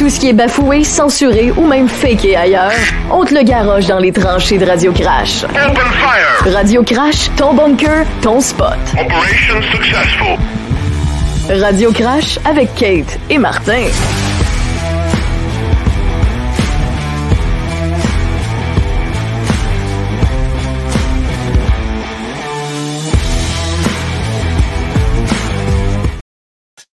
Tout 0.00 0.08
ce 0.08 0.18
qui 0.18 0.30
est 0.30 0.32
bafoué, 0.32 0.82
censuré 0.82 1.52
ou 1.58 1.66
même 1.66 1.86
faké 1.86 2.34
ailleurs, 2.34 2.72
on 3.12 3.22
te 3.22 3.34
le 3.34 3.42
garoche 3.42 3.84
dans 3.84 3.98
les 3.98 4.10
tranchées 4.10 4.56
de 4.56 4.64
Radio 4.64 4.92
Crash. 4.92 5.44
Open 5.44 5.74
fire! 5.74 6.54
Radio 6.54 6.82
Crash, 6.82 7.28
ton 7.36 7.52
bunker, 7.52 8.06
ton 8.22 8.40
spot. 8.40 8.78
Operation 8.94 9.60
successful. 9.70 10.38
Radio 11.50 11.92
Crash 11.92 12.38
avec 12.46 12.74
Kate 12.76 13.18
et 13.28 13.36
Martin. 13.36 13.88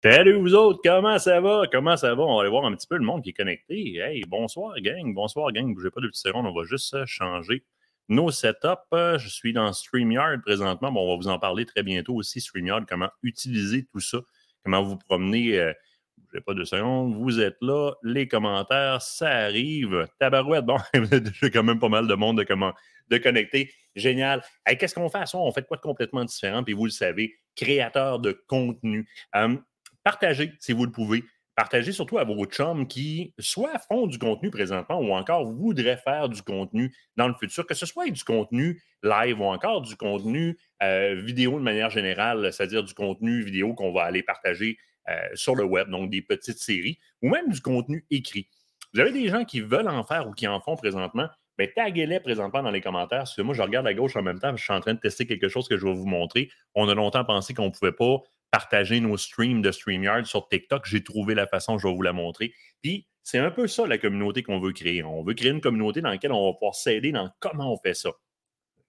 Salut 0.04 0.34
vous 0.34 0.54
autres, 0.54 0.80
comment 0.84 1.18
ça 1.18 1.40
va? 1.40 1.62
Comment 1.72 1.96
ça 1.96 2.14
va? 2.14 2.24
On 2.24 2.34
va 2.34 2.42
aller 2.42 2.50
voir 2.50 2.66
un 2.66 2.76
petit 2.76 2.86
peu 2.86 2.98
le 2.98 3.06
monde 3.06 3.22
qui 3.22 3.30
est 3.30 3.32
connecté. 3.32 3.96
Hey, 3.96 4.22
bonsoir 4.28 4.78
gang, 4.80 5.14
bonsoir 5.14 5.50
gang, 5.50 5.72
bougez 5.74 5.88
pas 5.90 6.02
de 6.02 6.08
petites 6.08 6.26
secondes, 6.26 6.44
on 6.44 6.52
va 6.52 6.62
juste 6.64 6.92
euh, 6.92 7.06
changer 7.06 7.64
nos 8.10 8.30
setups. 8.30 8.68
Euh, 8.92 9.16
Je 9.16 9.30
suis 9.30 9.54
dans 9.54 9.72
StreamYard 9.72 10.42
présentement, 10.42 10.92
bon, 10.92 11.00
on 11.00 11.12
va 11.12 11.16
vous 11.16 11.28
en 11.28 11.38
parler 11.38 11.64
très 11.64 11.82
bientôt 11.82 12.16
aussi, 12.16 12.42
StreamYard, 12.42 12.84
comment 12.86 13.08
utiliser 13.22 13.86
tout 13.86 14.00
ça, 14.00 14.18
comment 14.62 14.82
vous 14.82 14.98
promener. 14.98 15.58
Euh, 15.58 15.72
bougez 16.18 16.42
pas 16.42 16.52
de 16.52 16.64
secondes, 16.64 17.14
vous 17.14 17.40
êtes 17.40 17.56
là, 17.62 17.92
les 18.02 18.28
commentaires, 18.28 19.00
ça 19.00 19.30
arrive. 19.30 20.06
Tabarouette, 20.20 20.66
bon, 20.66 20.76
déjà 20.92 21.48
quand 21.48 21.62
même 21.62 21.78
pas 21.78 21.88
mal 21.88 22.06
de 22.06 22.14
monde 22.14 22.36
de, 22.36 22.44
comment, 22.44 22.74
de 23.08 23.16
connecter. 23.16 23.72
Génial. 23.96 24.42
Hey, 24.66 24.76
Qu'est-ce 24.76 24.94
qu'on 24.94 25.08
fait 25.08 25.16
à 25.16 25.24
ça? 25.24 25.38
On 25.38 25.50
fait 25.50 25.66
quoi 25.66 25.78
de 25.78 25.82
complètement 25.82 26.26
différent? 26.26 26.62
Puis 26.62 26.74
vous 26.74 26.84
le 26.84 26.90
savez, 26.90 27.36
créateur 27.56 28.18
de 28.18 28.32
contenu. 28.48 29.08
Euh, 29.34 29.56
partagez 30.04 30.52
si 30.60 30.72
vous 30.72 30.84
le 30.84 30.92
pouvez. 30.92 31.24
Partagez 31.56 31.92
surtout 31.92 32.18
à 32.18 32.24
vos 32.24 32.44
chums 32.46 32.88
qui 32.88 33.32
soit 33.38 33.78
font 33.78 34.08
du 34.08 34.18
contenu 34.18 34.50
présentement 34.50 34.98
ou 34.98 35.12
encore 35.12 35.52
voudraient 35.52 35.96
faire 35.96 36.28
du 36.28 36.42
contenu 36.42 36.92
dans 37.16 37.28
le 37.28 37.34
futur, 37.34 37.64
que 37.64 37.74
ce 37.74 37.86
soit 37.86 38.10
du 38.10 38.24
contenu 38.24 38.82
live 39.04 39.40
ou 39.40 39.44
encore 39.44 39.82
du 39.82 39.94
contenu 39.94 40.58
euh, 40.82 41.14
vidéo 41.14 41.58
de 41.58 41.64
manière 41.64 41.90
générale, 41.90 42.52
c'est-à-dire 42.52 42.82
du 42.82 42.92
contenu 42.92 43.42
vidéo 43.42 43.72
qu'on 43.74 43.92
va 43.92 44.02
aller 44.02 44.24
partager 44.24 44.78
euh, 45.08 45.14
sur 45.34 45.54
le 45.54 45.64
web, 45.64 45.90
donc 45.90 46.10
des 46.10 46.22
petites 46.22 46.58
séries, 46.58 46.98
ou 47.22 47.28
même 47.28 47.50
du 47.50 47.60
contenu 47.60 48.04
écrit. 48.10 48.48
Vous 48.92 49.00
avez 49.00 49.12
des 49.12 49.28
gens 49.28 49.44
qui 49.44 49.60
veulent 49.60 49.88
en 49.88 50.02
faire 50.02 50.26
ou 50.26 50.32
qui 50.32 50.48
en 50.48 50.60
font 50.60 50.76
présentement, 50.76 51.28
bien, 51.58 51.68
taguez-les 51.74 52.20
présentement 52.20 52.62
dans 52.62 52.70
les 52.70 52.80
commentaires. 52.80 53.18
Parce 53.18 53.36
que 53.36 53.42
moi, 53.42 53.54
je 53.54 53.62
regarde 53.62 53.86
à 53.86 53.94
gauche 53.94 54.16
en 54.16 54.22
même 54.22 54.40
temps, 54.40 54.56
je 54.56 54.62
suis 54.62 54.72
en 54.72 54.80
train 54.80 54.94
de 54.94 55.00
tester 55.00 55.26
quelque 55.26 55.48
chose 55.48 55.68
que 55.68 55.76
je 55.76 55.86
vais 55.86 55.94
vous 55.94 56.06
montrer. 56.06 56.50
On 56.74 56.88
a 56.88 56.94
longtemps 56.94 57.24
pensé 57.24 57.54
qu'on 57.54 57.66
ne 57.66 57.70
pouvait 57.70 57.92
pas 57.92 58.18
partager 58.54 59.00
nos 59.00 59.16
streams 59.16 59.62
de 59.62 59.72
StreamYard 59.72 60.26
sur 60.26 60.46
TikTok. 60.46 60.86
J'ai 60.86 61.02
trouvé 61.02 61.34
la 61.34 61.48
façon, 61.48 61.76
je 61.76 61.88
vais 61.88 61.92
vous 61.92 62.02
la 62.02 62.12
montrer. 62.12 62.54
Puis, 62.82 63.08
c'est 63.24 63.38
un 63.38 63.50
peu 63.50 63.66
ça 63.66 63.84
la 63.84 63.98
communauté 63.98 64.44
qu'on 64.44 64.60
veut 64.60 64.70
créer. 64.70 65.02
On 65.02 65.24
veut 65.24 65.34
créer 65.34 65.50
une 65.50 65.60
communauté 65.60 66.00
dans 66.02 66.10
laquelle 66.10 66.30
on 66.30 66.46
va 66.46 66.52
pouvoir 66.52 66.76
s'aider 66.76 67.10
dans 67.10 67.28
comment 67.40 67.72
on 67.72 67.78
fait 67.78 67.94
ça. 67.94 68.10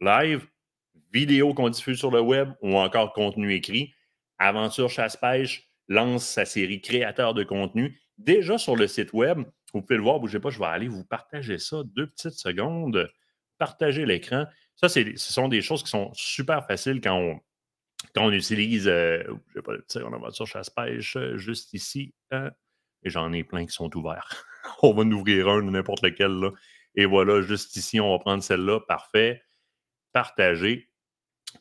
Live, 0.01 0.45
vidéo 1.11 1.55
qu'on 1.55 1.69
diffuse 1.69 1.97
sur 1.97 2.11
le 2.11 2.21
web 2.21 2.51
ou 2.61 2.77
encore 2.77 3.11
contenu 3.13 3.55
écrit. 3.55 3.91
Aventure 4.37 4.91
Chasse-Pêche 4.91 5.67
lance 5.87 6.27
sa 6.27 6.45
série 6.45 6.79
Créateur 6.79 7.33
de 7.33 7.43
contenu. 7.43 7.99
Déjà 8.19 8.59
sur 8.59 8.75
le 8.75 8.85
site 8.85 9.13
web, 9.13 9.39
vous 9.73 9.81
pouvez 9.81 9.97
le 9.97 10.03
voir, 10.03 10.19
bougez 10.19 10.39
pas, 10.39 10.51
je 10.51 10.59
vais 10.59 10.65
aller 10.65 10.87
vous 10.87 11.05
partager 11.05 11.57
ça 11.57 11.81
deux 11.95 12.05
petites 12.11 12.37
secondes. 12.37 13.11
Partager 13.57 14.05
l'écran. 14.05 14.45
Ça, 14.75 14.89
ce 14.89 15.15
sont 15.17 15.47
des 15.47 15.63
choses 15.63 15.81
qui 15.81 15.89
sont 15.89 16.11
super 16.13 16.67
faciles 16.67 17.01
quand 17.01 17.17
on, 17.17 17.39
quand 18.13 18.25
on 18.25 18.31
utilise, 18.31 18.87
euh, 18.87 19.23
je 19.49 19.55
vais 19.55 19.61
pas 19.61 19.73
le 19.73 19.85
dire, 19.87 20.07
on 20.11 20.17
voiture 20.19 20.47
chasse-pêche, 20.47 21.15
euh, 21.17 21.37
juste 21.37 21.73
ici, 21.73 22.13
hein, 22.31 22.51
et 23.03 23.09
j'en 23.09 23.31
ai 23.33 23.43
plein 23.43 23.65
qui 23.65 23.73
sont 23.73 23.95
ouverts. 23.95 24.45
on 24.83 24.93
va 24.93 25.03
en 25.03 25.11
ouvrir 25.11 25.49
un 25.49 25.61
n'importe 25.63 26.03
lequel, 26.03 26.31
là. 26.31 26.51
Et 26.95 27.05
voilà, 27.05 27.41
juste 27.41 27.75
ici, 27.75 27.99
on 27.99 28.11
va 28.11 28.19
prendre 28.19 28.41
celle-là, 28.41 28.79
parfait. 28.87 29.41
Partager. 30.13 30.89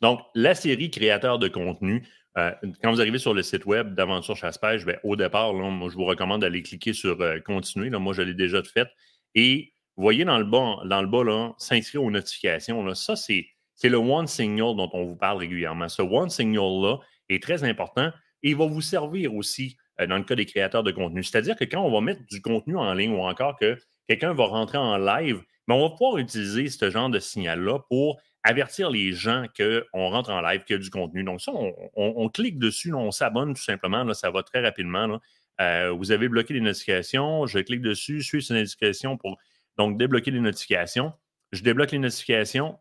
Donc, 0.00 0.20
la 0.34 0.54
série 0.54 0.90
créateur 0.90 1.38
de 1.38 1.48
contenu, 1.48 2.06
euh, 2.36 2.52
quand 2.82 2.92
vous 2.92 3.00
arrivez 3.00 3.18
sur 3.18 3.34
le 3.34 3.42
site 3.42 3.64
web 3.66 3.94
d'Aventure 3.94 4.36
Chasse-Pêche, 4.36 4.84
ben, 4.84 4.98
au 5.04 5.16
départ, 5.16 5.52
moi, 5.54 5.88
je 5.88 5.94
vous 5.94 6.04
recommande 6.04 6.40
d'aller 6.40 6.62
cliquer 6.62 6.92
sur 6.92 7.20
euh, 7.20 7.40
Continuer. 7.40 7.90
Moi, 7.90 8.12
je 8.12 8.22
l'ai 8.22 8.34
déjà 8.34 8.62
fait. 8.62 8.88
Et 9.34 9.72
vous 9.96 10.02
voyez 10.02 10.24
dans 10.24 10.38
le 10.38 10.44
bas, 10.44 10.78
dans 10.84 11.02
le 11.02 11.08
bas 11.08 11.54
s'inscrire 11.58 12.02
aux 12.02 12.10
notifications. 12.10 12.94
Ça, 12.94 13.14
c'est 13.16 13.46
c'est 13.74 13.88
le 13.88 13.96
One 13.96 14.26
Signal 14.26 14.76
dont 14.76 14.90
on 14.92 15.04
vous 15.04 15.16
parle 15.16 15.38
régulièrement. 15.38 15.88
Ce 15.88 16.02
One 16.02 16.30
Signal-là 16.30 16.98
est 17.28 17.42
très 17.42 17.64
important 17.64 18.10
et 18.42 18.50
il 18.50 18.56
va 18.56 18.66
vous 18.66 18.80
servir 18.80 19.34
aussi 19.34 19.76
euh, 20.00 20.06
dans 20.06 20.16
le 20.16 20.24
cas 20.24 20.34
des 20.34 20.46
créateurs 20.46 20.82
de 20.82 20.90
contenu. 20.90 21.22
C'est-à-dire 21.22 21.56
que 21.56 21.64
quand 21.64 21.82
on 21.82 21.90
va 21.90 22.00
mettre 22.00 22.22
du 22.26 22.40
contenu 22.40 22.76
en 22.76 22.92
ligne 22.94 23.12
ou 23.12 23.22
encore 23.22 23.56
que 23.58 23.78
quelqu'un 24.08 24.34
va 24.34 24.46
rentrer 24.46 24.78
en 24.78 24.96
live, 24.96 25.42
mais 25.66 25.74
on 25.74 25.82
va 25.82 25.90
pouvoir 25.90 26.18
utiliser 26.18 26.68
ce 26.68 26.90
genre 26.90 27.08
de 27.08 27.18
signal-là 27.18 27.80
pour 27.88 28.20
avertir 28.42 28.90
les 28.90 29.12
gens 29.12 29.46
qu'on 29.56 30.10
rentre 30.10 30.30
en 30.30 30.42
live, 30.42 30.64
qu'il 30.64 30.76
y 30.76 30.78
a 30.78 30.82
du 30.82 30.90
contenu. 30.90 31.24
Donc, 31.24 31.40
ça, 31.40 31.52
on, 31.96 32.28
clique 32.28 32.58
dessus, 32.58 32.92
on 32.92 33.10
s'abonne 33.10 33.54
tout 33.54 33.62
simplement. 33.62 34.12
Ça 34.12 34.30
va 34.30 34.42
très 34.42 34.60
rapidement. 34.60 35.18
Euh, 35.60 35.90
vous 35.92 36.12
avez 36.12 36.28
bloqué 36.28 36.52
les 36.52 36.60
notifications. 36.60 37.46
Je 37.46 37.58
clique 37.60 37.80
dessus, 37.80 38.22
suis 38.22 38.42
ces 38.42 38.52
notifications 38.52 39.16
pour 39.16 39.38
donc 39.78 39.96
débloquer 39.96 40.30
les 40.30 40.40
notifications. 40.40 41.14
Je 41.52 41.62
débloque 41.62 41.92
les 41.92 41.98
notifications. 41.98 42.78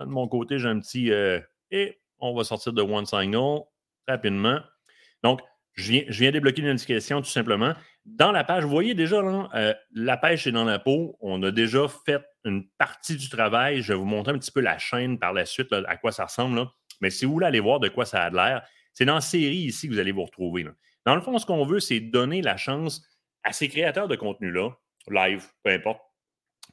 De 0.00 0.10
mon 0.10 0.28
côté, 0.28 0.58
j'ai 0.58 0.68
un 0.68 0.80
petit 0.80 1.10
euh, 1.12 1.40
et 1.70 2.00
on 2.18 2.34
va 2.34 2.44
sortir 2.44 2.72
de 2.72 2.82
One 2.82 3.06
Signal 3.06 3.60
rapidement. 4.06 4.60
Donc, 5.22 5.40
je 5.74 5.92
viens, 5.92 6.04
je 6.08 6.20
viens 6.20 6.32
débloquer 6.32 6.62
les 6.62 6.68
notifications 6.68 7.20
tout 7.22 7.28
simplement. 7.28 7.74
Dans 8.04 8.32
la 8.32 8.42
page, 8.42 8.64
vous 8.64 8.70
voyez 8.70 8.94
déjà, 8.94 9.22
là, 9.22 9.48
euh, 9.54 9.74
la 9.92 10.16
pêche 10.16 10.46
est 10.46 10.52
dans 10.52 10.64
la 10.64 10.78
peau. 10.78 11.16
On 11.20 11.42
a 11.42 11.50
déjà 11.50 11.86
fait 11.88 12.24
une 12.44 12.66
partie 12.78 13.16
du 13.16 13.28
travail. 13.28 13.82
Je 13.82 13.92
vais 13.92 13.98
vous 13.98 14.04
montrer 14.04 14.32
un 14.32 14.38
petit 14.38 14.50
peu 14.50 14.60
la 14.60 14.78
chaîne 14.78 15.18
par 15.18 15.32
la 15.32 15.44
suite, 15.44 15.72
à 15.72 15.96
quoi 15.96 16.10
ça 16.10 16.24
ressemble. 16.24 16.66
Mais 17.00 17.10
si 17.10 17.26
vous 17.26 17.32
voulez 17.32 17.46
aller 17.46 17.60
voir 17.60 17.80
de 17.80 17.88
quoi 17.88 18.06
ça 18.06 18.22
a 18.22 18.30
l'air, 18.30 18.66
c'est 18.92 19.04
dans 19.04 19.20
série 19.20 19.58
ici 19.58 19.88
que 19.88 19.92
vous 19.92 20.00
allez 20.00 20.10
vous 20.10 20.24
retrouver. 20.24 20.66
Dans 21.06 21.14
le 21.14 21.20
fond, 21.20 21.38
ce 21.38 21.46
qu'on 21.46 21.64
veut, 21.64 21.80
c'est 21.80 22.00
donner 22.00 22.42
la 22.42 22.56
chance 22.56 23.06
à 23.44 23.52
ces 23.52 23.68
créateurs 23.68 24.08
de 24.08 24.16
contenu-là, 24.16 24.70
live, 25.08 25.46
peu 25.62 25.70
importe, 25.70 26.00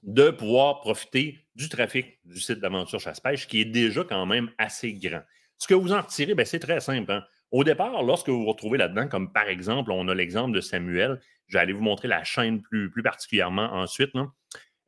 de 0.03 0.30
pouvoir 0.30 0.80
profiter 0.81 1.39
du 1.56 1.69
trafic 1.69 2.19
du 2.25 2.39
site 2.39 2.59
d'aventure 2.59 3.00
chasse-pêche 3.00 3.47
qui 3.47 3.62
est 3.62 3.65
déjà 3.65 4.03
quand 4.03 4.25
même 4.25 4.51
assez 4.57 4.94
grand. 4.94 5.21
Ce 5.57 5.68
que 5.68 5.74
vous 5.74 5.94
en 5.94 6.01
retirez, 6.01 6.36
ben, 6.36 6.45
c'est 6.45 6.59
très 6.59 6.80
simple. 6.80 7.12
hein. 7.12 7.24
Au 7.51 7.63
départ, 7.63 8.03
lorsque 8.03 8.30
vous 8.30 8.39
vous 8.42 8.51
retrouvez 8.51 8.77
là-dedans, 8.77 9.07
comme 9.07 9.31
par 9.31 9.47
exemple, 9.47 9.92
on 9.92 10.07
a 10.07 10.13
l'exemple 10.13 10.53
de 10.53 10.62
Samuel, 10.62 11.21
je 11.47 11.57
vais 11.57 11.71
vous 11.71 11.81
montrer 11.81 12.07
la 12.07 12.24
chaîne 12.24 12.62
plus, 12.62 12.92
particulièrement 13.03 13.71
ensuite. 13.74 14.12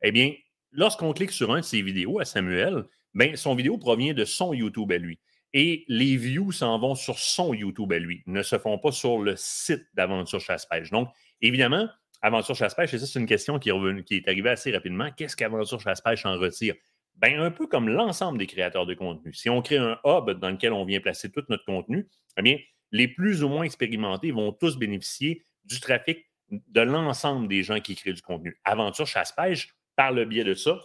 Eh 0.02 0.12
bien, 0.12 0.34
lorsqu'on 0.72 1.12
clique 1.12 1.30
sur 1.30 1.52
un 1.52 1.60
de 1.60 1.64
ses 1.64 1.82
vidéos 1.82 2.20
à 2.20 2.24
Samuel, 2.24 2.84
ben, 3.14 3.36
son 3.36 3.54
vidéo 3.54 3.78
provient 3.78 4.12
de 4.12 4.24
son 4.24 4.52
YouTube 4.52 4.92
à 4.92 4.98
lui. 4.98 5.18
Et 5.54 5.84
les 5.88 6.16
views 6.16 6.52
s'en 6.52 6.78
vont 6.78 6.94
sur 6.94 7.18
son 7.18 7.54
YouTube 7.54 7.90
à 7.92 7.98
lui, 7.98 8.22
ne 8.26 8.42
se 8.42 8.58
font 8.58 8.78
pas 8.78 8.92
sur 8.92 9.18
le 9.18 9.34
site 9.36 9.86
d'Aventure 9.94 10.40
Chasse-Pêche. 10.40 10.90
Donc, 10.90 11.08
évidemment, 11.40 11.88
Aventure 12.20 12.54
Chasse-Pêche, 12.54 12.94
et 12.94 12.98
ça, 12.98 13.06
c'est 13.06 13.18
une 13.18 13.26
question 13.26 13.58
qui 13.58 13.70
est, 13.70 14.04
qui 14.04 14.16
est 14.16 14.28
arrivée 14.28 14.50
assez 14.50 14.72
rapidement. 14.72 15.10
Qu'est-ce 15.16 15.36
qu'Aventure 15.36 15.80
Chasse-Pêche 15.80 16.26
en 16.26 16.36
retire? 16.38 16.74
Ben, 17.16 17.38
un 17.40 17.50
peu 17.50 17.66
comme 17.66 17.88
l'ensemble 17.88 18.38
des 18.38 18.46
créateurs 18.46 18.86
de 18.86 18.94
contenu. 18.94 19.32
Si 19.32 19.50
on 19.50 19.60
crée 19.60 19.78
un 19.78 19.98
hub 20.04 20.30
dans 20.30 20.50
lequel 20.50 20.72
on 20.72 20.84
vient 20.84 21.00
placer 21.00 21.30
tout 21.30 21.44
notre 21.48 21.64
contenu, 21.64 22.08
eh 22.36 22.42
bien, 22.42 22.58
les 22.92 23.08
plus 23.08 23.42
ou 23.42 23.48
moins 23.48 23.64
expérimentés 23.64 24.30
vont 24.30 24.52
tous 24.52 24.78
bénéficier 24.78 25.44
du 25.64 25.80
trafic 25.80 26.26
de 26.50 26.80
l'ensemble 26.80 27.48
des 27.48 27.62
gens 27.62 27.80
qui 27.80 27.94
créent 27.94 28.12
du 28.12 28.22
contenu. 28.22 28.58
Aventure 28.64 29.06
Chasse-Pêche, 29.06 29.74
par 29.96 30.12
le 30.12 30.24
biais 30.24 30.44
de 30.44 30.54
ça, 30.54 30.80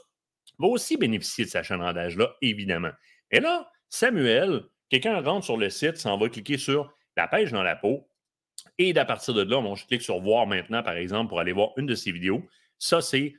va 0.60 0.68
aussi 0.68 0.98
bénéficier 0.98 1.46
de 1.46 1.50
sa 1.50 1.64
chaîne-là, 1.64 2.36
évidemment. 2.42 2.92
Et 3.32 3.40
là, 3.40 3.72
Samuel, 3.90 4.64
quelqu'un 4.90 5.22
rentre 5.22 5.46
sur 5.46 5.58
le 5.58 5.70
site, 5.70 5.98
s'en 5.98 6.18
va 6.18 6.30
cliquer 6.30 6.58
sur 6.58 6.94
la 7.16 7.28
pêche 7.28 7.52
dans 7.52 7.64
la 7.64 7.76
peau. 7.76 8.08
Et 8.80 8.98
à 8.98 9.06
partir 9.06 9.34
de 9.34 9.44
là, 9.44 9.62
bon, 9.62 9.76
je 9.76 9.86
clique 9.86 10.02
sur 10.02 10.20
voir 10.20 10.48
maintenant, 10.48 10.84
par 10.84 10.96
exemple, 10.96 11.30
pour 11.30 11.40
aller 11.40 11.52
voir 11.52 11.72
une 11.78 11.86
de 11.86 11.96
ses 11.96 12.12
vidéos. 12.12 12.48
Ça, 12.80 13.02
c'est 13.02 13.36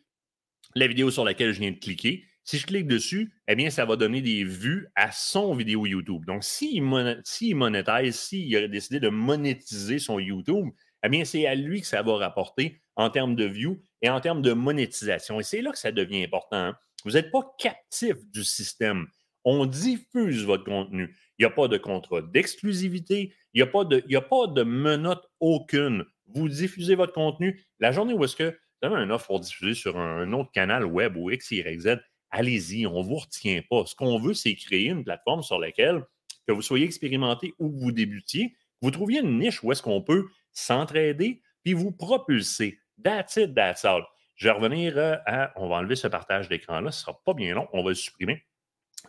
la 0.74 0.86
vidéo 0.86 1.10
sur 1.10 1.24
laquelle 1.24 1.52
je 1.52 1.60
viens 1.60 1.72
de 1.72 1.78
cliquer. 1.78 2.24
Si 2.44 2.58
je 2.58 2.66
clique 2.66 2.86
dessus, 2.86 3.32
eh 3.48 3.54
bien, 3.54 3.70
ça 3.70 3.84
va 3.84 3.96
donner 3.96 4.20
des 4.20 4.44
vues 4.44 4.88
à 4.94 5.10
son 5.12 5.54
vidéo 5.54 5.86
YouTube. 5.86 6.24
Donc, 6.26 6.44
s'il 6.44 6.82
monétise, 6.82 8.16
s'il 8.16 8.56
a 8.56 8.68
décidé 8.68 9.00
de 9.00 9.08
monétiser 9.08 9.98
son 9.98 10.18
YouTube, 10.18 10.68
eh 11.04 11.08
bien, 11.08 11.24
c'est 11.24 11.46
à 11.46 11.54
lui 11.54 11.80
que 11.80 11.86
ça 11.86 12.02
va 12.02 12.16
rapporter 12.16 12.80
en 12.96 13.10
termes 13.10 13.34
de 13.34 13.44
views 13.44 13.80
et 14.02 14.08
en 14.10 14.20
termes 14.20 14.42
de 14.42 14.52
monétisation. 14.52 15.40
Et 15.40 15.42
c'est 15.42 15.62
là 15.62 15.72
que 15.72 15.78
ça 15.78 15.90
devient 15.90 16.24
important. 16.24 16.56
hein. 16.56 16.76
Vous 17.04 17.12
n'êtes 17.12 17.30
pas 17.30 17.54
captif 17.58 18.16
du 18.32 18.44
système. 18.44 19.06
On 19.44 19.66
diffuse 19.66 20.44
votre 20.44 20.64
contenu. 20.64 21.16
Il 21.38 21.42
n'y 21.42 21.46
a 21.46 21.50
pas 21.50 21.68
de 21.68 21.76
contrat 21.76 22.22
d'exclusivité. 22.22 23.32
Il 23.52 23.58
n'y 23.58 23.62
a, 23.62 23.66
pas 23.66 23.84
de- 23.84 24.02
il 24.08 24.16
a 24.16 24.20
pas 24.20 24.46
de 24.46 24.62
menotte 24.62 25.26
aucune. 25.40 26.04
Vous 26.26 26.48
diffusez 26.48 26.94
votre 26.94 27.12
contenu. 27.12 27.64
La 27.80 27.92
journée 27.92 28.14
où 28.14 28.24
est-ce 28.24 28.36
que 28.36 28.50
vous 28.82 28.88
avez 28.88 28.96
un 28.96 29.10
offre 29.10 29.26
pour 29.26 29.40
diffuser 29.40 29.74
sur 29.74 29.98
un, 29.98 30.20
un 30.22 30.32
autre 30.32 30.50
canal 30.52 30.84
web 30.84 31.16
ou 31.16 31.30
X, 31.30 31.50
Y, 31.50 31.80
Z, 31.80 31.98
allez-y, 32.30 32.86
on 32.86 33.00
ne 33.02 33.04
vous 33.06 33.16
retient 33.16 33.62
pas. 33.68 33.84
Ce 33.86 33.94
qu'on 33.94 34.18
veut, 34.18 34.34
c'est 34.34 34.54
créer 34.54 34.86
une 34.88 35.04
plateforme 35.04 35.42
sur 35.42 35.58
laquelle, 35.58 36.02
que 36.46 36.52
vous 36.52 36.62
soyez 36.62 36.84
expérimenté 36.84 37.54
ou 37.58 37.70
que 37.70 37.76
vous 37.78 37.92
débutiez, 37.92 38.54
vous 38.82 38.90
trouviez 38.90 39.20
une 39.20 39.38
niche 39.38 39.62
où 39.62 39.72
est-ce 39.72 39.82
qu'on 39.82 40.02
peut 40.02 40.26
s'entraider 40.52 41.42
puis 41.62 41.72
vous 41.72 41.92
propulser 41.92 42.78
That's 43.02 43.36
it, 43.36 43.54
that's 43.54 43.84
all. 43.84 44.04
Je 44.36 44.48
vais 44.48 44.52
revenir 44.52 44.98
euh, 44.98 45.16
à. 45.26 45.52
On 45.56 45.68
va 45.68 45.76
enlever 45.76 45.96
ce 45.96 46.08
partage 46.08 46.48
d'écran-là. 46.48 46.90
Ce 46.90 46.98
ne 46.98 47.02
sera 47.02 47.20
pas 47.24 47.34
bien 47.34 47.54
long. 47.54 47.68
On 47.72 47.82
va 47.82 47.90
le 47.90 47.94
supprimer. 47.94 48.44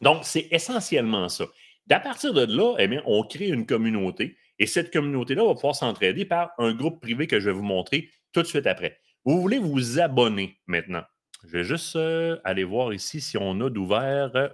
Donc, 0.02 0.24
c'est 0.24 0.48
essentiellement 0.52 1.30
ça. 1.30 1.46
À 1.90 2.00
partir 2.00 2.34
de 2.34 2.46
là, 2.46 2.76
eh 2.80 2.88
bien, 2.88 3.04
on 3.06 3.24
crée 3.24 3.50
une 3.50 3.66
communauté 3.66 4.38
et 4.58 4.66
cette 4.66 4.92
communauté-là 4.92 5.46
va 5.46 5.54
pouvoir 5.54 5.76
s'entraider 5.76 6.26
par 6.26 6.52
un 6.58 6.74
groupe 6.74 7.02
privé 7.02 7.28
que 7.28 7.40
je 7.40 7.50
vais 7.50 7.56
vous 7.56 7.64
montrer 7.64 8.10
tout 8.32 8.42
de 8.42 8.48
suite 8.48 8.66
après. 8.66 9.00
Vous 9.24 9.40
voulez 9.42 9.60
vous 9.60 10.00
abonner 10.00 10.60
maintenant? 10.66 11.04
Je 11.44 11.58
vais 11.58 11.64
juste 11.64 11.96
euh, 11.96 12.40
aller 12.44 12.64
voir 12.64 12.94
ici 12.94 13.22
si 13.22 13.38
on 13.38 13.60
a 13.62 13.70
d'ouvert. 13.70 14.32
Euh, 14.36 14.50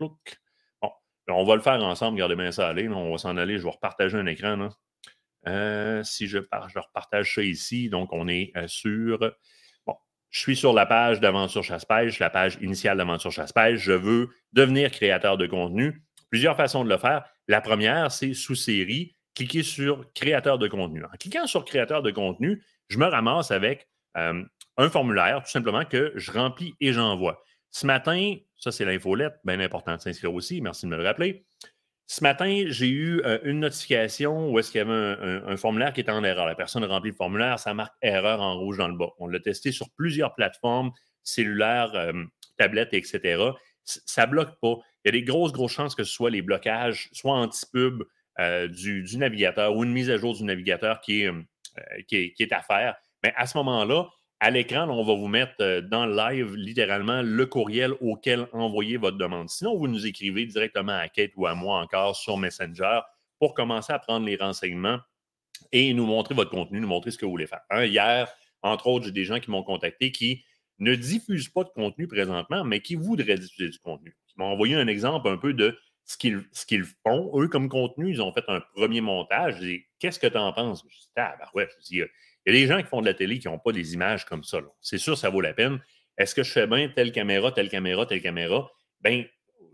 bon, 0.00 0.90
on 1.28 1.44
va 1.44 1.56
le 1.56 1.60
faire 1.60 1.82
ensemble. 1.82 2.14
Regardez 2.14 2.36
bien 2.36 2.52
ça 2.52 2.68
aller. 2.68 2.88
On 2.88 3.12
va 3.12 3.18
s'en 3.18 3.36
aller. 3.36 3.58
Je 3.58 3.64
vais 3.64 3.70
repartager 3.70 4.16
un 4.16 4.26
écran. 4.26 4.70
Euh, 5.46 6.02
si 6.04 6.26
je, 6.26 6.38
je 6.38 6.78
repartage 6.78 7.34
ça 7.34 7.42
ici, 7.42 7.90
donc 7.90 8.12
on 8.12 8.28
est 8.28 8.52
sur. 8.66 9.18
Bon, 9.86 9.94
je 10.30 10.40
suis 10.40 10.56
sur 10.56 10.72
la 10.72 10.86
page 10.86 11.20
d'Aventure 11.20 11.64
Chasse-Pêche, 11.64 12.18
la 12.18 12.30
page 12.30 12.56
initiale 12.62 12.96
d'Aventure 12.96 13.32
Chasse-Pêche. 13.32 13.80
Je 13.80 13.92
veux 13.92 14.30
devenir 14.52 14.90
créateur 14.90 15.36
de 15.36 15.46
contenu. 15.46 16.02
Plusieurs 16.32 16.56
façons 16.56 16.82
de 16.82 16.88
le 16.88 16.96
faire. 16.96 17.24
La 17.46 17.60
première, 17.60 18.10
c'est 18.10 18.32
sous 18.32 18.54
série. 18.54 19.14
Cliquez 19.34 19.62
sur 19.62 20.10
créateur 20.14 20.58
de 20.58 20.66
contenu. 20.66 21.04
En 21.04 21.10
cliquant 21.20 21.46
sur 21.46 21.62
créateur 21.66 22.02
de 22.02 22.10
contenu, 22.10 22.64
je 22.88 22.96
me 22.96 23.04
ramasse 23.04 23.50
avec 23.50 23.86
euh, 24.16 24.42
un 24.78 24.88
formulaire, 24.88 25.42
tout 25.44 25.50
simplement, 25.50 25.84
que 25.84 26.10
je 26.16 26.32
remplis 26.32 26.74
et 26.80 26.94
j'envoie. 26.94 27.44
Ce 27.70 27.86
matin, 27.86 28.34
ça 28.56 28.72
c'est 28.72 28.86
l'infolette, 28.86 29.34
bien 29.44 29.60
important 29.60 29.94
de 29.94 30.00
s'inscrire 30.00 30.32
aussi, 30.32 30.62
merci 30.62 30.86
de 30.86 30.90
me 30.90 30.96
le 30.96 31.04
rappeler. 31.04 31.44
Ce 32.06 32.22
matin, 32.22 32.64
j'ai 32.66 32.88
eu 32.88 33.20
euh, 33.26 33.38
une 33.44 33.60
notification 33.60 34.50
où 34.50 34.58
est-ce 34.58 34.72
qu'il 34.72 34.78
y 34.78 34.82
avait 34.82 35.42
un, 35.46 35.56
formulaire 35.58 35.92
qui 35.92 36.00
était 36.00 36.12
en 36.12 36.24
erreur. 36.24 36.46
La 36.46 36.54
personne 36.54 36.82
a 36.82 36.86
rempli 36.86 37.10
le 37.10 37.16
formulaire, 37.16 37.58
ça 37.58 37.74
marque 37.74 37.94
erreur 38.00 38.40
en 38.40 38.58
rouge 38.58 38.78
dans 38.78 38.88
le 38.88 38.96
bas. 38.96 39.10
On 39.18 39.26
l'a 39.26 39.40
testé 39.40 39.70
sur 39.70 39.90
plusieurs 39.98 40.34
plateformes, 40.34 40.92
cellulaires, 41.24 41.94
euh, 41.94 42.24
tablettes, 42.56 42.94
etc. 42.94 43.50
Ça 43.84 44.24
ne 44.24 44.30
bloque 44.30 44.58
pas 44.62 44.76
il 45.04 45.08
y 45.08 45.10
a 45.10 45.12
des 45.12 45.24
grosses, 45.24 45.52
grosses 45.52 45.72
chances 45.72 45.94
que 45.94 46.04
ce 46.04 46.12
soit 46.12 46.30
les 46.30 46.42
blocages, 46.42 47.08
soit 47.12 47.34
anti-pub 47.34 48.04
euh, 48.40 48.68
du, 48.68 49.04
navigateur 49.16 49.76
ou 49.76 49.84
une 49.84 49.92
mise 49.92 50.10
à 50.10 50.16
jour 50.16 50.34
du 50.34 50.44
navigateur 50.44 51.00
qui 51.00 51.22
est, 51.22 51.28
euh, 51.28 52.46
à 52.50 52.62
faire. 52.62 52.94
Mais 53.22 53.32
à 53.36 53.46
ce 53.46 53.58
moment-là, 53.58 54.08
à 54.40 54.50
l'écran, 54.50 54.88
on 54.88 55.04
va 55.04 55.14
vous 55.14 55.28
mettre 55.28 55.54
euh, 55.60 55.80
dans 55.80 56.06
le 56.06 56.16
live 56.16 56.54
littéralement 56.54 57.20
le 57.22 57.46
courriel 57.46 57.92
auquel 58.00 58.46
envoyer 58.52 58.96
votre 58.96 59.18
demande. 59.18 59.50
Sinon, 59.50 59.76
vous 59.76 59.88
nous 59.88 60.06
écrivez 60.06 60.46
directement 60.46 60.96
à 60.96 61.08
Kate 61.08 61.32
ou 61.36 61.46
à 61.46 61.54
moi 61.54 61.80
encore 61.80 62.16
sur 62.16 62.38
Messenger 62.38 63.00
pour 63.38 63.54
commencer 63.54 63.92
à 63.92 63.98
prendre 63.98 64.26
les 64.26 64.36
renseignements 64.36 64.98
et 65.72 65.92
nous 65.94 66.06
montrer 66.06 66.34
votre 66.34 66.50
contenu, 66.50 66.80
nous 66.80 66.88
montrer 66.88 67.10
ce 67.10 67.18
que 67.18 67.24
vous 67.24 67.32
voulez 67.32 67.46
faire. 67.46 67.62
hier, 67.84 68.32
entre 68.62 68.86
autres, 68.86 69.06
j'ai 69.06 69.12
des 69.12 69.24
gens 69.24 69.40
qui 69.40 69.50
m'ont 69.50 69.62
contacté 69.62 70.12
qui 70.12 70.44
ne 70.78 70.94
diffusent 70.94 71.48
pas 71.48 71.64
de 71.64 71.68
contenu 71.70 72.06
présentement, 72.08 72.64
mais 72.64 72.80
qui 72.80 72.94
voudraient 72.94 73.38
diffuser 73.38 73.68
du 73.68 73.78
contenu 73.78 74.16
m'ont 74.36 74.46
envoyé 74.46 74.74
un 74.74 74.86
exemple 74.86 75.28
un 75.28 75.36
peu 75.36 75.52
de 75.52 75.78
ce 76.04 76.16
qu'ils 76.16 76.84
font. 77.06 77.40
Eux, 77.40 77.48
comme 77.48 77.68
contenu, 77.68 78.10
ils 78.10 78.22
ont 78.22 78.32
fait 78.32 78.44
un 78.48 78.60
premier 78.74 79.00
montage. 79.00 79.56
Je 79.56 79.66
dis, 79.66 79.84
qu'est-ce 79.98 80.18
que 80.18 80.26
tu 80.26 80.36
en 80.36 80.52
penses? 80.52 80.82
Je 80.88 80.98
dis, 80.98 81.08
ah, 81.16 81.36
ben 81.38 81.46
ouais, 81.54 81.68
je 81.78 81.84
dis, 81.84 81.96
il 81.96 81.98
y 82.46 82.50
a 82.50 82.52
des 82.52 82.66
gens 82.66 82.78
qui 82.78 82.88
font 82.88 83.00
de 83.00 83.06
la 83.06 83.14
télé 83.14 83.38
qui 83.38 83.48
n'ont 83.48 83.58
pas 83.58 83.72
des 83.72 83.94
images 83.94 84.24
comme 84.24 84.42
ça. 84.42 84.58
C'est 84.80 84.98
sûr, 84.98 85.16
ça 85.16 85.30
vaut 85.30 85.40
la 85.40 85.54
peine. 85.54 85.80
Est-ce 86.18 86.34
que 86.34 86.42
je 86.42 86.50
fais 86.50 86.66
bien 86.66 86.88
telle 86.88 87.12
caméra, 87.12 87.52
telle 87.52 87.68
caméra, 87.68 88.04
telle 88.04 88.20
caméra? 88.20 88.70
Bien, 89.00 89.24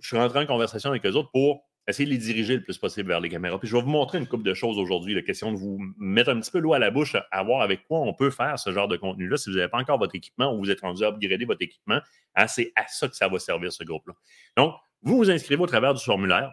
je 0.01 0.07
suis 0.07 0.17
rentré 0.17 0.39
en 0.39 0.47
conversation 0.47 0.91
avec 0.91 1.05
eux 1.07 1.13
autres 1.13 1.31
pour 1.33 1.68
essayer 1.89 2.07
de 2.07 2.11
les 2.11 2.19
diriger 2.19 2.55
le 2.55 2.63
plus 2.63 2.79
possible 2.79 3.09
vers 3.09 3.21
les 3.21 3.29
caméras. 3.29 3.59
Puis 3.59 3.69
je 3.69 3.75
vais 3.75 3.83
vous 3.83 3.89
montrer 3.89 4.19
une 4.19 4.27
couple 4.27 4.45
de 4.45 4.55
choses 4.55 4.79
aujourd'hui. 4.79 5.15
La 5.15 5.23
question 5.23 5.53
de 5.53 5.57
vous 5.57 5.81
mettre 5.99 6.31
un 6.31 6.39
petit 6.39 6.51
peu 6.51 6.59
l'eau 6.59 6.75
à 6.75 6.79
la 6.79 6.91
bouche, 6.91 7.17
à 7.31 7.43
voir 7.43 7.63
avec 7.63 7.85
quoi 7.87 8.01
on 8.01 8.13
peut 8.13 8.31
faire 8.31 8.59
ce 8.59 8.71
genre 8.73 8.89
de 8.89 8.97
contenu-là. 8.97 9.37
Si 9.37 9.51
vous 9.51 9.57
n'avez 9.57 9.69
pas 9.69 9.79
encore 9.79 9.99
votre 9.99 10.15
équipement 10.15 10.55
ou 10.55 10.59
vous 10.59 10.71
êtes 10.71 10.83
rendu 10.83 11.03
à 11.05 11.09
upgrader 11.09 11.45
votre 11.47 11.63
équipement, 11.63 12.01
hein, 12.37 12.47
c'est 12.47 12.73
à 12.77 12.87
ça 12.87 13.09
que 13.09 13.17
ça 13.17 13.27
va 13.29 13.39
servir 13.39 13.73
ce 13.73 13.85
groupe-là. 13.85 14.15
Donc, 14.57 14.75
vous 15.03 15.17
vous 15.17 15.31
inscrivez 15.31 15.63
au 15.63 15.67
travers 15.67 15.95
du 15.95 16.05
formulaire. 16.05 16.53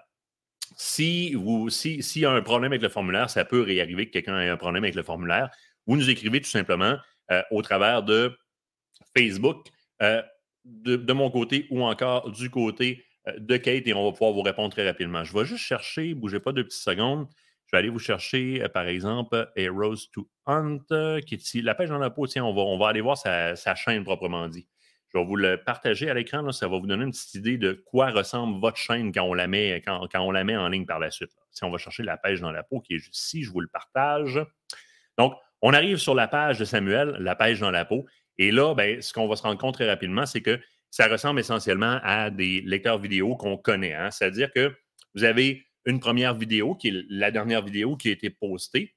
Si 0.77 1.33
vous, 1.33 1.69
s'il 1.69 2.01
y 2.15 2.25
a 2.25 2.31
un 2.31 2.41
problème 2.41 2.71
avec 2.71 2.81
le 2.81 2.89
formulaire, 2.89 3.29
ça 3.29 3.45
peut 3.45 3.61
réarriver 3.61 4.07
que 4.07 4.13
quelqu'un 4.13 4.39
ait 4.39 4.49
un 4.49 4.57
problème 4.57 4.83
avec 4.83 4.95
le 4.95 5.03
formulaire. 5.03 5.49
Vous 5.85 5.95
nous 5.95 6.09
écrivez 6.09 6.41
tout 6.41 6.49
simplement 6.49 6.97
euh, 7.31 7.41
au 7.51 7.61
travers 7.61 8.03
de 8.03 8.37
Facebook, 9.15 9.67
euh, 10.01 10.21
de, 10.65 11.13
mon 11.13 11.29
côté 11.29 11.67
ou 11.69 11.83
encore 11.83 12.31
du 12.31 12.49
côté 12.49 13.04
de 13.37 13.57
Kate 13.57 13.87
et 13.87 13.93
on 13.93 14.05
va 14.05 14.11
pouvoir 14.11 14.31
vous 14.31 14.41
répondre 14.41 14.71
très 14.71 14.85
rapidement. 14.85 15.23
Je 15.23 15.33
vais 15.33 15.45
juste 15.45 15.63
chercher, 15.63 16.13
bougez 16.13 16.39
pas 16.39 16.51
deux 16.51 16.63
petites 16.63 16.81
secondes. 16.81 17.27
Je 17.65 17.71
vais 17.71 17.79
aller 17.79 17.89
vous 17.89 17.99
chercher, 17.99 18.63
par 18.73 18.87
exemple, 18.87 19.51
Rose 19.57 20.11
to 20.11 20.29
Hunt, 20.45 20.85
qui 21.25 21.33
est 21.33 21.41
ici. 21.41 21.61
La 21.61 21.73
page 21.73 21.89
dans 21.89 21.97
la 21.97 22.11
peau, 22.11 22.27
tiens, 22.27 22.45
on 22.45 22.77
va, 22.77 22.87
aller 22.87 23.01
voir 23.01 23.17
sa 23.17 23.75
chaîne 23.75 24.03
proprement 24.03 24.47
dit. 24.47 24.67
Je 25.15 25.19
vais 25.21 25.25
vous 25.25 25.37
le 25.37 25.63
partager 25.63 26.09
à 26.09 26.13
l'écran. 26.13 26.51
Ça 26.51 26.67
va 26.67 26.77
vous 26.77 26.87
donner 26.87 27.05
une 27.05 27.11
petite 27.11 27.35
idée 27.35 27.57
de 27.57 27.71
quoi 27.85 28.11
ressemble 28.11 28.59
votre 28.59 28.75
chaîne 28.75 29.13
quand 29.13 29.23
on 29.23 29.33
la 29.33 29.47
met, 29.47 29.81
quand, 29.81 30.09
on 30.15 30.31
la 30.31 30.43
met 30.43 30.57
en 30.57 30.67
ligne 30.67 30.85
par 30.85 30.99
la 30.99 31.09
suite. 31.09 31.31
Si 31.51 31.63
on 31.63 31.71
va 31.71 31.77
chercher 31.77 32.03
la 32.03 32.17
page 32.17 32.41
dans 32.41 32.51
la 32.51 32.63
peau 32.63 32.81
qui 32.81 32.95
est 32.95 32.97
juste 32.97 33.17
ici, 33.17 33.43
je 33.43 33.49
vous 33.49 33.61
le 33.61 33.69
partage. 33.69 34.41
Donc, 35.17 35.33
on 35.61 35.71
arrive 35.71 35.97
sur 35.97 36.15
la 36.15 36.27
page 36.27 36.59
de 36.59 36.65
Samuel, 36.65 37.15
la 37.19 37.33
page 37.33 37.61
dans 37.61 37.71
la 37.71 37.85
peau. 37.85 38.05
Et 38.37 38.51
là, 38.51 38.75
ben, 38.75 39.01
ce 39.01 39.13
qu'on 39.13 39.29
va 39.29 39.37
se 39.37 39.43
rendre 39.43 39.57
compte 39.57 39.75
très 39.75 39.87
rapidement, 39.87 40.25
c'est 40.25 40.41
que 40.41 40.59
ça 40.95 41.09
ressemble 41.09 41.41
essentiellement 41.41 41.99
à 42.03 42.29
des 42.29 42.61
lecteurs 42.61 42.97
vidéo 42.97 43.35
qu'on 43.35 43.57
connaît. 43.57 43.93
Hein. 43.93 44.11
C'est-à-dire 44.11 44.49
que 44.53 44.73
vous 45.13 45.25
avez 45.25 45.65
une 45.83 45.99
première 45.99 46.33
vidéo 46.33 46.73
qui 46.73 46.87
est 46.87 47.03
la 47.09 47.31
dernière 47.31 47.61
vidéo 47.61 47.97
qui 47.97 48.07
a 48.07 48.11
été 48.13 48.29
postée. 48.29 48.95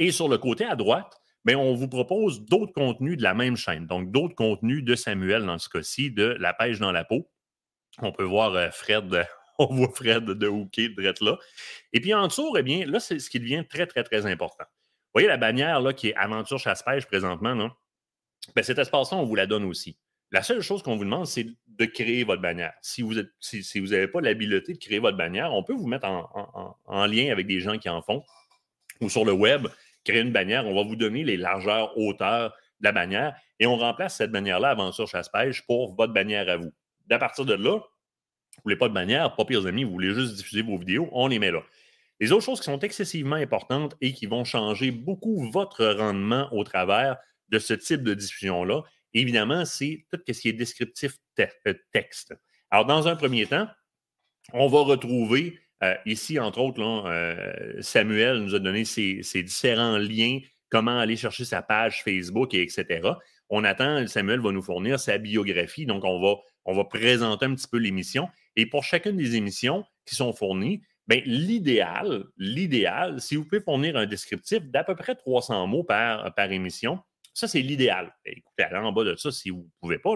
Et 0.00 0.10
sur 0.10 0.28
le 0.28 0.36
côté 0.36 0.64
à 0.64 0.74
droite, 0.74 1.20
mais 1.44 1.54
on 1.54 1.74
vous 1.74 1.86
propose 1.86 2.44
d'autres 2.44 2.72
contenus 2.72 3.16
de 3.16 3.22
la 3.22 3.34
même 3.34 3.56
chaîne. 3.56 3.86
Donc, 3.86 4.10
d'autres 4.10 4.34
contenus 4.34 4.82
de 4.82 4.96
Samuel 4.96 5.46
dans 5.46 5.58
ce 5.58 5.68
cas-ci, 5.68 6.10
de 6.10 6.36
La 6.40 6.54
pêche 6.54 6.80
dans 6.80 6.90
la 6.90 7.04
peau. 7.04 7.30
On 7.98 8.10
peut 8.10 8.24
voir 8.24 8.52
euh, 8.56 8.70
Fred, 8.72 9.24
on 9.60 9.66
voit 9.66 9.92
Fred 9.94 10.24
de 10.24 10.48
Hooké 10.48 10.88
de 10.88 11.24
là. 11.24 11.38
Et 11.92 12.00
puis 12.00 12.14
en 12.14 12.26
dessous, 12.26 12.56
eh 12.58 12.64
bien, 12.64 12.84
là, 12.84 12.98
c'est 12.98 13.20
ce 13.20 13.30
qui 13.30 13.38
devient 13.38 13.64
très, 13.70 13.86
très, 13.86 14.02
très 14.02 14.26
important. 14.26 14.64
Vous 14.64 15.20
voyez 15.20 15.28
la 15.28 15.36
bannière 15.36 15.80
là, 15.82 15.92
qui 15.92 16.08
est 16.08 16.14
Aventure 16.16 16.58
Chasse-Pêche 16.58 17.06
présentement, 17.06 17.54
là? 17.54 17.72
Ben, 18.56 18.64
cet 18.64 18.80
espace-là, 18.80 19.18
on 19.18 19.24
vous 19.24 19.36
la 19.36 19.46
donne 19.46 19.62
aussi. 19.62 19.96
La 20.32 20.42
seule 20.42 20.62
chose 20.62 20.82
qu'on 20.82 20.96
vous 20.96 21.04
demande, 21.04 21.26
c'est 21.26 21.46
de 21.68 21.84
créer 21.84 22.24
votre 22.24 22.40
bannière. 22.40 22.72
Si 22.80 23.02
vous 23.02 23.14
n'avez 23.14 24.08
pas 24.08 24.22
l'habileté 24.22 24.72
de 24.72 24.78
créer 24.78 24.98
votre 24.98 25.16
bannière, 25.18 25.52
on 25.52 25.62
peut 25.62 25.74
vous 25.74 25.86
mettre 25.86 26.06
en, 26.06 27.06
lien 27.06 27.30
avec 27.30 27.46
des 27.46 27.60
gens 27.60 27.78
qui 27.78 27.90
en 27.90 28.00
font 28.00 28.24
ou 29.00 29.10
sur 29.10 29.24
le 29.24 29.32
web 29.32 29.68
créer 30.04 30.20
une 30.20 30.32
bannière, 30.32 30.66
on 30.66 30.74
va 30.74 30.82
vous 30.82 30.96
donner 30.96 31.22
les 31.22 31.36
largeurs, 31.36 31.96
hauteurs 31.98 32.50
de 32.80 32.84
la 32.84 32.92
bannière 32.92 33.36
et 33.60 33.66
on 33.66 33.76
remplace 33.76 34.16
cette 34.16 34.32
bannière-là 34.32 34.70
Aventure 34.70 35.06
Chasse-Pêche 35.06 35.62
pour 35.66 35.94
votre 35.94 36.12
bannière 36.14 36.48
à 36.48 36.56
vous. 36.56 36.72
À 37.10 37.18
partir 37.18 37.44
de 37.44 37.54
là, 37.54 37.76
vous 37.76 38.62
voulez 38.64 38.76
pas 38.76 38.88
de 38.88 38.94
bannière, 38.94 39.36
pas 39.36 39.44
pire 39.44 39.66
amis, 39.66 39.84
vous 39.84 39.92
voulez 39.92 40.14
juste 40.14 40.34
diffuser 40.34 40.62
vos 40.62 40.78
vidéos, 40.78 41.08
on 41.12 41.28
les 41.28 41.38
met 41.38 41.50
là. 41.50 41.62
Les 42.20 42.32
autres 42.32 42.44
choses 42.44 42.60
qui 42.60 42.66
sont 42.66 42.78
excessivement 42.78 43.36
importantes 43.36 43.96
et 44.00 44.12
qui 44.12 44.26
vont 44.26 44.44
changer 44.44 44.92
beaucoup 44.92 45.50
votre 45.50 45.84
rendement 45.84 46.48
au 46.52 46.64
travers 46.64 47.18
de 47.50 47.58
ce 47.58 47.74
type 47.74 48.02
de 48.02 48.14
diffusion-là, 48.14 48.82
évidemment, 49.14 49.64
c'est 49.64 50.04
tout 50.10 50.20
ce 50.26 50.40
qui 50.40 50.48
est 50.48 50.52
descriptif 50.52 51.18
euh, 51.40 51.74
texte. 51.92 52.34
Alors, 52.70 52.86
dans 52.86 53.08
un 53.08 53.16
premier 53.16 53.46
temps, 53.46 53.68
on 54.52 54.68
va 54.68 54.80
retrouver 54.80 55.58
euh, 55.82 55.94
ici, 56.06 56.38
entre 56.38 56.60
autres, 56.60 56.80
euh, 56.82 57.80
Samuel 57.80 58.38
nous 58.38 58.54
a 58.54 58.58
donné 58.58 58.84
ses, 58.84 59.22
différents 59.42 59.98
liens, 59.98 60.38
comment 60.70 60.98
aller 60.98 61.16
chercher 61.16 61.44
sa 61.44 61.60
page 61.60 62.02
Facebook, 62.02 62.54
et 62.54 62.62
etc. 62.62 63.08
On 63.50 63.64
attend, 63.64 64.06
Samuel 64.06 64.40
va 64.40 64.52
nous 64.52 64.62
fournir 64.62 64.98
sa 65.00 65.18
biographie, 65.18 65.84
donc 65.84 66.04
on 66.04 66.20
va, 66.20 66.36
on 66.64 66.74
va 66.74 66.84
présenter 66.84 67.46
un 67.46 67.54
petit 67.54 67.66
peu 67.70 67.78
l'émission. 67.78 68.28
Et 68.56 68.66
pour 68.66 68.84
chacune 68.84 69.16
des 69.16 69.36
émissions 69.36 69.84
qui 70.06 70.14
sont 70.14 70.32
fournies, 70.32 70.82
ben, 71.08 71.20
l'idéal, 71.24 72.24
l'idéal, 72.36 73.20
si 73.20 73.34
vous 73.34 73.44
pouvez 73.44 73.60
fournir 73.60 73.96
un 73.96 74.06
descriptif 74.06 74.62
d'à 74.62 74.84
peu 74.84 74.94
près 74.94 75.16
300 75.16 75.66
mots 75.66 75.82
par, 75.82 76.32
par 76.34 76.52
émission, 76.52 77.00
ça, 77.34 77.48
c'est 77.48 77.60
l'idéal. 77.60 78.14
Écoutez, 78.24 78.62
allez 78.62 78.76
en 78.76 78.92
bas 78.92 79.04
de 79.04 79.16
ça 79.16 79.30
si 79.30 79.50
vous 79.50 79.58
ne 79.58 79.80
pouvez 79.80 79.98
pas, 79.98 80.14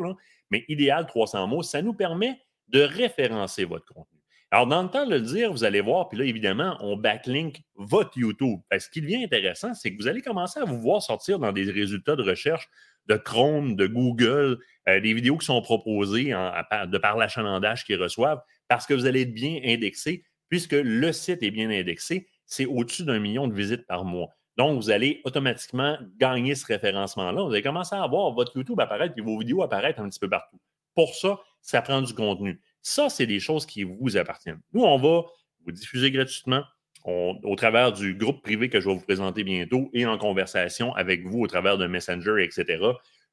mais 0.50 0.64
idéal 0.68 1.06
300 1.06 1.46
mots, 1.46 1.62
ça 1.62 1.82
nous 1.82 1.94
permet 1.94 2.40
de 2.68 2.80
référencer 2.80 3.64
votre 3.64 3.86
contenu. 3.86 4.16
Alors, 4.52 4.68
dans 4.68 4.82
le 4.82 4.88
temps 4.88 5.04
de 5.04 5.10
le 5.10 5.20
dire, 5.20 5.50
vous 5.50 5.64
allez 5.64 5.80
voir, 5.80 6.08
puis 6.08 6.18
là, 6.18 6.24
évidemment, 6.24 6.76
on 6.80 6.96
backlink 6.96 7.62
votre 7.74 8.16
YouTube. 8.16 8.60
ce 8.78 8.88
qui 8.88 9.00
devient 9.00 9.24
intéressant, 9.24 9.74
c'est 9.74 9.92
que 9.92 10.00
vous 10.00 10.06
allez 10.06 10.22
commencer 10.22 10.60
à 10.60 10.64
vous 10.64 10.80
voir 10.80 11.02
sortir 11.02 11.38
dans 11.40 11.52
des 11.52 11.64
résultats 11.70 12.14
de 12.14 12.22
recherche 12.22 12.68
de 13.06 13.16
Chrome, 13.16 13.76
de 13.76 13.86
Google, 13.86 14.58
euh, 14.88 15.00
des 15.00 15.14
vidéos 15.14 15.36
qui 15.36 15.46
sont 15.46 15.60
proposées 15.62 16.30
de 16.30 16.98
par 16.98 17.16
l'achalandage 17.16 17.84
qu'ils 17.84 18.00
reçoivent, 18.00 18.40
parce 18.68 18.86
que 18.86 18.94
vous 18.94 19.06
allez 19.06 19.22
être 19.22 19.34
bien 19.34 19.60
indexé, 19.64 20.24
puisque 20.48 20.72
le 20.72 21.12
site 21.12 21.42
est 21.42 21.50
bien 21.50 21.70
indexé. 21.70 22.28
C'est 22.46 22.66
au-dessus 22.66 23.04
d'un 23.04 23.18
million 23.18 23.48
de 23.48 23.54
visites 23.54 23.86
par 23.86 24.04
mois. 24.04 24.35
Donc, 24.56 24.82
vous 24.82 24.90
allez 24.90 25.20
automatiquement 25.24 25.98
gagner 26.18 26.54
ce 26.54 26.66
référencement-là. 26.66 27.42
Vous 27.42 27.52
allez 27.52 27.62
commencer 27.62 27.94
à 27.94 28.06
voir 28.06 28.32
votre 28.32 28.56
YouTube 28.56 28.80
apparaître 28.80 29.14
et 29.16 29.20
vos 29.20 29.38
vidéos 29.38 29.62
apparaître 29.62 30.00
un 30.00 30.08
petit 30.08 30.18
peu 30.18 30.30
partout. 30.30 30.58
Pour 30.94 31.14
ça, 31.14 31.38
ça 31.60 31.82
prend 31.82 32.00
du 32.00 32.14
contenu. 32.14 32.60
Ça, 32.80 33.08
c'est 33.08 33.26
des 33.26 33.40
choses 33.40 33.66
qui 33.66 33.82
vous 33.82 34.16
appartiennent. 34.16 34.60
Nous, 34.72 34.82
on 34.82 34.96
va 34.96 35.26
vous 35.64 35.72
diffuser 35.72 36.10
gratuitement. 36.10 36.64
au 37.04 37.54
travers 37.56 37.92
du 37.92 38.14
groupe 38.14 38.42
privé 38.42 38.68
que 38.68 38.80
je 38.80 38.88
vais 38.88 38.94
vous 38.94 39.00
présenter 39.00 39.44
bientôt 39.44 39.90
et 39.92 40.06
en 40.06 40.18
conversation 40.18 40.92
avec 40.94 41.24
vous 41.24 41.40
au 41.40 41.46
travers 41.46 41.78
de 41.78 41.86
Messenger, 41.86 42.42
etc. 42.42 42.84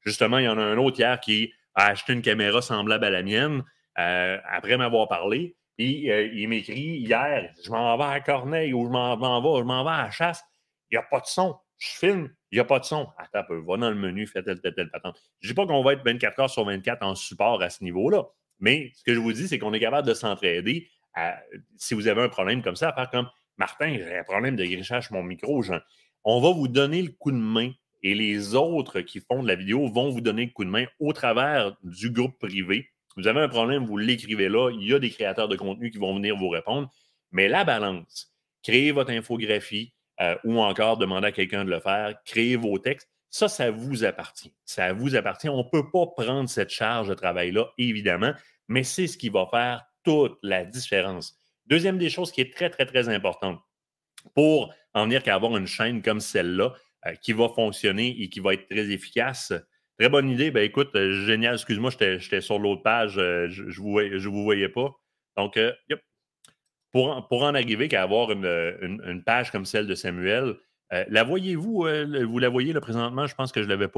Justement, 0.04 0.38
il 0.38 0.44
y 0.44 0.48
en 0.48 0.58
a 0.58 0.62
un 0.62 0.76
autre 0.76 1.00
hier 1.00 1.18
qui 1.18 1.52
a 1.74 1.86
acheté 1.86 2.12
une 2.12 2.22
caméra 2.22 2.62
semblable 2.62 3.04
à 3.04 3.10
la 3.10 3.22
mienne 3.22 3.64
euh, 3.98 4.38
après 4.48 4.76
m'avoir 4.76 5.08
parlé. 5.08 5.56
Et 5.78 6.12
euh, 6.12 6.26
il 6.32 6.48
m'écrit 6.48 6.98
hier 6.98 7.52
Je 7.64 7.70
m'en 7.70 7.96
vais 7.96 8.04
à 8.04 8.20
Corneille 8.20 8.72
ou 8.72 8.86
je 8.86 8.90
m'en 8.90 9.16
vais, 9.16 9.60
je 9.60 9.64
m'en 9.64 9.82
vais 9.82 9.90
à 9.90 10.10
chasse. 10.10 10.44
N'y 10.94 10.98
a 10.98 11.02
pas 11.02 11.20
de 11.20 11.26
son. 11.26 11.56
Je 11.78 11.88
filme, 11.88 12.30
il 12.52 12.56
n'y 12.56 12.60
a 12.60 12.64
pas 12.64 12.78
de 12.78 12.84
son. 12.84 13.08
Attends 13.18 13.40
un 13.40 13.42
peu, 13.42 13.58
va 13.58 13.76
dans 13.76 13.90
le 13.90 13.96
menu, 13.96 14.26
fais 14.26 14.42
telle, 14.42 14.60
telle, 14.60 14.74
telle 14.74 14.90
patente. 14.90 15.20
Je 15.40 15.48
ne 15.48 15.50
dis 15.50 15.54
pas 15.54 15.66
qu'on 15.66 15.82
va 15.82 15.94
être 15.94 16.04
24 16.04 16.40
heures 16.40 16.50
sur 16.50 16.64
24 16.64 17.02
en 17.02 17.14
support 17.14 17.60
à 17.62 17.70
ce 17.70 17.82
niveau-là. 17.82 18.24
Mais 18.60 18.92
ce 18.94 19.02
que 19.02 19.12
je 19.12 19.18
vous 19.18 19.32
dis, 19.32 19.48
c'est 19.48 19.58
qu'on 19.58 19.72
est 19.72 19.80
capable 19.80 20.06
de 20.06 20.14
s'entraider. 20.14 20.88
si 21.76 21.94
vous 21.94 22.06
avez 22.06 22.22
un 22.22 22.28
problème 22.28 22.62
comme 22.62 22.76
ça, 22.76 22.90
à 22.90 22.94
faire 22.94 23.10
comme 23.10 23.28
Martin, 23.56 23.96
j'ai 23.98 24.18
un 24.18 24.24
problème 24.24 24.56
de 24.56 24.64
grichage 24.64 25.10
mon 25.10 25.22
micro. 25.22 25.62
On 26.22 26.40
va 26.40 26.52
vous 26.52 26.68
donner 26.68 27.02
le 27.02 27.10
coup 27.10 27.32
de 27.32 27.36
main 27.36 27.72
et 28.02 28.14
les 28.14 28.54
autres 28.54 29.00
qui 29.00 29.20
font 29.20 29.42
de 29.42 29.48
la 29.48 29.54
vidéo 29.54 29.88
vont 29.88 30.10
vous 30.10 30.20
donner 30.20 30.46
le 30.46 30.52
coup 30.52 30.64
de 30.64 30.70
main 30.70 30.84
au 31.00 31.12
travers 31.12 31.76
du 31.82 32.10
groupe 32.10 32.38
privé. 32.38 32.90
Vous 33.16 33.26
avez 33.26 33.40
un 33.40 33.48
problème, 33.48 33.84
vous 33.84 33.96
l'écrivez 33.96 34.48
là. 34.48 34.70
Il 34.70 34.86
y 34.86 34.94
a 34.94 34.98
des 34.98 35.10
créateurs 35.10 35.48
de 35.48 35.56
contenu 35.56 35.90
qui 35.90 35.98
vont 35.98 36.14
venir 36.14 36.36
vous 36.36 36.48
répondre. 36.48 36.90
Mais 37.32 37.48
la 37.48 37.64
balance, 37.64 38.34
créez 38.62 38.92
votre 38.92 39.10
infographie 39.10 39.93
euh, 40.20 40.36
ou 40.44 40.60
encore 40.60 40.96
demander 40.96 41.28
à 41.28 41.32
quelqu'un 41.32 41.64
de 41.64 41.70
le 41.70 41.80
faire, 41.80 42.14
créez 42.24 42.56
vos 42.56 42.78
textes. 42.78 43.10
Ça, 43.30 43.48
ça 43.48 43.70
vous 43.70 44.04
appartient. 44.04 44.54
Ça 44.64 44.92
vous 44.92 45.16
appartient. 45.16 45.48
On 45.48 45.64
ne 45.64 45.70
peut 45.70 45.90
pas 45.90 46.06
prendre 46.06 46.48
cette 46.48 46.70
charge 46.70 47.08
de 47.08 47.14
travail-là, 47.14 47.66
évidemment, 47.78 48.32
mais 48.68 48.84
c'est 48.84 49.08
ce 49.08 49.18
qui 49.18 49.28
va 49.28 49.46
faire 49.50 49.84
toute 50.04 50.38
la 50.42 50.64
différence. 50.64 51.36
Deuxième 51.66 51.98
des 51.98 52.10
choses 52.10 52.30
qui 52.30 52.42
est 52.42 52.54
très, 52.54 52.70
très, 52.70 52.86
très 52.86 53.08
importante 53.08 53.58
pour 54.34 54.72
en 54.92 55.04
venir 55.04 55.22
qu'à 55.22 55.34
avoir 55.34 55.56
une 55.56 55.66
chaîne 55.66 56.00
comme 56.00 56.20
celle-là 56.20 56.74
euh, 57.06 57.14
qui 57.16 57.32
va 57.32 57.48
fonctionner 57.48 58.14
et 58.20 58.28
qui 58.28 58.38
va 58.38 58.54
être 58.54 58.68
très 58.68 58.90
efficace. 58.90 59.52
Très 59.98 60.08
bonne 60.08 60.28
idée. 60.30 60.50
Ben 60.50 60.62
écoute, 60.62 60.94
euh, 60.94 61.24
génial. 61.26 61.54
Excuse-moi, 61.54 61.90
j'étais 61.90 62.40
sur 62.40 62.58
l'autre 62.58 62.82
page. 62.82 63.14
Je 63.14 63.62
ne 63.62 63.72
vous, 63.72 64.30
vous, 64.30 64.44
voyais 64.44 64.68
pas. 64.68 64.92
Donc, 65.36 65.58
pour, 66.94 67.42
en 67.42 67.54
arriver 67.54 67.88
qu'à 67.88 68.02
avoir 68.02 68.30
une, 68.30 68.46
une, 69.04 69.22
page 69.24 69.50
comme 69.50 69.64
celle 69.64 69.88
de 69.88 69.96
Samuel, 69.96 70.54
la 71.08 71.24
voyez-vous? 71.24 71.88
vous 72.28 72.38
la 72.38 72.48
voyez 72.48 72.72
là, 72.72 72.80
présentement? 72.80 73.26
Je 73.26 73.34
pense 73.34 73.50
que 73.50 73.60
je 73.60 73.66
ne 73.66 73.70
l'avais 73.70 73.90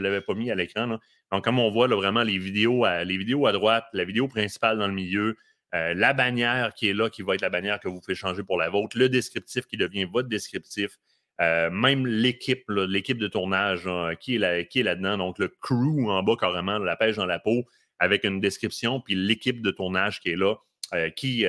l'avais 0.00 0.20
pas 0.20 0.34
mis 0.34 0.50
à 0.50 0.54
l'écran. 0.54 0.86
Donc, 1.32 1.44
comme 1.44 1.58
on 1.58 1.70
voit 1.70 1.88
là, 1.88 1.96
vraiment 1.96 2.22
les 2.22 2.38
vidéos, 2.38 2.84
à, 2.84 3.04
droite, 3.52 3.84
la 3.92 4.04
vidéo 4.04 4.28
principale 4.28 4.78
dans 4.78 4.86
le 4.86 4.94
milieu, 4.94 5.36
euh, 5.74 5.92
la 5.94 6.12
bannière 6.12 6.72
qui 6.72 6.88
est 6.88 6.94
là, 6.94 7.10
qui 7.10 7.22
va 7.22 7.34
être 7.34 7.42
la 7.42 7.50
bannière 7.50 7.80
que 7.80 7.88
vous 7.88 8.00
pouvez 8.00 8.14
changer 8.14 8.42
pour 8.42 8.58
la 8.58 8.70
vôtre, 8.70 8.96
le 8.96 9.08
descriptif 9.08 9.66
qui 9.66 9.76
devient 9.76 10.04
votre 10.04 10.28
descriptif, 10.28 10.98
euh, 11.40 11.68
même 11.70 12.06
l'équipe, 12.06 12.64
l'équipe 12.68 13.18
de 13.18 13.28
tournage 13.28 13.88
qui 14.20 14.36
est, 14.36 14.38
là, 14.38 14.64
qui 14.64 14.80
est 14.80 14.82
là-dedans, 14.84 15.18
donc 15.18 15.38
le 15.38 15.48
crew 15.48 16.08
en 16.08 16.22
bas 16.22 16.36
carrément, 16.38 16.78
la 16.78 16.96
pêche 16.96 17.16
dans 17.16 17.26
la 17.26 17.38
peau, 17.38 17.64
avec 17.98 18.24
une 18.24 18.40
description, 18.40 19.00
puis 19.00 19.14
l'équipe 19.14 19.60
de 19.60 19.70
tournage 19.70 20.20
qui 20.20 20.30
est 20.30 20.36
là, 20.36 20.54
euh, 20.94 21.10
qui, 21.10 21.44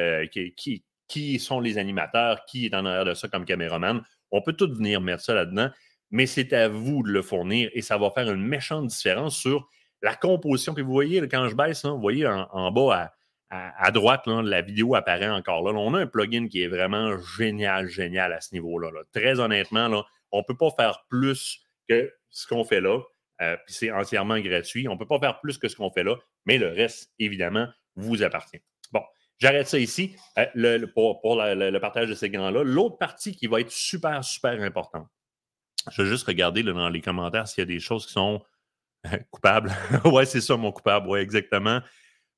qui, 1.07 1.39
sont 1.39 1.59
les 1.59 1.77
animateurs, 1.77 2.45
qui 2.45 2.65
est 2.65 2.73
en 2.73 2.85
arrière 2.85 3.05
de 3.05 3.13
ça 3.13 3.27
comme 3.27 3.45
caméraman. 3.45 4.01
On 4.31 4.41
peut 4.41 4.53
tout 4.53 4.71
venir 4.73 5.01
mettre 5.01 5.23
ça 5.23 5.33
là-dedans, 5.33 5.69
mais 6.11 6.25
c'est 6.25 6.53
à 6.53 6.67
vous 6.67 7.03
de 7.03 7.09
le 7.09 7.21
fournir 7.21 7.69
et 7.73 7.81
ça 7.81 7.97
va 7.97 8.11
faire 8.11 8.31
une 8.31 8.45
méchante 8.45 8.87
différence 8.87 9.37
sur 9.37 9.67
la 10.01 10.15
composition. 10.15 10.73
Puis 10.73 10.83
vous 10.83 10.91
voyez, 10.91 11.27
quand 11.27 11.47
je 11.49 11.55
baisse, 11.55 11.85
vous 11.85 11.99
voyez 11.99 12.27
en 12.27 12.71
bas 12.71 12.95
à 12.95 13.13
à, 13.49 13.91
droite, 13.91 14.27
la 14.27 14.61
vidéo 14.61 14.95
apparaît 14.95 15.29
encore 15.29 15.63
là. 15.63 15.77
On 15.77 15.93
a 15.95 15.99
un 15.99 16.07
plugin 16.07 16.47
qui 16.47 16.61
est 16.61 16.67
vraiment 16.67 17.17
génial, 17.17 17.87
génial 17.87 18.31
à 18.31 18.41
ce 18.41 18.53
niveau-là. 18.53 18.91
Très 19.11 19.39
honnêtement, 19.39 20.05
on 20.31 20.37
ne 20.37 20.43
peut 20.43 20.57
pas 20.57 20.69
faire 20.77 21.05
plus 21.09 21.59
que 21.87 22.13
ce 22.29 22.47
qu'on 22.47 22.63
fait 22.63 22.81
là. 22.81 23.01
Euh, 23.41 23.57
puis 23.65 23.73
c'est 23.73 23.91
entièrement 23.91 24.39
gratuit. 24.39 24.87
On 24.87 24.93
ne 24.93 24.99
peut 24.99 25.07
pas 25.07 25.19
faire 25.19 25.39
plus 25.39 25.57
que 25.57 25.67
ce 25.67 25.75
qu'on 25.75 25.89
fait 25.89 26.03
là, 26.03 26.15
mais 26.45 26.57
le 26.57 26.67
reste, 26.67 27.11
évidemment, 27.17 27.67
vous 27.95 28.21
appartient. 28.21 28.59
J'arrête 29.39 29.67
ça 29.67 29.79
ici 29.79 30.15
euh, 30.37 30.87
pour, 30.93 31.21
le 31.23 31.77
partage 31.79 32.09
de 32.09 32.13
ces 32.13 32.29
grands-là. 32.29 32.63
L'autre 32.63 32.97
partie 32.97 33.35
qui 33.35 33.47
va 33.47 33.61
être 33.61 33.71
super, 33.71 34.23
super 34.23 34.61
importante. 34.61 35.07
Je 35.91 36.01
vais 36.01 36.09
juste 36.09 36.27
regarder 36.27 36.61
dans 36.61 36.89
les 36.89 37.01
commentaires 37.01 37.47
s'il 37.47 37.61
y 37.61 37.63
a 37.63 37.65
des 37.65 37.79
choses 37.79 38.05
qui 38.05 38.11
sont 38.11 38.41
coupables. 39.31 39.71
ouais, 40.05 40.25
c'est 40.25 40.41
ça, 40.41 40.57
mon 40.57 40.71
coupable. 40.71 41.07
Oui, 41.07 41.19
exactement 41.19 41.81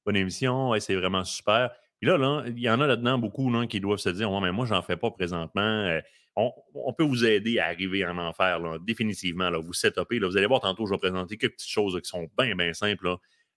bonne 0.06 0.16
émission, 0.16 0.74
c'est 0.80 0.96
vraiment 0.96 1.24
super. 1.24 1.72
Puis 2.00 2.10
là, 2.10 2.44
il 2.48 2.60
y 2.60 2.70
en 2.70 2.82
a 2.82 2.88
là-dedans 2.88 3.18
beaucoup 3.18 3.52
qui 3.68 3.80
doivent 3.80 4.00
se 4.00 4.10
dire 4.10 4.32
ouais, 4.32 4.42
mais 4.42 4.52
moi, 4.52 4.66
j'en 4.66 4.82
fais 4.82 4.98
pas 4.98 5.12
présentement. 5.12 5.62
Euh, 5.62 6.02
on, 6.36 6.94
peut 6.94 7.04
vous 7.04 7.26
aider 7.26 7.60
à 7.60 7.68
arriver 7.68 8.06
en 8.06 8.18
enfer, 8.18 8.80
définitivement. 8.80 9.52
Vous 9.60 9.74
setupez. 9.74 10.18
Là, 10.18 10.28
vous 10.28 10.38
allez 10.38 10.48
voir 10.48 10.62
tantôt, 10.62 10.86
je 10.86 10.94
vais 10.94 10.98
présenter 10.98 11.38
quelques 11.38 11.54
petites 11.54 11.70
choses 11.70 12.00
qui 12.02 12.10
sont 12.10 12.28
bien, 12.38 12.56
bien 12.56 12.74
simples. 12.74 13.16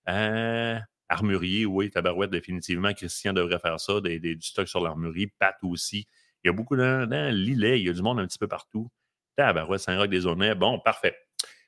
Euh, 0.09 0.79
armurier, 1.15 1.67
oui, 1.67 1.91
tabarouette, 1.91 2.31
définitivement. 2.31 2.93
Christian 2.93 3.33
devrait 3.33 3.59
faire 3.59 3.81
ça, 3.81 4.01
des, 4.01 4.19
du 4.19 4.43
stock 4.43 4.69
sur 4.69 4.81
l'armurerie. 4.81 5.29
Pat 5.39 5.57
aussi. 5.63 6.07
Il 6.43 6.49
y 6.49 6.51
a 6.51 6.53
beaucoup 6.53 6.77
dans, 6.77 7.09
dans 7.09 7.35
l'îlet, 7.35 7.81
il 7.81 7.87
y 7.87 7.91
a 7.91 7.93
du 7.93 8.03
monde 8.03 8.21
un 8.21 8.27
petit 8.27 8.39
peu 8.39 8.49
partout. 8.49 8.91
Tabarouette, 9.37 9.81
Saint-Roch 9.81 10.09
des. 10.09 10.55
Bon, 10.55 10.79
parfait. 10.79 11.17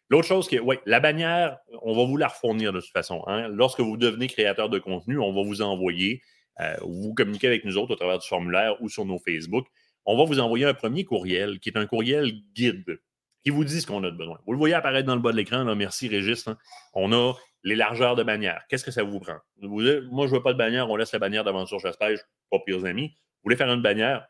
L'autre 0.09 0.29
chose, 0.29 0.49
que, 0.49 0.57
oui, 0.57 0.77
la 0.87 1.01
bannière, 1.01 1.59
on 1.83 1.97
va 1.97 2.05
vous 2.05 2.17
la 2.17 2.29
refournir 2.29 2.73
de 2.73 2.81
toute 2.81 2.93
façon. 2.93 3.25
Hein. 3.27 3.49
Lorsque 3.49 3.81
vous 3.81 3.97
devenez 3.97 4.29
créateur 4.29 4.69
de 4.69 4.79
contenu, 4.79 5.19
on 5.19 5.33
va 5.33 5.43
vous 5.43 5.63
envoyer, 5.63 6.23
euh, 6.61 6.77
vous 6.83 7.13
communiquez 7.15 7.49
avec 7.49 7.65
nous 7.65 7.77
autres 7.77 7.93
au 7.93 7.97
travers 7.97 8.19
du 8.19 8.29
formulaire 8.29 8.81
ou 8.81 8.89
sur 8.89 9.05
nos 9.05 9.19
Facebook. 9.19 9.67
On 10.05 10.17
va 10.17 10.25
vous 10.25 10.39
envoyer 10.39 10.65
un 10.65 10.75
premier 10.75 11.05
courriel 11.05 11.59
qui 11.59 11.71
est 11.71 11.77
un 11.77 11.87
courriel 11.87 12.33
guide 12.55 13.01
qui 13.47 13.51
vous 13.51 13.65
dit 13.65 13.81
ce 13.81 13.87
qu'on 13.87 14.03
a 14.03 14.11
de 14.11 14.17
besoin. 14.17 14.41
Vous 14.45 14.51
le 14.51 14.59
voyez 14.59 14.75
apparaître 14.75 15.07
dans 15.07 15.15
le 15.15 15.21
bas 15.21 15.31
de 15.31 15.37
l'écran. 15.37 15.65
Merci, 15.77 16.09
Régis. 16.09 16.49
Hein. 16.49 16.59
On 16.95 17.13
a 17.13 17.33
les 17.63 17.77
largeurs 17.77 18.17
de 18.17 18.25
bannière. 18.25 18.65
Qu'est-ce 18.69 18.85
que 18.85 18.91
ça 18.91 19.05
vous 19.05 19.21
prend? 19.21 19.37
Moi, 19.63 19.85
je 19.85 20.33
ne 20.33 20.37
veux 20.37 20.43
pas 20.43 20.53
de 20.53 20.59
bannière. 20.59 20.91
On 20.91 20.97
laisse 20.97 21.13
la 21.13 21.21
bannière 21.21 21.45
d'aventure 21.45 21.79
chasse-pêche. 21.79 22.19
Pas 22.51 22.59
pires 22.67 22.85
amis. 22.85 23.11
Vous 23.11 23.43
voulez 23.45 23.55
faire 23.55 23.73
une 23.73 23.83
bannière? 23.83 24.27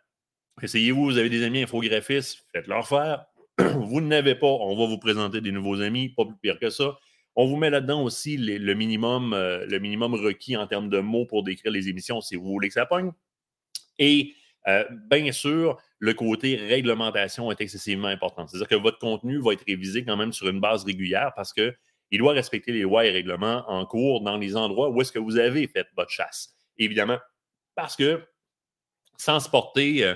Essayez-vous. 0.61 1.03
Vous 1.03 1.17
avez 1.17 1.31
des 1.31 1.43
amis 1.45 1.63
infographistes. 1.63 2.45
Faites-leur 2.53 2.87
faire 2.87 3.25
vous 3.59 4.03
n'avez 4.03 4.35
pas, 4.35 4.49
on 4.49 4.77
va 4.77 4.85
vous 4.85 4.99
présenter 4.99 5.41
des 5.41 5.51
nouveaux 5.51 5.81
amis, 5.81 6.11
pas 6.11 6.27
plus 6.27 6.37
pire 6.37 6.59
que 6.59 6.69
ça. 6.69 6.99
On 7.37 7.47
vous 7.47 7.57
met 7.57 7.71
là-dedans 7.71 8.03
aussi 8.03 8.37
le, 8.37 8.75
minimum, 8.75 9.33
euh, 9.33 9.65
le 9.65 9.79
minimum 9.79 10.13
requis 10.13 10.59
en 10.59 10.67
termes 10.67 10.91
de 10.91 10.99
mots 10.99 11.25
pour 11.25 11.43
décrire 11.43 11.73
les 11.73 11.89
émissions 11.89 12.21
si 12.21 12.37
vous 12.37 12.45
voulez 12.45 12.69
que 12.69 12.75
ça 12.75 12.85
pogne. 12.85 13.13
Et 13.99 14.35
euh, 14.69 14.85
bien 15.11 15.33
sûr, 15.33 15.79
le 15.99 16.15
côté 16.15 16.57
réglementation 16.57 17.51
est 17.51 17.61
excessivement 17.61 18.09
important. 18.09 18.47
C'est-à-dire 18.47 18.69
que 18.69 18.75
votre 18.75 18.99
contenu 18.99 19.41
va 19.41 19.53
être 19.53 19.65
révisé 19.67 20.05
quand 20.05 20.17
même 20.17 20.33
sur 20.33 20.49
une 20.49 20.61
base 20.61 20.85
régulière 20.85 21.33
parce 21.35 21.53
qu'il 21.53 22.19
doit 22.19 22.33
respecter 22.33 22.73
les 22.73 22.83
lois 22.83 23.07
et 23.07 23.11
règlements 23.11 23.65
en 23.69 23.87
cours 23.87 24.21
dans 24.21 24.37
les 24.37 24.57
endroits 24.57 24.91
où 24.91 25.01
est-ce 25.01 25.13
que 25.13 25.19
vous 25.19 25.39
avez 25.39 25.67
fait 25.69 25.87
votre 25.97 26.11
chasse. 26.11 26.55
Évidemment, 26.79 27.19
parce 27.75 27.97
que 27.97 28.23
sans 29.17 29.41
se 29.41 29.49
porter 29.49 30.05
euh, 30.05 30.15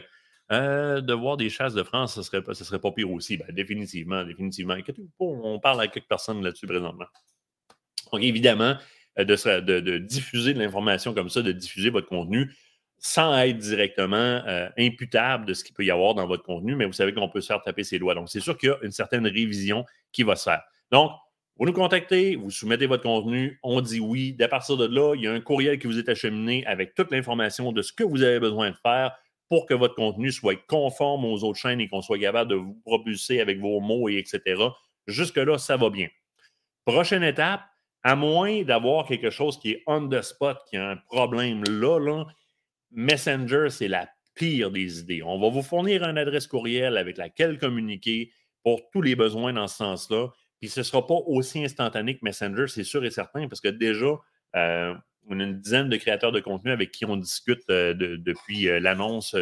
euh, 0.53 1.01
de 1.01 1.15
voir 1.15 1.37
des 1.37 1.49
chasses 1.49 1.75
de 1.75 1.83
France, 1.83 2.15
ce 2.15 2.23
serait, 2.23 2.43
ce 2.53 2.65
serait 2.65 2.81
pas 2.81 2.93
pire 2.93 3.11
aussi. 3.11 3.37
Ben, 3.37 3.47
définitivement, 3.51 4.25
définitivement. 4.25 4.77
On 5.19 5.59
parle 5.61 5.81
à 5.81 5.89
quelques 5.89 6.09
personnes 6.09 6.43
là-dessus 6.43 6.67
présentement. 6.67 7.07
Donc, 8.13 8.23
évidemment, 8.23 8.77
euh, 9.19 9.25
de, 9.25 9.99
diffuser 9.99 10.55
de 10.55 10.59
l'information 10.59 11.15
comme 11.15 11.29
ça, 11.29 11.43
de 11.43 11.53
diffuser 11.53 11.91
votre 11.91 12.09
contenu 12.09 12.53
sans 13.01 13.37
être 13.39 13.57
directement 13.57 14.17
euh, 14.17 14.69
imputable 14.79 15.47
de 15.47 15.55
ce 15.55 15.65
qu'il 15.65 15.75
peut 15.75 15.85
y 15.85 15.91
avoir 15.91 16.15
dans 16.15 16.27
votre 16.27 16.43
contenu, 16.43 16.77
mais 16.77 16.85
vous 16.85 16.93
savez 16.93 17.15
qu'on 17.15 17.31
peut 17.31 17.41
se 17.41 17.47
faire 17.47 17.63
taper 17.63 17.83
ses 17.83 17.99
doigts. 17.99 18.15
Donc, 18.15 18.29
c'est 18.29 18.41
sûr 18.41 18.57
qu'il 18.59 18.69
y 18.69 18.73
a 18.73 18.79
une 18.83 18.91
certaine 18.93 19.27
révision 19.27 19.87
qui 20.13 20.23
va 20.23 20.37
se 20.37 20.45
faire. 20.45 20.63
Donc, 20.93 21.11
vous 21.57 21.67
nous 21.67 21.73
contactez, 21.73 22.37
vous 22.37 22.51
soumettez 22.51 22.87
votre 22.87 23.03
contenu, 23.03 23.59
on 23.63 23.81
dit 23.81 24.01
oui. 24.01 24.37
À 24.41 24.49
partir 24.49 24.77
de 24.77 24.87
là, 24.87 25.15
il 25.15 25.23
y 25.23 25.27
a 25.27 25.33
un 25.33 25.41
courriel 25.41 25.79
qui 25.79 25.87
vous 25.87 25.99
est 25.99 26.09
acheminé 26.11 26.65
avec 26.67 26.95
toute 26.95 27.11
l'information 27.11 27.73
de 27.73 27.81
ce 27.81 27.93
que 27.93 28.05
vous 28.05 28.23
avez 28.23 28.39
besoin 28.39 28.71
de 28.71 28.77
faire 28.83 29.13
pour 29.49 29.67
que 29.67 29.75
votre 29.75 29.95
contenu 29.95 30.31
soit 30.31 30.61
conforme 30.69 31.25
aux 31.25 31.43
autres 31.43 31.59
chaînes 31.59 31.81
et 31.81 31.89
qu'on 31.89 32.03
soit 32.03 32.19
capable 32.19 32.51
de 32.51 32.57
vous 32.57 32.81
propulser 32.85 33.41
avec 33.41 33.59
vos 33.61 33.81
mots 33.81 34.09
et 34.11 34.17
etc. 34.19 34.63
Jusque-là, 35.07 35.59
ça 35.59 35.77
va 35.77 35.91
bien. 35.91 36.09
Prochaine 36.85 37.25
étape, 37.25 37.63
à 38.03 38.15
moins 38.15 38.63
d'avoir 38.63 39.07
quelque 39.07 39.31
chose 39.31 39.59
qui 39.59 39.73
est 39.73 39.83
on 39.87 40.07
the 40.09 40.23
spot, 40.23 40.59
qui 40.69 40.77
a 40.77 40.91
un 40.91 40.97
problème 40.97 41.65
là, 41.65 42.25
Messenger, 42.93 43.69
c'est 43.71 43.89
la 43.89 44.09
pire 44.35 44.71
des 44.71 45.01
idées. 45.01 45.23
On 45.23 45.39
va 45.39 45.49
vous 45.49 45.63
fournir 45.63 46.03
une 46.03 46.19
adresse 46.19 46.47
courriel 46.47 46.97
avec 46.97 47.17
laquelle 47.17 47.59
communiquer 47.59 48.33
pour 48.63 48.89
tous 48.91 49.03
les 49.03 49.17
besoins 49.17 49.53
dans 49.53 49.69
ce 49.69 49.77
sens-là. 49.77 50.29
Puis 50.61 50.69
ce 50.69 50.81
ne 50.81 50.85
sera 50.85 51.07
pas 51.07 51.15
aussi 51.27 51.65
instantané 51.65 52.17
que 52.17 52.21
Messenger, 52.23 52.67
c'est 52.69 52.85
sûr 52.85 53.05
et 53.05 53.11
certain, 53.11 53.49
parce 53.49 53.61
que 53.61 53.69
déjà, 53.69 54.19
euh, 54.57 54.95
on 55.29 55.41
a 55.41 55.45
une 55.45 55.59
dizaine 55.59 55.89
de 55.89 55.97
créateurs 55.97 56.33
de 56.33 56.41
contenu 56.41 56.71
avec 56.71 56.91
qui 56.91 57.05
on 57.05 57.17
discute 57.17 57.63
euh, 57.71 57.95
depuis 57.95 58.69
euh, 58.69 58.81
l'annonce 58.81 59.35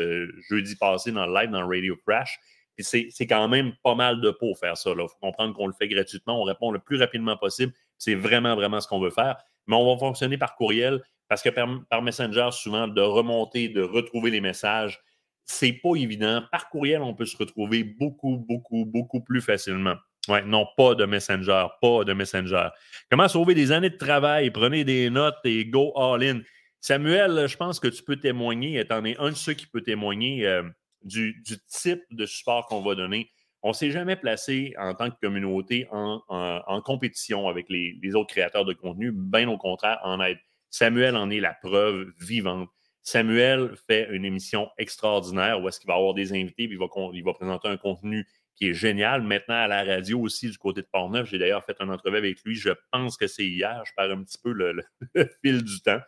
jeudi 0.49 0.76
passé 0.76 1.12
dans 1.12 1.26
le 1.26 1.35
live 1.35 1.50
dans 1.50 1.67
Radio 1.67 1.97
Crash. 2.07 2.38
c'est 2.78 3.26
quand 3.26 3.49
même 3.49 3.73
pas 3.83 3.95
mal 3.95 4.21
de 4.21 4.31
peau 4.31 4.55
faire 4.55 4.76
ça. 4.76 4.90
Il 4.90 4.97
faut 4.97 5.09
comprendre 5.21 5.55
qu'on 5.55 5.67
le 5.67 5.73
fait 5.73 5.88
gratuitement, 5.88 6.40
on 6.40 6.45
répond 6.45 6.71
le 6.71 6.78
plus 6.78 6.99
rapidement 6.99 7.37
possible. 7.37 7.73
C'est 7.97 8.14
vraiment, 8.14 8.55
vraiment 8.55 8.81
ce 8.81 8.87
qu'on 8.87 9.00
veut 9.00 9.11
faire. 9.11 9.37
Mais 9.67 9.76
on 9.76 9.93
va 9.93 9.99
fonctionner 9.99 10.38
par 10.38 10.55
courriel 10.55 11.02
parce 11.28 11.42
que 11.42 11.50
par, 11.50 12.02
Messenger, 12.02 12.49
souvent, 12.52 12.88
de 12.88 13.00
remonter, 13.00 13.68
de 13.68 13.82
retrouver 13.82 14.30
les 14.30 14.40
messages, 14.40 15.00
c'est 15.44 15.73
pas 15.73 15.94
évident. 15.94 16.42
Par 16.50 16.68
courriel, 16.68 17.02
on 17.02 17.14
peut 17.14 17.26
se 17.26 17.37
retrouver 17.37 17.85
beaucoup, 17.85 18.37
beaucoup, 18.37 18.85
beaucoup 18.85 19.20
plus 19.20 19.40
facilement. 19.40 19.97
Ouais, 20.28 20.42
non, 20.42 20.66
pas 20.76 20.94
de 20.94 21.06
Messenger, 21.06 21.66
pas 21.80 22.04
de 22.04 22.12
Messenger. 22.12 22.68
Comment 23.11 23.28
sauver 23.28 23.54
des 23.54 23.73
années 23.73 23.90
de 23.90 23.97
travail? 23.97 24.50
Prenez 24.50 24.85
des 24.85 25.08
notes 25.08 25.38
et 25.44 25.64
go 25.64 25.92
all 25.97 26.23
in. 26.23 26.40
Samuel, 26.80 27.47
je 27.49 27.56
pense 27.56 27.80
que 27.80 27.88
tu 27.88 28.02
peux 28.02 28.16
témoigner, 28.16 28.78
étant 28.78 28.97
donné 28.97 29.16
un 29.18 29.30
de 29.30 29.37
ceux 29.37 29.54
qui 29.54 29.66
peut 29.66 29.80
témoigner 29.80 30.47
euh, 30.47 30.62
du, 31.02 31.42
type 31.68 32.02
de 32.11 32.26
support 32.26 32.66
qu'on 32.66 32.82
va 32.82 32.94
donner. 32.94 33.30
On 33.62 33.70
ne 33.70 33.75
s'est 33.75 33.90
jamais 33.90 34.16
placé 34.16 34.75
en 34.78 34.94
tant 34.94 35.11
que 35.11 35.16
communauté 35.20 35.88
en, 35.90 36.82
compétition 36.85 37.49
avec 37.49 37.66
les, 37.68 38.14
autres 38.14 38.32
créateurs 38.32 38.64
de 38.64 38.73
contenu, 38.73 39.11
bien 39.12 39.49
au 39.49 39.58
contraire, 39.58 39.99
en 40.04 40.20
aide. 40.20 40.38
Samuel 40.70 41.16
en 41.16 41.30
est 41.30 41.40
la 41.40 41.54
preuve 41.54 42.12
vivante. 42.20 42.68
Samuel 43.02 43.75
fait 43.87 44.08
une 44.10 44.25
émission 44.25 44.68
extraordinaire 44.76 45.62
où 45.62 45.68
est-ce 45.68 45.80
qu'il 45.80 45.88
va 45.88 45.94
avoir 45.94 46.14
des 46.14 46.32
invités, 46.32 46.68
puis 46.68 46.78
il 47.14 47.25
va, 47.25 47.32
présenter 47.32 47.68
un 47.68 47.78
contenu 47.78 48.26
qui 48.54 48.68
est 48.68 48.75
génial. 48.75 49.22
Maintenant, 49.22 49.54
à 49.54 49.66
la 49.66 49.82
radio 49.82 50.20
aussi, 50.20 50.50
du 50.50 50.58
côté 50.58 50.82
de 50.82 50.88
Portneuf, 50.92 51.30
j'ai 51.30 51.38
d'ailleurs 51.38 51.64
fait 51.64 51.76
un 51.80 51.88
entrevue 51.88 52.18
avec 52.18 52.42
lui. 52.44 52.54
Je 52.54 52.70
pense 52.92 53.16
que 53.16 53.26
c'est 53.26 53.46
hier. 53.46 53.82
Je 53.87 53.92
perds 53.96 54.10
un 54.10 54.22
petit 54.25 54.38
peu 54.42 54.52
le, 54.52 54.84
fil 55.42 55.62
du 55.62 55.80
temps. 55.80 56.00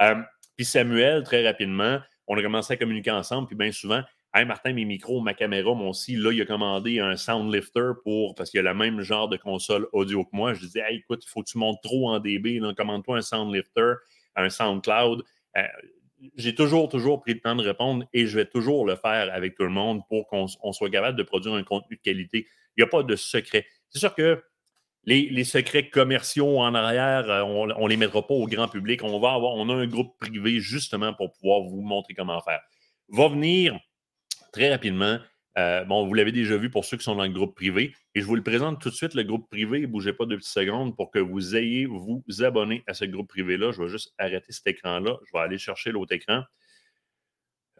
Euh, 0.00 0.14
puis 0.56 0.64
Samuel, 0.64 1.24
très 1.24 1.46
rapidement, 1.46 2.00
on 2.26 2.38
a 2.38 2.42
commencé 2.42 2.72
à 2.72 2.76
communiquer 2.76 3.10
ensemble. 3.10 3.48
Puis 3.48 3.56
bien 3.56 3.72
souvent, 3.72 4.02
Hey 4.38 4.44
Martin, 4.44 4.74
mes 4.74 4.84
micros, 4.84 5.22
ma 5.22 5.32
caméra, 5.32 5.72
mon 5.72 5.88
aussi, 5.88 6.14
là, 6.14 6.30
il 6.30 6.42
a 6.42 6.44
commandé 6.44 6.98
un 6.98 7.16
sound 7.16 7.50
lifter 7.54 7.92
pour, 8.04 8.34
parce 8.34 8.50
qu'il 8.50 8.60
a 8.60 8.62
le 8.64 8.74
même 8.74 9.00
genre 9.00 9.30
de 9.30 9.38
console 9.38 9.88
audio 9.94 10.24
que 10.24 10.28
moi. 10.34 10.52
Je 10.52 10.60
disais, 10.60 10.82
écoute, 10.90 11.24
il 11.24 11.28
faut 11.30 11.42
que 11.42 11.48
tu 11.48 11.56
montes 11.56 11.78
trop 11.82 12.10
en 12.10 12.20
DB, 12.20 12.60
commande-toi 12.76 13.16
un 13.16 13.22
sound 13.22 13.54
lifter, 13.54 13.94
un 14.34 14.50
SoundCloud. 14.50 15.22
Euh, 15.56 15.62
j'ai 16.36 16.54
toujours, 16.54 16.90
toujours 16.90 17.22
pris 17.22 17.32
le 17.32 17.40
temps 17.40 17.56
de 17.56 17.62
répondre 17.62 18.04
et 18.12 18.26
je 18.26 18.36
vais 18.36 18.44
toujours 18.44 18.84
le 18.84 18.96
faire 18.96 19.32
avec 19.32 19.54
tout 19.54 19.62
le 19.62 19.70
monde 19.70 20.02
pour 20.06 20.26
qu'on 20.26 20.46
soit 20.46 20.90
capable 20.90 21.16
de 21.16 21.22
produire 21.22 21.54
un 21.54 21.62
contenu 21.62 21.96
de 21.96 22.02
qualité. 22.02 22.46
Il 22.76 22.82
n'y 22.82 22.84
a 22.84 22.88
pas 22.88 23.02
de 23.02 23.16
secret. 23.16 23.64
C'est 23.88 24.00
sûr 24.00 24.14
que 24.14 24.44
les, 25.04 25.44
secrets 25.44 25.88
commerciaux 25.88 26.58
en 26.58 26.74
arrière, 26.74 27.30
euh, 27.30 27.42
on 27.42 27.66
ne 27.66 27.88
les 27.88 27.96
mettra 27.96 28.26
pas 28.26 28.34
au 28.34 28.46
grand 28.46 28.68
public. 28.68 29.02
On 29.02 29.18
va 29.18 29.32
avoir, 29.32 29.54
on 29.54 29.70
a 29.70 29.74
un 29.74 29.86
groupe 29.86 30.18
privé 30.18 30.60
justement 30.60 31.14
pour 31.14 31.32
pouvoir 31.32 31.62
vous 31.62 31.80
montrer 31.80 32.12
comment 32.12 32.42
faire. 32.42 32.60
Va 33.08 33.28
venir 33.28 33.80
très 34.56 34.70
rapidement 34.70 35.18
euh, 35.58 35.84
bon, 35.84 36.06
vous 36.06 36.12
l'avez 36.12 36.32
déjà 36.32 36.56
vu 36.56 36.68
pour 36.68 36.84
ceux 36.84 36.98
qui 36.98 37.04
sont 37.04 37.14
dans 37.14 37.24
le 37.24 37.30
groupe 37.30 37.54
privé. 37.54 37.94
Et 38.14 38.20
je 38.20 38.26
vous 38.26 38.36
le 38.36 38.42
présente 38.42 38.80
tout 38.80 38.90
de 38.90 38.94
suite, 38.94 39.14
le 39.14 39.22
groupe 39.22 39.48
privé. 39.48 39.86
Bougez 39.86 40.12
pas 40.12 40.26
deux 40.26 40.36
petites 40.36 40.52
secondes 40.52 40.94
pour 40.94 41.10
que 41.10 41.18
vous 41.18 41.56
ayez 41.56 41.86
vous 41.86 42.22
abonner 42.40 42.84
à 42.86 42.92
ce 42.92 43.06
groupe 43.06 43.28
privé-là. 43.28 43.72
Je 43.72 43.82
vais 43.82 43.88
juste 43.88 44.12
arrêter 44.18 44.52
cet 44.52 44.66
écran-là. 44.66 45.16
Je 45.26 45.32
vais 45.32 45.42
aller 45.42 45.58
chercher 45.58 45.92
l'autre 45.92 46.14
écran. 46.14 46.42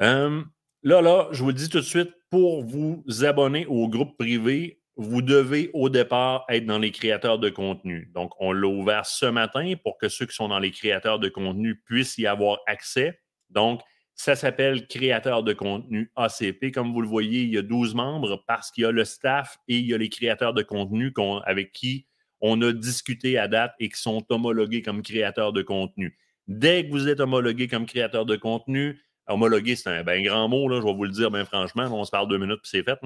Euh, 0.01 0.43
là, 0.83 1.03
là, 1.03 1.29
je 1.33 1.43
vous 1.43 1.49
le 1.49 1.55
dis 1.55 1.69
tout 1.69 1.79
de 1.79 1.83
suite, 1.83 2.13
pour 2.31 2.65
vous 2.65 3.05
abonner 3.25 3.67
au 3.67 3.89
groupe 3.89 4.17
privé, 4.17 4.81
vous 4.97 5.21
devez 5.21 5.71
au 5.75 5.91
départ 5.91 6.47
être 6.49 6.65
dans 6.65 6.79
les 6.79 6.93
créateurs 6.93 7.39
de 7.39 7.51
contenu. 7.51 8.11
Donc, 8.15 8.33
on 8.41 8.53
l'a 8.53 8.67
ouvert 8.67 9.05
ce 9.05 9.27
matin 9.27 9.75
pour 9.85 9.99
que 9.99 10.09
ceux 10.09 10.25
qui 10.25 10.35
sont 10.35 10.49
dans 10.49 10.59
les 10.59 10.71
créateurs 10.71 11.19
de 11.19 11.29
contenu 11.29 11.77
puissent 11.85 12.17
y 12.17 12.27
avoir 12.27 12.61
accès. 12.67 13.21
Donc, 13.51 13.83
ça 14.17 14.35
s'appelle 14.35 14.89
créateur 14.89 15.43
de 15.43 15.53
contenu 15.53 16.11
ACP. 16.17 16.73
Comme 16.73 16.93
vous 16.93 17.03
le 17.03 17.09
voyez, 17.09 17.43
il 17.43 17.53
y 17.53 17.59
a 17.59 17.63
12 17.63 17.95
membres 17.95 18.43
parce 18.49 18.71
qu'il 18.71 18.83
y 18.83 18.87
a 18.87 18.91
le 18.91 19.05
staff 19.05 19.59
et 19.69 19.77
il 19.77 19.87
y 19.87 19.95
a 19.95 19.99
les 19.99 20.09
créateurs 20.09 20.55
de 20.55 20.63
contenu 20.63 21.13
avec 21.45 21.73
qui 21.73 22.07
on 22.41 22.61
a 22.63 22.73
discuté 22.73 23.39
à 23.39 23.47
date 23.47 23.75
et 23.79 23.91
qui 23.91 24.01
sont 24.01 24.25
homologués 24.31 24.83
comme 24.83 25.03
créateurs 25.03 25.53
de 25.53 25.63
contenu. 25.63 26.19
Dès 26.49 26.87
que 26.87 26.91
vous 26.91 27.09
êtes 27.09 27.21
homologué 27.21 27.69
comme 27.69 27.87
créateur 27.87 28.25
de 28.25 28.37
contenu, 28.37 28.99
homologué, 29.27 29.77
c'est 29.77 29.91
un 29.91 30.03
ben 30.03 30.23
grand 30.23 30.49
mot, 30.49 30.69
là, 30.69 30.81
je 30.81 30.87
vais 30.87 30.95
vous 30.95 31.05
le 31.05 31.11
dire 31.11 31.31
bien 31.31 31.45
franchement, 31.45 31.85
on 31.93 32.05
se 32.05 32.11
parle 32.11 32.29
deux 32.29 32.39
minutes 32.39 32.61
puis 32.63 32.71
c'est 32.71 32.85
fait. 32.85 32.99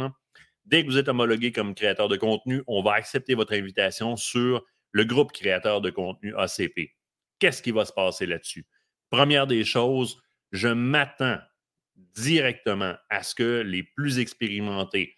Dès 0.64 0.84
que 0.84 0.90
vous 0.90 0.98
êtes 0.98 1.08
homologué 1.08 1.50
comme 1.50 1.74
créateur 1.74 2.08
de 2.08 2.16
contenu, 2.16 2.62
on 2.68 2.82
va 2.82 2.92
accepter 2.92 3.34
votre 3.34 3.54
invitation 3.54 4.16
sur 4.16 4.64
le 4.92 5.04
groupe 5.04 5.32
créateur 5.32 5.80
de 5.80 5.90
contenu 5.90 6.34
ACP. 6.36 6.92
Qu'est-ce 7.40 7.62
qui 7.62 7.72
va 7.72 7.84
se 7.84 7.92
passer 7.92 8.26
là-dessus? 8.26 8.66
Première 9.10 9.46
des 9.46 9.64
choses, 9.64 10.20
je 10.52 10.68
m'attends 10.68 11.38
directement 12.14 12.94
à 13.08 13.22
ce 13.22 13.34
que 13.34 13.60
les 13.60 13.82
plus 13.82 14.18
expérimentés, 14.18 15.16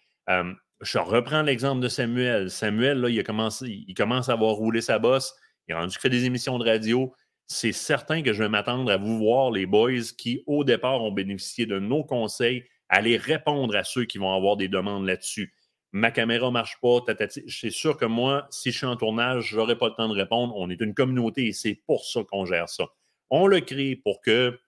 je 0.83 0.97
reprends 0.97 1.41
l'exemple 1.41 1.81
de 1.81 1.87
Samuel. 1.87 2.51
Samuel, 2.51 2.99
là, 2.99 3.09
il, 3.09 3.23
commence 3.23 4.29
à 4.29 4.33
avoir 4.33 4.53
roulé 4.53 4.81
sa 4.81 4.99
bosse, 4.99 5.33
il 5.67 5.73
a 5.73 5.79
rendu 5.79 5.97
fait 5.97 6.09
des 6.09 6.25
émissions 6.25 6.59
de 6.59 6.65
radio. 6.65 7.13
C'est 7.47 7.71
certain 7.71 8.21
que 8.21 8.33
je 8.33 8.43
vais 8.43 8.49
m'attendre 8.49 8.91
à 8.91 8.97
vous 8.97 9.17
voir, 9.17 9.51
les 9.51 9.65
boys, 9.65 10.01
qui 10.17 10.43
au 10.45 10.63
départ 10.63 11.01
ont 11.01 11.11
bénéficié 11.11 11.65
de 11.65 11.79
nos 11.79 12.03
conseils, 12.03 12.63
aller 12.89 13.17
répondre 13.17 13.75
à 13.75 13.83
ceux 13.83 14.05
qui 14.05 14.17
vont 14.17 14.33
avoir 14.33 14.57
des 14.57 14.67
demandes 14.67 15.05
là-dessus. 15.05 15.53
Ma 15.91 16.11
caméra 16.11 16.47
ne 16.47 16.51
marche 16.51 16.79
pas, 16.81 16.99
c'est 17.27 17.69
sûr 17.69 17.97
que 17.97 18.05
moi, 18.05 18.47
si 18.49 18.71
je 18.71 18.77
suis 18.77 18.87
en 18.87 18.95
tournage, 18.95 19.45
je 19.45 19.57
n'aurai 19.57 19.77
pas 19.77 19.89
le 19.89 19.93
temps 19.95 20.09
de 20.09 20.15
répondre. 20.15 20.53
On 20.57 20.69
est 20.69 20.81
une 20.81 20.93
communauté 20.93 21.47
et 21.47 21.53
c'est 21.53 21.75
pour 21.85 22.03
ça 22.03 22.21
qu'on 22.23 22.45
gère 22.45 22.67
ça. 22.67 22.85
On 23.29 23.45
le 23.45 23.61
crée 23.61 23.95
pour 23.95 24.19
que 24.21 24.59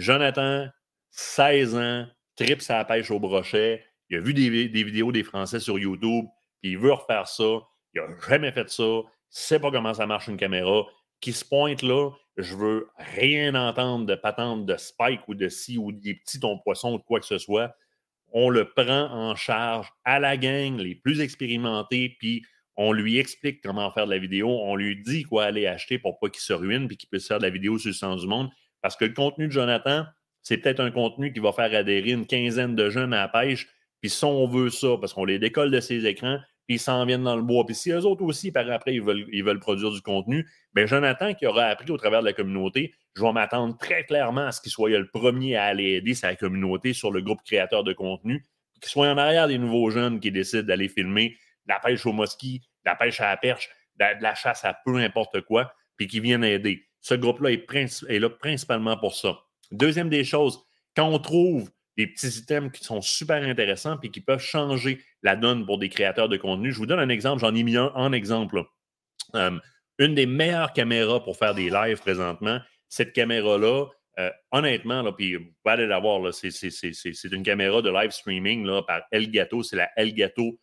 Jonathan, 0.00 0.66
16 1.10 1.76
ans, 1.76 2.06
tripe 2.34 2.62
sa 2.62 2.84
pêche 2.84 3.10
au 3.10 3.20
brochet. 3.20 3.84
Il 4.08 4.16
a 4.16 4.20
vu 4.20 4.32
des, 4.32 4.48
vidéos 4.82 5.12
des 5.12 5.22
Français 5.22 5.60
sur 5.60 5.78
YouTube, 5.78 6.24
puis 6.62 6.72
il 6.72 6.78
veut 6.78 6.92
refaire 6.92 7.28
ça. 7.28 7.60
Il 7.94 8.00
n'a 8.00 8.06
jamais 8.28 8.50
fait 8.50 8.68
ça. 8.70 8.82
Il 8.82 8.96
ne 8.96 9.04
sait 9.28 9.60
pas 9.60 9.70
comment 9.70 9.94
ça 9.94 10.06
marche 10.06 10.28
une 10.28 10.36
caméra. 10.36 10.84
Qui 11.20 11.32
se 11.34 11.44
pointe 11.44 11.82
là, 11.82 12.10
je 12.38 12.56
veux 12.56 12.88
rien 12.96 13.54
entendre 13.54 14.06
de 14.06 14.14
patente 14.14 14.64
de 14.64 14.76
Spike 14.78 15.28
ou 15.28 15.34
de 15.34 15.50
si 15.50 15.76
ou 15.76 15.92
des 15.92 16.14
petits 16.14 16.40
ton 16.40 16.58
poisson 16.58 16.94
ou 16.94 16.98
quoi 16.98 17.20
que 17.20 17.26
ce 17.26 17.36
soit. 17.36 17.74
On 18.32 18.48
le 18.48 18.70
prend 18.70 19.10
en 19.12 19.34
charge 19.34 19.92
à 20.04 20.18
la 20.18 20.38
gang, 20.38 20.78
les 20.78 20.94
plus 20.94 21.20
expérimentés, 21.20 22.16
puis 22.18 22.42
on 22.76 22.92
lui 22.92 23.18
explique 23.18 23.60
comment 23.62 23.90
faire 23.92 24.06
de 24.06 24.12
la 24.12 24.18
vidéo. 24.18 24.48
On 24.48 24.76
lui 24.76 25.02
dit 25.02 25.24
quoi 25.24 25.44
aller 25.44 25.66
acheter 25.66 25.98
pour 25.98 26.18
pas 26.18 26.30
qu'il 26.30 26.40
se 26.40 26.54
ruine 26.54 26.88
puis 26.88 26.96
qu'il 26.96 27.10
puisse 27.10 27.28
faire 27.28 27.38
de 27.38 27.42
la 27.42 27.50
vidéo 27.50 27.78
sur 27.78 27.88
le 27.88 27.94
sens 27.94 28.22
du 28.22 28.26
monde. 28.26 28.48
Parce 28.82 28.96
que 28.96 29.04
le 29.04 29.12
contenu 29.12 29.46
de 29.46 29.52
Jonathan, 29.52 30.04
c'est 30.42 30.58
peut-être 30.58 30.80
un 30.80 30.90
contenu 30.90 31.32
qui 31.32 31.40
va 31.40 31.52
faire 31.52 31.74
adhérer 31.74 32.10
une 32.10 32.26
quinzaine 32.26 32.74
de 32.74 32.90
jeunes 32.90 33.12
à 33.12 33.22
la 33.22 33.28
pêche. 33.28 33.68
Puis 34.00 34.10
si 34.10 34.24
on 34.24 34.46
veut 34.46 34.70
ça, 34.70 34.96
parce 35.00 35.12
qu'on 35.12 35.24
les 35.24 35.38
décolle 35.38 35.70
de 35.70 35.80
ces 35.80 36.06
écrans, 36.06 36.38
puis 36.66 36.76
ils 36.76 36.80
s'en 36.80 37.04
viennent 37.04 37.24
dans 37.24 37.36
le 37.36 37.42
bois. 37.42 37.66
Puis 37.66 37.74
si 37.74 37.90
eux 37.90 38.06
autres 38.06 38.22
aussi, 38.22 38.52
par 38.52 38.70
après, 38.70 38.94
ils 38.94 39.02
veulent, 39.02 39.26
ils 39.32 39.44
veulent 39.44 39.60
produire 39.60 39.90
du 39.90 40.00
contenu, 40.00 40.48
bien 40.74 40.86
Jonathan, 40.86 41.34
qui 41.34 41.46
aura 41.46 41.64
appris 41.64 41.90
au 41.90 41.96
travers 41.96 42.20
de 42.20 42.26
la 42.26 42.32
communauté, 42.32 42.94
je 43.16 43.22
vais 43.22 43.32
m'attendre 43.32 43.76
très 43.76 44.04
clairement 44.04 44.46
à 44.46 44.52
ce 44.52 44.60
qu'il 44.60 44.70
soit 44.70 44.90
le 44.90 45.08
premier 45.08 45.56
à 45.56 45.64
aller 45.64 45.94
aider 45.94 46.14
sa 46.14 46.34
communauté 46.36 46.92
sur 46.92 47.10
le 47.10 47.20
groupe 47.20 47.42
créateur 47.44 47.84
de 47.84 47.92
contenu, 47.92 48.44
qu'il 48.80 48.88
soit 48.88 49.08
en 49.08 49.18
arrière 49.18 49.48
des 49.48 49.58
nouveaux 49.58 49.90
jeunes 49.90 50.20
qui 50.20 50.30
décident 50.30 50.62
d'aller 50.62 50.88
filmer 50.88 51.36
de 51.66 51.72
la 51.74 51.80
pêche 51.80 52.06
au 52.06 52.12
mosquit, 52.12 52.60
de 52.60 52.90
la 52.90 52.94
pêche 52.94 53.20
à 53.20 53.30
la 53.30 53.36
perche, 53.36 53.68
de 53.98 54.22
la 54.22 54.34
chasse 54.34 54.64
à 54.64 54.78
peu 54.84 54.96
importe 54.96 55.40
quoi, 55.42 55.74
puis 55.96 56.06
qui 56.06 56.20
viennent 56.20 56.44
aider. 56.44 56.88
Ce 57.00 57.14
groupe-là 57.14 57.52
est, 57.52 58.18
là 58.18 58.30
principalement 58.30 58.96
pour 58.96 59.14
ça. 59.14 59.38
Deuxième 59.70 60.08
des 60.08 60.24
choses, 60.24 60.60
quand 60.96 61.08
on 61.08 61.18
trouve 61.18 61.70
des 61.96 62.06
petits 62.06 62.38
items 62.38 62.70
qui 62.72 62.84
sont 62.84 63.00
super 63.00 63.42
intéressants 63.42 63.98
et 64.02 64.10
qui 64.10 64.20
peuvent 64.20 64.40
changer 64.40 65.02
la 65.22 65.36
donne 65.36 65.66
pour 65.66 65.78
des 65.78 65.88
créateurs 65.88 66.28
de 66.28 66.36
contenu, 66.36 66.72
je 66.72 66.78
vous 66.78 66.86
donne 66.86 66.98
un 66.98 67.08
exemple, 67.08 67.40
j'en 67.40 67.54
ai 67.54 67.62
mis 67.62 67.76
un 67.76 67.92
en 67.94 68.12
exemple. 68.12 68.64
Une 69.34 70.14
des 70.14 70.26
meilleures 70.26 70.72
caméras 70.72 71.22
pour 71.22 71.36
faire 71.36 71.54
des 71.54 71.70
lives 71.70 72.00
présentement, 72.00 72.60
cette 72.88 73.12
caméra-là, 73.12 73.86
euh, 74.18 74.30
honnêtement, 74.50 75.02
là, 75.02 75.12
puis 75.12 75.36
vous 75.36 75.52
aller 75.64 75.86
la 75.86 76.00
voir, 76.00 76.34
c'est 76.34 77.32
une 77.32 77.42
caméra 77.42 77.80
de 77.80 77.90
live 77.90 78.10
streaming 78.10 78.64
là, 78.66 78.82
par 78.82 79.02
Elgato, 79.12 79.62
c'est 79.62 79.76
la 79.76 79.90
Elgato 79.96 80.58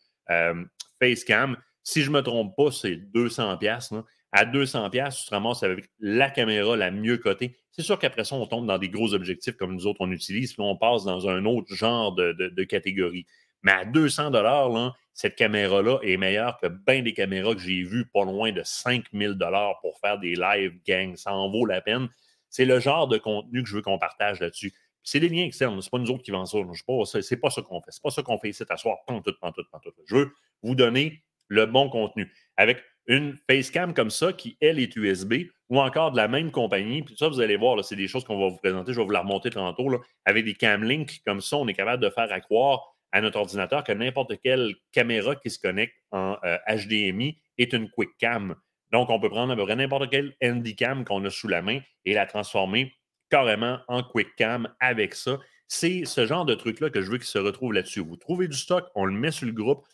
Facecam. 1.00 1.56
Si 1.82 2.02
je 2.02 2.10
ne 2.10 2.16
me 2.16 2.22
trompe 2.22 2.54
pas, 2.56 2.70
c'est 2.70 2.96
200$. 2.96 4.04
À 4.32 4.44
200$, 4.44 5.16
tu 5.18 5.26
te 5.26 5.30
ramasses 5.30 5.62
avec 5.62 5.88
la 6.00 6.28
caméra 6.30 6.76
la 6.76 6.90
mieux 6.90 7.16
cotée. 7.16 7.56
C'est 7.70 7.82
sûr 7.82 7.98
qu'après 7.98 8.24
ça, 8.24 8.36
on 8.36 8.46
tombe 8.46 8.66
dans 8.66 8.76
des 8.76 8.90
gros 8.90 9.14
objectifs 9.14 9.56
comme 9.56 9.72
nous 9.72 9.86
autres 9.86 10.00
on 10.00 10.10
utilise, 10.10 10.52
puis 10.52 10.62
on 10.62 10.76
passe 10.76 11.04
dans 11.04 11.28
un 11.28 11.44
autre 11.46 11.74
genre 11.74 12.12
de, 12.14 12.64
catégorie. 12.64 13.26
Mais 13.62 13.72
à 13.72 13.84
200 13.84 14.30
dollars, 14.30 14.96
cette 15.14 15.34
caméra-là 15.34 15.98
est 16.02 16.16
meilleure 16.16 16.58
que 16.58 16.66
bien 16.66 17.02
des 17.02 17.14
caméras 17.14 17.54
que 17.54 17.60
j'ai 17.60 17.82
vues 17.82 18.06
pas 18.06 18.24
loin 18.24 18.52
de 18.52 18.62
5000 18.62 19.34
dollars 19.34 19.78
pour 19.80 19.98
faire 19.98 20.18
des 20.18 20.34
live 20.34 20.78
gang. 20.86 21.16
Ça 21.16 21.32
en 21.32 21.50
vaut 21.50 21.66
la 21.66 21.80
peine. 21.80 22.08
C'est 22.50 22.64
le 22.64 22.80
genre 22.80 23.08
de 23.08 23.18
contenu 23.18 23.62
que 23.62 23.68
je 23.68 23.76
veux 23.76 23.82
qu'on 23.82 23.98
partage 23.98 24.40
là-dessus. 24.40 24.72
C'est 25.02 25.20
des 25.20 25.28
liens 25.28 25.44
externes, 25.44 25.80
c'est 25.80 25.90
pas 25.90 25.98
nous 25.98 26.10
autres 26.10 26.22
qui 26.22 26.30
vendent 26.30 26.46
ça. 26.46 27.22
C'est 27.22 27.36
pas 27.38 27.50
ça 27.50 27.62
qu'on 27.62 27.80
fait. 27.80 27.90
C'est 27.90 28.02
pas 28.02 28.10
ça 28.10 28.22
qu'on 28.22 28.38
fait 28.38 28.50
ici 28.50 28.62
à 28.68 28.76
soir, 28.76 28.98
pantoute, 29.06 29.40
pantoute, 29.40 29.66
pantoute. 29.70 29.94
Je 30.06 30.16
veux 30.16 30.32
vous 30.62 30.74
donner 30.74 31.22
le 31.48 31.64
bon 31.66 31.88
contenu. 31.88 32.30
Avec 32.56 32.82
une 33.08 33.38
facecam 33.50 33.94
comme 33.94 34.10
ça 34.10 34.32
qui, 34.32 34.56
elle, 34.60 34.78
est 34.78 34.94
USB 34.94 35.48
ou 35.70 35.80
encore 35.80 36.12
de 36.12 36.16
la 36.16 36.28
même 36.28 36.50
compagnie. 36.50 37.02
Puis 37.02 37.16
ça, 37.18 37.28
vous 37.28 37.40
allez 37.40 37.56
voir, 37.56 37.82
c'est 37.84 37.96
des 37.96 38.06
choses 38.06 38.24
qu'on 38.24 38.38
va 38.38 38.48
vous 38.48 38.58
présenter. 38.58 38.92
Je 38.92 38.98
vais 38.98 39.04
vous 39.04 39.10
la 39.10 39.20
remonter 39.20 39.50
tantôt. 39.50 39.88
Là. 39.88 39.98
Avec 40.24 40.44
des 40.44 40.54
camlinks 40.54 41.20
comme 41.26 41.40
ça, 41.40 41.56
on 41.56 41.66
est 41.66 41.74
capable 41.74 42.02
de 42.02 42.10
faire 42.10 42.30
accroire 42.30 42.94
à 43.12 43.22
notre 43.22 43.38
ordinateur 43.38 43.82
que 43.84 43.92
n'importe 43.92 44.34
quelle 44.42 44.74
caméra 44.92 45.34
qui 45.34 45.50
se 45.50 45.58
connecte 45.58 45.94
en 46.12 46.36
HDMI 46.68 47.30
euh, 47.30 47.62
est 47.62 47.72
une 47.72 47.90
quick 47.90 48.10
cam. 48.18 48.54
Donc, 48.92 49.10
on 49.10 49.18
peut 49.18 49.30
prendre 49.30 49.52
à 49.52 49.56
peu 49.56 49.64
près 49.64 49.76
n'importe 49.76 50.10
quelle 50.10 50.34
handycam 50.42 51.04
qu'on 51.04 51.24
a 51.24 51.30
sous 51.30 51.48
la 51.48 51.62
main 51.62 51.80
et 52.04 52.14
la 52.14 52.26
transformer 52.26 52.94
carrément 53.30 53.78
en 53.88 54.02
quick 54.02 54.36
cam 54.36 54.68
avec 54.80 55.14
ça. 55.14 55.38
C'est 55.66 56.04
ce 56.04 56.26
genre 56.26 56.46
de 56.46 56.54
truc-là 56.54 56.88
que 56.90 57.02
je 57.02 57.10
veux 57.10 57.18
qu'il 57.18 57.26
se 57.26 57.38
retrouve 57.38 57.72
là-dessus. 57.72 58.00
Vous 58.00 58.16
trouvez 58.16 58.48
du 58.48 58.56
stock, 58.56 58.86
on 58.94 59.04
le 59.04 59.12
met 59.12 59.30
sur 59.30 59.46
le 59.46 59.52
groupe. 59.52 59.86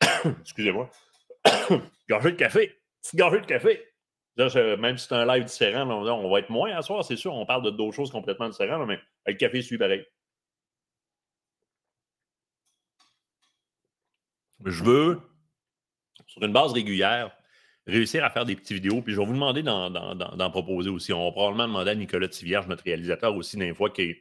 Excusez-moi. 0.40 0.90
gorgée 2.08 2.32
de 2.32 2.36
café. 2.36 2.78
Petite 3.02 3.18
gorgée 3.18 3.40
de 3.40 3.46
café. 3.46 3.82
même 4.36 4.98
si 4.98 5.06
c'est 5.08 5.14
un 5.14 5.26
live 5.26 5.44
différent, 5.44 5.88
on 5.88 6.30
va 6.30 6.38
être 6.38 6.50
moins 6.50 6.74
à 6.76 6.82
soir, 6.82 7.04
c'est 7.04 7.16
sûr. 7.16 7.34
On 7.34 7.46
parle 7.46 7.62
de 7.64 7.70
d'autres 7.70 7.96
choses 7.96 8.10
complètement 8.10 8.48
différentes, 8.48 8.86
mais 8.86 8.98
le 9.26 9.34
café 9.34 9.62
suit 9.62 9.78
pareil. 9.78 10.04
Je 14.64 14.82
veux, 14.82 15.20
sur 16.26 16.42
une 16.42 16.52
base 16.52 16.72
régulière, 16.72 17.36
réussir 17.86 18.24
à 18.24 18.30
faire 18.30 18.44
des 18.44 18.56
petites 18.56 18.72
vidéos. 18.72 19.02
Puis 19.02 19.12
je 19.12 19.20
vais 19.20 19.26
vous 19.26 19.32
demander 19.32 19.62
d'en 19.62 20.50
proposer 20.50 20.90
aussi. 20.90 21.12
On 21.12 21.24
va 21.26 21.32
probablement 21.32 21.68
demander 21.68 21.90
à 21.90 21.94
Nicolas 21.94 22.28
Tivierge, 22.28 22.66
notre 22.66 22.84
réalisateur 22.84 23.34
aussi, 23.36 23.56
d'un 23.56 23.74
fois, 23.74 23.90
qu'il 23.90 24.16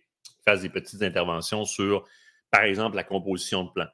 fasse 0.45 0.62
des 0.62 0.69
petites 0.69 1.01
interventions 1.01 1.65
sur, 1.65 2.05
par 2.51 2.63
exemple, 2.63 2.95
la 2.95 3.03
composition 3.03 3.63
de 3.63 3.69
plan, 3.71 3.88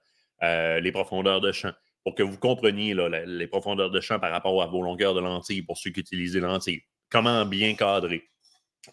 euh, 0.43 0.79
les 0.79 0.91
profondeurs 0.91 1.41
de 1.41 1.51
champ, 1.51 1.71
pour 2.03 2.15
que 2.15 2.23
vous 2.23 2.37
compreniez 2.37 2.95
les 3.25 3.47
profondeurs 3.47 3.91
de 3.91 3.99
champ 4.01 4.19
par 4.19 4.31
rapport 4.31 4.61
à 4.61 4.67
vos 4.67 4.81
longueurs 4.81 5.13
de 5.13 5.19
lentilles 5.19 5.61
pour 5.61 5.77
ceux 5.77 5.91
qui 5.91 5.99
utilisent 5.99 6.35
les 6.35 6.41
lentilles. 6.41 6.81
Comment 7.09 7.45
bien 7.45 7.75
cadrer? 7.75 8.29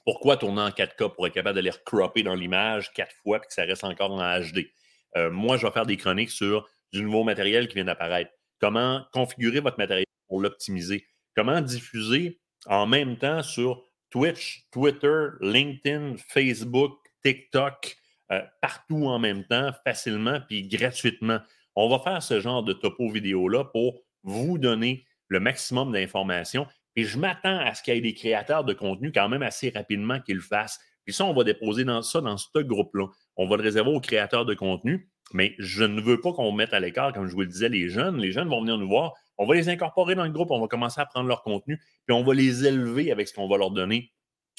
Pourquoi 0.04 0.36
tourner 0.36 0.62
en 0.62 0.70
4K 0.70 1.14
pour 1.14 1.26
être 1.26 1.34
capable 1.34 1.56
de 1.56 1.62
les 1.62 1.70
recropper 1.70 2.22
dans 2.22 2.34
l'image 2.34 2.92
quatre 2.92 3.14
fois 3.22 3.38
et 3.38 3.40
que 3.40 3.52
ça 3.52 3.62
reste 3.62 3.84
encore 3.84 4.10
en 4.10 4.40
HD? 4.40 4.70
Euh, 5.16 5.30
moi, 5.30 5.56
je 5.56 5.66
vais 5.66 5.72
faire 5.72 5.86
des 5.86 5.96
chroniques 5.96 6.30
sur 6.30 6.68
du 6.92 7.02
nouveau 7.02 7.24
matériel 7.24 7.68
qui 7.68 7.74
vient 7.74 7.84
d'apparaître. 7.84 8.30
Comment 8.60 9.04
configurer 9.12 9.60
votre 9.60 9.78
matériel 9.78 10.06
pour 10.28 10.40
l'optimiser? 10.40 11.06
Comment 11.34 11.60
diffuser 11.60 12.40
en 12.66 12.86
même 12.86 13.16
temps 13.16 13.42
sur 13.42 13.84
Twitch, 14.10 14.66
Twitter, 14.70 15.28
LinkedIn, 15.40 16.16
Facebook, 16.28 16.98
TikTok, 17.22 17.96
euh, 18.32 18.42
partout 18.60 19.06
en 19.06 19.18
même 19.18 19.44
temps, 19.44 19.70
facilement 19.84 20.40
puis 20.48 20.66
gratuitement? 20.66 21.40
On 21.76 21.88
va 21.88 21.98
faire 21.98 22.22
ce 22.22 22.40
genre 22.40 22.62
de 22.62 22.72
topo 22.72 23.10
vidéo-là 23.10 23.64
pour 23.64 24.00
vous 24.22 24.58
donner 24.58 25.04
le 25.28 25.40
maximum 25.40 25.92
d'informations. 25.92 26.66
Et 26.96 27.04
je 27.04 27.18
m'attends 27.18 27.58
à 27.58 27.74
ce 27.74 27.82
qu'il 27.82 27.94
y 27.94 27.98
ait 27.98 28.00
des 28.00 28.14
créateurs 28.14 28.64
de 28.64 28.72
contenu 28.72 29.12
quand 29.12 29.28
même 29.28 29.42
assez 29.42 29.70
rapidement 29.70 30.18
qu'ils 30.20 30.36
le 30.36 30.42
fassent. 30.42 30.80
Puis 31.04 31.14
ça, 31.14 31.24
on 31.24 31.34
va 31.34 31.44
déposer 31.44 31.84
dans 31.84 32.02
ça 32.02 32.20
dans 32.20 32.36
ce 32.36 32.58
groupe-là. 32.58 33.06
On 33.36 33.46
va 33.46 33.56
le 33.56 33.62
réserver 33.62 33.90
aux 33.90 34.00
créateurs 34.00 34.46
de 34.46 34.54
contenu, 34.54 35.08
mais 35.32 35.54
je 35.58 35.84
ne 35.84 36.00
veux 36.00 36.20
pas 36.20 36.32
qu'on 36.32 36.50
mette 36.50 36.72
à 36.72 36.80
l'écart, 36.80 37.12
comme 37.12 37.28
je 37.28 37.32
vous 37.32 37.42
le 37.42 37.46
disais, 37.46 37.68
les 37.68 37.88
jeunes. 37.88 38.18
Les 38.18 38.32
jeunes 38.32 38.48
vont 38.48 38.60
venir 38.60 38.78
nous 38.78 38.88
voir. 38.88 39.12
On 39.38 39.46
va 39.46 39.54
les 39.54 39.68
incorporer 39.68 40.14
dans 40.14 40.24
le 40.24 40.30
groupe, 40.30 40.50
on 40.50 40.60
va 40.60 40.66
commencer 40.66 41.00
à 41.00 41.06
prendre 41.06 41.28
leur 41.28 41.42
contenu, 41.42 41.78
puis 42.06 42.16
on 42.16 42.24
va 42.24 42.32
les 42.32 42.66
élever 42.66 43.12
avec 43.12 43.28
ce 43.28 43.34
qu'on 43.34 43.48
va 43.48 43.58
leur 43.58 43.70
donner. 43.70 44.12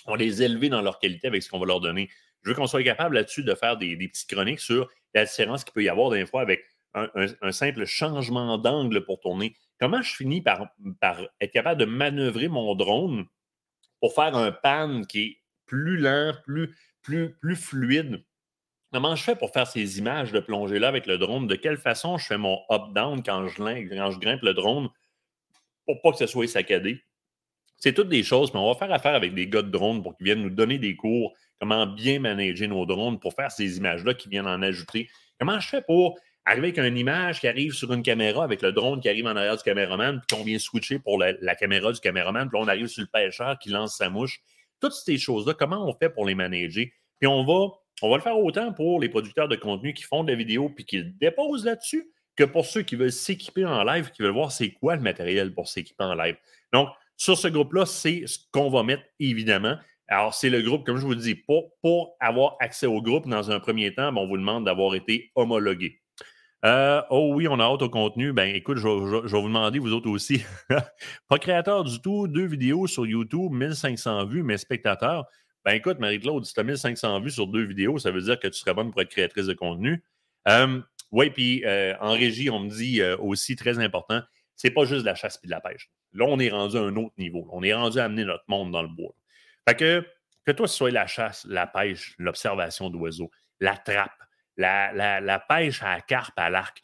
On 0.06 0.12
va 0.12 0.17
les 0.17 0.43
élever 0.43 0.69
dans 0.69 0.82
leur 0.82 0.99
qualité 0.99 1.27
avec 1.27 1.41
ce 1.41 1.49
qu'on 1.49 1.60
va 1.60 1.65
leur 1.65 1.82
donner. 1.82 2.10
Je 2.43 2.49
veux 2.49 2.56
qu'on 2.56 2.67
soit 2.67 2.84
capable 2.84 3.15
là-dessus 3.15 3.43
de 3.43 3.56
faire 3.56 3.77
des, 3.77 3.97
petites 3.97 4.30
chroniques 4.30 4.60
sur 4.60 4.88
la 5.15 5.25
différence 5.25 5.63
qu'il 5.63 5.73
peut 5.73 5.84
y 5.84 5.89
avoir 5.89 6.12
des 6.12 6.25
fois 6.25 6.41
avec 6.41 6.63
un, 6.93 7.52
simple 7.52 7.86
changement 7.86 8.58
d'angle 8.58 9.04
pour 9.06 9.19
tourner. 9.19 9.56
Comment 9.80 10.02
je 10.02 10.15
finis 10.15 10.41
par, 10.41 10.71
être 11.39 11.52
capable 11.52 11.80
de 11.80 11.86
manœuvrer 11.86 12.47
mon 12.47 12.76
drone 12.76 13.26
pour 14.00 14.13
faire 14.13 14.36
un 14.36 14.52
pan 14.52 15.04
qui 15.04 15.19
est 15.19 15.38
plus 15.65 15.97
lent, 15.97 16.34
plus, 16.43 16.76
plus, 17.02 17.36
plus 17.36 17.56
fluide? 17.56 18.23
Comment 18.91 19.15
je 19.15 19.23
fais 19.23 19.36
pour 19.36 19.52
faire 19.52 19.67
ces 19.67 20.00
images 20.00 20.32
de 20.32 20.39
plongée-là 20.39 20.88
avec 20.88 21.08
le 21.08 21.17
drone? 21.17 21.45
De 21.45 21.56
quelle 21.56 21.78
façon 21.78 22.17
je 22.17 22.26
fais 22.26 22.38
mon 22.38 22.60
up-down 22.71 23.21
quand 23.21 23.47
je, 23.47 23.58
quand 23.58 24.12
je 24.12 24.19
grimpe 24.19 24.41
le 24.41 24.54
drone 24.54 24.89
pour 25.86 26.02
pas 26.02 26.12
que 26.12 26.17
ce 26.17 26.28
soit 26.28 26.47
saccadé? 26.47 27.04
C'est 27.78 27.93
toutes 27.93 28.10
des 28.10 28.23
choses, 28.23 28.54
mais 28.54 28.60
on 28.60 28.71
va 28.71 28.78
faire 28.78 28.91
affaire 28.91 29.13
avec 29.13 29.36
des 29.36 29.47
gars 29.47 29.62
de 29.62 29.69
drone 29.69 30.02
pour 30.02 30.17
qu'ils 30.17 30.26
viennent 30.26 30.41
nous 30.41 30.50
donner 30.50 30.80
des 30.80 30.95
cours, 30.95 31.36
comment 31.60 31.86
bien 31.86 32.19
manager 32.19 32.67
nos 32.67 32.86
drones 32.86 33.19
pour 33.19 33.34
faire 33.34 33.52
ces 33.52 33.78
images-là 33.78 34.15
qui 34.15 34.30
viennent 34.30 34.47
en 34.47 34.62
ajouter. 34.63 35.10
Comment 35.39 35.60
je 35.60 35.67
fais 35.67 35.82
pour 35.82 36.17
arriver 36.47 36.67
avec 36.67 36.77
une 36.79 36.97
image 36.97 37.41
qui 37.41 37.47
arrive 37.47 37.73
sur 37.73 37.91
une 37.93 38.01
caméra, 38.01 38.43
avec 38.43 38.62
le 38.62 38.71
drone 38.71 39.01
qui 39.01 39.10
arrive 39.10 39.25
en 39.27 39.36
arrière 39.36 39.57
du 39.57 39.63
caméraman, 39.63 40.21
puis 40.25 40.38
qu'on 40.38 40.43
vient 40.43 40.57
switcher 40.57 40.97
pour 40.97 41.19
la, 41.19 41.55
caméra 41.55 41.91
du 41.91 41.99
caméraman, 41.99 42.49
puis 42.49 42.60
on 42.60 42.67
arrive 42.67 42.88
sur 42.88 43.01
le 43.01 43.07
pêcheur 43.07 43.60
qui 43.60 43.69
lance 43.69 43.97
sa 43.97 44.10
mouche. 44.10 44.39
Toutes 44.79 44.93
ces 44.93 45.17
choses-là, 45.17 45.53
comment 45.53 45.88
on 45.88 45.93
fait 45.93 46.10
pour 46.10 46.25
les 46.25 46.36
manager? 46.36 46.86
Puis 47.19 47.27
on 47.27 47.43
va 47.45 47.75
on 48.03 48.12
va 48.12 48.17
le 48.17 48.21
faire 48.21 48.38
autant 48.38 48.71
pour 48.73 48.99
les 48.99 49.10
producteurs 49.10 49.47
de 49.47 49.55
contenu 49.55 49.91
qui 49.93 50.03
font 50.03 50.23
de 50.23 50.31
la 50.31 50.38
vidéo 50.38 50.69
puis 50.69 50.86
qui 50.86 51.03
déposent 51.03 51.65
là-dessus 51.65 52.12
que 52.36 52.43
pour 52.43 52.65
ceux 52.65 52.83
qui 52.83 52.95
veulent 52.95 53.12
s'équiper 53.12 53.65
en 53.65 53.83
live, 53.83 54.12
qui 54.12 54.21
veulent 54.21 54.33
voir 54.33 54.51
c'est 54.51 54.69
quoi 54.69 54.95
le 54.95 55.01
matériel 55.01 55.51
pour 55.53 55.67
s'équiper 55.67 56.03
en 56.03 56.13
live. 56.13 56.36
Donc, 56.71 56.89
sur 57.15 57.36
ce 57.36 57.47
groupe-là, 57.47 57.88
c'est 57.88 58.27
ce 58.27 58.38
qu'on 58.51 58.69
va 58.69 58.83
mettre 58.83 59.03
évidemment. 59.19 59.77
Alors, 60.07 60.36
c'est 60.36 60.51
le 60.51 60.62
groupe, 60.62 60.86
comme 60.86 60.97
je 60.97 61.01
vous 61.01 61.13
le 61.13 61.15
dis, 61.15 61.33
pour, 61.33 61.71
pour 61.81 62.15
avoir 62.19 62.55
accès 62.60 62.86
au 62.86 63.01
groupe 63.01 63.27
dans 63.27 63.49
un 63.49 63.60
premier 63.60 63.93
temps, 63.95 64.13
ben, 64.13 64.21
on 64.21 64.27
vous 64.27 64.38
demande 64.38 64.65
d'avoir 64.65 64.93
été 64.93 65.31
homologué. 65.33 65.99
Euh, 66.65 67.02
oh 67.10 67.34
oui, 67.36 67.48
on 67.48 67.60
a 67.60 67.63
hâte 67.63 67.82
au 67.84 67.89
contenu. 67.89 68.34
Ben 68.34 68.54
écoute, 68.56 68.78
je, 68.78 68.88
vais 68.88 69.39
vous 69.39 69.48
demander, 69.48 69.80
vous 69.80 69.93
autres 69.93 70.10
aussi. 70.10 70.43
Pas 71.30 71.38
créateur 71.38 71.84
du 71.84 72.02
tout, 72.02 72.28
deux 72.28 72.46
vidéos 72.46 72.88
sur 72.88 73.06
YouTube, 73.06 73.52
1500 73.52 74.26
vues, 74.26 74.43
mes 74.43 74.58
spectateurs. 74.58 75.26
Ben 75.63 75.74
écoute, 75.74 76.00
Marie-Claude, 76.00 76.46
si 76.46 76.54
tu 76.54 76.60
as 76.60 76.63
1500 76.63 77.22
vues 77.22 77.32
sur 77.32 77.48
deux 77.48 77.63
vidéos, 77.63 78.00
ça 78.00 78.12
veut 78.12 78.22
dire 78.22 78.39
que 78.39 78.48
tu 78.48 78.58
serais 78.60 78.74
bonne 78.74 78.91
pour 78.91 79.02
être 79.02 79.10
créatrice 79.10 79.46
de 79.46 79.54
contenu. 79.54 80.04
Euh, 80.48 80.82
oui, 81.12 81.30
puis 81.30 81.63
euh, 81.65 81.93
en 82.00 82.13
régie, 82.13 82.50
on 82.50 82.60
me 82.60 82.70
dit 82.70 83.02
aussi 83.20 83.56
très 83.56 83.80
important, 83.80 84.22
c'est 84.56 84.72
pas 84.72 84.86
juste 84.86 85.02
de 85.02 85.06
la 85.06 85.15
chasse 85.15 85.39
et 85.43 85.48
de 85.48 85.52
la 85.52 85.62
pêche. 85.62 85.89
Là, 86.13 86.26
on 86.28 86.39
est 86.39 86.50
rendu 86.50 86.78
à 86.78 86.82
un 86.82 86.96
autre 86.96 87.13
niveau. 87.17 87.48
On 87.52 87.62
est 87.63 87.74
rendu 87.74 88.00
à 88.00 88.06
amener 88.06 88.26
notre 88.26 88.46
monde 88.48 88.72
dans 88.72 88.82
le 88.82 88.88
bois. 88.88 89.13
Fait 89.67 89.76
que, 89.76 90.08
que 90.46 90.52
toi, 90.52 90.67
ce 90.67 90.76
soit 90.76 90.91
la 90.91 91.06
chasse, 91.06 91.46
la 91.48 91.67
pêche, 91.67 92.15
l'observation 92.17 92.89
d'oiseaux, 92.89 93.30
la 93.60 93.78
trappe, 93.78 94.17
la, 94.58 95.46
pêche 95.48 95.82
à 95.84 96.02
carpe, 96.02 96.38
à 96.38 96.50
l'arc, 96.50 96.82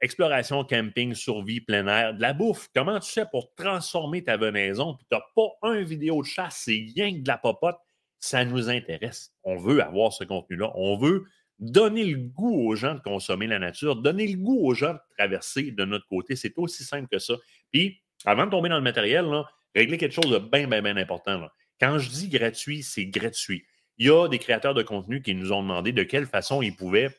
exploration, 0.00 0.64
camping, 0.64 1.14
survie, 1.14 1.60
plein 1.60 1.86
air, 1.86 2.14
de 2.14 2.20
la 2.20 2.32
bouffe. 2.32 2.68
Comment 2.74 3.00
tu 3.00 3.10
fais 3.10 3.26
pour 3.30 3.54
transformer 3.54 4.22
ta 4.22 4.36
venaison? 4.36 4.94
Puis 4.94 5.06
tu 5.10 5.16
n'as 5.16 5.24
pas 5.34 5.68
un 5.68 5.82
vidéo 5.82 6.22
de 6.22 6.26
chasse, 6.26 6.62
c'est 6.64 6.86
rien 6.94 7.12
que 7.12 7.20
de 7.20 7.28
la 7.28 7.38
popote? 7.38 7.78
Ça 8.18 8.44
nous 8.44 8.68
intéresse. 8.70 9.32
On 9.44 9.56
veut 9.56 9.82
avoir 9.82 10.12
ce 10.12 10.24
contenu-là. 10.24 10.72
On 10.74 10.96
veut 10.96 11.26
donner 11.58 12.04
le 12.04 12.18
goût 12.18 12.68
aux 12.68 12.76
gens 12.76 12.94
de 12.94 13.00
consommer 13.00 13.46
la 13.46 13.58
nature, 13.58 13.96
donner 13.96 14.26
le 14.26 14.36
goût 14.36 14.58
aux 14.66 14.74
gens 14.74 14.94
de 14.94 15.00
traverser 15.16 15.70
de 15.70 15.84
notre 15.84 16.06
côté. 16.06 16.36
C'est 16.36 16.54
aussi 16.56 16.84
simple 16.84 17.08
que 17.10 17.18
ça. 17.18 17.34
Puis, 17.72 18.02
avant 18.24 18.46
de 18.46 18.50
tomber 18.50 18.68
dans 18.68 18.76
le 18.76 18.82
matériel, 18.82 19.26
régler 19.74 19.98
quelque 19.98 20.12
chose 20.12 20.30
de 20.30 20.38
bien, 20.38 20.66
bien, 20.66 20.82
bien 20.82 20.96
important. 20.96 21.48
Quand 21.80 21.98
je 21.98 22.10
dis 22.10 22.28
gratuit, 22.28 22.82
c'est 22.82 23.06
gratuit. 23.06 23.64
Il 23.98 24.06
y 24.06 24.10
a 24.10 24.28
des 24.28 24.38
créateurs 24.38 24.74
de 24.74 24.82
contenu 24.82 25.22
qui 25.22 25.34
nous 25.34 25.52
ont 25.52 25.62
demandé 25.62 25.92
de 25.92 26.02
quelle 26.02 26.26
façon 26.26 26.62
ils 26.62 26.74
pouvaient 26.74 27.10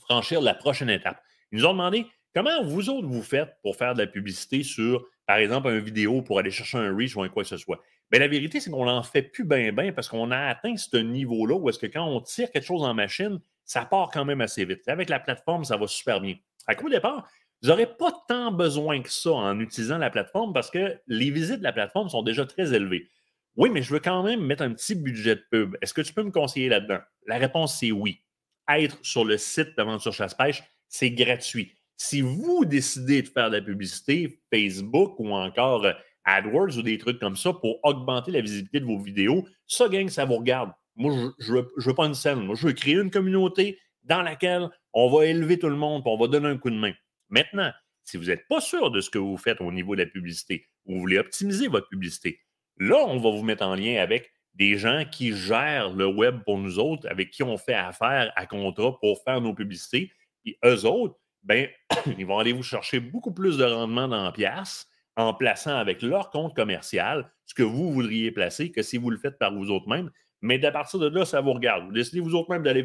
franchir 0.00 0.40
la 0.40 0.54
prochaine 0.54 0.90
étape. 0.90 1.20
Ils 1.50 1.58
nous 1.58 1.66
ont 1.66 1.72
demandé 1.72 2.06
comment 2.34 2.62
vous 2.62 2.88
autres 2.90 3.08
vous 3.08 3.22
faites 3.22 3.56
pour 3.62 3.76
faire 3.76 3.94
de 3.94 4.02
la 4.02 4.06
publicité 4.06 4.62
sur, 4.62 5.04
par 5.26 5.36
exemple, 5.36 5.68
une 5.68 5.80
vidéo 5.80 6.22
pour 6.22 6.38
aller 6.38 6.50
chercher 6.50 6.78
un 6.78 6.94
reach 6.96 7.16
ou 7.16 7.22
un 7.22 7.28
quoi 7.28 7.42
que 7.42 7.48
ce 7.48 7.56
soit. 7.56 7.80
Mais 8.12 8.18
la 8.18 8.28
vérité, 8.28 8.60
c'est 8.60 8.70
qu'on 8.70 8.84
n'en 8.84 9.02
fait 9.02 9.22
plus 9.22 9.44
bien, 9.44 9.72
bien 9.72 9.92
parce 9.92 10.08
qu'on 10.08 10.30
a 10.30 10.38
atteint 10.38 10.76
ce 10.76 10.96
niveau-là 10.98 11.56
où 11.56 11.68
est-ce 11.68 11.78
que 11.78 11.86
quand 11.86 12.06
on 12.06 12.20
tire 12.20 12.50
quelque 12.50 12.66
chose 12.66 12.82
en 12.82 12.94
machine, 12.94 13.40
ça 13.64 13.84
part 13.84 14.10
quand 14.12 14.24
même 14.24 14.40
assez 14.40 14.64
vite. 14.64 14.86
Avec 14.88 15.08
la 15.08 15.18
plateforme, 15.18 15.64
ça 15.64 15.76
va 15.76 15.86
super 15.86 16.20
bien. 16.20 16.36
À 16.66 16.74
coup 16.74 16.88
départ, 16.88 17.26
vous 17.62 17.70
n'aurez 17.70 17.86
pas 17.86 18.12
tant 18.28 18.52
besoin 18.52 19.00
que 19.00 19.10
ça 19.10 19.32
en 19.32 19.58
utilisant 19.58 19.98
la 19.98 20.10
plateforme 20.10 20.52
parce 20.52 20.70
que 20.70 21.00
les 21.06 21.30
visites 21.30 21.58
de 21.58 21.64
la 21.64 21.72
plateforme 21.72 22.08
sont 22.08 22.22
déjà 22.22 22.44
très 22.44 22.74
élevées. 22.74 23.08
Oui, 23.56 23.70
mais 23.70 23.82
je 23.82 23.92
veux 23.92 24.00
quand 24.00 24.22
même 24.22 24.44
mettre 24.44 24.62
un 24.62 24.72
petit 24.72 24.94
budget 24.94 25.36
de 25.36 25.44
pub. 25.50 25.76
Est-ce 25.80 25.94
que 25.94 26.00
tu 26.00 26.12
peux 26.12 26.22
me 26.22 26.30
conseiller 26.30 26.68
là-dedans? 26.68 26.98
La 27.26 27.38
réponse, 27.38 27.78
c'est 27.78 27.92
oui. 27.92 28.20
Être 28.68 28.98
sur 29.02 29.24
le 29.24 29.38
site 29.38 29.76
d'Aventure 29.76 30.12
Chasse-Pêche, 30.12 30.62
c'est 30.88 31.10
gratuit. 31.10 31.72
Si 31.96 32.20
vous 32.20 32.64
décidez 32.64 33.22
de 33.22 33.28
faire 33.28 33.50
de 33.50 33.56
la 33.56 33.62
publicité, 33.62 34.40
Facebook 34.52 35.18
ou 35.20 35.30
encore 35.30 35.84
euh, 35.84 35.92
AdWords 36.24 36.78
ou 36.78 36.82
des 36.82 36.98
trucs 36.98 37.20
comme 37.20 37.36
ça 37.36 37.52
pour 37.52 37.78
augmenter 37.84 38.32
la 38.32 38.40
visibilité 38.40 38.80
de 38.80 38.86
vos 38.86 38.98
vidéos, 38.98 39.46
ça, 39.66 39.88
gang, 39.88 40.08
ça 40.08 40.24
vous 40.24 40.36
regarde. 40.36 40.72
Moi, 40.96 41.12
je 41.38 41.52
ne 41.52 41.60
veux, 41.60 41.94
pas 41.94 42.06
une 42.06 42.14
scène. 42.14 42.40
Moi, 42.40 42.56
je 42.56 42.66
veux 42.66 42.72
créer 42.72 42.94
une 42.94 43.10
communauté 43.10 43.78
dans 44.02 44.22
laquelle 44.22 44.68
on 44.92 45.08
va 45.10 45.26
élever 45.26 45.58
tout 45.58 45.68
le 45.68 45.76
monde 45.76 46.02
et 46.04 46.08
on 46.08 46.18
va 46.18 46.26
donner 46.26 46.48
un 46.48 46.58
coup 46.58 46.70
de 46.70 46.76
main. 46.76 46.92
Maintenant, 47.28 47.72
si 48.02 48.16
vous 48.16 48.24
n'êtes 48.24 48.46
pas 48.48 48.60
sûr 48.60 48.90
de 48.90 49.00
ce 49.00 49.10
que 49.10 49.18
vous 49.18 49.36
faites 49.36 49.60
au 49.60 49.72
niveau 49.72 49.96
de 49.96 50.02
la 50.02 50.08
publicité, 50.08 50.66
ou 50.84 50.94
vous 50.94 51.00
voulez 51.00 51.18
optimiser 51.18 51.68
votre 51.68 51.88
publicité, 51.88 52.40
là, 52.78 52.96
on 53.06 53.18
va 53.18 53.30
vous 53.30 53.42
mettre 53.42 53.64
en 53.64 53.74
lien 53.74 54.00
avec 54.00 54.32
des 54.54 54.78
gens 54.78 55.04
qui 55.10 55.34
gèrent 55.34 55.90
le 55.90 56.06
web 56.06 56.42
pour 56.44 56.58
nous 56.58 56.78
autres, 56.78 57.08
avec 57.08 57.30
qui 57.30 57.42
on 57.42 57.56
fait 57.58 57.74
affaire 57.74 58.32
à 58.36 58.46
contrat 58.46 58.98
pour 59.00 59.22
faire 59.24 59.40
nos 59.40 59.54
publicités. 59.54 60.12
Et 60.44 60.58
eux 60.64 60.84
autres, 60.84 61.16
ben, 61.42 61.68
ils 62.18 62.26
vont 62.26 62.38
aller 62.38 62.52
vous 62.52 62.62
chercher 62.62 63.00
beaucoup 63.00 63.32
plus 63.32 63.58
de 63.58 63.64
rendement 63.64 64.08
dans 64.08 64.24
la 64.24 64.32
pièce 64.32 64.86
en 65.16 65.34
plaçant 65.34 65.76
avec 65.76 66.02
leur 66.02 66.30
compte 66.30 66.54
commercial 66.54 67.30
ce 67.46 67.54
que 67.54 67.62
vous 67.62 67.92
voudriez 67.92 68.30
placer 68.30 68.70
que 68.70 68.82
si 68.82 68.96
vous 68.96 69.10
le 69.10 69.18
faites 69.18 69.38
par 69.38 69.54
vous 69.54 69.70
autres 69.70 69.88
mêmes. 69.88 70.10
Mais 70.40 70.62
à 70.64 70.70
partir 70.70 71.00
de 71.00 71.08
là, 71.08 71.24
ça 71.24 71.40
vous 71.40 71.52
regarde. 71.52 71.86
Vous 71.86 71.92
décidez 71.92 72.20
vous 72.20 72.34
autres 72.34 72.50
mêmes 72.50 72.62
d'aller 72.62 72.82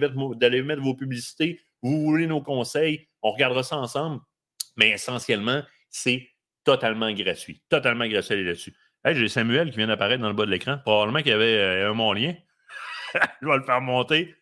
mettre, 0.61 0.81
vos 0.81 0.95
publicités, 0.95 1.59
vous 1.81 2.01
voulez 2.03 2.27
nos 2.27 2.41
conseils, 2.41 3.07
on 3.21 3.31
regardera 3.31 3.63
ça 3.63 3.77
ensemble. 3.77 4.21
Mais 4.77 4.91
essentiellement, 4.91 5.61
c'est 5.89 6.29
totalement 6.63 7.11
gratuit. 7.11 7.61
Totalement 7.67 8.07
gratuit 8.07 8.43
là-dessus. 8.43 8.73
J'ai 9.05 9.29
Samuel 9.29 9.71
qui 9.71 9.77
vient 9.77 9.87
d'apparaître 9.87 10.21
dans 10.21 10.27
le 10.27 10.33
bas 10.33 10.45
de 10.45 10.51
l'écran. 10.51 10.77
Probablement 10.83 11.19
qu'il 11.19 11.31
y 11.31 11.33
avait 11.33 11.57
euh, 11.57 11.91
un 11.91 11.93
mon 11.93 12.13
lien. 12.13 12.33
Je 13.41 13.47
vais 13.47 13.57
le 13.57 13.63
faire 13.63 13.81
monter. 13.81 14.35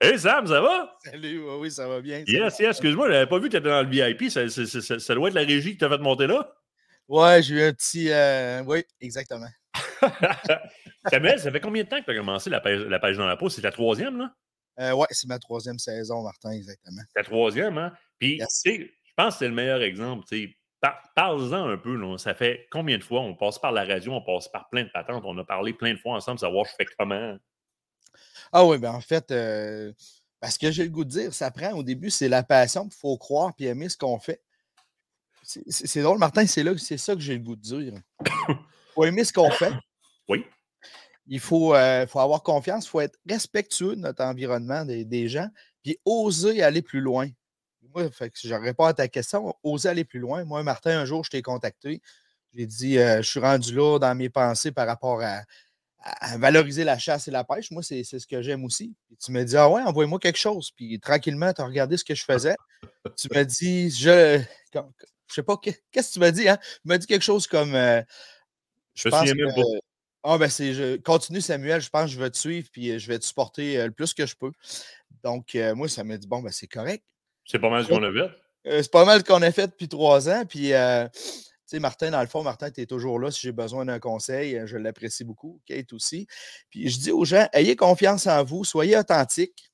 Hey 0.00 0.18
Sam, 0.18 0.46
ça 0.46 0.60
va? 0.60 0.94
Salut, 1.02 1.40
oui, 1.40 1.54
oui, 1.60 1.70
ça 1.70 1.88
va 1.88 2.02
bien. 2.02 2.22
Yes, 2.26 2.58
yes, 2.58 2.68
excuse-moi, 2.68 3.06
je 3.08 3.12
n'avais 3.12 3.26
pas 3.26 3.38
vu 3.38 3.44
que 3.44 3.52
tu 3.52 3.56
étais 3.56 3.68
dans 3.68 3.82
le 3.82 3.88
VIP. 3.88 4.30
Ça, 4.30 4.46
ça, 4.50 4.66
ça, 4.66 4.98
ça, 4.98 5.14
doit 5.14 5.28
être 5.28 5.34
la 5.34 5.40
régie 5.40 5.72
qui 5.72 5.78
t'a 5.78 5.88
fait 5.88 5.96
monter 5.98 6.26
là? 6.26 6.54
Ouais, 7.08 7.42
j'ai 7.42 7.54
eu 7.54 7.62
un 7.62 7.72
petit. 7.72 8.10
Euh... 8.10 8.62
Oui, 8.66 8.84
exactement. 9.00 9.48
Samuel, 11.10 11.38
ça 11.38 11.50
fait 11.50 11.60
combien 11.60 11.82
de 11.82 11.88
temps 11.88 11.98
que 11.98 12.04
tu 12.04 12.10
as 12.10 12.16
commencé 12.16 12.50
la 12.50 12.60
page, 12.60 12.80
la 12.80 12.98
page 12.98 13.16
dans 13.16 13.26
la 13.26 13.38
peau? 13.38 13.48
C'est 13.48 13.62
ta 13.62 13.70
troisième, 13.70 14.18
là? 14.18 14.34
Euh, 14.78 14.92
oui, 14.92 15.06
c'est 15.10 15.28
ma 15.28 15.38
troisième 15.38 15.78
saison, 15.78 16.22
Martin, 16.22 16.50
exactement. 16.50 17.00
Ta 17.14 17.22
troisième, 17.22 17.78
hein? 17.78 17.92
Puis, 18.18 18.36
tu 18.38 18.46
sais, 18.50 18.78
je 18.78 19.12
pense 19.16 19.34
que 19.34 19.38
c'est 19.38 19.48
le 19.48 19.54
meilleur 19.54 19.80
exemple. 19.80 20.26
Par, 20.86 21.02
Parle-en 21.16 21.68
un 21.68 21.76
peu. 21.78 22.18
Ça 22.18 22.34
fait 22.34 22.68
combien 22.70 22.98
de 22.98 23.02
fois 23.02 23.20
on 23.20 23.34
passe 23.34 23.58
par 23.58 23.72
la 23.72 23.84
radio, 23.84 24.12
on 24.12 24.22
passe 24.22 24.48
par 24.48 24.68
plein 24.68 24.84
de 24.84 24.90
patentes, 24.90 25.24
on 25.24 25.36
a 25.38 25.44
parlé 25.44 25.72
plein 25.72 25.92
de 25.92 25.98
fois 25.98 26.14
ensemble, 26.14 26.38
savoir 26.38 26.66
je 26.66 26.72
fais 26.76 26.86
comment? 26.96 27.36
Ah 28.52 28.64
oui, 28.64 28.78
ben 28.78 28.92
en 28.92 29.00
fait, 29.00 29.30
euh, 29.32 29.92
parce 30.40 30.56
que 30.58 30.70
j'ai 30.70 30.84
le 30.84 30.90
goût 30.90 31.04
de 31.04 31.10
dire, 31.10 31.34
ça 31.34 31.50
prend 31.50 31.72
au 31.72 31.82
début, 31.82 32.10
c'est 32.10 32.28
la 32.28 32.42
passion, 32.42 32.88
il 32.88 32.94
faut 32.94 33.16
croire 33.18 33.52
puis 33.56 33.66
aimer 33.66 33.88
ce 33.88 33.96
qu'on 33.96 34.20
fait. 34.20 34.40
C'est 35.42 36.02
drôle, 36.02 36.18
Martin, 36.18 36.46
c'est 36.46 36.62
là 36.62 36.76
c'est 36.76 36.98
ça 36.98 37.14
que 37.14 37.20
j'ai 37.20 37.34
le 37.34 37.42
goût 37.42 37.56
de 37.56 37.62
dire. 37.62 37.94
Il 38.48 38.56
faut 38.94 39.04
aimer 39.04 39.24
ce 39.24 39.32
qu'on 39.32 39.50
fait. 39.50 39.72
Oui. 40.28 40.44
Il 41.26 41.40
faut, 41.40 41.74
euh, 41.74 42.06
faut 42.06 42.20
avoir 42.20 42.42
confiance, 42.42 42.86
il 42.86 42.90
faut 42.90 43.00
être 43.00 43.18
respectueux 43.28 43.96
de 43.96 44.00
notre 44.02 44.22
environnement, 44.22 44.84
des, 44.84 45.04
des 45.04 45.28
gens, 45.28 45.48
puis 45.82 45.98
oser 46.04 46.62
aller 46.62 46.82
plus 46.82 47.00
loin. 47.00 47.28
Moi, 47.96 48.10
fait 48.10 48.28
que 48.28 48.38
je 48.44 48.54
réponds 48.54 48.84
à 48.84 48.92
ta 48.92 49.08
question, 49.08 49.54
oser 49.62 49.88
aller 49.88 50.04
plus 50.04 50.20
loin. 50.20 50.44
Moi, 50.44 50.62
Martin, 50.62 51.00
un 51.00 51.06
jour, 51.06 51.24
je 51.24 51.30
t'ai 51.30 51.40
contacté. 51.40 52.02
J'ai 52.54 52.66
dit, 52.66 52.98
euh, 52.98 53.22
je 53.22 53.28
suis 53.28 53.40
rendu 53.40 53.74
là 53.74 53.98
dans 53.98 54.14
mes 54.14 54.28
pensées 54.28 54.70
par 54.70 54.86
rapport 54.86 55.22
à, 55.22 55.42
valoriser 56.36 56.84
la 56.84 56.98
chasse 56.98 57.26
et 57.26 57.30
la 57.32 57.42
pêche. 57.42 57.70
Moi, 57.72 57.82
c'est 57.82 58.04
ce 58.04 58.26
que 58.26 58.40
j'aime 58.40 58.64
aussi. 58.64 58.94
Puis 59.06 59.16
tu 59.16 59.32
me 59.32 59.42
dis, 59.42 59.56
ah 59.56 59.68
ouais, 59.68 59.82
envoie-moi 59.82 60.20
quelque 60.20 60.38
chose. 60.38 60.70
Puis 60.76 61.00
tranquillement, 61.00 61.52
tu 61.52 61.62
as 61.62 61.64
regardé 61.64 61.96
ce 61.96 62.04
que 62.04 62.14
je 62.14 62.22
faisais. 62.22 62.54
tu 63.16 63.28
me 63.34 63.42
dis, 63.44 63.90
je. 63.90 64.40
Je 64.72 65.34
sais 65.34 65.42
pas, 65.42 65.56
qu'est-ce 65.56 66.08
que 66.10 66.12
tu 66.12 66.20
m'as 66.20 66.30
dit, 66.30 66.48
hein? 66.48 66.58
Tu 66.58 66.80
m'as 66.84 66.98
dit 66.98 67.06
quelque 67.06 67.24
chose 67.24 67.46
comme. 67.48 67.74
Euh, 67.74 68.02
je, 68.94 69.08
pense 69.08 69.32
que, 69.32 69.80
ah, 70.22 70.38
ben 70.38 70.48
c'est. 70.48 70.74
Je, 70.74 70.96
continue, 70.98 71.40
Samuel, 71.40 71.80
je 71.80 71.88
pense 71.88 72.04
que 72.04 72.10
je 72.12 72.20
vais 72.20 72.30
te 72.30 72.38
suivre, 72.38 72.68
puis 72.70 72.90
euh, 72.90 72.98
je 72.98 73.08
vais 73.08 73.18
te 73.18 73.24
supporter 73.24 73.84
le 73.84 73.90
plus 73.90 74.14
que 74.14 74.26
je 74.26 74.36
peux. 74.36 74.52
Donc, 75.24 75.56
moi, 75.74 75.88
ça 75.88 76.04
m'a 76.04 76.18
dit, 76.18 76.28
bon, 76.28 76.40
ben 76.40 76.52
c'est 76.52 76.68
correct. 76.68 77.02
C'est 77.46 77.58
pas 77.58 77.70
mal 77.70 77.84
ce 77.84 77.88
qu'on 77.88 78.02
a 78.02 78.12
fait. 78.12 78.30
c'est 78.82 78.90
pas 78.90 79.04
mal 79.04 79.20
ce 79.20 79.24
qu'on 79.24 79.42
a 79.42 79.52
fait 79.52 79.68
depuis 79.68 79.88
trois 79.88 80.28
ans. 80.28 80.44
Puis, 80.46 80.72
tu 81.66 81.74
sais, 81.74 81.80
Martin, 81.80 82.12
dans 82.12 82.20
le 82.20 82.28
fond, 82.28 82.44
Martin, 82.44 82.70
tu 82.70 82.80
es 82.80 82.86
toujours 82.86 83.18
là 83.18 83.32
si 83.32 83.40
j'ai 83.40 83.50
besoin 83.50 83.84
d'un 83.84 83.98
conseil. 83.98 84.56
Euh, 84.56 84.66
je 84.68 84.76
l'apprécie 84.76 85.24
beaucoup. 85.24 85.60
Kate 85.66 85.92
aussi. 85.92 86.28
Puis 86.70 86.88
je 86.88 86.98
dis 87.00 87.10
aux 87.10 87.24
gens, 87.24 87.48
ayez 87.52 87.74
confiance 87.74 88.28
en 88.28 88.44
vous, 88.44 88.64
soyez 88.64 88.96
authentique. 88.96 89.68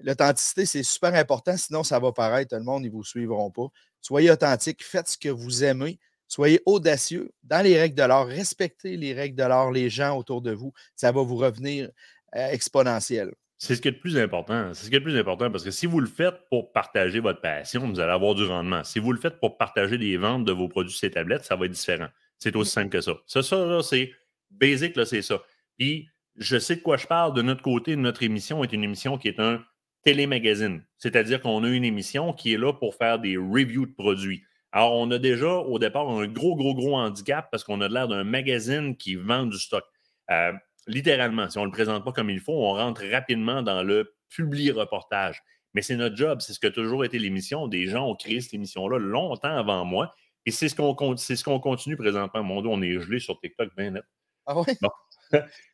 L'authenticité, 0.00 0.66
c'est 0.66 0.82
super 0.82 1.14
important, 1.14 1.56
sinon 1.56 1.84
ça 1.84 1.98
va 1.98 2.12
paraître, 2.12 2.56
le 2.56 2.62
monde, 2.62 2.84
ils 2.84 2.88
ne 2.88 2.92
vous 2.92 3.04
suivront 3.04 3.50
pas. 3.52 3.66
Soyez 4.00 4.30
authentique, 4.30 4.84
faites 4.84 5.08
ce 5.08 5.18
que 5.18 5.28
vous 5.28 5.64
aimez, 5.64 5.98
soyez 6.28 6.60
audacieux 6.66 7.32
dans 7.42 7.64
les 7.64 7.78
règles 7.78 7.96
de 7.96 8.04
l'art, 8.04 8.26
respectez 8.26 8.96
les 8.96 9.12
règles 9.12 9.36
de 9.36 9.42
l'art, 9.42 9.72
les 9.72 9.90
gens 9.90 10.16
autour 10.16 10.40
de 10.40 10.52
vous, 10.52 10.72
ça 10.94 11.10
va 11.10 11.22
vous 11.22 11.36
revenir 11.36 11.90
euh, 12.36 12.48
exponentiel. 12.48 13.32
C'est 13.58 13.74
ce 13.74 13.82
qui 13.82 13.88
est 13.88 13.92
le 13.92 13.98
plus 13.98 14.16
important. 14.16 14.72
C'est 14.72 14.84
ce 14.84 14.88
qui 14.88 14.94
est 14.94 15.00
le 15.00 15.04
plus 15.04 15.18
important 15.18 15.50
parce 15.50 15.64
que 15.64 15.72
si 15.72 15.86
vous 15.86 15.98
le 15.98 16.06
faites 16.06 16.48
pour 16.48 16.72
partager 16.72 17.18
votre 17.18 17.40
passion, 17.40 17.88
vous 17.88 17.98
allez 17.98 18.12
avoir 18.12 18.36
du 18.36 18.44
rendement. 18.44 18.84
Si 18.84 19.00
vous 19.00 19.12
le 19.12 19.18
faites 19.18 19.40
pour 19.40 19.58
partager 19.58 19.98
des 19.98 20.16
ventes 20.16 20.44
de 20.44 20.52
vos 20.52 20.68
produits 20.68 20.92
sur 20.92 21.00
ces 21.00 21.10
tablettes, 21.10 21.44
ça 21.44 21.56
va 21.56 21.66
être 21.66 21.72
différent. 21.72 22.06
C'est 22.38 22.54
aussi 22.54 22.70
simple 22.70 22.90
que 22.90 23.00
ça. 23.00 23.14
Ça, 23.26 23.42
ça, 23.42 23.56
là, 23.66 23.82
c'est 23.82 24.12
basic, 24.50 24.94
là, 24.94 25.04
c'est 25.04 25.22
ça. 25.22 25.42
Puis, 25.76 26.08
je 26.36 26.56
sais 26.56 26.76
de 26.76 26.82
quoi 26.82 26.96
je 26.96 27.08
parle 27.08 27.34
de 27.34 27.42
notre 27.42 27.62
côté. 27.62 27.96
Notre 27.96 28.22
émission 28.22 28.62
est 28.62 28.72
une 28.72 28.84
émission 28.84 29.18
qui 29.18 29.26
est 29.26 29.40
un 29.40 29.60
télémagazine. 30.04 30.84
C'est-à-dire 30.96 31.40
qu'on 31.40 31.64
a 31.64 31.68
une 31.68 31.84
émission 31.84 32.32
qui 32.32 32.54
est 32.54 32.58
là 32.58 32.72
pour 32.72 32.94
faire 32.94 33.18
des 33.18 33.36
reviews 33.36 33.86
de 33.86 33.92
produits. 33.92 34.44
Alors, 34.70 34.94
on 34.94 35.10
a 35.10 35.18
déjà 35.18 35.48
au 35.48 35.80
départ 35.80 36.08
un 36.08 36.28
gros, 36.28 36.54
gros, 36.54 36.74
gros 36.74 36.96
handicap 36.96 37.48
parce 37.50 37.64
qu'on 37.64 37.80
a 37.80 37.88
l'air 37.88 38.06
d'un 38.06 38.22
magazine 38.22 38.96
qui 38.96 39.16
vend 39.16 39.46
du 39.46 39.58
stock. 39.58 39.84
Euh, 40.30 40.52
littéralement, 40.88 41.48
si 41.48 41.58
on 41.58 41.62
ne 41.62 41.66
le 41.66 41.72
présente 41.72 42.04
pas 42.04 42.12
comme 42.12 42.30
il 42.30 42.40
faut, 42.40 42.54
on 42.54 42.72
rentre 42.72 43.04
rapidement 43.12 43.62
dans 43.62 43.82
le 43.82 44.14
publi-reportage. 44.30 45.42
Mais 45.74 45.82
c'est 45.82 45.96
notre 45.96 46.16
job, 46.16 46.40
c'est 46.40 46.54
ce 46.54 46.58
que 46.58 46.66
a 46.66 46.70
toujours 46.70 47.04
été 47.04 47.18
l'émission. 47.18 47.68
Des 47.68 47.86
gens 47.86 48.08
ont 48.08 48.16
créé 48.16 48.40
cette 48.40 48.54
émission-là 48.54 48.98
longtemps 48.98 49.56
avant 49.56 49.84
moi. 49.84 50.12
Et 50.46 50.50
c'est 50.50 50.68
ce 50.68 50.74
qu'on 50.74 51.16
ce 51.16 51.44
qu'on 51.44 51.60
continue 51.60 51.96
présentement. 51.96 52.42
Mon 52.42 52.62
Dieu, 52.62 52.70
on 52.70 52.80
est 52.82 52.98
gelé 53.00 53.20
sur 53.20 53.38
TikTok 53.38 53.68
bien 53.76 53.90
net. 53.90 54.04
Ah 54.46 54.58
oui? 54.58 54.64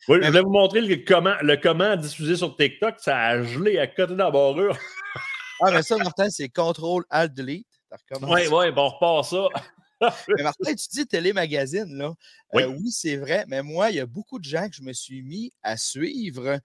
oui, 0.08 0.18
je 0.20 0.30
vais 0.30 0.40
vous 0.40 0.50
montrer 0.50 0.80
le 0.80 0.96
comment, 0.96 1.36
le 1.42 1.56
comment 1.56 1.94
diffuser 1.96 2.36
sur 2.36 2.56
TikTok. 2.56 2.96
Ça 2.98 3.18
a 3.18 3.42
gelé 3.42 3.78
à 3.78 3.86
côté 3.86 4.14
de 4.14 4.18
la 4.18 4.32
barrure. 4.32 4.76
ah, 5.62 5.70
mais 5.70 5.82
ça, 5.82 5.96
Martin, 5.96 6.28
c'est 6.28 6.48
Contrôle 6.48 7.04
Alt 7.08 7.32
Delete. 7.34 7.66
Oui, 8.22 8.40
oui, 8.50 8.72
bon, 8.72 8.82
on 8.82 8.88
repart 8.88 9.24
ça 9.24 9.46
mais 10.28 10.42
Martin, 10.42 10.74
tu 10.74 10.88
dis 10.90 11.06
télémagazine, 11.06 11.96
là. 11.96 12.12
Euh, 12.54 12.66
oui, 12.66 12.90
c'est 12.90 13.16
vrai, 13.16 13.44
mais 13.48 13.62
moi, 13.62 13.90
il 13.90 13.96
y 13.96 14.00
a 14.00 14.06
beaucoup 14.06 14.38
de 14.38 14.44
gens 14.44 14.68
que 14.68 14.76
je 14.76 14.82
me 14.82 14.92
suis 14.92 15.22
mis 15.22 15.52
à 15.62 15.76
suivre 15.76 16.60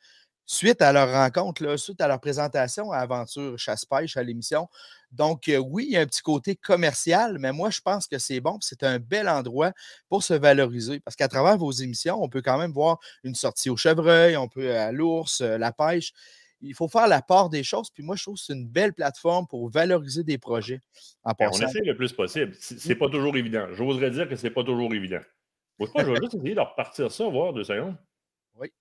suite 0.50 0.82
à 0.82 0.92
leur 0.92 1.12
rencontre, 1.12 1.64
là, 1.64 1.78
suite 1.78 2.02
à 2.02 2.08
leur 2.08 2.20
présentation 2.20 2.92
à 2.92 2.98
Aventure 2.98 3.56
Chasse-Pêche 3.60 4.18
à 4.18 4.24
l'émission. 4.24 4.68
Donc, 5.12 5.48
euh, 5.48 5.58
oui, 5.58 5.86
il 5.88 5.94
y 5.94 5.98
a 5.98 6.02
un 6.02 6.08
petit 6.08 6.24
côté 6.24 6.56
commercial, 6.56 7.38
mais 7.38 7.52
moi, 7.52 7.70
je 7.70 7.82
pense 7.82 8.08
que 8.08 8.18
c'est 8.18 8.40
bon. 8.40 8.58
C'est 8.60 8.82
un 8.82 8.98
bel 8.98 9.30
endroit 9.30 9.74
pour 10.10 10.24
se 10.24 10.34
valoriser 10.34 11.02
parce 11.02 11.16
qu'à 11.16 11.28
travers 11.28 11.56
vos 11.60 11.72
émissions, 11.72 12.22
on 12.22 12.30
peut 12.30 12.42
quand 12.42 12.58
même 12.58 12.72
voir 12.72 12.98
une 13.24 13.36
sortie 13.36 13.70
au 13.70 13.78
chevreuil, 13.78 14.38
on 14.38 14.48
peut 14.48 14.76
à 14.76 14.92
l'ours, 14.92 15.42
euh, 15.42 15.60
la 15.60 15.72
pêche 15.72 16.14
il 16.62 16.76
faut 16.76 16.88
faire 16.88 17.08
la 17.08 17.22
part 17.22 17.50
des 17.50 17.64
choses. 17.64 17.90
Puis 17.90 18.04
moi, 18.04 18.16
je 18.16 18.24
trouve 18.24 18.36
que 18.36 18.42
c'est 18.42 18.54
une 18.54 18.68
belle 18.68 18.94
plateforme 18.94 19.48
pour 19.48 19.70
valoriser 19.70 20.24
des 20.24 20.38
projets. 20.38 20.82
En 21.24 21.34
ben, 21.38 21.50
on 21.54 21.60
essaie 21.60 21.82
le 21.82 21.96
plus 21.96 22.14
possible. 22.14 22.54
C'est 22.60 22.96
pas 22.96 23.10
toujours 23.10 23.36
évident. 23.36 23.68
J'oserais 23.74 24.12
dire 24.12 24.28
que 24.28 24.36
c'est 24.36 24.50
pas 24.50 24.64
toujours 24.64 24.94
évident. 24.94 25.22
Moi, 25.78 25.90
je, 25.96 26.02
je 26.04 26.12
vais 26.12 26.16
juste 26.18 26.36
essayer 26.36 26.56
de 26.56 26.60
repartir 26.60 27.12
ça, 27.12 27.28
voir 27.28 27.54
deux 27.54 27.64
secondes. 27.64 27.96
Oui. 28.56 28.72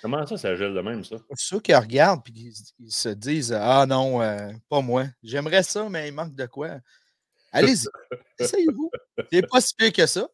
Comment 0.00 0.26
ça, 0.26 0.36
ça 0.36 0.56
gèle 0.56 0.74
de 0.74 0.80
même, 0.80 1.04
ça? 1.04 1.16
Ceux 1.34 1.60
qui 1.60 1.74
regardent 1.74 2.22
et 2.28 2.32
qui 2.32 2.52
se 2.88 3.10
disent 3.10 3.52
Ah 3.52 3.84
non, 3.86 4.22
euh, 4.22 4.50
pas 4.68 4.80
moi. 4.80 5.06
J'aimerais 5.22 5.62
ça, 5.62 5.88
mais 5.88 6.08
il 6.08 6.14
manque 6.14 6.34
de 6.34 6.46
quoi. 6.46 6.78
Allez-y. 7.52 7.86
Essayez-vous. 8.38 8.90
C'est 9.30 9.46
pas 9.46 9.60
si 9.60 9.74
pire 9.74 9.92
que 9.92 10.06
ça. 10.06 10.28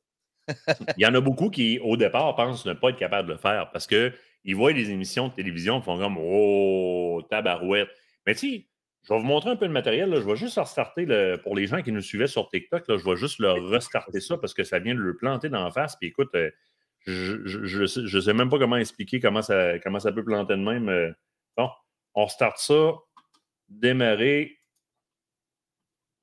il 0.97 1.03
y 1.03 1.07
en 1.07 1.15
a 1.15 1.21
beaucoup 1.21 1.51
qui, 1.51 1.79
au 1.81 1.97
départ, 1.97 2.35
pensent 2.37 2.67
ne 2.67 2.73
pas 2.73 2.91
être 2.91 2.99
capable 2.99 3.29
de 3.29 3.35
le 3.35 3.39
faire 3.39 3.71
parce 3.73 3.87
que 3.87 4.13
ils 4.45 4.57
voient 4.57 4.73
des 4.73 4.91
émissions 4.91 5.29
de 5.29 5.35
télévision, 5.35 5.79
ils 5.79 5.83
font 5.83 5.99
comme 5.99 6.19
Oh, 6.19 7.23
tabarouette. 7.31 7.89
Mais 8.27 8.35
tu 8.35 8.67
je 9.03 9.13
vais 9.13 9.19
vous 9.19 9.27
montrer 9.27 9.51
un 9.51 9.57
peu 9.57 9.67
le 9.67 9.73
matériel. 9.73 10.11
Là. 10.11 10.21
Je 10.21 10.27
vais 10.27 10.37
juste 10.37 10.59
restarter 10.59 11.05
le, 11.07 11.37
pour 11.37 11.57
les 11.57 11.67
gens 11.67 11.83
qui 11.83 11.91
nous 11.91 12.01
suivaient 12.01 12.29
sur 12.29 12.49
TikTok. 12.49 12.87
Là, 12.87 12.97
je 12.97 13.05
vais 13.05 13.17
juste 13.17 13.41
leur 13.41 13.57
restarter 13.69 14.21
ça 14.21 14.39
parce 14.39 14.55
que 14.55 14.63
ça 14.63 14.79
vient 14.79 14.95
de 14.95 15.01
le 15.01 15.17
planter 15.17 15.49
dans 15.49 15.65
la 15.65 15.73
face. 15.73 15.97
Puis 15.97 16.09
écoute, 16.09 16.33
euh, 16.37 16.51
je 17.07 17.81
ne 17.81 18.21
sais, 18.21 18.33
même 18.33 18.49
pas 18.49 18.61
comment 18.61 18.77
expliquer 18.77 19.19
comment 19.19 19.43
ça, 19.43 19.79
comment 19.81 19.99
ça 19.99 20.13
peut 20.13 20.25
planter 20.25 20.55
de 20.55 20.63
même. 20.63 20.89
Euh. 20.89 21.11
Bon, 21.57 21.69
on 22.15 22.27
restart 22.27 22.59
ça. 22.59 22.95
Démarrer. 23.69 24.57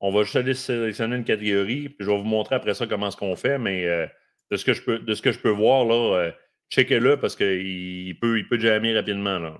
On 0.00 0.10
va 0.10 0.22
juste 0.22 0.36
aller 0.36 0.54
sélectionner 0.54 1.16
une 1.16 1.24
catégorie. 1.24 1.90
Puis 1.90 1.98
je 2.00 2.10
vais 2.10 2.16
vous 2.16 2.24
montrer 2.24 2.54
après 2.54 2.72
ça 2.72 2.86
comment 2.86 3.10
ce 3.10 3.16
qu'on 3.18 3.36
fait. 3.36 3.58
Mais 3.58 3.84
euh, 3.84 4.06
de, 4.50 4.56
ce 4.56 4.64
que 4.64 4.72
je 4.72 4.82
peux, 4.82 4.98
de 4.98 5.12
ce 5.12 5.20
que 5.20 5.32
je 5.32 5.38
peux 5.38 5.50
voir, 5.50 5.84
là 5.84 6.32
checkez-le 6.70 7.18
parce 7.18 7.36
qu'il 7.36 8.16
peut, 8.20 8.38
il 8.38 8.48
peut 8.48 8.58
jamais 8.58 8.94
rapidement. 8.94 9.38
Là. 9.38 9.58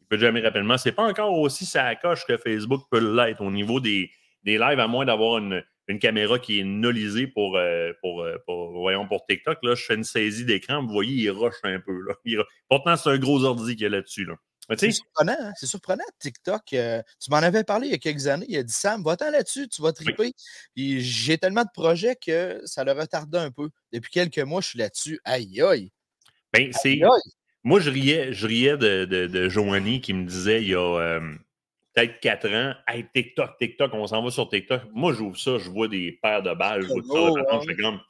Il 0.00 0.06
peut 0.08 0.18
jamais 0.18 0.40
rapidement. 0.40 0.78
C'est 0.78 0.92
pas 0.92 1.04
encore 1.04 1.36
aussi 1.38 1.66
ça 1.66 1.94
coche 1.96 2.24
que 2.26 2.36
Facebook 2.36 2.82
peut 2.90 3.16
l'être 3.16 3.40
au 3.40 3.50
niveau 3.50 3.80
des, 3.80 4.10
des 4.44 4.58
lives, 4.58 4.78
à 4.78 4.86
moins 4.86 5.04
d'avoir 5.04 5.38
une, 5.38 5.64
une, 5.88 5.98
caméra 5.98 6.38
qui 6.38 6.60
est 6.60 6.64
nolisée 6.64 7.26
pour, 7.26 7.56
euh, 7.56 7.92
pour, 8.00 8.22
euh, 8.22 8.36
pour, 8.46 8.72
voyons, 8.72 9.08
pour 9.08 9.24
TikTok. 9.26 9.58
Là, 9.62 9.74
je 9.74 9.84
fais 9.84 9.94
une 9.94 10.04
saisie 10.04 10.44
d'écran, 10.44 10.82
vous 10.82 10.92
voyez, 10.92 11.14
il 11.14 11.30
rush 11.30 11.54
un 11.64 11.80
peu. 11.80 11.98
Là. 12.06 12.44
Pourtant, 12.68 12.96
c'est 12.96 13.10
un 13.10 13.18
gros 13.18 13.42
ordi 13.44 13.74
qu'il 13.74 13.84
y 13.84 13.86
a 13.86 13.88
là-dessus. 13.88 14.24
Là. 14.24 14.34
C'est 14.78 14.92
surprenant, 14.92 15.36
hein? 15.38 15.52
c'est 15.56 15.66
surprenant, 15.66 16.04
TikTok. 16.20 16.72
Euh, 16.74 17.02
tu 17.20 17.30
m'en 17.30 17.38
avais 17.38 17.64
parlé 17.64 17.88
il 17.88 17.90
y 17.90 17.94
a 17.94 17.98
quelques 17.98 18.26
années. 18.28 18.46
Il 18.48 18.56
a 18.56 18.62
dit 18.62 18.72
Sam, 18.72 19.02
va-t'en 19.02 19.30
là-dessus, 19.30 19.68
tu 19.68 19.82
vas 19.82 19.92
triper. 19.92 20.32
J'ai 20.76 21.36
tellement 21.36 21.62
de 21.64 21.70
projets 21.74 22.16
que 22.16 22.60
ça 22.64 22.84
le 22.84 22.92
retardait 22.92 23.38
un 23.38 23.50
peu. 23.50 23.70
Depuis 23.92 24.10
quelques 24.10 24.38
mois, 24.38 24.60
je 24.60 24.68
suis 24.68 24.78
là-dessus. 24.78 25.20
Aïe, 25.24 25.60
aïe. 25.62 25.90
Ben, 26.52 26.72
c'est. 26.72 27.00
Moi, 27.64 27.78
je 27.78 27.90
riais, 27.90 28.32
je 28.32 28.46
riais 28.46 28.76
de, 28.76 29.04
de, 29.04 29.26
de 29.26 29.48
Joanie 29.48 30.00
qui 30.00 30.14
me 30.14 30.24
disait 30.26 30.62
il 30.62 30.70
y 30.70 30.74
a 30.74 30.80
euh, 30.80 31.20
peut-être 31.94 32.18
quatre 32.18 32.48
ans 32.48 32.74
Hey, 32.88 33.06
TikTok, 33.14 33.56
TikTok, 33.58 33.94
on 33.94 34.06
s'en 34.08 34.22
va 34.22 34.30
sur 34.30 34.48
TikTok. 34.48 34.82
Moi, 34.92 35.12
j'ouvre 35.12 35.38
ça, 35.38 35.58
je 35.58 35.70
vois 35.70 35.86
des 35.86 36.18
paires 36.20 36.42
de 36.42 36.54
balles, 36.54 36.82
je 36.82 36.88
vois 36.88 37.02
oh, 37.08 37.36
ça. 37.36 37.60
Je 37.60 37.66
fais 37.68 37.80
comme 37.80 38.00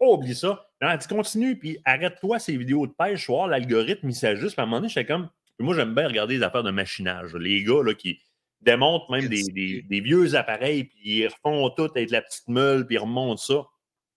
Oh, 0.00 0.16
oublie 0.16 0.34
ça. 0.34 0.66
Non, 0.80 0.98
tu 0.98 1.06
continues, 1.06 1.56
puis 1.56 1.78
arrête-toi 1.84 2.40
ces 2.40 2.56
vidéos 2.56 2.88
de 2.88 2.92
pêche, 2.92 3.28
voir 3.28 3.46
l'algorithme, 3.46 4.08
il 4.08 4.14
s'ajuste. 4.16 4.58
à 4.58 4.62
un 4.62 4.66
moment 4.66 4.78
donné, 4.78 4.88
je 4.88 4.94
fais 4.94 5.06
comme. 5.06 5.30
moi, 5.60 5.76
j'aime 5.76 5.94
bien 5.94 6.08
regarder 6.08 6.38
les 6.38 6.42
affaires 6.42 6.64
de 6.64 6.72
machinage. 6.72 7.36
Les 7.36 7.62
gars 7.62 7.84
là, 7.84 7.94
qui 7.94 8.20
démontent 8.62 9.08
même 9.10 9.28
des, 9.28 9.44
des, 9.44 9.82
des, 9.82 10.00
vieux 10.00 10.34
appareils, 10.34 10.84
puis 10.84 10.98
ils 11.04 11.28
refont 11.28 11.70
tout 11.70 11.88
avec 11.94 12.10
la 12.10 12.20
petite 12.20 12.48
meule, 12.48 12.84
puis 12.84 12.96
ils 12.96 12.98
remontent 12.98 13.36
ça. 13.36 13.64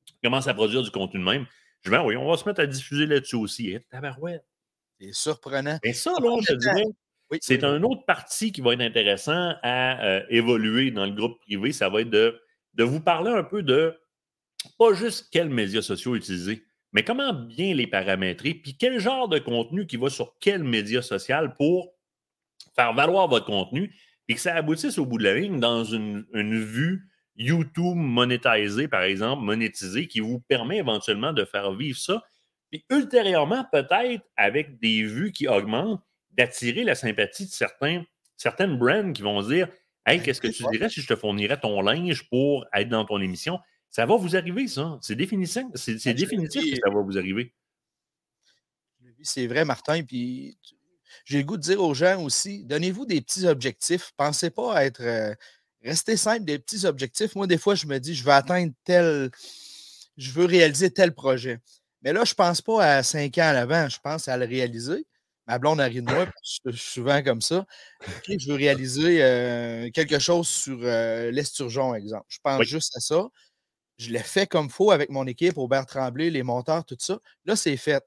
Ils 0.07 0.27
commencent 0.27 0.47
à 0.47 0.55
produire 0.55 0.81
du 0.81 0.89
contenu 0.89 1.19
de 1.19 1.25
même. 1.25 1.45
Je 1.85 1.91
oui, 1.91 2.17
on 2.17 2.27
va 2.27 2.37
se 2.37 2.47
mettre 2.47 2.61
à 2.61 2.65
diffuser 2.65 3.05
là-dessus 3.05 3.35
aussi. 3.35 3.69
Eh, 3.71 3.79
tabarouette. 3.91 4.43
C'est 4.99 5.13
surprenant. 5.13 5.77
Mais 5.83 5.93
ça, 5.93 6.11
là, 6.21 6.37
je 6.41 6.53
te 6.53 6.57
dirais, 6.57 6.85
c'est 7.41 7.63
un 7.63 7.83
autre 7.83 8.05
parti 8.05 8.51
qui 8.51 8.61
va 8.61 8.73
être 8.73 8.81
intéressant 8.81 9.53
à 9.61 10.03
euh, 10.03 10.23
évoluer 10.29 10.91
dans 10.91 11.05
le 11.05 11.11
groupe 11.11 11.39
privé. 11.41 11.71
Ça 11.71 11.89
va 11.89 12.01
être 12.01 12.09
de, 12.09 12.39
de 12.73 12.83
vous 12.83 13.01
parler 13.01 13.31
un 13.31 13.43
peu 13.43 13.61
de 13.61 13.95
pas 14.79 14.93
juste 14.93 15.29
quels 15.31 15.49
médias 15.49 15.81
sociaux 15.81 16.15
utiliser, 16.15 16.63
mais 16.91 17.03
comment 17.03 17.33
bien 17.33 17.75
les 17.75 17.87
paramétrer, 17.87 18.55
puis 18.55 18.75
quel 18.77 18.99
genre 18.99 19.27
de 19.27 19.37
contenu 19.37 19.85
qui 19.85 19.97
va 19.97 20.09
sur 20.09 20.35
quel 20.39 20.63
média 20.63 21.01
social 21.01 21.53
pour 21.53 21.93
faire 22.75 22.93
valoir 22.93 23.27
votre 23.27 23.45
contenu, 23.45 23.95
et 24.27 24.33
que 24.33 24.39
ça 24.39 24.55
aboutisse 24.55 24.97
au 24.97 25.05
bout 25.05 25.19
de 25.19 25.23
la 25.23 25.35
ligne 25.35 25.59
dans 25.59 25.83
une, 25.83 26.25
une 26.33 26.59
vue 26.59 27.09
YouTube 27.35 27.95
monétisée, 27.95 28.87
par 28.87 29.03
exemple, 29.03 29.43
monétisée, 29.43 30.07
qui 30.07 30.19
vous 30.19 30.39
permet 30.39 30.77
éventuellement 30.77 31.33
de 31.33 31.45
faire 31.45 31.73
vivre 31.73 31.97
ça. 31.97 32.23
Puis 32.71 32.85
ultérieurement, 32.89 33.65
peut-être 33.71 34.25
avec 34.35 34.79
des 34.79 35.03
vues 35.03 35.31
qui 35.31 35.47
augmentent, 35.47 36.01
d'attirer 36.31 36.83
la 36.83 36.95
sympathie 36.95 37.45
de 37.45 37.51
certains, 37.51 38.03
certaines 38.35 38.77
brands 38.77 39.13
qui 39.13 39.21
vont 39.21 39.41
dire 39.41 39.69
Hey, 40.05 40.21
qu'est-ce 40.21 40.41
que 40.41 40.47
tu 40.47 40.63
dirais 40.71 40.89
si 40.89 41.01
je 41.01 41.07
te 41.07 41.15
fournirais 41.15 41.59
ton 41.59 41.81
linge 41.81 42.29
pour 42.29 42.65
être 42.73 42.89
dans 42.89 43.05
ton 43.05 43.19
émission? 43.19 43.59
Ça 43.89 44.05
va 44.05 44.17
vous 44.17 44.35
arriver, 44.35 44.67
ça. 44.67 44.99
C'est 45.01 45.15
définitif, 45.15 45.63
c'est, 45.73 45.93
ben, 46.03 46.13
définitif 46.13 46.61
que 46.61 46.79
ça 46.83 46.93
va 46.93 47.01
vous 47.01 47.17
arriver. 47.17 47.53
C'est 49.23 49.47
vrai, 49.47 49.65
Martin. 49.65 50.03
Puis 50.03 50.59
j'ai 51.23 51.39
le 51.39 51.43
goût 51.43 51.57
de 51.57 51.61
dire 51.61 51.81
aux 51.81 51.95
gens 51.95 52.21
aussi, 52.21 52.65
donnez-vous 52.65 53.05
des 53.05 53.21
petits 53.21 53.47
objectifs. 53.47 54.11
Pensez 54.15 54.51
pas 54.51 54.75
à 54.75 54.85
être. 54.85 55.01
Euh, 55.01 55.33
restez 55.85 56.17
simple, 56.17 56.43
des 56.43 56.59
petits 56.59 56.85
objectifs. 56.85 57.35
Moi, 57.35 57.47
des 57.47 57.57
fois, 57.57 57.75
je 57.75 57.85
me 57.85 57.99
dis, 57.99 58.15
je 58.15 58.23
veux 58.23 58.31
atteindre 58.31 58.73
tel. 58.83 59.31
Je 60.17 60.31
veux 60.31 60.45
réaliser 60.45 60.91
tel 60.91 61.13
projet. 61.13 61.59
Mais 62.01 62.13
là, 62.13 62.23
je 62.23 62.31
ne 62.31 62.35
pense 62.35 62.61
pas 62.61 62.97
à 62.97 63.03
cinq 63.03 63.37
ans 63.37 63.49
à 63.49 63.53
l'avant, 63.53 63.89
je 63.89 63.99
pense 63.99 64.27
à 64.27 64.37
le 64.37 64.45
réaliser. 64.45 65.05
Ma 65.47 65.59
blonde 65.59 65.79
arrive 65.79 66.03
de 66.03 66.11
moi, 66.11 66.25
je 66.65 66.71
suis 66.71 66.91
souvent 66.93 67.21
comme 67.21 67.41
ça. 67.41 67.65
je 68.27 68.49
veux 68.49 68.55
réaliser 68.55 69.23
euh, 69.23 69.89
quelque 69.91 70.17
chose 70.17 70.47
sur 70.47 70.79
euh, 70.81 71.29
l'esturgeon, 71.31 71.93
exemple. 71.93 72.25
Je 72.29 72.39
pense 72.43 72.63
juste 72.63 72.95
à 72.97 72.99
ça. 72.99 73.27
Je 73.97 74.11
l'ai 74.11 74.19
fait 74.19 74.47
comme 74.47 74.69
faut 74.69 74.91
avec 74.91 75.09
mon 75.09 75.25
équipe, 75.27 75.57
Aubert 75.57 75.85
Tremblay, 75.85 76.29
les 76.29 76.43
monteurs, 76.43 76.83
tout 76.83 76.97
ça. 76.99 77.19
Là, 77.45 77.55
c'est 77.55 77.77
fait. 77.77 78.03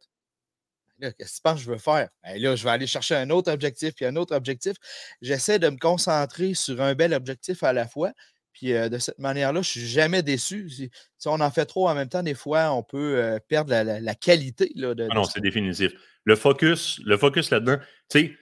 Qu'est-ce 1.00 1.14
que 1.14 1.36
tu 1.36 1.42
penses 1.42 1.58
que 1.58 1.64
je 1.64 1.70
veux 1.70 1.78
faire? 1.78 2.08
Ben 2.22 2.40
là, 2.40 2.56
je 2.56 2.64
vais 2.64 2.70
aller 2.70 2.86
chercher 2.86 3.14
un 3.14 3.30
autre 3.30 3.52
objectif, 3.52 3.94
puis 3.94 4.04
un 4.04 4.16
autre 4.16 4.34
objectif. 4.34 4.76
J'essaie 5.22 5.58
de 5.58 5.68
me 5.68 5.78
concentrer 5.78 6.54
sur 6.54 6.80
un 6.80 6.94
bel 6.94 7.14
objectif 7.14 7.62
à 7.62 7.72
la 7.72 7.86
fois. 7.86 8.12
Puis 8.52 8.72
euh, 8.72 8.88
de 8.88 8.98
cette 8.98 9.18
manière-là, 9.18 9.62
je 9.62 9.68
ne 9.68 9.84
suis 9.84 9.88
jamais 9.88 10.22
déçu. 10.22 10.68
Si, 10.70 10.90
on 11.26 11.40
en 11.40 11.50
fait 11.50 11.66
trop 11.66 11.88
en 11.88 11.94
même 11.94 12.08
temps, 12.08 12.22
des 12.22 12.34
fois, 12.34 12.72
on 12.72 12.82
peut 12.82 13.38
perdre 13.48 13.72
la, 13.74 14.14
qualité. 14.14 14.72
Là, 14.74 14.94
de, 14.94 15.06
ah 15.10 15.14
non, 15.14 15.24
c'est 15.24 15.40
définitif 15.40 15.92
le 16.28 16.36
focus, 16.36 17.00
le 17.06 17.16
focus 17.16 17.50
là-dedans, 17.50 17.78
tu 18.10 18.18
sais, 18.20 18.36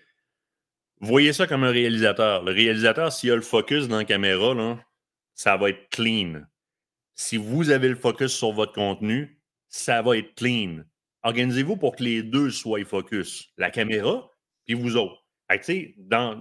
voyez 1.01 1.33
ça 1.33 1.47
comme 1.47 1.63
un 1.63 1.71
réalisateur. 1.71 2.43
Le 2.43 2.51
réalisateur, 2.51 3.13
s'il 3.13 3.31
a 3.31 3.37
le 3.37 3.43
focus 3.43 3.87
dans 3.87 3.99
la 3.99 4.05
caméra, 4.05 4.55
là, 4.55 4.81
ça 5.35 5.57
va 5.57 5.71
être 5.71 5.89
clean. 5.91 6.43
Si 7.15 7.37
vous 7.37 7.71
avez 7.71 7.89
le 7.89 7.95
focus 7.95 8.33
sur 8.33 8.51
votre 8.51 8.73
contenu, 8.73 9.41
ça 9.69 10.03
va 10.03 10.19
être 10.19 10.35
clean. 10.35 10.83
Organisez-vous 11.27 11.77
pour 11.77 11.97
que 11.97 12.05
les 12.05 12.23
deux 12.23 12.51
soient 12.51 12.85
focus. 12.85 13.53
La 13.59 13.71
caméra, 13.71 14.31
puis 14.65 14.75
vous 14.75 14.97
autres. 14.97 15.25
dans 15.99 16.41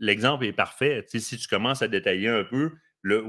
l'exemple 0.00 0.46
est 0.46 0.54
parfait. 0.54 1.04
si 1.06 1.36
tu 1.36 1.46
commences 1.46 1.82
à 1.82 1.88
détailler 1.88 2.28
un 2.28 2.42
peu 2.42 2.72
le, 3.02 3.22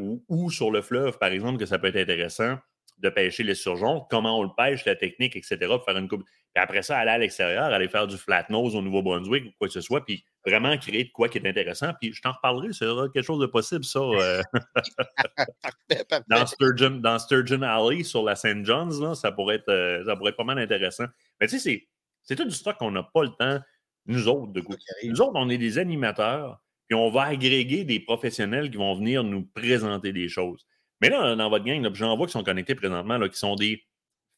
sur 0.49 0.71
le 0.71 0.81
fleuve, 0.81 1.17
par 1.17 1.33
exemple, 1.33 1.59
que 1.59 1.65
ça 1.65 1.79
peut 1.79 1.87
être 1.87 1.97
intéressant 1.97 2.57
de 2.99 3.09
pêcher 3.09 3.43
les 3.43 3.55
surgeons, 3.55 4.05
comment 4.09 4.39
on 4.39 4.43
le 4.43 4.55
pêche, 4.55 4.85
la 4.85 4.95
technique, 4.95 5.35
etc., 5.35 5.57
pour 5.67 5.83
faire 5.83 5.97
une 5.97 6.07
coupe. 6.07 6.23
Puis 6.23 6.63
après 6.63 6.81
ça, 6.81 6.97
aller 6.97 7.11
à 7.11 7.17
l'extérieur, 7.17 7.65
aller 7.65 7.89
faire 7.89 8.07
du 8.07 8.15
flat 8.15 8.45
nose 8.49 8.73
au 8.73 8.81
Nouveau-Brunswick 8.81 9.47
ou 9.47 9.51
quoi 9.59 9.67
que 9.67 9.73
ce 9.73 9.81
soit, 9.81 10.05
puis 10.05 10.23
vraiment 10.45 10.77
créer 10.77 11.05
de 11.05 11.11
quoi 11.11 11.29
qui 11.29 11.37
est 11.37 11.47
intéressant. 11.47 11.91
Puis 11.99 12.13
je 12.13 12.21
t'en 12.21 12.31
reparlerai, 12.31 12.73
c'est 12.73 12.85
quelque 13.13 13.25
chose 13.25 13.39
de 13.39 13.45
possible, 13.45 13.83
ça. 13.83 13.99
Euh, 13.99 14.41
dans, 16.29 16.45
Sturgeon, 16.45 16.91
dans 17.01 17.19
Sturgeon 17.19 17.61
Alley, 17.61 18.03
sur 18.03 18.23
la 18.23 18.35
St. 18.35 18.63
John's, 18.63 18.99
là, 18.99 19.15
ça, 19.15 19.31
pourrait 19.31 19.55
être, 19.55 19.69
euh, 19.69 20.03
ça 20.05 20.15
pourrait 20.15 20.31
être 20.31 20.37
pas 20.37 20.43
mal 20.43 20.59
intéressant. 20.59 21.05
Mais 21.39 21.47
tu 21.47 21.59
sais, 21.59 21.87
c'est 22.23 22.35
tout 22.35 22.45
du 22.45 22.55
stock 22.55 22.77
qu'on 22.77 22.91
n'a 22.91 23.03
pas 23.03 23.23
le 23.23 23.31
temps, 23.37 23.59
nous 24.05 24.27
autres, 24.27 24.51
de 24.51 24.61
goûter. 24.61 24.83
Nous 25.03 25.21
autres, 25.21 25.33
on 25.35 25.49
est 25.49 25.57
des 25.57 25.77
animateurs, 25.77 26.59
puis 26.87 26.95
on 26.95 27.09
va 27.09 27.23
agréger 27.23 27.83
des 27.83 27.99
professionnels 27.99 28.69
qui 28.69 28.77
vont 28.77 28.95
venir 28.95 29.23
nous 29.23 29.43
présenter 29.43 30.11
des 30.13 30.29
choses. 30.29 30.65
Mais 31.01 31.09
là, 31.09 31.35
dans 31.35 31.49
votre 31.49 31.65
gang, 31.65 31.87
j'en 31.93 32.15
vois 32.15 32.27
qui 32.27 32.33
sont 32.33 32.43
connectés 32.43 32.75
présentement, 32.75 33.17
là, 33.17 33.27
qui 33.29 33.37
sont 33.37 33.55
des 33.55 33.83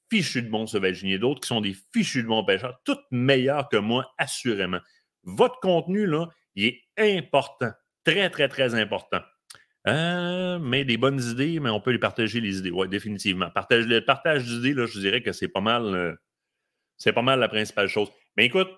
fichus 0.09 0.41
de 0.41 0.49
bons 0.49 0.67
sauvaginiers, 0.67 1.19
d'autres 1.19 1.41
qui 1.41 1.47
sont 1.47 1.61
des 1.61 1.75
fichus 1.93 2.23
de 2.23 2.27
bons 2.27 2.43
pêcheurs, 2.43 2.79
toutes 2.83 3.03
meilleurs 3.11 3.67
que 3.69 3.77
moi, 3.77 4.13
assurément. 4.17 4.79
Votre 5.27 5.59
contenu, 5.59 6.05
là, 6.05 6.29
il 6.55 6.65
est 6.65 6.81
important. 6.97 7.71
Très, 8.05 8.29
très, 8.29 8.47
très 8.47 8.73
important. 8.75 9.19
Euh, 9.87 10.57
mais 10.59 10.85
des 10.85 10.97
bonnes 10.97 11.21
idées, 11.21 11.59
mais 11.59 11.69
on 11.69 11.81
peut 11.81 11.91
les 11.91 11.99
partager, 11.99 12.39
les 12.39 12.59
idées. 12.59 12.71
Oui, 12.71 12.87
définitivement. 12.87 13.49
Partage, 13.49 13.85
le 13.85 14.03
partage 14.03 14.45
d'idées, 14.45 14.73
je 14.73 14.99
dirais 14.99 15.21
que 15.21 15.33
c'est 15.33 15.49
pas 15.49 15.61
mal. 15.61 15.83
Euh, 15.83 16.15
c'est 16.97 17.13
pas 17.13 17.21
mal 17.21 17.39
la 17.39 17.49
principale 17.49 17.87
chose. 17.89 18.09
Mais 18.37 18.45
écoute, 18.45 18.69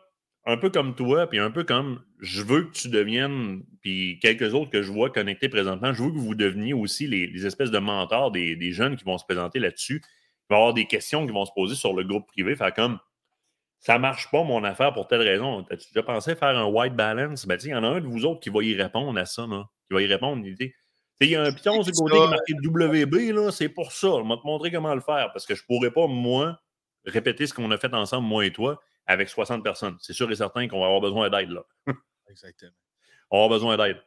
un 0.45 0.57
peu 0.57 0.71
comme 0.71 0.95
toi, 0.95 1.27
puis 1.27 1.39
un 1.39 1.51
peu 1.51 1.63
comme 1.63 2.03
je 2.19 2.41
veux 2.41 2.63
que 2.63 2.71
tu 2.71 2.89
deviennes, 2.89 3.63
puis 3.81 4.19
quelques 4.19 4.53
autres 4.53 4.71
que 4.71 4.81
je 4.81 4.91
vois 4.91 5.12
connectés 5.12 5.49
présentement, 5.49 5.93
je 5.93 6.03
veux 6.03 6.12
que 6.12 6.17
vous 6.17 6.35
deveniez 6.35 6.73
aussi 6.73 7.07
les, 7.07 7.45
espèces 7.45 7.71
de 7.71 7.79
mentors 7.79 8.31
des, 8.31 8.55
des, 8.55 8.71
jeunes 8.71 8.97
qui 8.97 9.05
vont 9.05 9.17
se 9.17 9.25
présenter 9.25 9.59
là-dessus. 9.59 10.01
Il 10.03 10.47
va 10.49 10.55
y 10.55 10.59
avoir 10.59 10.73
des 10.73 10.85
questions 10.85 11.25
qui 11.25 11.31
vont 11.31 11.45
se 11.45 11.51
poser 11.55 11.75
sur 11.75 11.93
le 11.93 12.03
groupe 12.03 12.27
privé. 12.27 12.55
Faire 12.55 12.73
comme 12.73 12.99
ça 13.79 13.97
marche 13.97 14.29
pas 14.29 14.43
mon 14.43 14.63
affaire 14.63 14.93
pour 14.93 15.07
telle 15.07 15.21
raison. 15.21 15.65
As-tu 15.71 15.93
déjà 15.93 16.03
pensé 16.03 16.35
faire 16.35 16.57
un 16.57 16.65
white 16.65 16.95
balance? 16.95 17.45
Ben, 17.45 17.57
il 17.63 17.69
y 17.69 17.75
en 17.75 17.83
a 17.83 17.87
un 17.87 18.01
de 18.01 18.07
vous 18.07 18.25
autres 18.25 18.41
qui 18.41 18.49
va 18.49 18.63
y 18.63 18.75
répondre 18.75 19.17
à 19.19 19.25
ça, 19.25 19.47
là, 19.47 19.65
qui 19.87 19.93
va 19.93 20.01
y 20.01 20.06
répondre. 20.06 20.45
Il 20.45 21.29
y 21.29 21.35
a 21.35 21.43
un 21.43 21.51
piton 21.51 21.81
du 21.81 21.91
côté 21.91 22.17
qui 22.17 22.23
est 22.23 22.27
marqué 22.27 22.54
WB, 22.63 23.51
c'est 23.51 23.69
pour 23.69 23.91
ça. 23.91 24.08
Je 24.08 24.27
vais 24.27 24.35
te 24.35 24.45
montrer 24.45 24.71
comment 24.71 24.93
le 24.93 25.01
faire 25.01 25.29
parce 25.33 25.45
que 25.45 25.56
je 25.56 25.63
ne 25.63 25.67
pourrais 25.67 25.91
pas, 25.91 26.08
moi, 26.08 26.60
répéter 27.06 27.47
ce 27.47 27.54
qu'on 27.54 27.71
a 27.71 27.77
fait 27.77 27.93
ensemble, 27.93 28.27
moi 28.27 28.45
et 28.45 28.51
toi, 28.51 28.81
avec 29.06 29.29
60 29.29 29.63
personnes. 29.63 29.97
C'est 30.01 30.13
sûr 30.13 30.29
et 30.29 30.35
certain 30.35 30.67
qu'on 30.67 30.79
va 30.79 30.85
avoir 30.85 31.01
besoin 31.01 31.29
d'aide 31.29 31.49
là. 31.49 31.63
Exactement. 32.29 32.71
On 33.31 33.37
va 33.37 33.43
avoir 33.45 33.60
besoin 33.60 33.77
d'aide. 33.77 33.97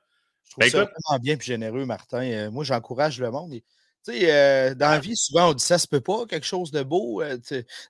Je 0.45 0.51
trouve 0.51 0.65
ben, 0.65 0.71
ça 0.71 0.79
vraiment 0.79 1.23
bien 1.23 1.37
et 1.37 1.41
généreux, 1.41 1.87
Martin. 1.87 2.23
Euh, 2.23 2.51
moi, 2.51 2.65
j'encourage 2.65 3.21
le 3.21 3.31
monde. 3.31 3.55
Tu 4.05 4.13
sais, 4.13 4.33
euh, 4.33 4.75
dans 4.75 4.91
la 4.91 4.99
vie, 4.99 5.17
souvent, 5.17 5.51
on 5.51 5.55
dit 5.55 5.65
ça 5.65 5.79
se 5.79 5.87
peut 5.87 6.01
pas, 6.01 6.27
quelque 6.27 6.47
chose 6.47 6.71
de 6.71 6.83
beau, 6.83 7.23
euh, 7.23 7.39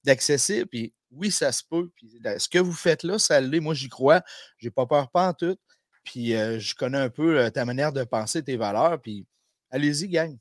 d'accessible. 0.05 0.67
Puis 0.67 0.95
oui, 1.11 1.31
ça 1.31 1.53
se 1.53 1.63
peut. 1.69 1.91
Puis 1.97 2.21
ce 2.39 2.49
que 2.49 2.59
vous 2.59 2.73
faites 2.73 3.03
là, 3.03 3.19
ça 3.19 3.41
l'est. 3.41 3.61
Moi, 3.61 3.75
j'y 3.75 3.89
crois. 3.89 4.23
J'ai 4.59 4.71
pas 4.71 4.87
peur, 4.87 5.11
pas 5.11 5.29
en 5.29 5.35
tout. 5.35 5.57
Puis 6.05 6.31
je 6.33 6.75
connais 6.75 6.99
un 6.99 7.11
peu 7.11 7.51
ta 7.51 7.65
manière 7.65 7.93
de 7.93 8.05
penser, 8.05 8.43
tes 8.43 8.57
valeurs. 8.57 9.01
Puis 9.01 9.27
allez-y, 9.71 10.09
gang. 10.09 10.37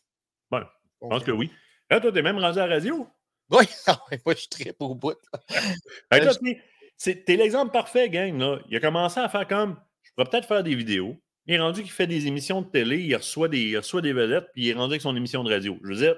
Bon, 0.50 0.64
je 1.02 1.08
pense 1.08 1.24
que 1.24 1.32
oui. 1.32 1.52
Là, 1.90 2.00
toi, 2.00 2.12
t'es 2.12 2.22
même 2.22 2.38
rendu 2.38 2.60
à 2.60 2.68
la 2.68 2.76
radio? 2.76 3.08
Oui, 3.54 3.66
ah 3.86 4.00
moi, 4.26 4.34
je 4.34 4.48
très 4.48 4.74
au 4.80 4.96
bout. 4.96 5.18
T'es 6.10 7.36
l'exemple 7.36 7.74
parfait, 7.74 8.10
gang. 8.10 8.38
Là. 8.38 8.60
Il 8.70 8.78
a 8.78 8.80
commencé 8.80 9.20
à 9.20 9.28
faire 9.28 9.46
comme 9.46 9.78
je 10.04 10.12
pourrais 10.14 10.30
peut-être 10.30 10.48
faire 10.48 10.64
des 10.64 10.74
vidéos. 10.74 11.18
Il 11.48 11.56
est 11.56 11.60
rendu 11.60 11.82
qu'il 11.82 11.92
fait 11.92 12.08
des 12.08 12.28
émissions 12.28 12.62
de 12.62 12.70
télé, 12.70 13.00
il 13.00 13.16
reçoit 13.16 13.48
des, 13.48 13.78
reçoit 13.78 14.02
des 14.02 14.14
vedettes, 14.14 14.48
puis 14.54 14.66
il 14.66 14.70
est 14.70 14.74
rendu 14.74 14.94
avec 14.94 15.02
son 15.02 15.16
émission 15.16 15.44
de 15.44 15.52
radio. 15.52 15.78
Je 15.84 15.88
veux 15.88 15.96
dire. 15.96 16.16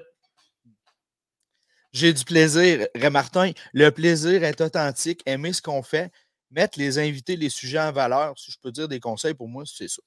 J'ai 1.92 2.12
du 2.12 2.24
plaisir, 2.24 2.86
Martin. 3.10 3.52
Le 3.72 3.90
plaisir 3.90 4.42
est 4.42 4.60
authentique. 4.60 5.22
Aimer 5.26 5.52
ce 5.52 5.62
qu'on 5.62 5.82
fait, 5.82 6.10
mettre 6.50 6.78
les 6.78 6.98
invités, 6.98 7.36
les 7.36 7.48
sujets 7.48 7.80
en 7.80 7.92
valeur. 7.92 8.36
Si 8.38 8.50
je 8.50 8.58
peux 8.60 8.72
dire 8.72 8.88
des 8.88 9.00
conseils 9.00 9.34
pour 9.34 9.48
moi, 9.48 9.62
c'est 9.64 9.88
ça. 9.88 10.02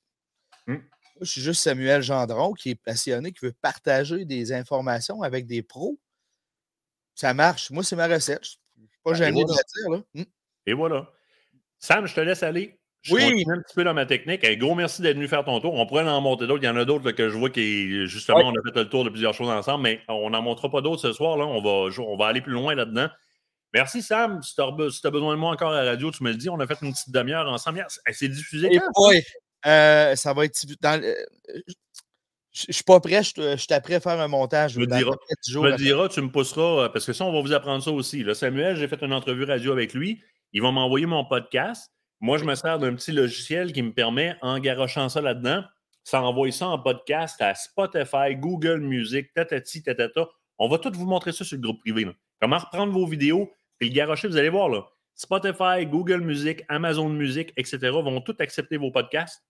Hum. 0.67 0.75
Moi, 0.75 1.25
je 1.25 1.31
suis 1.31 1.41
juste 1.41 1.61
Samuel 1.61 2.03
Gendron 2.03 2.53
qui 2.53 2.71
est 2.71 2.75
passionné, 2.75 3.31
qui 3.31 3.45
veut 3.45 3.55
partager 3.61 4.25
des 4.25 4.51
informations 4.51 5.23
avec 5.23 5.47
des 5.47 5.63
pros. 5.63 5.97
Ça 7.15 7.33
marche. 7.33 7.71
Moi, 7.71 7.83
c'est 7.83 7.95
ma 7.95 8.07
recette. 8.07 8.43
Je 8.43 8.81
ne 8.81 8.87
suis 8.87 8.99
pas 9.03 9.11
ben, 9.11 9.17
gêné 9.17 9.43
de 9.43 9.47
dire. 9.47 9.89
Là. 9.89 10.03
Hum. 10.15 10.25
Et 10.67 10.73
voilà. 10.73 11.11
Sam, 11.79 12.05
je 12.05 12.13
te 12.13 12.19
laisse 12.19 12.43
aller. 12.43 12.79
Je 13.07 13.13
oui. 13.13 13.45
un 13.49 13.61
petit 13.61 13.73
peu 13.75 13.83
dans 13.83 13.93
ma 13.93 14.05
technique. 14.05 14.43
Un 14.43 14.55
gros 14.55 14.75
merci 14.75 15.01
d'être 15.01 15.15
venu 15.15 15.27
faire 15.27 15.43
ton 15.43 15.59
tour. 15.59 15.73
On 15.73 15.85
pourrait 15.85 16.07
en 16.07 16.21
monter 16.21 16.45
d'autres. 16.45 16.63
Il 16.63 16.65
y 16.65 16.69
en 16.69 16.75
a 16.75 16.85
d'autres 16.85 17.11
que 17.11 17.29
je 17.29 17.37
vois 17.37 17.49
qui, 17.49 18.05
justement, 18.07 18.39
on 18.39 18.51
a 18.51 18.73
fait 18.73 18.79
le 18.79 18.89
tour 18.89 19.03
de 19.03 19.09
plusieurs 19.09 19.33
choses 19.33 19.49
ensemble, 19.49 19.83
mais 19.83 20.01
on 20.07 20.29
n'en 20.29 20.41
montrera 20.41 20.69
pas 20.69 20.81
d'autres 20.81 21.01
ce 21.01 21.13
soir. 21.13 21.37
Là. 21.37 21.45
On, 21.45 21.61
va, 21.61 21.89
on 22.01 22.17
va 22.17 22.27
aller 22.27 22.41
plus 22.41 22.53
loin 22.53 22.75
là-dedans. 22.75 23.07
Merci, 23.73 24.01
Sam. 24.01 24.41
Si 24.43 24.55
tu 24.55 24.61
as, 24.61 25.11
besoin 25.11 25.33
de 25.33 25.39
moi 25.39 25.51
encore 25.51 25.71
à 25.71 25.83
la 25.83 25.91
radio, 25.91 26.11
tu 26.11 26.23
me 26.23 26.31
le 26.31 26.37
dis. 26.37 26.49
On 26.49 26.59
a 26.59 26.67
fait 26.67 26.77
une 26.81 26.91
petite 26.91 27.11
demi-heure 27.11 27.47
ensemble. 27.47 27.85
C'est 28.11 28.29
diffusé. 28.29 28.69
oui, 28.97 29.21
euh, 29.65 30.15
ça 30.15 30.33
va 30.33 30.45
être. 30.45 30.65
Dans, 30.81 31.01
je 32.57 32.65
ne 32.69 32.73
suis 32.73 32.83
pas 32.83 32.99
prêt, 32.99 33.21
je, 33.21 33.55
suis 33.55 33.73
à 33.73 33.81
faire 33.99 34.19
un 34.19 34.27
montage. 34.27 34.73
Tu 34.73 34.79
me, 34.79 34.87
diras, 34.87 35.15
tu 35.43 35.59
me 35.59 35.77
diras, 35.77 36.09
tu 36.09 36.21
me 36.21 36.31
pousseras, 36.31 36.85
euh, 36.85 36.89
parce 36.89 37.05
que 37.05 37.13
ça, 37.13 37.23
on 37.23 37.31
va 37.31 37.41
vous 37.41 37.53
apprendre 37.53 37.83
ça 37.83 37.91
aussi. 37.91 38.23
Là, 38.23 38.33
Samuel, 38.33 38.75
j'ai 38.77 38.87
fait 38.87 38.99
une 39.03 39.13
entrevue 39.13 39.43
radio 39.43 39.71
avec 39.73 39.93
lui. 39.93 40.23
Il 40.53 40.63
va 40.63 40.71
m'envoyer 40.71 41.05
mon 41.05 41.23
podcast. 41.23 41.91
Moi, 42.19 42.37
je 42.37 42.45
me 42.45 42.55
sers 42.55 42.79
d'un 42.79 42.95
petit 42.95 43.11
logiciel 43.11 43.71
qui 43.71 43.83
me 43.83 43.93
permet, 43.93 44.35
en 44.41 44.57
garochant 44.59 45.07
ça 45.07 45.21
là-dedans, 45.21 45.63
ça 46.03 46.21
envoie 46.21 46.51
ça 46.51 46.67
en 46.67 46.79
podcast 46.79 47.39
à 47.41 47.53
Spotify, 47.53 48.35
Google 48.35 48.79
Music, 48.79 49.33
tatati, 49.33 49.83
tatata. 49.83 50.27
On 50.57 50.67
va 50.67 50.79
tout 50.79 50.91
vous 50.93 51.05
montrer 51.05 51.31
ça 51.31 51.43
sur 51.43 51.57
le 51.57 51.61
groupe 51.61 51.79
privé. 51.81 52.07
Comment 52.41 52.57
reprendre 52.57 52.93
vos 52.93 53.05
vidéos 53.05 53.51
et 53.79 53.85
le 53.85 53.93
garocher, 53.93 54.27
vous 54.27 54.37
allez 54.37 54.49
voir, 54.49 54.69
là. 54.69 54.87
Spotify, 55.13 55.85
Google 55.85 56.21
Music, 56.21 56.63
Amazon 56.69 57.09
Music, 57.09 57.51
etc. 57.57 57.89
vont 57.91 58.21
tout 58.21 58.35
accepter 58.39 58.77
vos 58.77 58.91
podcasts. 58.91 59.43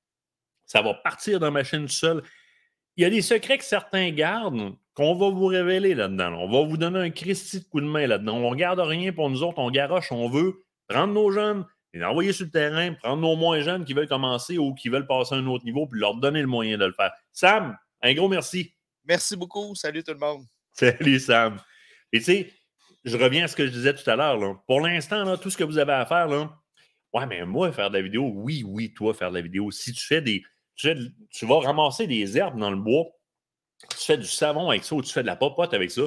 Ça 0.65 0.81
va 0.81 0.93
partir 0.93 1.39
dans 1.39 1.51
ma 1.51 1.63
chaîne 1.63 1.87
seule. 1.87 2.23
Il 2.95 3.03
y 3.03 3.05
a 3.05 3.09
des 3.09 3.21
secrets 3.21 3.57
que 3.57 3.63
certains 3.63 4.09
gardent 4.11 4.75
qu'on 4.93 5.13
va 5.15 5.29
vous 5.29 5.45
révéler 5.45 5.93
là-dedans. 5.93 6.33
On 6.39 6.49
va 6.49 6.67
vous 6.67 6.77
donner 6.77 6.99
un 6.99 7.09
Christy 7.11 7.59
de 7.59 7.65
coup 7.65 7.79
de 7.79 7.85
main 7.85 8.07
là-dedans. 8.07 8.37
On 8.37 8.41
ne 8.41 8.49
regarde 8.49 8.79
rien 8.79 9.13
pour 9.13 9.29
nous 9.29 9.43
autres, 9.43 9.59
on 9.59 9.69
garoche, 9.69 10.11
on 10.11 10.27
veut 10.27 10.63
prendre 10.87 11.13
nos 11.13 11.31
jeunes, 11.31 11.65
les 11.97 12.03
envoyer 12.03 12.33
sur 12.33 12.45
le 12.45 12.51
terrain, 12.51 12.93
prendre 12.93 13.21
nos 13.21 13.35
moins 13.35 13.59
jeunes 13.61 13.85
qui 13.85 13.93
veulent 13.93 14.07
commencer 14.07 14.57
ou 14.57 14.73
qui 14.73 14.89
veulent 14.89 15.07
passer 15.07 15.35
à 15.35 15.37
un 15.37 15.47
autre 15.47 15.65
niveau, 15.65 15.87
puis 15.87 15.99
leur 15.99 16.15
donner 16.15 16.41
le 16.41 16.47
moyen 16.47 16.77
de 16.77 16.85
le 16.85 16.93
faire. 16.93 17.11
Sam, 17.33 17.77
un 18.01 18.13
gros 18.13 18.27
merci. 18.27 18.73
Merci 19.05 19.35
beaucoup. 19.35 19.73
Salut 19.75 20.03
tout 20.03 20.13
le 20.13 20.19
monde. 20.19 20.43
Salut 20.71 21.19
Sam. 21.19 21.59
Et 22.11 22.19
tu 22.19 22.25
sais, 22.25 22.53
je 23.03 23.17
reviens 23.17 23.45
à 23.45 23.47
ce 23.47 23.55
que 23.55 23.65
je 23.65 23.71
disais 23.71 23.93
tout 23.93 24.09
à 24.09 24.15
l'heure. 24.15 24.37
Pour 24.67 24.81
l'instant, 24.81 25.37
tout 25.37 25.49
ce 25.49 25.57
que 25.57 25.63
vous 25.63 25.77
avez 25.77 25.93
à 25.93 26.05
faire, 26.05 26.27
là, 26.27 26.51
ouais, 27.13 27.25
mais 27.25 27.45
moi, 27.45 27.71
faire 27.71 27.89
de 27.89 27.97
la 27.97 28.01
vidéo, 28.01 28.31
oui, 28.33 28.63
oui, 28.65 28.93
toi, 28.93 29.13
faire 29.13 29.29
de 29.29 29.35
la 29.35 29.41
vidéo. 29.41 29.71
Si 29.71 29.93
tu 29.93 30.05
fais 30.05 30.21
des. 30.21 30.43
Tu, 30.75 30.93
tu 31.31 31.45
vas 31.47 31.59
ramasser 31.59 32.05
des 32.05 32.37
herbes 32.37 32.59
dans 32.59 32.69
le 32.69 32.77
bois, 32.77 33.05
tu 33.89 34.05
fais 34.05 34.17
du 34.17 34.27
savon 34.27 34.69
avec 34.69 34.83
ça 34.83 34.93
ou 34.93 35.01
tu 35.01 35.11
fais 35.11 35.23
de 35.23 35.27
la 35.27 35.35
popote 35.35 35.73
avec 35.73 35.89
ça. 35.89 36.03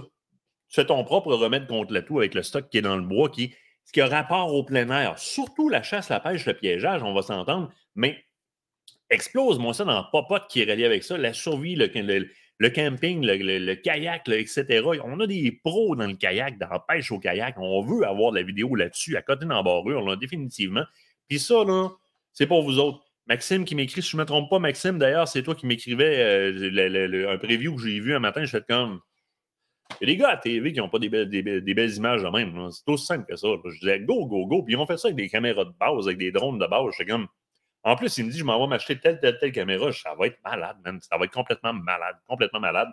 Tu 0.68 0.74
fais 0.74 0.86
ton 0.86 1.02
propre 1.02 1.34
remède 1.34 1.66
contre 1.66 1.92
la 1.92 2.02
toux 2.02 2.18
avec 2.18 2.34
le 2.34 2.44
stock 2.44 2.68
qui 2.70 2.78
est 2.78 2.82
dans 2.82 2.96
le 2.96 3.02
bois, 3.02 3.28
qui, 3.28 3.52
qui 3.92 4.00
a 4.00 4.06
rapport 4.06 4.54
au 4.54 4.64
plein 4.64 4.88
air. 4.90 5.18
Surtout 5.18 5.68
la 5.68 5.82
chasse, 5.82 6.08
la 6.08 6.20
pêche, 6.20 6.46
le 6.46 6.54
piégeage, 6.54 7.02
on 7.02 7.12
va 7.12 7.22
s'entendre, 7.22 7.70
mais 7.94 8.24
explose-moi 9.10 9.74
ça 9.74 9.84
dans 9.84 10.04
popote 10.10 10.46
qui 10.48 10.62
est 10.62 10.70
relié 10.70 10.84
avec 10.84 11.02
ça, 11.02 11.18
la 11.18 11.32
survie, 11.32 11.74
le, 11.74 11.88
le 12.60 12.70
camping, 12.70 13.24
le, 13.24 13.74
kayak, 13.74 14.28
etc. 14.28 14.82
On 15.02 15.18
a 15.20 15.26
des 15.26 15.60
pros 15.64 15.96
dans 15.96 16.06
le 16.06 16.14
kayak, 16.14 16.58
dans 16.58 16.68
la 16.68 16.78
pêche 16.78 17.10
au 17.10 17.18
kayak. 17.18 17.56
On 17.58 17.82
veut 17.82 18.06
avoir 18.06 18.32
de 18.32 18.36
la 18.36 18.42
vidéo 18.42 18.74
là-dessus, 18.74 19.16
à 19.16 19.22
côté 19.22 19.46
d'embarrure, 19.46 20.02
là, 20.02 20.14
définitivement. 20.16 20.84
Puis 21.28 21.38
ça, 21.38 21.64
là, 21.64 21.88
c'est 22.32 22.46
pour 22.46 22.62
vous 22.62 22.78
autres. 22.78 23.02
Maxime 23.26 23.64
qui 23.64 23.74
m'écrit, 23.74 24.02
si 24.02 24.10
je 24.10 24.16
ne 24.16 24.22
me 24.22 24.26
trompe 24.26 24.50
pas, 24.50 24.58
Maxime, 24.58 24.98
d'ailleurs, 24.98 25.28
c'est 25.28 25.42
toi 25.42 25.54
qui 25.54 25.66
m'écrivais 25.66 26.18
euh, 26.18 27.32
un 27.32 27.38
preview 27.38 27.76
que 27.76 27.82
j'ai 27.82 27.98
vu 28.00 28.14
un 28.14 28.18
matin. 28.18 28.44
Je 28.44 28.50
fais 28.50 28.64
comme. 28.68 29.00
Il 30.00 30.08
y 30.08 30.12
a 30.12 30.14
des 30.14 30.16
gars 30.16 30.30
à 30.30 30.36
TV 30.36 30.72
qui 30.72 30.78
n'ont 30.78 30.88
pas 30.88 30.98
des 30.98 31.08
belles, 31.08 31.94
images 31.96 32.22
de 32.22 32.28
même. 32.28 32.70
C'est 32.70 32.88
aussi 32.88 33.06
simple 33.06 33.26
que 33.26 33.36
ça. 33.36 33.48
Je 33.64 33.78
disais 33.80 34.00
go, 34.00 34.26
go, 34.26 34.46
go. 34.46 34.62
Puis 34.62 34.74
ils 34.74 34.76
ont 34.76 34.86
fait 34.86 34.96
ça 34.96 35.08
avec 35.08 35.16
des 35.16 35.28
caméras 35.28 35.64
de 35.64 35.72
base, 35.78 36.06
avec 36.06 36.18
des 36.18 36.32
drones 36.32 36.58
de 36.58 36.66
base. 36.66 36.94
Comme. 37.06 37.28
En 37.82 37.96
plus, 37.96 38.16
il 38.18 38.26
me 38.26 38.30
dit, 38.30 38.38
je 38.38 38.44
m'en 38.44 38.60
vais 38.60 38.66
m'acheter 38.66 38.98
telle, 38.98 39.18
telle, 39.20 39.38
telle 39.38 39.52
caméra. 39.52 39.92
Ça 39.92 40.14
va 40.18 40.26
être 40.26 40.38
malade, 40.44 40.76
man. 40.84 41.00
Ça 41.00 41.16
va 41.16 41.24
être 41.24 41.32
complètement 41.32 41.72
malade, 41.72 42.16
complètement 42.26 42.60
malade. 42.60 42.88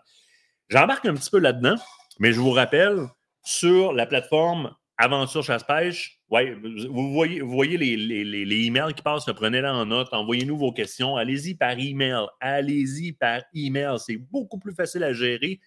J'embarque 0.69 1.05
un 1.05 1.13
petit 1.13 1.29
peu 1.29 1.39
là-dedans, 1.39 1.75
mais 2.19 2.33
je 2.33 2.39
vous 2.39 2.51
rappelle, 2.51 3.07
sur 3.43 3.93
la 3.93 4.05
plateforme 4.05 4.75
Aventure 4.97 5.43
Chasse-Pêche, 5.43 6.19
ouais, 6.29 6.57
vous 6.89 7.13
voyez, 7.13 7.77
les, 7.77 7.95
les, 7.95 8.65
emails 8.65 8.93
qui 8.93 9.03
passent, 9.03 9.25
prenez-les 9.25 9.67
en 9.67 9.85
note, 9.85 10.09
envoyez-nous 10.11 10.57
vos 10.57 10.73
questions, 10.73 11.15
allez-y 11.15 11.55
par 11.55 11.77
email, 11.77 12.25
allez-y 12.41 13.13
par 13.13 13.43
email, 13.53 13.99
c'est 13.99 14.17
beaucoup 14.17 14.57
plus 14.59 14.73
facile 14.73 15.03
à 15.03 15.13
gérer 15.13 15.59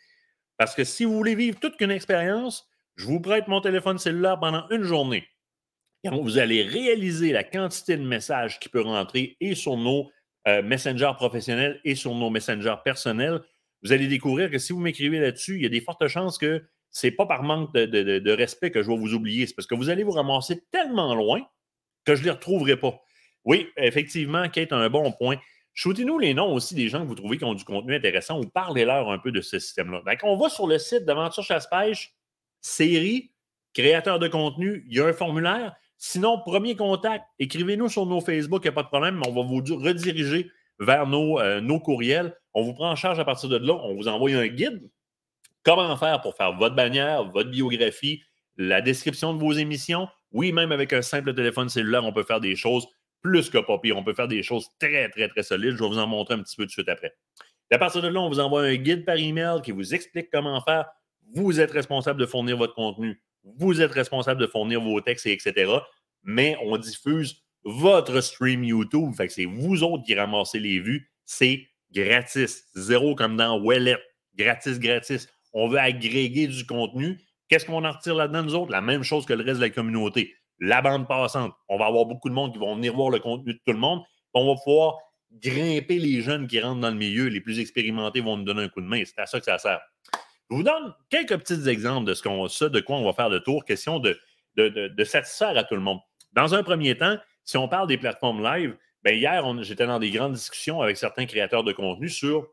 parce 0.60 0.74
que 0.74 0.84
si 0.84 1.06
vous 1.06 1.16
voulez 1.16 1.34
vivre 1.34 1.58
toute 1.58 1.78
qu'une 1.78 1.90
expérience, 1.90 2.68
je 2.96 3.06
vous 3.06 3.18
prête 3.18 3.48
mon 3.48 3.62
téléphone 3.62 3.98
cellulaire 3.98 4.38
pendant 4.38 4.68
une 4.68 4.82
journée 4.82 5.24
vous 6.08 6.38
allez 6.38 6.62
réaliser 6.62 7.32
la 7.32 7.44
quantité 7.44 7.96
de 7.96 8.02
messages 8.02 8.58
qui 8.58 8.68
peut 8.68 8.80
rentrer 8.80 9.36
et 9.40 9.54
sur 9.54 9.76
nos 9.76 10.10
euh, 10.48 10.62
messengers 10.62 11.12
professionnels 11.16 11.80
et 11.84 11.94
sur 11.94 12.14
nos 12.14 12.30
messengers 12.30 12.76
personnels. 12.84 13.40
Vous 13.82 13.92
allez 13.92 14.06
découvrir 14.08 14.50
que 14.50 14.58
si 14.58 14.72
vous 14.72 14.80
m'écrivez 14.80 15.18
là-dessus, 15.18 15.56
il 15.56 15.62
y 15.62 15.66
a 15.66 15.70
des 15.70 15.80
fortes 15.80 16.06
chances 16.08 16.38
que 16.38 16.62
ce 16.90 17.06
n'est 17.06 17.12
pas 17.12 17.26
par 17.26 17.42
manque 17.42 17.72
de, 17.74 18.30
respect 18.30 18.70
que 18.70 18.82
je 18.82 18.88
vais 18.88 18.96
vous 18.96 19.14
oublier. 19.14 19.46
C'est 19.46 19.54
parce 19.54 19.66
que 19.66 19.74
vous 19.74 19.90
allez 19.90 20.02
vous 20.02 20.12
ramasser 20.12 20.62
tellement 20.70 21.14
loin 21.14 21.40
que 22.04 22.14
je 22.14 22.20
ne 22.20 22.26
les 22.26 22.30
retrouverai 22.32 22.76
pas. 22.76 23.00
Oui, 23.44 23.68
effectivement, 23.76 24.48
Kate 24.48 24.72
a 24.72 24.76
un 24.76 24.90
bon 24.90 25.12
point. 25.12 25.36
Shootez-nous 25.74 26.18
les 26.18 26.34
noms 26.34 26.52
aussi 26.52 26.74
des 26.74 26.88
gens 26.88 27.02
que 27.02 27.06
vous 27.06 27.14
trouvez 27.14 27.38
qui 27.38 27.44
ont 27.44 27.54
du 27.54 27.64
contenu 27.64 27.94
intéressant 27.94 28.40
ou 28.40 28.44
parlez-leur 28.44 29.10
un 29.10 29.18
peu 29.18 29.32
de 29.32 29.40
ce 29.40 29.58
système-là. 29.58 30.02
On 30.24 30.36
va 30.36 30.48
sur 30.48 30.66
le 30.66 30.78
site 30.78 31.04
d'Aventure 31.04 31.44
Chasse-Pêche, 31.44 32.14
série, 32.60 33.32
créateur 33.72 34.18
de 34.18 34.28
contenu, 34.28 34.84
il 34.88 34.96
y 34.96 35.00
a 35.00 35.06
un 35.06 35.12
formulaire. 35.12 35.74
Sinon, 35.96 36.40
premier 36.40 36.76
contact, 36.76 37.24
écrivez-nous 37.38 37.88
sur 37.88 38.06
nos 38.06 38.20
Facebook, 38.20 38.62
il 38.64 38.68
n'y 38.68 38.70
a 38.70 38.72
pas 38.72 38.82
de 38.82 38.88
problème, 38.88 39.22
on 39.26 39.32
va 39.32 39.42
vous 39.42 39.62
rediriger 39.76 40.50
vers 40.80 41.06
nos, 41.06 41.38
euh, 41.38 41.60
nos 41.60 41.78
courriels. 41.78 42.34
On 42.54 42.62
vous 42.62 42.74
prend 42.74 42.90
en 42.90 42.96
charge 42.96 43.18
à 43.18 43.24
partir 43.24 43.48
de 43.48 43.58
là. 43.58 43.74
On 43.74 43.94
vous 43.94 44.08
envoie 44.08 44.30
un 44.30 44.48
guide. 44.48 44.90
Comment 45.62 45.96
faire 45.96 46.20
pour 46.22 46.34
faire 46.34 46.56
votre 46.56 46.74
bannière, 46.74 47.24
votre 47.30 47.50
biographie, 47.50 48.22
la 48.56 48.80
description 48.80 49.34
de 49.34 49.38
vos 49.38 49.52
émissions? 49.52 50.08
Oui, 50.32 50.52
même 50.52 50.72
avec 50.72 50.92
un 50.92 51.02
simple 51.02 51.34
téléphone 51.34 51.68
cellulaire, 51.68 52.04
on 52.04 52.12
peut 52.12 52.22
faire 52.22 52.40
des 52.40 52.56
choses 52.56 52.88
plus 53.22 53.50
que 53.50 53.58
pas. 53.58 53.80
On 53.94 54.04
peut 54.04 54.14
faire 54.14 54.28
des 54.28 54.42
choses 54.42 54.68
très, 54.78 55.08
très, 55.10 55.28
très 55.28 55.42
solides. 55.42 55.76
Je 55.76 55.82
vais 55.82 55.88
vous 55.88 55.98
en 55.98 56.06
montrer 56.06 56.34
un 56.34 56.42
petit 56.42 56.56
peu 56.56 56.64
tout 56.64 56.68
de 56.68 56.72
suite 56.72 56.88
après. 56.88 57.12
à 57.70 57.78
partir 57.78 58.02
de 58.02 58.08
là, 58.08 58.20
on 58.20 58.28
vous 58.28 58.40
envoie 58.40 58.62
un 58.62 58.76
guide 58.76 59.04
par 59.04 59.16
email 59.16 59.60
qui 59.62 59.72
vous 59.72 59.94
explique 59.94 60.28
comment 60.32 60.60
faire. 60.62 60.86
Vous 61.34 61.60
êtes 61.60 61.70
responsable 61.70 62.20
de 62.20 62.26
fournir 62.26 62.56
votre 62.56 62.74
contenu 62.74 63.20
vous 63.44 63.80
êtes 63.80 63.92
responsable 63.92 64.40
de 64.40 64.46
fournir 64.46 64.80
vos 64.80 65.00
textes, 65.00 65.26
et 65.26 65.32
etc. 65.32 65.72
Mais 66.22 66.56
on 66.62 66.76
diffuse 66.76 67.42
votre 67.64 68.20
stream 68.20 68.64
YouTube. 68.64 69.14
Fait 69.14 69.26
que 69.26 69.32
c'est 69.32 69.44
vous 69.44 69.82
autres 69.82 70.04
qui 70.04 70.14
ramassez 70.14 70.58
les 70.58 70.80
vues. 70.80 71.10
C'est 71.24 71.66
gratis. 71.92 72.64
Zéro 72.74 73.14
comme 73.14 73.36
dans 73.36 73.60
Wallet. 73.60 73.98
Gratis, 74.36 74.78
gratis. 74.78 75.28
On 75.52 75.68
veut 75.68 75.78
agréger 75.78 76.46
du 76.46 76.64
contenu. 76.66 77.18
Qu'est-ce 77.48 77.66
qu'on 77.66 77.84
en 77.84 77.92
retire 77.92 78.14
là-dedans, 78.14 78.44
nous 78.44 78.54
autres? 78.54 78.70
La 78.70 78.80
même 78.80 79.02
chose 79.02 79.26
que 79.26 79.32
le 79.32 79.42
reste 79.42 79.58
de 79.58 79.64
la 79.64 79.70
communauté. 79.70 80.34
La 80.60 80.82
bande 80.82 81.08
passante. 81.08 81.52
On 81.68 81.78
va 81.78 81.86
avoir 81.86 82.04
beaucoup 82.04 82.28
de 82.28 82.34
monde 82.34 82.52
qui 82.52 82.58
vont 82.58 82.76
venir 82.76 82.94
voir 82.94 83.10
le 83.10 83.18
contenu 83.18 83.54
de 83.54 83.60
tout 83.64 83.72
le 83.72 83.78
monde. 83.78 84.02
On 84.34 84.46
va 84.46 84.60
pouvoir 84.62 84.98
grimper 85.32 85.98
les 85.98 86.20
jeunes 86.20 86.46
qui 86.46 86.60
rentrent 86.60 86.80
dans 86.80 86.90
le 86.90 86.96
milieu. 86.96 87.28
Les 87.28 87.40
plus 87.40 87.58
expérimentés 87.58 88.20
vont 88.20 88.36
nous 88.36 88.44
donner 88.44 88.64
un 88.64 88.68
coup 88.68 88.80
de 88.80 88.86
main. 88.86 89.02
C'est 89.04 89.18
à 89.18 89.26
ça 89.26 89.38
que 89.38 89.46
ça 89.46 89.58
sert. 89.58 89.80
Je 90.50 90.56
vous 90.56 90.62
donne 90.62 90.94
quelques 91.08 91.38
petits 91.38 91.68
exemples 91.68 92.06
de 92.06 92.14
ce, 92.14 92.22
qu'on, 92.22 92.46
de 92.46 92.80
quoi 92.80 92.96
on 92.96 93.04
va 93.04 93.12
faire 93.12 93.28
le 93.28 93.40
tour, 93.40 93.64
question 93.64 94.00
de, 94.00 94.18
de, 94.56 95.04
satisfaire 95.04 95.56
à 95.56 95.64
tout 95.64 95.76
le 95.76 95.80
monde. 95.80 96.00
Dans 96.32 96.54
un 96.54 96.62
premier 96.62 96.96
temps, 96.96 97.16
si 97.44 97.56
on 97.56 97.68
parle 97.68 97.86
des 97.86 97.98
plateformes 97.98 98.42
live, 98.42 98.76
bien 99.04 99.14
hier, 99.14 99.62
j'étais 99.62 99.86
dans 99.86 99.98
des 99.98 100.10
grandes 100.10 100.34
discussions 100.34 100.80
avec 100.82 100.96
certains 100.96 101.26
créateurs 101.26 101.64
de 101.64 101.72
contenu 101.72 102.08
sur 102.08 102.48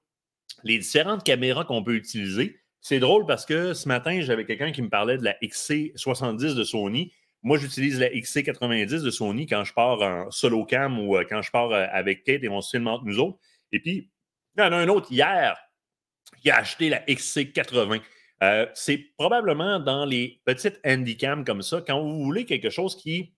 les 0.64 0.78
différentes 0.78 1.24
caméras 1.24 1.66
qu'on 1.66 1.84
peut 1.84 1.96
utiliser. 1.96 2.60
C'est 2.82 3.00
drôle 3.00 3.26
parce 3.26 3.46
que 3.46 3.74
ce 3.74 3.88
matin, 3.88 4.22
j'avais 4.22 4.46
quelqu'un 4.46 4.72
qui 4.72 4.82
me 4.82 4.90
parlait 4.90 5.18
de 5.18 5.24
la 5.24 5.34
XC70 5.42 6.56
de 6.56 6.64
Sony. 6.64 7.12
Moi, 7.48 7.58
j'utilise 7.58 7.98
la 7.98 8.10
XC90 8.10 9.04
de 9.04 9.10
Sony 9.10 9.46
quand 9.46 9.64
je 9.64 9.74
pars 9.74 10.02
en 10.02 10.30
solo 10.32 10.66
cam 10.66 11.00
ou 11.00 11.16
euh, 11.16 11.24
quand 11.24 11.42
je 11.42 11.50
pars 11.50 11.72
euh, 11.72 11.86
avec 11.94 12.26
Kate 12.26 12.44
et 12.44 12.50
on 12.50 12.60
se 12.60 12.72
filme 12.72 12.88
entre 12.88 13.06
nous 13.06 13.20
autres. 13.20 13.40
Et 13.72 13.80
puis, 13.80 14.12
il 14.58 14.62
y 14.62 14.64
en 14.64 14.74
a 14.74 14.76
un 14.76 14.90
autre 14.90 15.10
hier 15.14 15.58
qui 16.42 16.52
a 16.52 16.58
acheté 16.58 16.90
la 16.90 17.00
XC80. 17.06 18.02
Euh, 18.44 18.68
c'est 18.74 18.98
probablement 19.18 19.80
dans 19.80 20.04
les 20.04 20.42
petites 20.44 20.78
handycams 20.86 21.46
comme 21.46 21.62
ça, 21.62 21.80
quand 21.80 22.02
vous 22.02 22.22
voulez 22.22 22.44
quelque 22.44 22.70
chose 22.70 22.98
qui 22.98 23.34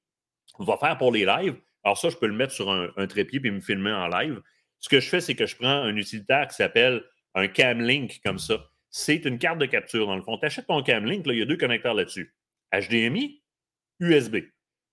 va 0.57 0.75
faire 0.77 0.97
pour 0.97 1.11
les 1.11 1.25
lives. 1.25 1.57
Alors, 1.83 1.99
ça, 1.99 2.09
je 2.09 2.17
peux 2.17 2.25
le 2.25 2.33
mettre 2.33 2.53
sur 2.53 2.71
un, 2.71 3.05
trépied 3.05 3.39
et 3.43 3.51
me 3.51 3.61
filmer 3.61 3.91
en 3.91 4.07
live. 4.07 4.41
Ce 4.79 4.89
que 4.89 4.99
je 4.99 5.07
fais, 5.07 5.21
c'est 5.21 5.35
que 5.35 5.45
je 5.45 5.55
prends 5.55 5.83
un 5.83 5.95
utilitaire 5.95 6.47
qui 6.47 6.55
s'appelle 6.55 7.03
un 7.35 7.47
Camlink 7.47 8.21
comme 8.25 8.39
ça. 8.39 8.57
C'est 8.89 9.23
une 9.25 9.37
carte 9.37 9.59
de 9.59 9.67
capture, 9.67 10.07
dans 10.07 10.15
le 10.15 10.23
fond. 10.23 10.39
Tu 10.39 10.47
achètes 10.47 10.65
ton 10.65 10.81
Camlink, 10.81 11.27
là, 11.27 11.33
il 11.33 11.39
y 11.39 11.43
a 11.43 11.45
deux 11.45 11.57
connecteurs 11.57 11.93
là-dessus 11.93 12.33
HDMI, 12.73 13.38
USB. 13.99 14.37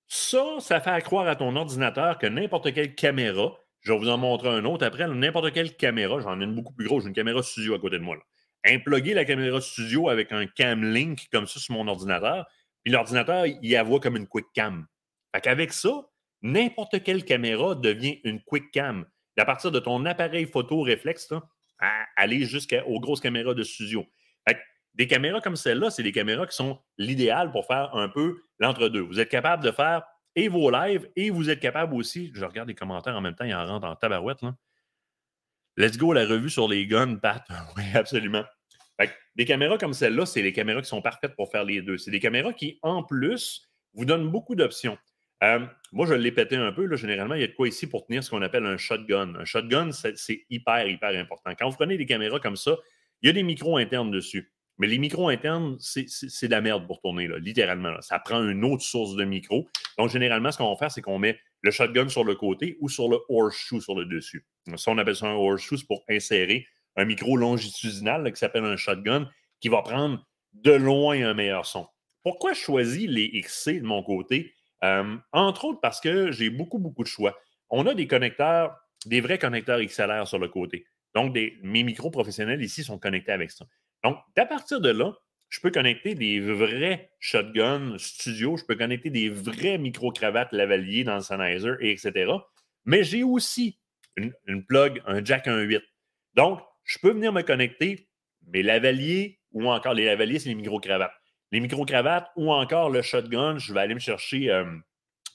Ça, 0.08 0.44
ça 0.60 0.80
fait 0.80 1.02
croire 1.02 1.26
à 1.26 1.36
ton 1.36 1.56
ordinateur 1.56 2.18
que 2.18 2.26
n'importe 2.26 2.72
quelle 2.72 2.94
caméra 2.94 3.56
je 3.86 3.92
vais 3.92 3.98
vous 3.98 4.08
en 4.08 4.18
montrer 4.18 4.48
un 4.48 4.64
autre 4.64 4.84
après. 4.84 5.06
N'importe 5.06 5.52
quelle 5.52 5.76
caméra, 5.76 6.18
j'en 6.18 6.40
ai 6.40 6.44
une 6.44 6.56
beaucoup 6.56 6.72
plus 6.72 6.86
grosse, 6.86 7.04
j'ai 7.04 7.08
une 7.08 7.14
caméra 7.14 7.40
studio 7.42 7.74
à 7.74 7.78
côté 7.78 7.98
de 7.98 8.02
moi. 8.02 8.16
Là. 8.16 9.14
la 9.14 9.24
caméra 9.24 9.60
studio 9.60 10.08
avec 10.08 10.32
un 10.32 10.46
cam 10.48 10.82
link 10.82 11.28
comme 11.30 11.46
ça 11.46 11.60
sur 11.60 11.72
mon 11.72 11.86
ordinateur, 11.86 12.46
puis 12.82 12.92
l'ordinateur, 12.92 13.46
il 13.46 13.70
la 13.70 13.84
voit 13.84 14.00
comme 14.00 14.16
une 14.16 14.26
quick 14.26 14.46
cam. 14.54 14.86
Fait 15.32 15.40
qu'avec 15.40 15.72
ça, 15.72 16.04
n'importe 16.42 17.02
quelle 17.04 17.24
caméra 17.24 17.76
devient 17.76 18.20
une 18.24 18.42
quick 18.42 18.72
cam. 18.72 19.06
à 19.38 19.44
partir 19.44 19.70
de 19.70 19.78
ton 19.78 20.04
appareil 20.04 20.46
photo 20.46 20.80
réflexe, 20.80 21.32
à 21.78 22.06
aller 22.16 22.44
jusqu'aux 22.44 22.98
grosses 22.98 23.20
caméras 23.20 23.54
de 23.54 23.62
studio. 23.62 24.04
Fait 24.96 25.04
des 25.04 25.06
caméras 25.06 25.40
comme 25.40 25.56
celle-là, 25.56 25.90
c'est 25.90 26.02
des 26.02 26.12
caméras 26.12 26.46
qui 26.46 26.56
sont 26.56 26.78
l'idéal 26.98 27.50
pour 27.50 27.66
faire 27.66 27.94
un 27.94 28.08
peu 28.08 28.42
l'entre-deux. 28.58 29.00
Vous 29.00 29.20
êtes 29.20 29.28
capable 29.28 29.62
de 29.62 29.70
faire 29.70 30.02
et 30.34 30.48
vos 30.48 30.70
lives, 30.70 31.08
et 31.16 31.30
vous 31.30 31.48
êtes 31.48 31.60
capable 31.60 31.94
aussi, 31.94 32.30
je 32.34 32.44
regarde 32.44 32.68
les 32.68 32.74
commentaires 32.74 33.16
en 33.16 33.22
même 33.22 33.34
temps, 33.34 33.44
il 33.44 33.54
en 33.54 33.66
rentre 33.66 33.86
en 33.86 33.96
tabarouette. 33.96 34.42
Là. 34.42 34.54
Let's 35.78 35.96
go, 35.96 36.12
la 36.12 36.26
revue 36.26 36.50
sur 36.50 36.68
les 36.68 36.86
guns, 36.86 37.16
Pat. 37.16 37.42
oui, 37.76 37.84
absolument. 37.94 38.44
des 39.34 39.44
caméras 39.46 39.78
comme 39.78 39.94
celle-là, 39.94 40.26
c'est 40.26 40.42
les 40.42 40.52
caméras 40.52 40.82
qui 40.82 40.88
sont 40.88 41.00
parfaites 41.00 41.34
pour 41.36 41.50
faire 41.50 41.64
les 41.64 41.80
deux. 41.80 41.96
C'est 41.96 42.10
des 42.10 42.20
caméras 42.20 42.52
qui, 42.52 42.78
en 42.82 43.02
plus, 43.02 43.66
vous 43.94 44.04
donnent 44.04 44.30
beaucoup 44.30 44.54
d'options. 44.54 44.98
Euh, 45.42 45.66
moi, 45.92 46.06
je 46.06 46.14
l'ai 46.14 46.32
pété 46.32 46.56
un 46.56 46.72
peu. 46.72 46.84
Là, 46.84 46.96
généralement, 46.96 47.34
il 47.34 47.40
y 47.40 47.44
a 47.44 47.48
de 47.48 47.52
quoi 47.52 47.68
ici 47.68 47.86
pour 47.86 48.06
tenir 48.06 48.24
ce 48.24 48.30
qu'on 48.30 48.42
appelle 48.42 48.64
un 48.64 48.76
shotgun. 48.76 49.34
Un 49.36 49.44
shotgun, 49.44 49.90
c'est 49.92 50.46
hyper, 50.50 50.86
hyper 50.86 51.18
important. 51.18 51.52
Quand 51.58 51.68
vous 51.68 51.76
prenez 51.76 51.96
des 51.96 52.06
caméras 52.06 52.40
comme 52.40 52.56
ça, 52.56 52.76
il 53.22 53.26
y 53.26 53.30
a 53.30 53.32
des 53.32 53.42
micros 53.42 53.76
internes 53.76 54.10
dessus. 54.10 54.52
Mais 54.78 54.86
les 54.86 54.98
micros 54.98 55.28
internes, 55.28 55.76
c'est 55.78 56.04
de 56.46 56.50
la 56.50 56.60
merde 56.60 56.86
pour 56.86 57.00
tourner, 57.00 57.28
là, 57.28 57.38
littéralement. 57.38 57.98
Ça 58.00 58.18
prend 58.18 58.46
une 58.46 58.64
autre 58.64 58.82
source 58.82 59.16
de 59.16 59.24
micro. 59.24 59.66
Donc, 59.96 60.10
généralement, 60.10 60.52
ce 60.52 60.58
qu'on 60.58 60.70
va 60.70 60.76
faire, 60.76 60.90
c'est 60.90 61.00
qu'on 61.00 61.18
met 61.18 61.38
le 61.62 61.70
shotgun 61.70 62.08
sur 62.08 62.24
le 62.24 62.34
côté 62.34 62.76
ou 62.80 62.88
sur 62.88 63.08
le 63.08 63.18
horseshoe 63.28 63.80
sur 63.80 63.94
le 63.94 64.04
dessus. 64.04 64.44
Ça, 64.76 64.90
on 64.90 64.98
appelle 64.98 65.16
ça 65.16 65.26
un 65.26 65.34
horseshoe, 65.34 65.78
c'est 65.78 65.86
pour 65.86 66.04
insérer 66.08 66.66
un 66.96 67.04
micro 67.04 67.36
longitudinal 67.36 68.30
qui 68.32 68.38
s'appelle 68.38 68.64
un 68.64 68.76
shotgun 68.76 69.28
qui 69.60 69.68
va 69.68 69.82
prendre 69.82 70.24
de 70.52 70.72
loin 70.72 71.20
un 71.26 71.34
meilleur 71.34 71.66
son. 71.66 71.86
Pourquoi 72.22 72.52
je 72.52 72.60
choisis 72.60 73.08
les 73.08 73.30
XC 73.40 73.80
de 73.80 73.86
mon 73.86 74.02
côté? 74.02 74.52
Euh, 74.84 75.16
entre 75.32 75.66
autres 75.66 75.80
parce 75.80 76.00
que 76.00 76.30
j'ai 76.32 76.50
beaucoup, 76.50 76.78
beaucoup 76.78 77.02
de 77.02 77.08
choix. 77.08 77.38
On 77.70 77.86
a 77.86 77.94
des 77.94 78.06
connecteurs, 78.06 78.76
des 79.06 79.20
vrais 79.20 79.38
connecteurs 79.38 79.80
XLR 79.80 80.26
sur 80.26 80.38
le 80.38 80.48
côté. 80.48 80.86
Donc, 81.14 81.34
mes 81.34 81.82
micros 81.82 82.10
professionnels 82.10 82.62
ici 82.62 82.84
sont 82.84 82.98
connectés 82.98 83.32
avec 83.32 83.50
ça. 83.50 83.64
Donc, 84.06 84.18
à 84.36 84.46
partir 84.46 84.80
de 84.80 84.90
là, 84.90 85.16
je 85.48 85.58
peux 85.58 85.72
connecter 85.72 86.14
des 86.14 86.38
vrais 86.38 87.10
shotguns 87.18 87.98
studio, 87.98 88.56
je 88.56 88.64
peux 88.64 88.76
connecter 88.76 89.10
des 89.10 89.28
vrais 89.28 89.78
micro-cravates 89.78 90.52
lavalier 90.52 91.02
dans 91.02 91.16
le 91.16 91.22
Sennheiser, 91.22 91.72
et 91.80 91.90
etc. 91.90 92.30
Mais 92.84 93.02
j'ai 93.02 93.24
aussi 93.24 93.80
une, 94.14 94.64
plug, 94.64 95.02
un 95.06 95.24
jack 95.24 95.48
1.8. 95.48 95.82
Donc, 96.34 96.60
je 96.84 97.00
peux 97.00 97.10
venir 97.10 97.32
me 97.32 97.42
connecter 97.42 98.08
mes 98.46 98.62
lavaliers 98.62 99.40
ou 99.50 99.68
encore 99.68 99.94
les 99.94 100.04
lavaliers, 100.04 100.38
c'est 100.38 100.50
les 100.50 100.54
micro-cravates. 100.54 101.10
Les 101.50 101.58
micro-cravates 101.58 102.30
ou 102.36 102.52
encore 102.52 102.90
le 102.90 103.02
shotgun, 103.02 103.58
je 103.58 103.74
vais 103.74 103.80
aller 103.80 103.94
me 103.94 103.98
chercher 103.98 104.52
euh, 104.52 104.66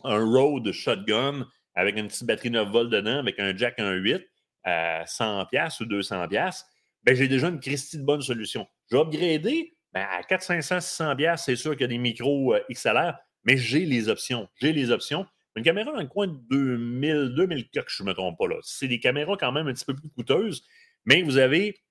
un 0.05 0.17
Rode 0.17 0.71
shotgun 0.71 1.45
avec 1.75 1.97
une 1.97 2.07
petite 2.07 2.23
batterie 2.23 2.51
9 2.51 2.69
volts 2.69 2.89
dedans, 2.89 3.19
avec 3.19 3.37
un 3.37 3.53
jack 3.53 3.79
1.8 3.79 4.25
à 4.63 5.03
100$ 5.03 5.83
ou 5.83 5.85
200$. 5.87 6.63
Ben, 7.03 7.15
j'ai 7.15 7.27
déjà 7.27 7.47
une 7.47 7.59
Christie 7.59 7.97
de 7.97 8.03
bonne 8.03 8.21
solution. 8.21 8.67
Je 8.89 8.95
vais 8.95 9.01
upgrader 9.01 9.75
ben, 9.93 10.05
à 10.09 10.23
400, 10.23 10.61
500, 10.61 11.15
600 11.15 11.35
c'est 11.37 11.55
sûr 11.55 11.71
qu'il 11.71 11.81
y 11.81 11.85
a 11.85 11.87
des 11.87 11.97
micros 11.97 12.53
euh, 12.53 12.63
XLR, 12.71 13.15
mais 13.43 13.57
j'ai 13.57 13.85
les 13.85 14.09
options. 14.09 14.47
J'ai 14.61 14.71
les 14.71 14.91
options. 14.91 15.25
Une 15.55 15.63
caméra 15.63 15.91
dans 15.91 15.99
le 15.99 16.07
coin 16.07 16.27
de 16.27 16.37
2000, 16.49 17.33
2000 17.35 17.69
je 17.87 18.03
ne 18.03 18.07
me 18.07 18.13
trompe 18.13 18.37
pas 18.37 18.47
là. 18.47 18.55
C'est 18.61 18.87
des 18.87 18.99
caméras 18.99 19.35
quand 19.37 19.51
même 19.51 19.67
un 19.67 19.73
petit 19.73 19.85
peu 19.85 19.95
plus 19.95 20.09
coûteuses, 20.09 20.63
mais 21.05 21.23
vous 21.23 21.37
avez 21.37 21.81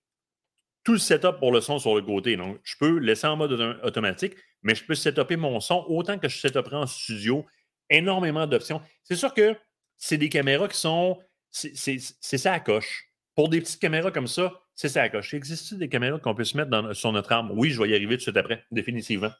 tout 0.82 0.92
le 0.92 0.98
setup 0.98 1.38
pour 1.38 1.52
le 1.52 1.60
son 1.60 1.78
sur 1.78 1.94
le 1.94 2.00
côté. 2.02 2.36
Donc, 2.36 2.58
je 2.62 2.74
peux 2.78 2.98
laisser 2.98 3.26
en 3.26 3.36
mode 3.36 3.52
automatique, 3.82 4.34
mais 4.62 4.74
je 4.74 4.84
peux 4.84 4.94
setuper 4.94 5.36
mon 5.36 5.60
son 5.60 5.84
autant 5.88 6.18
que 6.18 6.28
je 6.28 6.38
setuperai 6.38 6.76
en 6.76 6.86
studio. 6.86 7.44
Énormément 7.90 8.46
d'options. 8.46 8.80
C'est 9.02 9.16
sûr 9.16 9.34
que 9.34 9.56
c'est 9.96 10.16
des 10.16 10.28
caméras 10.28 10.68
qui 10.68 10.78
sont. 10.78 11.18
C'est 11.50 11.98
ça 12.38 12.52
à 12.52 12.60
coche. 12.60 13.08
Pour 13.34 13.48
des 13.48 13.60
petites 13.60 13.80
caméras 13.80 14.12
comme 14.12 14.28
ça, 14.28 14.52
c'est 14.80 14.88
ça 14.88 15.02
à 15.02 15.10
coche. 15.10 15.34
Existe-t-il 15.34 15.78
des 15.78 15.90
caméras 15.90 16.18
qu'on 16.20 16.34
peut 16.34 16.44
se 16.44 16.56
mettre 16.56 16.94
sur 16.94 17.12
notre 17.12 17.30
arme? 17.32 17.50
Oui, 17.52 17.68
je 17.68 17.82
vais 17.82 17.90
y 17.90 17.94
arriver 17.94 18.14
tout 18.14 18.20
de 18.20 18.22
suite 18.22 18.36
après, 18.38 18.64
définitivement. 18.70 19.30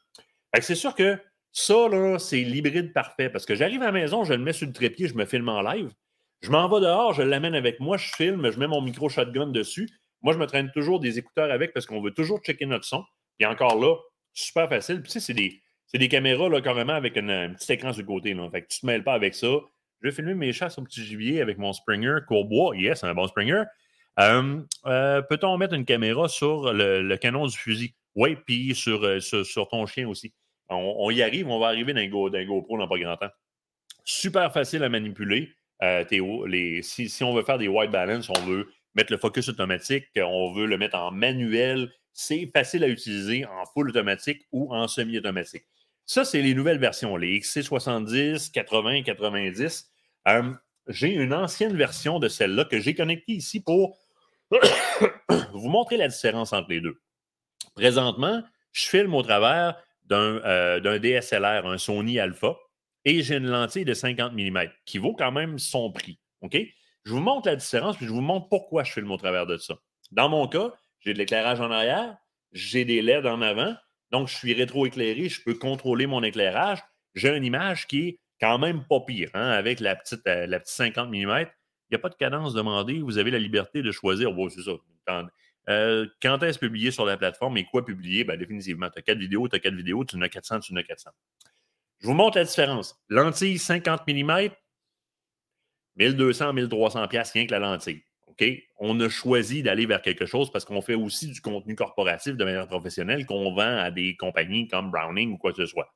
C'est 0.59 0.75
sûr 0.75 0.93
que 0.93 1.17
ça, 1.51 1.87
là, 1.89 2.19
c'est 2.19 2.41
l'hybride 2.41 2.93
parfait 2.93 3.27
parce 3.27 3.47
que 3.47 3.55
j'arrive 3.55 3.81
à 3.81 3.85
la 3.85 3.91
maison, 3.91 4.23
je 4.23 4.33
le 4.33 4.43
mets 4.43 4.53
sur 4.53 4.67
le 4.67 4.73
trépied, 4.73 5.07
je 5.07 5.15
me 5.15 5.25
filme 5.25 5.49
en 5.49 5.63
live. 5.63 5.89
Je 6.41 6.51
m'en 6.51 6.69
vais 6.69 6.81
dehors, 6.81 7.13
je 7.13 7.23
l'amène 7.23 7.55
avec 7.55 7.79
moi, 7.79 7.97
je 7.97 8.13
filme, 8.15 8.51
je 8.51 8.59
mets 8.59 8.67
mon 8.67 8.81
micro 8.81 9.09
shotgun 9.09 9.47
dessus. 9.47 9.89
Moi, 10.21 10.33
je 10.33 10.37
me 10.37 10.45
traîne 10.45 10.69
toujours 10.75 10.99
des 10.99 11.17
écouteurs 11.17 11.51
avec 11.51 11.73
parce 11.73 11.87
qu'on 11.87 12.03
veut 12.03 12.11
toujours 12.11 12.39
checker 12.43 12.67
notre 12.67 12.85
son. 12.85 13.03
Et 13.39 13.47
encore 13.47 13.81
là, 13.81 13.95
super 14.33 14.69
facile. 14.69 15.01
Puis, 15.01 15.11
tu 15.11 15.19
c'est 15.19 15.33
des, 15.33 15.59
des, 15.91 16.07
caméras 16.07 16.49
là, 16.49 16.61
carrément 16.61 16.93
avec 16.93 17.17
un 17.17 17.55
petit 17.55 17.73
écran 17.73 17.93
sur 17.93 18.03
le 18.03 18.07
côté. 18.07 18.35
Là. 18.35 18.47
Fait 18.51 18.61
que 18.61 18.67
tu 18.67 18.81
te 18.81 18.85
mêles 18.85 19.03
pas 19.03 19.13
avec 19.13 19.33
ça. 19.33 19.47
Je 20.01 20.07
vais 20.07 20.13
filmer 20.13 20.35
mes 20.35 20.53
chasses 20.53 20.77
au 20.77 20.83
petit 20.83 21.03
gibier 21.03 21.41
avec 21.41 21.57
mon 21.57 21.73
Springer 21.73 22.17
Courbois. 22.27 22.75
Yes, 22.77 23.03
un 23.03 23.15
bon 23.15 23.25
Springer. 23.25 23.63
Euh, 24.21 24.61
euh, 24.85 25.21
peut-on 25.23 25.57
mettre 25.57 25.73
une 25.73 25.85
caméra 25.85 26.27
sur 26.29 26.73
le, 26.73 27.15
canon 27.17 27.47
du 27.47 27.57
fusil? 27.57 27.95
Oui, 28.15 28.35
puis 28.45 28.71
euh, 28.87 29.19
sur, 29.19 29.45
sur, 29.45 29.67
ton 29.67 29.85
chien 29.85 30.07
aussi. 30.07 30.33
On, 30.69 31.09
y 31.11 31.21
arrive, 31.21 31.49
on 31.49 31.59
va 31.59 31.67
arriver 31.67 31.93
d'un 31.93 32.07
Go, 32.07 32.29
GoPro 32.29 32.77
dans 32.77 32.87
pas 32.87 32.97
grand 32.97 33.17
temps. 33.17 33.31
Super 34.05 34.53
facile 34.53 34.83
à 34.83 34.89
manipuler. 34.89 35.51
Théo, 36.09 36.45
les, 36.45 36.83
si, 36.83 37.09
si, 37.09 37.23
on 37.23 37.33
veut 37.33 37.41
faire 37.41 37.57
des 37.57 37.67
white 37.67 37.89
balance, 37.89 38.29
on 38.29 38.41
veut 38.41 38.71
mettre 38.93 39.11
le 39.11 39.17
focus 39.17 39.49
automatique, 39.49 40.05
on 40.15 40.53
veut 40.53 40.67
le 40.67 40.77
mettre 40.77 40.95
en 40.95 41.09
manuel, 41.11 41.91
c'est 42.13 42.49
facile 42.53 42.83
à 42.83 42.87
utiliser 42.87 43.45
en 43.45 43.65
full 43.73 43.89
automatique 43.89 44.45
ou 44.51 44.71
en 44.73 44.87
semi-automatique. 44.87 45.63
Ça, 46.05 46.23
c'est 46.23 46.41
les 46.41 46.53
nouvelles 46.53 46.77
versions, 46.77 47.17
les 47.17 47.39
XC70, 47.39 48.51
80, 48.51 49.01
90. 49.01 49.91
j'ai 50.87 51.13
une 51.13 51.33
ancienne 51.33 51.75
version 51.75 52.19
de 52.19 52.27
celle-là 52.27 52.65
que 52.65 52.79
j'ai 52.79 52.93
connectée 52.93 53.33
ici 53.33 53.59
pour 53.59 53.97
vous 55.53 55.69
montrer 55.69 55.97
la 55.97 56.07
différence 56.07 56.53
entre 56.53 56.69
les 56.69 56.81
deux. 56.81 56.99
Présentement, 57.75 58.43
je 58.71 58.85
filme 58.85 59.13
au 59.13 59.23
travers 59.23 59.81
d'un 60.05 60.41
euh, 60.43 60.99
DSLR, 60.99 61.65
un 61.65 61.77
Sony 61.77 62.19
Alpha, 62.19 62.57
et 63.05 63.23
j'ai 63.23 63.37
une 63.37 63.47
lentille 63.47 63.85
de 63.85 63.93
50 63.93 64.33
mm 64.33 64.59
qui 64.85 64.97
vaut 64.97 65.13
quand 65.13 65.31
même 65.31 65.57
son 65.57 65.91
prix. 65.91 66.19
OK? 66.41 66.57
Je 67.03 67.11
vous 67.11 67.19
montre 67.19 67.47
la 67.47 67.55
différence, 67.55 67.97
puis 67.97 68.05
je 68.05 68.11
vous 68.11 68.21
montre 68.21 68.47
pourquoi 68.49 68.83
je 68.83 68.91
filme 68.91 69.11
au 69.11 69.17
travers 69.17 69.47
de 69.47 69.57
ça. 69.57 69.75
Dans 70.11 70.29
mon 70.29 70.47
cas, 70.47 70.71
j'ai 70.99 71.13
de 71.13 71.17
l'éclairage 71.17 71.59
en 71.61 71.71
arrière, 71.71 72.15
j'ai 72.51 72.85
des 72.85 73.01
LED 73.01 73.25
en 73.25 73.41
avant, 73.41 73.75
donc 74.11 74.27
je 74.27 74.35
suis 74.35 74.53
rétroéclairé, 74.53 75.29
je 75.29 75.41
peux 75.41 75.55
contrôler 75.55 76.05
mon 76.05 76.21
éclairage. 76.21 76.79
J'ai 77.15 77.35
une 77.35 77.45
image 77.45 77.87
qui 77.87 78.07
est 78.07 78.19
quand 78.39 78.59
même 78.59 78.83
pas 78.87 78.99
pire, 79.01 79.29
hein, 79.33 79.49
avec 79.49 79.79
la 79.79 79.95
petite, 79.95 80.25
euh, 80.27 80.45
la 80.47 80.59
petite 80.59 80.75
50 80.75 81.09
mm. 81.09 81.45
N'y 81.91 81.95
a 81.95 81.99
pas 81.99 82.09
de 82.09 82.15
cadence 82.15 82.53
demandée, 82.53 83.01
vous 83.01 83.17
avez 83.17 83.31
la 83.31 83.39
liberté 83.39 83.81
de 83.81 83.91
choisir. 83.91 84.31
Ça. 84.49 84.71
Quand, 85.05 85.27
euh, 85.69 86.07
quand 86.21 86.41
est-ce 86.43 86.57
publié 86.57 86.91
sur 86.91 87.05
la 87.05 87.17
plateforme 87.17 87.57
et 87.57 87.65
quoi 87.65 87.85
publier? 87.85 88.23
Ben, 88.23 88.37
définitivement, 88.37 88.89
tu 88.89 88.99
as 88.99 89.01
quatre 89.01 89.17
vidéos, 89.17 89.47
tu 89.47 89.55
as 89.55 89.59
quatre 89.59 89.75
vidéos, 89.75 90.05
tu 90.05 90.15
en 90.15 90.21
as 90.21 90.29
400, 90.29 90.59
tu 90.61 90.73
en 90.73 90.77
as 90.77 90.83
400. 90.83 91.11
Je 91.99 92.07
vous 92.07 92.13
montre 92.13 92.37
la 92.37 92.45
différence. 92.45 92.99
Lentille 93.09 93.59
50 93.59 94.07
mm, 94.07 94.49
1200, 95.97 96.53
1300 96.53 97.07
pièces 97.07 97.31
rien 97.31 97.45
que 97.45 97.51
la 97.51 97.59
lentille. 97.59 98.03
On 98.79 98.99
a 98.99 99.09
choisi 99.09 99.61
d'aller 99.61 99.85
vers 99.85 100.01
quelque 100.01 100.25
chose 100.25 100.51
parce 100.51 100.65
qu'on 100.65 100.81
fait 100.81 100.95
aussi 100.95 101.27
du 101.27 101.41
contenu 101.41 101.75
corporatif 101.75 102.35
de 102.35 102.43
manière 102.43 102.67
professionnelle 102.67 103.25
qu'on 103.25 103.53
vend 103.53 103.77
à 103.77 103.91
des 103.91 104.15
compagnies 104.15 104.67
comme 104.67 104.89
Browning 104.89 105.33
ou 105.33 105.37
quoi 105.37 105.51
que 105.51 105.57
ce 105.57 105.65
soit. 105.67 105.93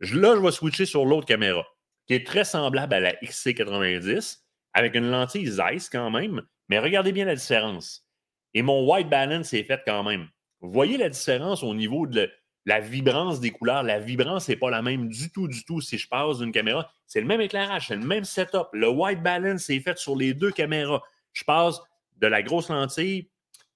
Là, 0.00 0.34
je 0.36 0.40
vais 0.40 0.50
switcher 0.50 0.84
sur 0.84 1.06
l'autre 1.06 1.26
caméra 1.26 1.64
qui 2.06 2.14
est 2.14 2.26
très 2.26 2.44
semblable 2.44 2.92
à 2.92 3.00
la 3.00 3.12
XC90 3.14 4.43
avec 4.74 4.94
une 4.94 5.10
lentille 5.10 5.46
Zeiss 5.46 5.88
quand 5.88 6.10
même, 6.10 6.42
mais 6.68 6.78
regardez 6.78 7.12
bien 7.12 7.24
la 7.24 7.34
différence. 7.34 8.06
Et 8.52 8.62
mon 8.62 8.86
white 8.88 9.08
balance 9.08 9.52
est 9.52 9.64
fait 9.64 9.82
quand 9.86 10.02
même. 10.02 10.28
Vous 10.60 10.70
voyez 10.70 10.96
la 10.96 11.08
différence 11.08 11.62
au 11.62 11.74
niveau 11.74 12.06
de, 12.06 12.30
la 12.66 12.80
vibrance 12.80 13.40
des 13.40 13.50
couleurs, 13.50 13.82
la 13.82 13.98
vibrance 13.98 14.48
n'est 14.48 14.56
pas 14.56 14.70
la 14.70 14.82
même 14.82 15.08
du 15.08 15.30
tout, 15.30 15.48
du 15.48 15.64
tout. 15.64 15.80
Si 15.80 15.98
je 15.98 16.08
passe 16.08 16.38
d'une 16.38 16.52
caméra, 16.52 16.90
c'est 17.06 17.20
le 17.20 17.26
même 17.26 17.40
éclairage, 17.40 17.88
c'est 17.88 17.96
le 17.96 18.06
même 18.06 18.24
setup. 18.24 18.68
Le 18.72 18.88
white 18.88 19.22
balance 19.22 19.68
est 19.68 19.80
fait 19.80 19.98
sur 19.98 20.16
les 20.16 20.32
deux 20.32 20.50
caméras. 20.50 21.02
Je 21.32 21.44
passe 21.44 21.80
de 22.16 22.26
la 22.26 22.42
grosse 22.42 22.70
lentille 22.70 23.28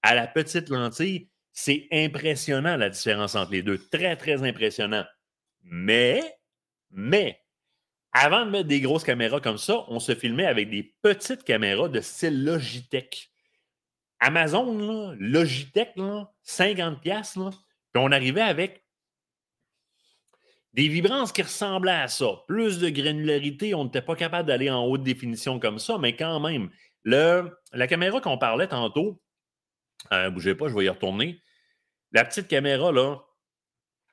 à 0.02 0.14
la 0.14 0.26
petite 0.26 0.70
lentille. 0.70 1.28
C'est 1.52 1.86
impressionnant 1.92 2.76
la 2.76 2.88
différence 2.88 3.34
entre 3.34 3.52
les 3.52 3.62
deux. 3.62 3.78
Très, 3.78 4.16
très 4.16 4.42
impressionnant. 4.42 5.04
Mais, 5.64 6.22
mais, 6.90 7.42
avant 8.12 8.46
de 8.46 8.50
mettre 8.50 8.68
des 8.68 8.80
grosses 8.80 9.04
caméras 9.04 9.40
comme 9.40 9.58
ça, 9.58 9.84
on 9.88 10.00
se 10.00 10.14
filmait 10.14 10.46
avec 10.46 10.70
des 10.70 10.94
petites 11.02 11.44
caméras 11.44 11.88
de 11.88 12.00
style 12.00 12.44
Logitech. 12.44 13.30
Amazon, 14.20 15.14
Logitech, 15.18 15.96
50$, 15.96 17.38
là, 17.38 17.50
puis 17.92 18.02
on 18.02 18.10
arrivait 18.10 18.40
avec 18.40 18.84
des 20.72 20.88
vibrances 20.88 21.32
qui 21.32 21.42
ressemblaient 21.42 21.92
à 21.92 22.08
ça. 22.08 22.44
Plus 22.46 22.78
de 22.78 22.88
granularité, 22.88 23.74
on 23.74 23.84
n'était 23.84 24.02
pas 24.02 24.16
capable 24.16 24.48
d'aller 24.48 24.70
en 24.70 24.84
haute 24.84 25.02
définition 25.02 25.58
comme 25.58 25.78
ça, 25.78 25.98
mais 25.98 26.16
quand 26.16 26.40
même, 26.40 26.70
la 27.04 27.86
caméra 27.88 28.20
qu'on 28.20 28.38
parlait 28.38 28.68
tantôt, 28.68 29.20
euh, 30.12 30.30
bougez 30.30 30.54
pas, 30.54 30.68
je 30.68 30.74
vais 30.74 30.84
y 30.84 30.88
retourner. 30.88 31.40
La 32.12 32.24
petite 32.24 32.48
caméra, 32.48 32.92
là, 32.92 33.18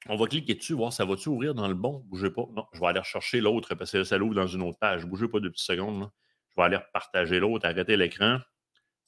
on 0.08 0.16
va 0.16 0.28
cliquer 0.28 0.54
dessus, 0.56 0.74
voir 0.74 0.94
ça 0.94 1.06
va-tu 1.06 1.30
ouvrir 1.30 1.56
dans 1.56 1.68
le 1.68 1.74
bon. 1.74 2.04
Bougez 2.08 2.30
pas. 2.30 2.46
Non, 2.54 2.66
je 2.74 2.80
vais 2.80 2.88
aller 2.88 3.00
rechercher 3.00 3.42
l'autre 3.42 3.74
parce 3.76 3.92
que 3.92 4.04
ça 4.04 4.18
l'ouvre 4.18 4.36
dans 4.36 4.48
une 4.48 4.62
autre 4.62 4.78
page. 4.78 5.06
Bougez 5.06 5.28
pas 5.28 5.40
deux 5.40 5.50
petites 5.50 5.66
secondes. 5.66 6.10
Je 6.50 6.56
vais 6.62 6.64
aller 6.64 6.80
partager 6.94 7.40
l'autre, 7.40 7.66
arrêter 7.68 7.98
l'écran. 7.98 8.40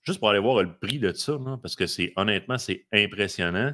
Juste 0.04 0.20
pour 0.20 0.30
aller 0.30 0.40
voir 0.40 0.64
le 0.64 0.78
prix 0.78 1.00
de 1.00 1.12
ça, 1.12 1.38
parce 1.62 1.76
que 1.76 1.86
c'est 1.86 2.14
honnêtement, 2.16 2.58
c'est 2.58 2.88
impressionnant. 2.92 3.74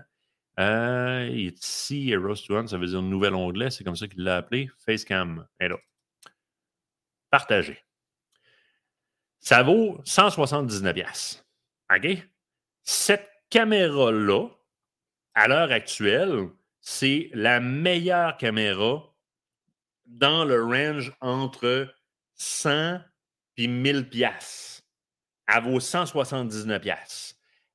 Euh, 0.60 1.30
il 1.32 1.54
ici, 1.54 2.12
Heroes 2.12 2.36
to 2.48 2.68
ça 2.68 2.78
veut 2.78 2.88
dire 2.88 3.02
nouvel 3.02 3.34
onglet, 3.34 3.72
c'est 3.72 3.84
comme 3.84 3.96
ça 3.96 4.08
qu'il 4.08 4.24
l'a 4.24 4.38
appelé. 4.38 4.70
Facecam 4.86 5.48
est 5.60 5.70
là. 5.70 5.78
Partager. 7.30 7.80
Ça 9.40 9.64
vaut 9.64 10.00
179$. 10.06 11.44
OK? 11.96 12.18
Cette 12.84 13.30
caméra-là, 13.50 14.48
à 15.34 15.48
l'heure 15.48 15.72
actuelle, 15.72 16.50
c'est 16.86 17.30
la 17.34 17.62
meilleure 17.62 18.36
caméra 18.36 19.16
dans 20.06 20.44
le 20.44 20.62
range 20.62 21.14
entre 21.22 21.88
100 22.36 23.00
et 23.58 23.68
1000 23.68 24.10
pièces. 24.10 24.84
Elle 25.48 25.64
vaut 25.64 25.80
179 25.80 26.84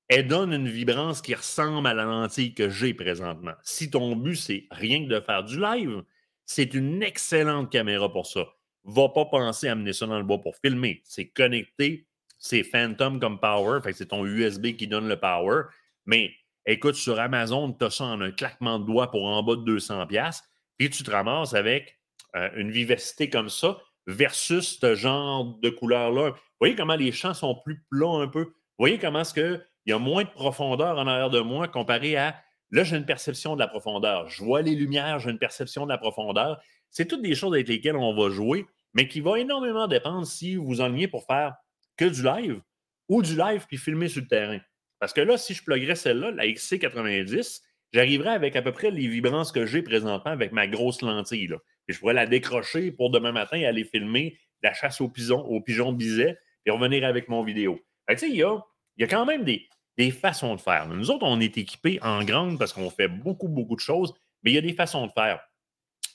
elle 0.09 0.27
donne 0.27 0.55
une 0.55 0.69
vibrance 0.69 1.21
qui 1.21 1.35
ressemble 1.35 1.87
à 1.87 1.93
la 1.93 2.05
lentille 2.05 2.55
que 2.55 2.71
j'ai 2.71 2.95
présentement. 2.95 3.53
Si 3.63 3.91
ton 3.91 4.17
but, 4.17 4.37
c'est 4.37 4.67
rien 4.71 5.05
que 5.05 5.11
de 5.11 5.21
faire 5.21 5.45
du 5.45 5.61
live, 5.61 6.03
c'est 6.47 6.73
une 6.73 7.03
excellente 7.03 7.71
caméra 7.71 8.11
pour 8.11 8.27
ça. 8.27 8.47
Va 8.85 9.11
pas 9.11 9.27
penser 9.27 9.69
à 9.69 9.73
amener 9.73 9.93
ça 9.93 10.07
dans 10.07 10.17
le 10.17 10.25
bois 10.25 10.41
pour 10.41 10.57
filmer. 10.57 11.03
C'est 11.05 11.29
connecté, 11.29 12.07
c'est 12.39 12.63
Phantom 12.63 13.21
comme 13.21 13.39
power, 13.39 13.81
c'est 13.93 14.07
ton 14.07 14.25
USB 14.25 14.77
qui 14.77 14.87
donne 14.87 15.09
le 15.09 15.21
power. 15.21 15.65
Mais 16.07 16.33
écoute, 16.73 16.95
sur 16.95 17.19
Amazon, 17.19 17.73
tu 17.73 17.85
as 17.85 17.91
ça 17.91 18.05
en 18.05 18.21
un 18.21 18.31
claquement 18.31 18.79
de 18.79 18.85
doigts 18.85 19.11
pour 19.11 19.25
en 19.25 19.43
bas 19.43 19.57
de 19.57 19.79
200$, 19.79 20.43
puis 20.77 20.91
tu 20.91 21.03
te 21.03 21.11
ramasses 21.11 21.55
avec 21.55 21.99
euh, 22.37 22.49
une 22.57 22.71
vivacité 22.71 23.31
comme 23.31 23.49
ça 23.49 23.79
versus 24.07 24.79
ce 24.81 24.95
genre 24.95 25.59
de 25.61 25.71
couleur-là. 25.71 26.35
Voyez 26.61 26.75
comment 26.75 26.97
les 26.97 27.13
champs 27.13 27.35
sont 27.35 27.57
plus 27.65 27.85
plats 27.91 28.23
un 28.23 28.29
peu? 28.29 28.53
Voyez 28.79 28.99
comment 28.99 29.21
est-ce 29.21 29.35
qu'il 29.35 29.65
y 29.87 29.93
a 29.93 29.99
moins 29.99 30.25
de 30.25 30.31
profondeur 30.31 30.99
en 30.99 31.07
arrière 31.07 31.31
de 31.31 31.41
moi 31.41 31.69
comparé 31.69 32.17
à 32.17 32.37
là, 32.71 32.85
j'ai 32.85 32.97
une 32.97 33.07
perception 33.07 33.55
de 33.55 33.61
la 33.61 33.69
profondeur. 33.69 34.29
Je 34.29 34.45
vois 34.45 34.63
les 34.63 34.75
lumières, 34.75 35.19
j'ai 35.19 35.31
une 35.31 35.39
perception 35.39 35.85
de 35.85 35.91
la 35.91 35.99
profondeur. 35.99 36.61
C'est 36.91 37.07
toutes 37.07 37.23
des 37.23 37.35
choses 37.35 37.55
avec 37.55 37.69
lesquelles 37.69 37.97
on 37.97 38.15
va 38.15 38.31
jouer, 38.31 38.67
mais 38.95 39.09
qui 39.09 39.21
va 39.21 39.39
énormément 39.39 39.89
dépendre 39.89 40.27
si 40.27 40.57
vous 40.57 40.81
en 40.81 40.95
pour 41.11 41.25
faire 41.27 41.55
que 41.97 42.05
du 42.05 42.23
live 42.23 42.61
ou 43.09 43.23
du 43.23 43.37
live 43.37 43.67
puis 43.67 43.79
filmer 43.79 44.09
sur 44.09 44.23
le 44.23 44.29
terrain. 44.29 44.61
Parce 44.99 45.13
que 45.13 45.21
là, 45.21 45.37
si 45.37 45.55
je 45.55 45.63
pluguerais 45.63 45.95
celle-là, 45.95 46.31
la 46.33 46.47
XC90, 46.47 47.63
j'arriverais 47.93 48.31
avec 48.31 48.57
à 48.57 48.63
peu 48.63 48.73
près 48.73 48.91
les 48.91 49.07
vibrances 49.07 49.53
que 49.53 49.67
j'ai 49.67 49.83
présentement 49.83 50.31
avec 50.31 50.53
ma 50.53 50.67
grosse 50.67 51.03
lentille. 51.03 51.47
Là. 51.47 51.57
Et 51.89 51.93
je 51.93 51.99
pourrais 51.99 52.15
la 52.15 52.27
décrocher 52.27 52.91
pour 52.91 53.11
demain 53.11 53.33
matin 53.33 53.57
et 53.57 53.67
aller 53.67 53.85
filmer 53.85 54.39
la 54.63 54.75
chasse 54.75 55.01
aux 55.01 55.09
pigeons, 55.09 55.45
aux 55.47 55.63
et 55.67 56.71
revenir 56.71 57.05
avec 57.05 57.29
mon 57.29 57.43
vidéo. 57.43 57.81
il 58.23 58.35
y 58.35 58.43
a, 58.43 58.59
y 58.97 59.05
a 59.05 59.07
quand 59.07 59.25
même 59.25 59.45
des, 59.45 59.69
des 59.97 60.11
façons 60.11 60.55
de 60.55 60.61
faire. 60.61 60.87
Nous 60.89 61.11
autres, 61.11 61.27
on 61.27 61.41
est 61.41 61.57
équipés 61.59 61.99
en 62.03 62.25
grande 62.25 62.59
parce 62.59 62.73
qu'on 62.73 62.91
fait 62.91 63.09
beaucoup, 63.09 63.49
beaucoup 63.49 63.77
de 63.77 63.81
choses, 63.81 64.15
mais 64.43 64.53
il 64.53 64.55
y 64.55 64.59
a 64.59 64.63
des 64.63 64.73
façons 64.73 65.07
de 65.07 65.13
faire. 65.13 65.41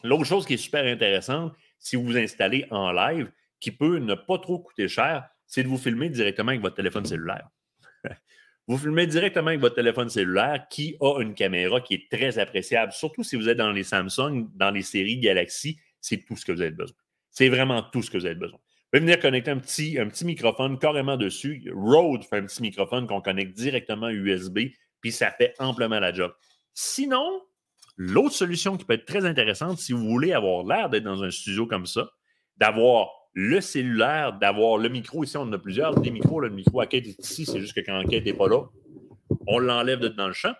L'autre 0.03 0.25
chose 0.25 0.45
qui 0.45 0.55
est 0.55 0.57
super 0.57 0.85
intéressante, 0.85 1.53
si 1.79 1.95
vous 1.95 2.03
vous 2.03 2.17
installez 2.17 2.65
en 2.71 2.91
live, 2.91 3.31
qui 3.59 3.71
peut 3.71 3.97
ne 3.97 4.15
pas 4.15 4.37
trop 4.37 4.59
coûter 4.59 4.87
cher, 4.87 5.27
c'est 5.47 5.63
de 5.63 5.67
vous 5.67 5.77
filmer 5.77 6.09
directement 6.09 6.49
avec 6.49 6.61
votre 6.61 6.75
téléphone 6.75 7.05
cellulaire. 7.05 7.47
vous 8.67 8.77
filmez 8.77 9.07
directement 9.07 9.47
avec 9.49 9.59
votre 9.59 9.75
téléphone 9.75 10.09
cellulaire 10.09 10.67
qui 10.69 10.95
a 11.01 11.19
une 11.21 11.33
caméra 11.33 11.81
qui 11.81 11.95
est 11.95 12.09
très 12.09 12.39
appréciable, 12.39 12.93
surtout 12.93 13.23
si 13.23 13.35
vous 13.35 13.49
êtes 13.49 13.57
dans 13.57 13.71
les 13.71 13.83
Samsung, 13.83 14.47
dans 14.55 14.71
les 14.71 14.83
séries 14.83 15.17
Galaxy, 15.17 15.79
c'est 15.99 16.25
tout 16.25 16.37
ce 16.37 16.45
que 16.45 16.51
vous 16.51 16.61
avez 16.61 16.71
besoin. 16.71 16.95
C'est 17.29 17.49
vraiment 17.49 17.81
tout 17.81 18.01
ce 18.01 18.09
que 18.09 18.17
vous 18.17 18.25
avez 18.25 18.35
besoin. 18.35 18.57
Vous 18.57 18.99
pouvez 18.99 19.01
venir 19.01 19.19
connecter 19.19 19.51
un 19.51 19.57
petit, 19.57 19.97
microphone 20.23 20.77
carrément 20.77 21.17
dessus. 21.17 21.69
Rode 21.75 22.23
fait 22.23 22.37
un 22.37 22.45
petit 22.45 22.61
microphone 22.61 23.07
qu'on 23.07 23.21
connecte 23.21 23.53
directement 23.57 24.09
USB, 24.09 24.59
puis 25.01 25.11
ça 25.11 25.31
fait 25.31 25.55
amplement 25.59 25.99
la 25.99 26.13
job. 26.13 26.31
Sinon, 26.73 27.41
l'autre 27.97 28.35
solution 28.35 28.77
qui 28.77 28.85
peut 28.85 28.93
être 28.93 29.05
très 29.05 29.25
intéressante, 29.25 29.79
si 29.79 29.93
vous 29.93 30.07
voulez 30.07 30.31
avoir 30.31 30.63
l'air 30.63 30.89
d'être 30.89 31.03
dans 31.03 31.23
un 31.23 31.31
studio 31.31 31.65
comme 31.65 31.85
ça, 31.85 32.09
d'avoir 32.57 33.09
le 33.33 33.61
cellulaire, 33.61 34.33
d'avoir 34.33 34.77
le 34.77 34.89
micro. 34.89 35.23
Ici, 35.23 35.37
on 35.37 35.41
en 35.41 35.53
a 35.53 35.57
plusieurs. 35.57 35.99
Des 35.99 36.11
micros, 36.11 36.39
le 36.39 36.49
micro 36.49 36.81
à 36.81 36.87
quête 36.87 37.07
est 37.07 37.19
ici. 37.19 37.45
C'est 37.45 37.59
juste 37.59 37.73
que 37.73 37.81
quand 37.81 38.03
quête 38.07 38.25
n'est 38.25 38.33
pas 38.33 38.47
là, 38.47 38.63
on 39.47 39.59
l'enlève 39.59 39.99
dans 39.99 40.27
le 40.27 40.33
champ. 40.33 40.53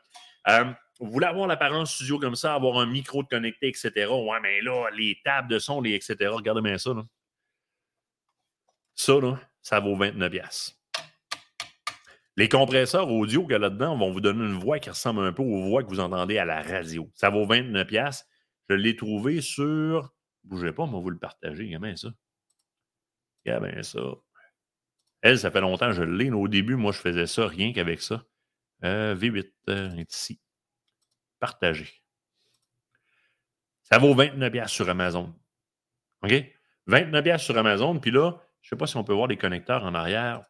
Euh, 0.47 0.65
vous 0.99 1.11
voulez 1.11 1.27
avoir 1.27 1.47
l'apparence 1.47 1.93
studio 1.93 2.19
comme 2.19 2.35
ça, 2.35 2.53
avoir 2.53 2.77
un 2.79 2.85
micro 2.85 3.23
de 3.23 3.27
connecté, 3.27 3.67
etc. 3.67 4.07
Ouais, 4.09 4.39
mais 4.41 4.61
là, 4.61 4.87
les 4.95 5.19
tables 5.23 5.49
de 5.49 5.59
son, 5.59 5.81
les 5.81 5.93
etc. 5.93 6.15
Regardez 6.27 6.61
bien 6.61 6.77
ça. 6.77 6.91
Ça, 8.95 9.19
là, 9.19 9.39
ça 9.61 9.79
vaut 9.79 9.95
29$. 9.95 10.75
Les 12.35 12.49
compresseurs 12.49 13.11
audio 13.11 13.43
qu'il 13.43 13.51
y 13.51 13.55
a 13.55 13.59
là-dedans 13.59 13.95
vont 13.95 14.11
vous 14.11 14.21
donner 14.21 14.43
une 14.43 14.57
voix 14.57 14.79
qui 14.79 14.89
ressemble 14.89 15.21
un 15.21 15.33
peu 15.33 15.43
aux 15.43 15.63
voix 15.63 15.83
que 15.83 15.89
vous 15.89 15.99
entendez 15.99 16.39
à 16.39 16.45
la 16.45 16.61
radio. 16.61 17.09
Ça 17.13 17.29
vaut 17.29 17.45
29$. 17.45 18.23
Je 18.69 18.75
l'ai 18.75 18.95
trouvé 18.95 19.41
sur. 19.41 20.13
Bougez 20.43 20.71
pas, 20.71 20.85
va 20.85 20.99
vous 20.99 21.09
le 21.09 21.19
partager. 21.19 21.71
Comment 21.71 21.95
ça? 21.95 22.09
Ben 23.45 23.83
ça. 23.83 23.99
Elle, 25.21 25.39
ça 25.39 25.51
fait 25.51 25.61
longtemps 25.61 25.87
que 25.87 25.93
je 25.93 26.03
l'ai. 26.03 26.31
Au 26.31 26.47
début, 26.47 26.75
moi, 26.75 26.91
je 26.91 26.99
faisais 26.99 27.27
ça 27.27 27.47
rien 27.47 27.71
qu'avec 27.71 28.01
ça. 28.01 28.23
Euh, 28.83 29.15
V8 29.15 29.51
euh, 29.69 29.95
est 29.95 30.13
ici. 30.13 30.41
Partagé. 31.39 31.89
Ça 33.83 33.99
vaut 33.99 34.15
29$ 34.15 34.67
sur 34.67 34.89
Amazon. 34.89 35.33
OK? 36.23 36.33
29$ 36.87 37.37
sur 37.37 37.57
Amazon. 37.57 37.99
Puis 37.99 38.11
là, 38.11 38.37
je 38.61 38.67
ne 38.67 38.69
sais 38.69 38.75
pas 38.75 38.87
si 38.87 38.97
on 38.97 39.03
peut 39.03 39.13
voir 39.13 39.27
les 39.27 39.37
connecteurs 39.37 39.83
en 39.83 39.93
arrière 39.93 40.43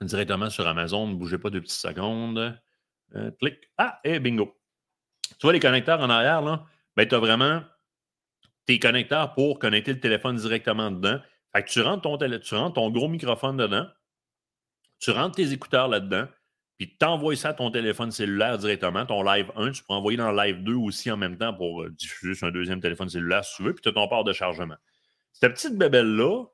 directement 0.00 0.50
sur 0.50 0.66
Amazon. 0.66 1.08
Ne 1.08 1.14
bougez 1.14 1.38
pas 1.38 1.50
deux 1.50 1.60
petites 1.60 1.80
secondes. 1.80 2.58
Euh, 3.14 3.30
clic. 3.40 3.58
Ah, 3.78 4.00
et 4.04 4.18
bingo. 4.18 4.54
Tu 5.38 5.42
vois 5.42 5.52
les 5.52 5.60
connecteurs 5.60 6.00
en 6.00 6.10
arrière, 6.10 6.42
là? 6.42 6.66
Ben, 6.96 7.08
tu 7.08 7.14
as 7.14 7.18
vraiment 7.18 7.62
tes 8.66 8.78
connecteurs 8.78 9.34
pour 9.34 9.58
connecter 9.58 9.92
le 9.92 10.00
téléphone 10.00 10.36
directement 10.36 10.90
dedans. 10.90 11.20
Fait 11.54 11.62
que 11.62 11.70
tu 11.70 11.80
rentres 11.80 12.02
ton, 12.74 12.90
gros 12.90 13.08
microphone 13.08 13.56
dedans, 13.56 13.86
tu 14.98 15.10
rentres 15.10 15.36
tes 15.36 15.52
écouteurs 15.52 15.88
là-dedans, 15.88 16.26
puis 16.78 16.96
tu 16.98 17.06
envoies 17.06 17.36
ça 17.36 17.50
à 17.50 17.54
ton 17.54 17.70
téléphone 17.70 18.10
cellulaire 18.10 18.58
directement, 18.58 19.06
ton 19.06 19.22
live 19.22 19.52
1, 19.54 19.70
tu 19.70 19.84
peux 19.84 19.94
envoyer 19.94 20.16
dans 20.16 20.32
le 20.32 20.42
live 20.42 20.64
2 20.64 20.74
aussi 20.74 21.10
en 21.10 21.16
même 21.16 21.38
temps 21.38 21.54
pour 21.54 21.82
euh, 21.82 21.90
diffuser 21.90 22.34
sur 22.34 22.48
un 22.48 22.50
deuxième 22.50 22.80
téléphone 22.80 23.08
cellulaire 23.08 23.44
si 23.44 23.56
tu 23.56 23.62
veux, 23.62 23.72
puis 23.72 23.82
tu 23.82 23.88
as 23.88 23.92
ton 23.92 24.08
port 24.08 24.24
de 24.24 24.32
chargement. 24.32 24.76
Cette 25.32 25.54
petite 25.54 25.78
bébelle-là 25.78 26.44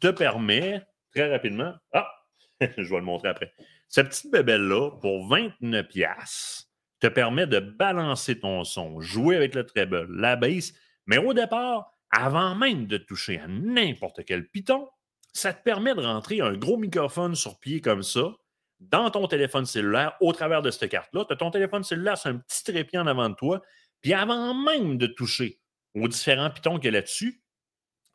te 0.00 0.08
permet 0.08 0.86
très 1.14 1.30
rapidement. 1.30 1.74
Ah, 1.94 2.10
je 2.60 2.82
vais 2.82 2.98
le 2.98 3.02
montrer 3.02 3.28
après. 3.28 3.54
Cette 3.88 4.08
petite 4.08 4.30
bébelle-là, 4.30 4.90
pour 5.00 5.26
29$, 5.34 6.66
te 7.00 7.06
permet 7.06 7.46
de 7.46 7.60
balancer 7.60 8.38
ton 8.38 8.62
son, 8.64 9.00
jouer 9.00 9.36
avec 9.36 9.54
le 9.54 9.64
treble, 9.64 10.06
la 10.10 10.36
bass, 10.36 10.74
mais 11.06 11.16
au 11.16 11.32
départ, 11.32 11.90
avant 12.10 12.54
même 12.54 12.86
de 12.86 12.98
toucher 12.98 13.38
à 13.38 13.46
n'importe 13.46 14.24
quel 14.24 14.48
piton, 14.48 14.88
ça 15.32 15.52
te 15.52 15.62
permet 15.62 15.94
de 15.94 16.00
rentrer 16.00 16.40
un 16.40 16.54
gros 16.54 16.76
microphone 16.76 17.34
sur 17.34 17.58
pied 17.60 17.80
comme 17.80 18.02
ça 18.02 18.32
dans 18.80 19.10
ton 19.10 19.26
téléphone 19.28 19.66
cellulaire 19.66 20.16
au 20.20 20.32
travers 20.32 20.62
de 20.62 20.70
cette 20.70 20.90
carte-là. 20.90 21.24
Tu 21.26 21.32
as 21.32 21.36
ton 21.36 21.50
téléphone 21.50 21.84
cellulaire 21.84 22.18
c'est 22.18 22.30
un 22.30 22.38
petit 22.38 22.64
trépied 22.64 22.98
en 22.98 23.06
avant 23.06 23.28
de 23.28 23.34
toi. 23.34 23.62
Puis 24.00 24.14
avant 24.14 24.54
même 24.54 24.96
de 24.96 25.06
toucher 25.06 25.60
aux 25.94 26.08
différents 26.08 26.50
pitons 26.50 26.76
qu'il 26.76 26.86
y 26.86 26.88
a 26.88 26.92
là-dessus, 26.92 27.42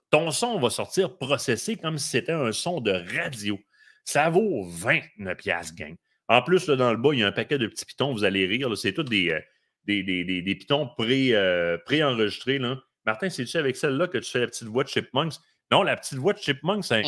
ton 0.09 0.31
son 0.31 0.59
va 0.59 0.69
sortir 0.69 1.17
processé 1.17 1.77
comme 1.77 1.97
si 1.97 2.09
c'était 2.09 2.31
un 2.31 2.51
son 2.51 2.81
de 2.81 2.91
radio. 2.91 3.59
Ça 4.03 4.29
vaut 4.29 4.63
29 4.63 5.37
gang. 5.75 5.95
En 6.27 6.41
plus, 6.41 6.67
là, 6.67 6.75
dans 6.75 6.91
le 6.91 6.97
bas, 6.97 7.09
il 7.13 7.19
y 7.19 7.23
a 7.23 7.27
un 7.27 7.31
paquet 7.31 7.57
de 7.57 7.67
petits 7.67 7.85
pitons, 7.85 8.13
vous 8.13 8.23
allez 8.23 8.47
rire. 8.47 8.75
C'est 8.77 8.93
tous 8.93 9.03
des, 9.03 9.29
euh, 9.29 9.39
des, 9.85 10.03
des, 10.03 10.55
pitons 10.55 10.87
pré, 10.97 11.35
euh, 11.35 11.77
pré-enregistrés. 11.85 12.59
Martin, 13.05 13.29
c'est-tu 13.29 13.57
avec 13.57 13.75
celle-là 13.75 14.07
que 14.07 14.17
tu 14.17 14.31
fais 14.31 14.39
la 14.39 14.47
petite 14.47 14.67
voix 14.67 14.83
de 14.83 14.89
Chipmunks? 14.89 15.35
Non, 15.71 15.83
la 15.83 15.95
petite 15.95 16.17
voix 16.17 16.33
de 16.33 16.39
Chipmunks, 16.39 16.85
c'est. 16.85 17.03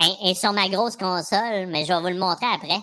Elle, 0.00 0.34
sur 0.34 0.52
ma 0.52 0.68
grosse 0.68 0.96
console, 0.96 1.66
mais 1.68 1.84
je 1.84 1.92
vais 1.92 2.00
vous 2.00 2.08
le 2.08 2.18
montrer 2.18 2.46
après. 2.46 2.80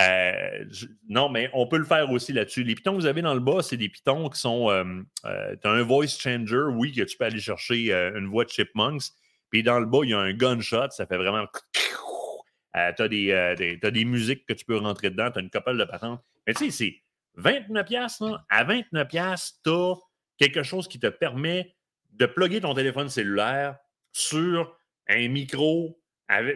Euh, 0.00 0.64
non, 1.08 1.28
mais 1.28 1.50
on 1.52 1.66
peut 1.66 1.76
le 1.76 1.84
faire 1.84 2.10
aussi 2.10 2.32
là-dessus. 2.32 2.62
Les 2.62 2.74
pitons 2.74 2.92
que 2.92 3.00
vous 3.00 3.06
avez 3.06 3.22
dans 3.22 3.34
le 3.34 3.40
bas, 3.40 3.62
c'est 3.62 3.76
des 3.76 3.88
pitons 3.88 4.28
qui 4.28 4.40
sont. 4.40 4.70
Euh, 4.70 4.84
euh, 5.24 5.56
tu 5.60 5.68
as 5.68 5.70
un 5.70 5.82
voice 5.82 6.18
changer, 6.18 6.62
oui, 6.74 6.92
que 6.92 7.02
tu 7.02 7.16
peux 7.16 7.24
aller 7.24 7.40
chercher 7.40 7.92
une 7.92 8.28
voix 8.28 8.44
de 8.44 8.50
Chipmunks. 8.50 9.02
Puis 9.50 9.62
dans 9.62 9.80
le 9.80 9.86
bas, 9.86 10.00
il 10.04 10.10
y 10.10 10.14
a 10.14 10.18
un 10.18 10.32
gunshot, 10.32 10.90
ça 10.90 11.06
fait 11.06 11.16
vraiment. 11.16 11.44
tu 11.74 13.02
as, 13.02 13.08
des, 13.08 13.78
des 13.82 14.04
musiques 14.04 14.46
que 14.46 14.52
tu 14.52 14.64
peux 14.64 14.78
rentrer 14.78 15.10
dedans, 15.10 15.30
tu 15.30 15.38
as 15.38 15.42
une 15.42 15.50
couple 15.50 15.76
de 15.76 15.84
patentes. 15.84 16.22
Mais 16.46 16.54
tu 16.54 16.70
sais, 16.70 17.02
c'est 17.36 17.42
29$, 17.42 18.30
là. 18.30 18.44
À 18.48 18.64
29$, 18.64 19.52
tu 19.64 19.70
as 19.70 19.94
quelque 20.38 20.62
chose 20.62 20.88
qui 20.88 20.98
te 20.98 21.08
permet 21.08 21.74
de 22.20 22.26
plugger 22.26 22.60
ton 22.60 22.74
téléphone 22.74 23.08
cellulaire 23.08 23.76
sur 24.12 24.76
un 25.08 25.28
micro, 25.28 25.98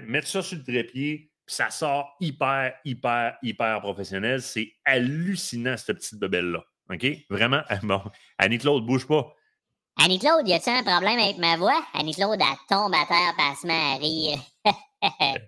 mettre 0.06 0.28
ça 0.28 0.42
sur 0.42 0.58
le 0.58 0.62
trépied, 0.62 1.30
puis 1.46 1.56
ça 1.56 1.70
sort 1.70 2.16
hyper, 2.20 2.74
hyper, 2.84 3.36
hyper 3.42 3.80
professionnel. 3.80 4.42
C'est 4.42 4.72
hallucinant, 4.84 5.76
cette 5.76 5.96
petite 5.96 6.20
bebelle-là. 6.20 6.62
OK? 6.90 7.06
Vraiment, 7.30 7.62
bon. 7.82 8.02
Annie-Claude, 8.38 8.84
bouge 8.84 9.06
pas. 9.06 9.34
Annie-Claude, 10.02 10.46
y 10.46 10.52
a-tu 10.52 10.70
un 10.70 10.82
problème 10.82 11.18
avec 11.18 11.38
ma 11.38 11.56
voix? 11.56 11.82
Annie-Claude, 11.94 12.40
elle 12.40 12.58
tombe 12.68 12.94
à 12.94 13.06
terre, 13.06 13.34
passement 13.36 13.94
à 13.94 13.96
rire. 13.96 14.38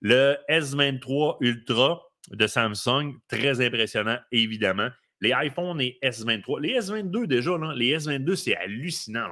le 0.00 0.36
S23 0.48 1.38
Ultra 1.40 2.02
de 2.30 2.46
Samsung, 2.46 3.14
très 3.28 3.64
impressionnant, 3.64 4.18
évidemment. 4.30 4.90
Les 5.20 5.32
iPhones 5.34 5.80
et 5.80 5.98
S23. 6.02 6.60
Les 6.60 6.78
S22, 6.78 7.26
déjà, 7.26 7.52
les 7.74 7.98
S22, 7.98 8.36
c'est 8.36 8.56
hallucinant. 8.56 9.28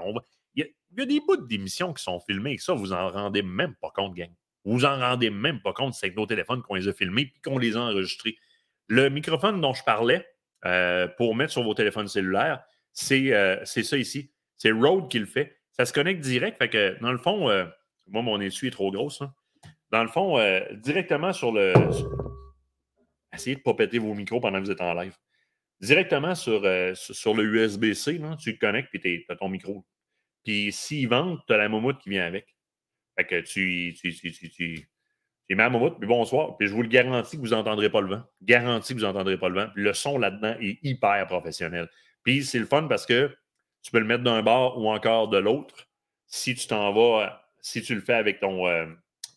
il, 0.54 0.66
y 0.96 1.02
a, 1.02 1.06
des 1.06 1.20
bouts 1.20 1.36
d'émissions 1.36 1.92
qui 1.92 2.02
sont 2.02 2.20
filmés 2.20 2.52
et 2.52 2.58
ça, 2.58 2.72
vous 2.72 2.92
en 2.92 3.10
rendez 3.10 3.42
même 3.42 3.74
pas 3.80 3.90
compte, 3.94 4.14
gang. 4.14 4.30
Vous 4.64 4.84
en 4.86 4.98
rendez 4.98 5.30
même 5.30 5.60
pas 5.60 5.72
compte, 5.72 5.94
c'est 5.94 6.06
avec 6.06 6.16
nos 6.16 6.26
téléphones 6.26 6.62
qu'on 6.62 6.74
les 6.74 6.88
a 6.88 6.92
filmés 6.92 7.32
et 7.36 7.40
qu'on 7.44 7.58
les 7.58 7.76
a 7.76 7.80
enregistrés. 7.80 8.36
Le 8.88 9.08
microphone 9.10 9.60
dont 9.60 9.74
je 9.74 9.84
parlais 9.84 10.26
euh, 10.64 11.06
pour 11.06 11.34
mettre 11.34 11.52
sur 11.52 11.62
vos 11.62 11.74
téléphones 11.74 12.08
cellulaires, 12.08 12.64
euh, 13.12 13.60
c'est 13.64 13.82
ça 13.82 13.96
ici. 13.96 14.30
C'est 14.56 14.70
Rode 14.72 15.10
qui 15.10 15.18
le 15.18 15.26
fait. 15.26 15.58
Ça 15.72 15.84
se 15.84 15.92
connecte 15.92 16.20
direct. 16.20 16.58
Fait 16.58 16.70
que, 16.70 16.98
dans 17.00 17.12
le 17.12 17.18
fond, 17.18 17.50
euh, 17.50 17.66
moi, 18.06 18.22
mon 18.22 18.40
essuie 18.40 18.68
est 18.68 18.72
trop 18.72 18.90
grosse. 18.90 19.22
Dans 19.90 20.02
le 20.02 20.08
fond, 20.08 20.38
directement 20.72 21.32
sur 21.32 21.52
le. 21.52 21.72
essayez 23.32 23.54
de 23.54 23.60
ne 23.60 23.64
pas 23.64 23.74
péter 23.74 23.98
vos 23.98 24.14
micros 24.14 24.40
pendant 24.40 24.58
que 24.58 24.64
vous 24.64 24.70
êtes 24.70 24.80
en 24.80 24.94
live. 24.94 25.14
Directement 25.80 26.34
sur, 26.34 26.64
euh, 26.64 26.94
le 27.34 27.44
USB-C, 27.44 28.20
tu 28.38 28.52
le 28.52 28.58
connectes 28.58 28.94
et 28.94 29.00
tu 29.00 29.26
as 29.28 29.36
ton 29.36 29.48
micro. 29.48 29.84
Puis 30.44 30.72
s'il 30.72 31.08
vente, 31.08 31.40
tu 31.46 31.54
as 31.54 31.56
la 31.56 31.68
momoute 31.68 31.98
qui 32.00 32.10
vient 32.10 32.26
avec. 32.26 32.54
Fait 33.16 33.24
que 33.24 33.40
tu, 33.40 33.94
tu, 33.98 34.14
tu, 34.14 34.32
tu, 34.32 34.50
tu, 34.50 34.88
mets 35.50 35.68
la 35.68 35.70
puis 35.70 36.06
bonsoir. 36.06 36.56
Puis 36.56 36.68
je 36.68 36.74
vous 36.74 36.82
le 36.82 36.88
garantis 36.88 37.36
que 37.36 37.40
vous 37.40 37.48
n'entendrez 37.48 37.90
pas 37.90 38.00
le 38.00 38.08
vent. 38.08 38.22
Garantis 38.42 38.94
que 38.94 38.98
vous 38.98 39.06
n'entendrez 39.06 39.38
pas 39.38 39.48
le 39.48 39.60
vent. 39.60 39.68
Puis 39.74 39.82
le 39.82 39.94
son 39.94 40.18
là-dedans 40.18 40.56
est 40.60 40.78
hyper 40.82 41.26
professionnel. 41.26 41.88
Puis 42.22 42.44
c'est 42.44 42.58
le 42.58 42.66
fun 42.66 42.86
parce 42.88 43.06
que 43.06 43.34
tu 43.82 43.90
peux 43.90 43.98
le 43.98 44.06
mettre 44.06 44.24
d'un 44.24 44.42
bord 44.42 44.78
ou 44.78 44.88
encore 44.90 45.28
de 45.28 45.38
l'autre. 45.38 45.88
Si 46.26 46.54
tu 46.54 46.66
t'en 46.66 46.92
vas, 46.92 47.46
si 47.60 47.82
tu 47.82 47.94
le 47.94 48.00
fais 48.00 48.14
avec 48.14 48.40
ton 48.40 48.66
euh, 48.66 48.86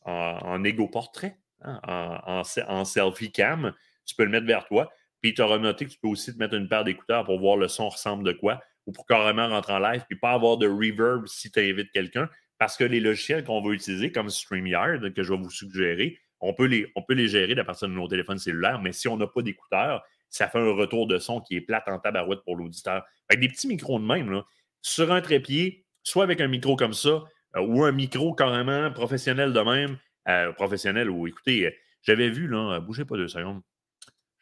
en, 0.05 0.63
égo 0.63 0.87
portrait, 0.87 1.37
hein, 1.61 1.79
en, 2.25 2.85
selfie 2.85 3.31
cam, 3.31 3.73
tu 4.05 4.15
peux 4.15 4.23
le 4.23 4.29
mettre 4.29 4.47
vers 4.47 4.65
toi. 4.65 4.89
Puis 5.21 5.33
tu 5.33 5.41
auras 5.41 5.57
noté 5.57 5.85
que 5.85 5.91
tu 5.91 5.99
peux 5.99 6.07
aussi 6.07 6.33
te 6.33 6.39
mettre 6.39 6.53
une 6.55 6.69
paire 6.69 6.83
d'écouteurs 6.83 7.25
pour 7.25 7.39
voir 7.39 7.57
le 7.57 7.67
son 7.67 7.89
ressemble 7.89 8.23
de 8.23 8.31
quoi 8.31 8.61
ou 8.85 8.91
pour 8.91 9.05
carrément 9.05 9.47
rentrer 9.49 9.73
en 9.73 9.79
live, 9.79 10.05
puis 10.07 10.17
pas 10.17 10.31
avoir 10.31 10.57
de 10.57 10.67
reverb 10.67 11.27
si 11.27 11.51
tu 11.51 11.59
invites 11.59 11.91
quelqu'un. 11.91 12.29
Parce 12.57 12.77
que 12.77 12.85
les 12.85 12.99
logiciels 12.99 13.43
qu'on 13.43 13.61
va 13.61 13.71
utiliser, 13.71 14.11
comme 14.11 14.29
StreamYard, 14.29 15.13
que 15.13 15.23
je 15.23 15.33
vais 15.33 15.39
vous 15.39 15.51
suggérer, 15.51 16.17
on 16.39 16.53
peut 16.53 16.65
les, 16.65 16.91
on 16.95 17.01
peut 17.01 17.13
les 17.13 17.27
gérer 17.27 17.59
à 17.59 17.63
partir 17.63 17.87
de 17.87 17.93
nos 17.93 18.07
téléphones 18.07 18.39
cellulaires, 18.39 18.81
mais 18.81 18.93
si 18.93 19.07
on 19.07 19.17
n'a 19.17 19.27
pas 19.27 19.41
d'écouteurs, 19.41 20.03
ça 20.29 20.47
fait 20.47 20.59
un 20.59 20.73
retour 20.73 21.07
de 21.07 21.17
son 21.19 21.41
qui 21.41 21.55
est 21.55 21.61
plate 21.61 21.87
en 21.87 21.99
tabarouette 21.99 22.43
pour 22.43 22.55
l'auditeur. 22.55 23.03
Avec 23.29 23.41
des 23.41 23.49
petits 23.49 23.67
micros 23.67 23.99
de 23.99 24.05
même, 24.05 24.31
là, 24.31 24.45
sur 24.81 25.11
un 25.11 25.21
trépied, 25.21 25.85
soit 26.03 26.23
avec 26.23 26.41
un 26.41 26.47
micro 26.47 26.75
comme 26.75 26.93
ça, 26.93 27.23
euh, 27.55 27.61
ou 27.61 27.83
un 27.83 27.91
micro 27.91 28.33
carrément 28.33 28.91
professionnel 28.91 29.53
de 29.53 29.59
même, 29.59 29.97
euh, 30.27 30.51
professionnel, 30.53 31.09
ou 31.09 31.27
écoutez, 31.27 31.67
euh, 31.67 31.71
j'avais 32.01 32.29
vu, 32.29 32.47
là, 32.47 32.79
bougez 32.79 33.05
pas 33.05 33.17
deux 33.17 33.27
secondes, 33.27 33.61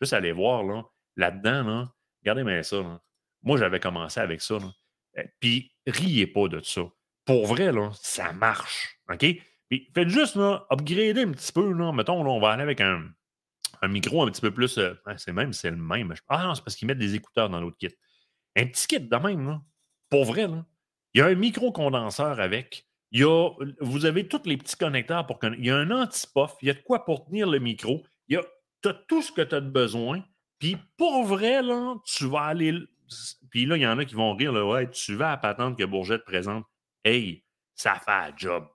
juste 0.01 0.13
aller 0.13 0.31
voir, 0.31 0.63
là, 0.63 0.83
là-dedans, 1.15 1.63
là, 1.63 1.93
regardez-moi 2.21 2.63
ça, 2.63 3.01
moi, 3.43 3.57
j'avais 3.57 3.79
commencé 3.79 4.19
avec 4.19 4.41
ça, 4.41 4.57
Puis, 5.39 5.71
riez 5.87 6.27
pas 6.27 6.47
de 6.47 6.61
ça. 6.61 6.81
Pour 7.25 7.47
vrai, 7.47 7.71
là, 7.71 7.91
ça 7.93 8.33
marche, 8.33 8.99
OK? 9.11 9.25
Puis, 9.69 9.89
faites 9.93 10.09
juste, 10.09 10.35
là, 10.35 10.65
upgrader 10.71 11.23
un 11.23 11.31
petit 11.31 11.51
peu, 11.51 11.71
là, 11.71 11.91
mettons, 11.91 12.23
là, 12.23 12.29
on 12.29 12.39
va 12.39 12.51
aller 12.51 12.63
avec 12.63 12.81
un, 12.81 13.03
un 13.81 13.87
micro 13.87 14.23
un 14.23 14.31
petit 14.31 14.41
peu 14.41 14.51
plus. 14.51 14.79
c'est 15.17 15.33
même, 15.33 15.53
c'est 15.53 15.71
le 15.71 15.77
même. 15.77 16.13
Ah 16.27 16.43
non, 16.43 16.55
c'est 16.55 16.63
parce 16.63 16.75
qu'ils 16.75 16.87
mettent 16.87 16.97
des 16.97 17.15
écouteurs 17.15 17.49
dans 17.49 17.59
l'autre 17.59 17.77
kit. 17.77 17.93
Un 18.55 18.65
petit 18.65 18.87
kit 18.87 18.99
de 18.99 19.15
même, 19.17 19.47
là. 19.47 19.61
Pour 20.09 20.25
vrai, 20.25 20.47
là. 20.47 20.65
Il 21.13 21.19
y 21.19 21.21
a 21.21 21.27
un 21.27 21.35
micro-condenseur 21.35 22.39
avec. 22.39 22.87
Il 23.11 23.21
y 23.21 23.23
a, 23.23 23.49
vous 23.79 24.05
avez 24.05 24.27
tous 24.27 24.41
les 24.45 24.57
petits 24.57 24.75
connecteurs 24.75 25.25
pour 25.25 25.39
Il 25.43 25.65
y 25.65 25.71
a 25.71 25.77
un 25.77 25.91
anti-puff. 25.91 26.55
Il 26.61 26.67
y 26.67 26.71
a 26.71 26.73
de 26.73 26.81
quoi 26.81 27.05
pour 27.05 27.25
tenir 27.25 27.47
le 27.47 27.59
micro. 27.59 28.03
Il 28.27 28.35
y 28.35 28.37
a, 28.37 28.43
as 28.87 28.93
tout 28.93 29.21
ce 29.21 29.31
que 29.31 29.41
tu 29.41 29.55
as 29.55 29.61
besoin. 29.61 30.23
Puis 30.59 30.77
pour 30.97 31.25
vrai, 31.25 31.61
là, 31.61 31.95
tu 32.05 32.27
vas 32.27 32.43
aller. 32.43 32.73
Puis 33.49 33.65
là, 33.65 33.77
il 33.77 33.83
y 33.83 33.87
en 33.87 33.97
a 33.97 34.05
qui 34.05 34.15
vont 34.15 34.35
rire. 34.35 34.51
Là, 34.51 34.65
ouais, 34.65 34.89
tu 34.89 35.15
vas 35.15 35.31
à 35.33 35.37
patente 35.37 35.77
que 35.77 35.83
Bourgette 35.83 36.23
présente. 36.25 36.65
Hey, 37.03 37.43
ça 37.75 37.95
fait 37.95 38.11
un 38.11 38.33
job. 38.35 38.67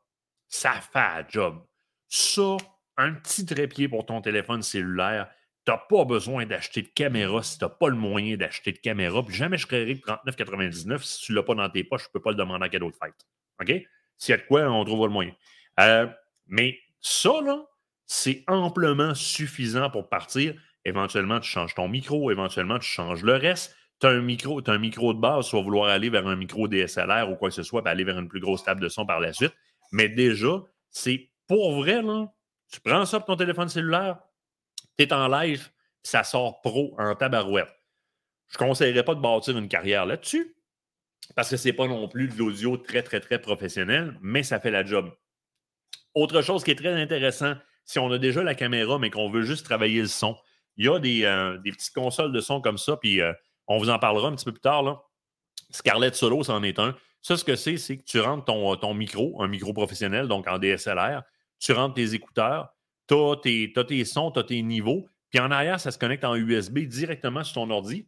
Ça 0.49 0.73
fait 0.73 0.99
un 0.99 1.25
job. 1.29 1.65
Ça, 2.09 2.57
un 2.97 3.15
petit 3.15 3.45
trépied 3.47 3.89
pour 3.89 4.07
ton 4.07 4.21
téléphone 4.21 4.63
cellulaire. 4.63 5.29
Tu 5.65 5.73
n'as 5.73 5.79
pas 5.79 6.05
besoin 6.05 6.47
d'acheter 6.47 6.83
de 6.83 6.89
caméra 6.89 7.43
si 7.43 7.59
tu 7.59 7.65
n'as 7.65 7.71
pas 7.71 7.89
le 7.89 7.97
moyen 7.97 8.37
d'acheter 8.37 8.73
de 8.73 8.79
caméra. 8.79 9.23
Puis 9.25 9.35
jamais 9.35 9.59
je 9.59 9.67
créerai 9.67 9.95
de 9.95 10.01
39,99 10.01 11.03
si 11.03 11.25
tu 11.25 11.33
ne 11.33 11.37
l'as 11.37 11.43
pas 11.43 11.55
dans 11.55 11.69
tes 11.69 11.85
poches, 11.85 12.03
je 12.03 12.09
ne 12.09 12.13
peux 12.13 12.21
pas 12.21 12.31
le 12.31 12.37
demander 12.37 12.65
à 12.65 12.69
cadeau 12.69 12.91
de 12.91 12.97
fête. 12.97 13.15
OK? 13.61 13.87
S'il 14.17 14.33
y 14.33 14.35
a 14.35 14.37
de 14.39 14.47
quoi, 14.47 14.63
on 14.71 14.85
trouvera 14.85 15.07
le 15.07 15.13
moyen. 15.13 15.35
Euh, 15.81 16.07
mais 16.47 16.79
ça, 17.01 17.41
là, 17.43 17.65
c'est 18.13 18.43
amplement 18.49 19.15
suffisant 19.15 19.89
pour 19.89 20.09
partir. 20.09 20.61
Éventuellement, 20.85 21.39
tu 21.39 21.49
changes 21.49 21.77
ton 21.77 21.87
micro, 21.87 22.33
éventuellement, 22.33 22.81
tu 22.81 22.89
changes 22.89 23.23
le 23.23 23.35
reste. 23.35 23.77
Tu 24.01 24.09
as 24.09 24.11
un 24.11 24.21
micro, 24.21 24.61
de 24.61 25.21
base, 25.21 25.49
tu 25.49 25.55
vas 25.55 25.63
vouloir 25.63 25.91
aller 25.91 26.11
vers 26.11 26.27
un 26.27 26.35
micro 26.35 26.67
DSLR 26.67 27.31
ou 27.31 27.37
quoi 27.37 27.51
que 27.51 27.55
ce 27.55 27.63
soit, 27.63 27.85
puis 27.85 27.93
aller 27.93 28.03
vers 28.03 28.19
une 28.19 28.27
plus 28.27 28.41
grosse 28.41 28.65
table 28.65 28.81
de 28.81 28.89
son 28.89 29.07
par 29.07 29.21
la 29.21 29.33
suite. 29.33 29.55
Mais 29.93 30.09
déjà, 30.09 30.61
c'est 30.91 31.31
pour 31.47 31.77
vrai, 31.77 32.03
là, 32.03 32.27
tu 32.73 32.81
prends 32.81 33.05
ça 33.07 33.21
pour 33.21 33.27
ton 33.27 33.37
téléphone 33.37 33.69
cellulaire, 33.69 34.19
tu 34.99 35.05
es 35.05 35.13
en 35.13 35.29
live, 35.29 35.69
ça 36.03 36.25
sort 36.25 36.63
pro 36.63 36.97
en 36.99 37.15
tabarouette. 37.15 37.73
Je 38.49 38.57
ne 38.61 38.67
conseillerais 38.67 39.05
pas 39.05 39.15
de 39.15 39.21
bâtir 39.21 39.57
une 39.57 39.69
carrière 39.69 40.05
là-dessus, 40.05 40.57
parce 41.37 41.49
que 41.49 41.57
ce 41.57 41.69
n'est 41.69 41.75
pas 41.75 41.87
non 41.87 42.09
plus 42.09 42.27
de 42.27 42.37
l'audio 42.37 42.77
très, 42.77 43.05
très, 43.05 43.21
très 43.21 43.41
professionnel, 43.41 44.19
mais 44.21 44.43
ça 44.43 44.59
fait 44.59 44.73
la 44.73 44.85
job. 44.85 45.17
Autre 46.13 46.43
chose 46.43 46.65
qui 46.65 46.73
est 46.73 46.77
très 46.77 47.01
intéressant, 47.01 47.55
si 47.91 47.99
on 47.99 48.13
a 48.13 48.19
déjà 48.19 48.45
la 48.45 48.55
caméra, 48.55 49.01
mais 49.01 49.11
qu'on 49.11 49.29
veut 49.29 49.43
juste 49.43 49.65
travailler 49.65 50.01
le 50.01 50.07
son, 50.07 50.37
il 50.77 50.87
y 50.87 50.89
a 50.89 51.01
des, 51.01 51.25
euh, 51.25 51.59
petites 51.59 51.93
consoles 51.93 52.31
de 52.31 52.41
son 52.41 52.61
comme 52.61 52.79
ça, 52.79 52.97
puis 52.97 53.21
euh, 53.21 53.33
on 53.67 53.79
vous 53.79 53.91
en 53.91 53.99
parlera 53.99 54.29
un 54.29 54.37
petit 54.37 54.45
peu 54.45 54.53
plus 54.53 54.61
tard. 54.61 55.05
Scarlett 55.71 56.15
Solo, 56.15 56.45
c'en 56.45 56.63
est 56.63 56.79
un. 56.79 56.95
Ça, 57.21 57.37
ce 57.37 57.43
que 57.43 57.57
c'est, 57.57 57.79
c'est 57.79 57.99
que 57.99 58.05
tu 58.05 58.21
rentres 58.21 58.45
ton, 58.45 58.77
ton 58.77 58.95
micro, 58.95 59.43
un 59.43 59.49
micro 59.49 59.73
professionnel, 59.73 60.29
donc 60.29 60.47
en 60.47 60.61
DSLR, 60.61 61.23
tu 61.59 61.73
rentres 61.73 61.95
tes 61.95 62.15
écouteurs, 62.15 62.69
tu 63.09 63.15
as 63.17 63.85
tes, 63.85 64.05
sons, 64.05 64.31
tu 64.31 64.39
as 64.39 64.45
tes 64.45 64.63
niveaux, 64.63 65.09
puis 65.31 65.41
en 65.41 65.51
arrière, 65.51 65.81
ça 65.81 65.91
se 65.91 65.99
connecte 65.99 66.25
en 66.25 66.37
USB 66.37 66.79
directement 66.81 67.43
sur 67.43 67.55
ton 67.55 67.71
ordi. 67.71 68.07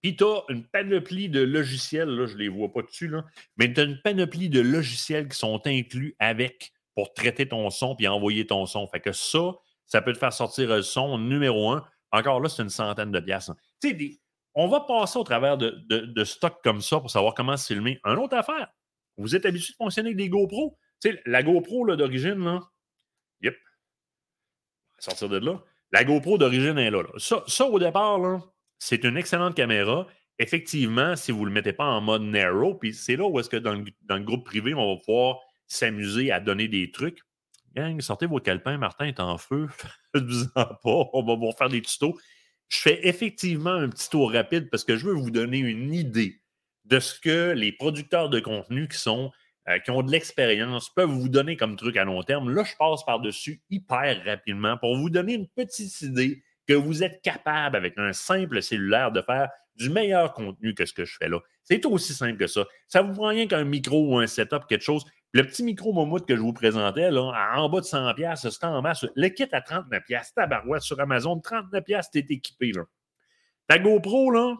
Puis 0.00 0.14
tu 0.14 0.22
as 0.22 0.44
une 0.48 0.64
panoplie 0.64 1.28
de 1.28 1.40
logiciels, 1.40 2.08
là, 2.08 2.26
je 2.26 2.34
ne 2.34 2.38
les 2.38 2.48
vois 2.48 2.72
pas 2.72 2.82
dessus, 2.82 3.08
là, 3.08 3.24
mais 3.56 3.72
tu 3.72 3.80
as 3.80 3.84
une 3.84 4.00
panoplie 4.00 4.48
de 4.48 4.60
logiciels 4.60 5.28
qui 5.28 5.36
sont 5.36 5.60
inclus 5.66 6.14
avec 6.20 6.72
pour 6.94 7.14
traiter 7.14 7.48
ton 7.48 7.70
son 7.70 7.96
puis 7.96 8.08
envoyer 8.08 8.46
ton 8.46 8.66
son. 8.66 8.86
Fait 8.86 9.00
que 9.00 9.12
ça, 9.12 9.52
ça 9.86 10.02
peut 10.02 10.12
te 10.12 10.18
faire 10.18 10.32
sortir 10.32 10.68
le 10.68 10.82
son 10.82 11.18
numéro 11.18 11.70
un. 11.70 11.84
Encore 12.10 12.40
là, 12.40 12.48
c'est 12.48 12.62
une 12.62 12.70
centaine 12.70 13.10
de 13.10 13.20
pièces. 13.20 13.50
Tu 13.80 13.90
sais, 13.90 14.20
on 14.54 14.68
va 14.68 14.80
passer 14.80 15.18
au 15.18 15.24
travers 15.24 15.56
de, 15.56 15.70
de, 15.88 16.24
stocks 16.24 16.62
comme 16.62 16.82
ça 16.82 17.00
pour 17.00 17.10
savoir 17.10 17.34
comment 17.34 17.56
se 17.56 17.72
filmer. 17.72 17.98
Une 18.04 18.18
autre 18.18 18.36
affaire, 18.36 18.68
vous 19.16 19.34
êtes 19.34 19.46
habitué 19.46 19.72
de 19.72 19.76
fonctionner 19.76 20.08
avec 20.08 20.18
des 20.18 20.28
GoPro. 20.28 20.78
Tu 21.00 21.10
sais, 21.10 21.22
la 21.24 21.42
GoPro 21.42 21.96
d'origine, 21.96 22.44
là, 22.44 22.60
yep, 23.40 23.56
sortir 24.98 25.28
de 25.28 25.38
là. 25.38 25.62
La 25.90 26.04
GoPro 26.04 26.38
d'origine 26.38 26.78
est 26.78 26.90
là. 26.90 27.02
Ça, 27.16 27.42
ça, 27.46 27.66
au 27.66 27.78
départ, 27.78 28.18
là, 28.18 28.40
c'est 28.78 29.04
une 29.04 29.16
excellente 29.16 29.54
caméra. 29.54 30.06
Effectivement, 30.38 31.14
si 31.16 31.30
vous 31.32 31.42
ne 31.42 31.46
le 31.46 31.52
mettez 31.52 31.72
pas 31.72 31.84
en 31.84 32.00
mode 32.00 32.22
narrow, 32.22 32.74
puis 32.74 32.94
c'est 32.94 33.16
là 33.16 33.26
où 33.26 33.38
est-ce 33.38 33.48
que 33.48 33.56
dans 33.56 33.74
le, 33.74 34.24
groupe 34.24 34.44
privé, 34.44 34.74
on 34.74 34.94
va 34.94 35.00
pouvoir 35.00 35.38
s'amuser 35.72 36.30
à 36.32 36.40
donner 36.40 36.68
des 36.68 36.90
trucs. 36.90 37.20
Gang, 37.74 38.00
sortez 38.00 38.26
vos 38.26 38.38
calepins, 38.38 38.76
Martin 38.76 39.06
est 39.06 39.20
en 39.20 39.38
feu. 39.38 39.68
Faites-vous-en 40.14 40.64
pas, 40.64 41.10
on 41.12 41.22
va 41.22 41.34
vous 41.34 41.52
faire 41.56 41.68
des 41.68 41.82
tutos. 41.82 42.18
Je 42.68 42.78
fais 42.78 43.06
effectivement 43.06 43.72
un 43.72 43.88
petit 43.88 44.08
tour 44.08 44.32
rapide 44.32 44.70
parce 44.70 44.84
que 44.84 44.96
je 44.96 45.06
veux 45.06 45.14
vous 45.14 45.30
donner 45.30 45.58
une 45.58 45.92
idée 45.92 46.40
de 46.84 47.00
ce 47.00 47.18
que 47.18 47.52
les 47.52 47.72
producteurs 47.72 48.28
de 48.28 48.40
contenu 48.40 48.88
qui 48.88 48.98
sont 48.98 49.30
euh, 49.68 49.78
qui 49.78 49.92
ont 49.92 50.02
de 50.02 50.10
l'expérience 50.10 50.92
peuvent 50.92 51.10
vous 51.10 51.28
donner 51.28 51.56
comme 51.56 51.76
truc 51.76 51.96
à 51.96 52.04
long 52.04 52.22
terme. 52.24 52.50
Là, 52.50 52.64
je 52.64 52.74
passe 52.76 53.04
par-dessus 53.04 53.62
hyper 53.70 54.24
rapidement 54.24 54.76
pour 54.76 54.96
vous 54.96 55.08
donner 55.08 55.34
une 55.34 55.46
petite 55.46 56.00
idée 56.02 56.42
que 56.66 56.74
vous 56.74 57.04
êtes 57.04 57.22
capable, 57.22 57.76
avec 57.76 57.94
un 57.96 58.12
simple 58.12 58.60
cellulaire, 58.60 59.12
de 59.12 59.22
faire 59.22 59.50
du 59.76 59.88
meilleur 59.88 60.32
contenu 60.32 60.74
que 60.74 60.84
ce 60.84 60.92
que 60.92 61.04
je 61.04 61.16
fais 61.16 61.28
là. 61.28 61.38
C'est 61.62 61.86
aussi 61.86 62.12
simple 62.12 62.38
que 62.38 62.48
ça. 62.48 62.66
Ça 62.88 63.02
vous 63.02 63.12
prend 63.12 63.28
rien 63.28 63.46
qu'un 63.46 63.64
micro 63.64 64.08
ou 64.08 64.18
un 64.18 64.26
setup, 64.26 64.66
quelque 64.68 64.82
chose. 64.82 65.04
Le 65.32 65.44
petit 65.44 65.62
micro 65.62 65.92
Momout 65.92 66.26
que 66.26 66.36
je 66.36 66.40
vous 66.40 66.52
présentais, 66.52 67.10
là, 67.10 67.32
en 67.56 67.68
bas 67.68 67.80
de 67.80 67.86
100$, 67.86 68.36
c'est 68.36 68.64
en 68.64 68.82
masse. 68.82 69.06
Le 69.14 69.28
kit 69.28 69.48
à 69.52 69.60
39$, 69.60 70.34
tabarouette 70.34 70.82
sur 70.82 71.00
Amazon, 71.00 71.36
39$, 71.36 72.10
t'es 72.12 72.26
équipé. 72.28 72.72
Là. 72.72 72.82
Ta 73.66 73.78
GoPro, 73.78 74.30
là, 74.30 74.56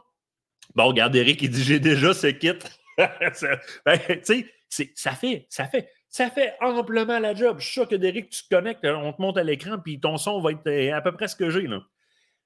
bon, 0.74 0.86
regarde 0.86 1.14
Eric, 1.14 1.42
il 1.42 1.50
dit 1.50 1.62
j'ai 1.62 1.78
déjà 1.78 2.14
ce 2.14 2.28
kit. 2.28 2.52
ben, 2.98 3.98
tu 4.24 4.46
sais, 4.70 4.92
ça 4.94 5.12
fait, 5.12 5.46
ça 5.50 5.66
fait, 5.66 5.90
ça 6.08 6.30
fait 6.30 6.54
amplement 6.60 7.18
la 7.18 7.34
job. 7.34 7.58
Je 7.58 7.64
suis 7.64 7.72
sûr 7.72 7.88
que 7.88 7.94
Derek, 7.94 8.30
tu 8.30 8.44
te 8.44 8.48
connectes, 8.54 8.84
on 8.84 9.12
te 9.12 9.20
monte 9.20 9.36
à 9.36 9.44
l'écran, 9.44 9.78
puis 9.78 10.00
ton 10.00 10.16
son 10.16 10.40
va 10.40 10.52
être 10.52 10.66
euh, 10.66 10.94
à 10.94 11.00
peu 11.00 11.12
près 11.12 11.28
ce 11.28 11.36
que 11.36 11.50
j'ai. 11.50 11.66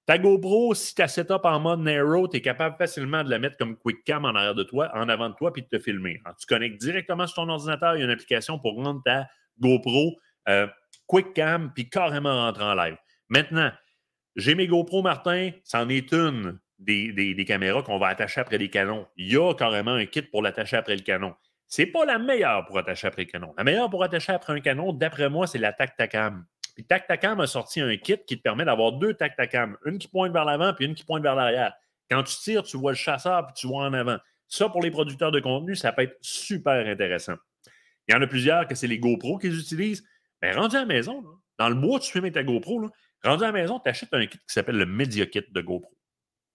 Ta 0.06 0.18
GoPro, 0.18 0.72
si 0.74 0.94
tu 0.94 1.02
as 1.02 1.08
setup 1.08 1.44
en 1.44 1.58
mode 1.58 1.80
narrow, 1.80 2.28
tu 2.28 2.36
es 2.36 2.40
capable 2.40 2.76
facilement 2.76 3.24
de 3.24 3.30
la 3.30 3.40
mettre 3.40 3.56
comme 3.56 3.76
quick 3.76 4.04
cam 4.04 4.24
en 4.24 4.36
arrière 4.36 4.54
de 4.54 4.62
toi, 4.62 4.88
en 4.94 5.08
avant 5.08 5.30
de 5.30 5.34
toi, 5.34 5.52
puis 5.52 5.62
de 5.62 5.66
te 5.66 5.80
filmer. 5.80 6.22
tu 6.38 6.46
connectes 6.46 6.80
directement 6.80 7.26
sur 7.26 7.42
ton 7.42 7.48
ordinateur, 7.48 7.96
il 7.96 7.98
y 7.98 8.02
a 8.02 8.04
une 8.04 8.12
application 8.12 8.60
pour 8.60 8.76
rendre 8.76 9.02
ta 9.04 9.26
GoPro 9.58 10.16
euh, 10.48 10.68
quick 11.08 11.34
cam, 11.34 11.72
puis 11.74 11.90
carrément 11.90 12.36
rentrer 12.36 12.62
en 12.62 12.74
live. 12.74 12.96
Maintenant, 13.28 13.72
j'ai 14.36 14.54
mes 14.54 14.68
GoPro, 14.68 15.02
Martin, 15.02 15.50
c'en 15.64 15.88
est 15.88 16.12
une 16.12 16.60
des, 16.78 17.12
des 17.12 17.44
caméras 17.44 17.82
qu'on 17.82 17.98
va 17.98 18.06
attacher 18.06 18.40
après 18.40 18.58
les 18.58 18.70
canons. 18.70 19.08
Il 19.16 19.32
y 19.32 19.36
a 19.36 19.54
carrément 19.54 19.94
un 19.94 20.06
kit 20.06 20.22
pour 20.22 20.40
l'attacher 20.40 20.76
après 20.76 20.94
le 20.94 21.02
canon. 21.02 21.34
C'est 21.66 21.86
pas 21.86 22.04
la 22.04 22.18
meilleure 22.18 22.64
pour 22.66 22.78
attacher 22.78 23.08
après 23.08 23.22
le 23.24 23.30
canon. 23.30 23.52
La 23.58 23.64
meilleure 23.64 23.90
pour 23.90 24.04
attacher 24.04 24.32
après 24.32 24.52
un 24.52 24.60
canon, 24.60 24.92
d'après 24.92 25.28
moi, 25.28 25.48
c'est 25.48 25.58
la 25.58 25.72
Tactacam. 25.72 26.46
Puis 26.76 26.84
Tactacam 26.84 27.40
a 27.40 27.46
sorti 27.46 27.80
un 27.80 27.96
kit 27.96 28.18
qui 28.26 28.36
te 28.36 28.42
permet 28.42 28.66
d'avoir 28.66 28.92
deux 28.92 29.14
Tactacam, 29.14 29.78
une 29.86 29.98
qui 29.98 30.08
pointe 30.08 30.30
vers 30.32 30.44
l'avant 30.44 30.74
puis 30.74 30.84
une 30.84 30.94
qui 30.94 31.04
pointe 31.04 31.22
vers 31.22 31.34
l'arrière. 31.34 31.72
Quand 32.10 32.22
tu 32.22 32.36
tires, 32.36 32.62
tu 32.62 32.76
vois 32.76 32.92
le 32.92 32.96
chasseur 32.96 33.46
puis 33.46 33.54
tu 33.56 33.66
vois 33.66 33.84
en 33.84 33.94
avant. 33.94 34.18
Ça, 34.46 34.68
pour 34.68 34.82
les 34.82 34.90
producteurs 34.90 35.32
de 35.32 35.40
contenu, 35.40 35.74
ça 35.74 35.90
peut 35.92 36.02
être 36.02 36.18
super 36.20 36.86
intéressant. 36.86 37.34
Il 38.06 38.14
y 38.14 38.16
en 38.16 38.20
a 38.20 38.26
plusieurs 38.26 38.68
que 38.68 38.74
c'est 38.74 38.86
les 38.86 38.98
GoPro 38.98 39.38
qu'ils 39.38 39.58
utilisent. 39.58 40.06
Mais 40.42 40.52
ben, 40.52 40.60
rendu 40.60 40.76
à 40.76 40.80
la 40.80 40.86
maison, 40.86 41.24
dans 41.58 41.70
le 41.70 41.74
bois, 41.74 41.98
tu 41.98 42.12
filmes 42.12 42.24
avec 42.24 42.34
ta 42.34 42.44
GoPro, 42.44 42.90
Rendu 43.24 43.42
à 43.42 43.46
la 43.46 43.52
maison, 43.52 43.80
tu 43.80 43.88
achètes 43.88 44.12
un 44.12 44.26
kit 44.26 44.38
qui 44.38 44.44
s'appelle 44.46 44.76
le 44.76 44.86
Media 44.86 45.24
Kit 45.26 45.44
de 45.50 45.60
GoPro. 45.62 45.90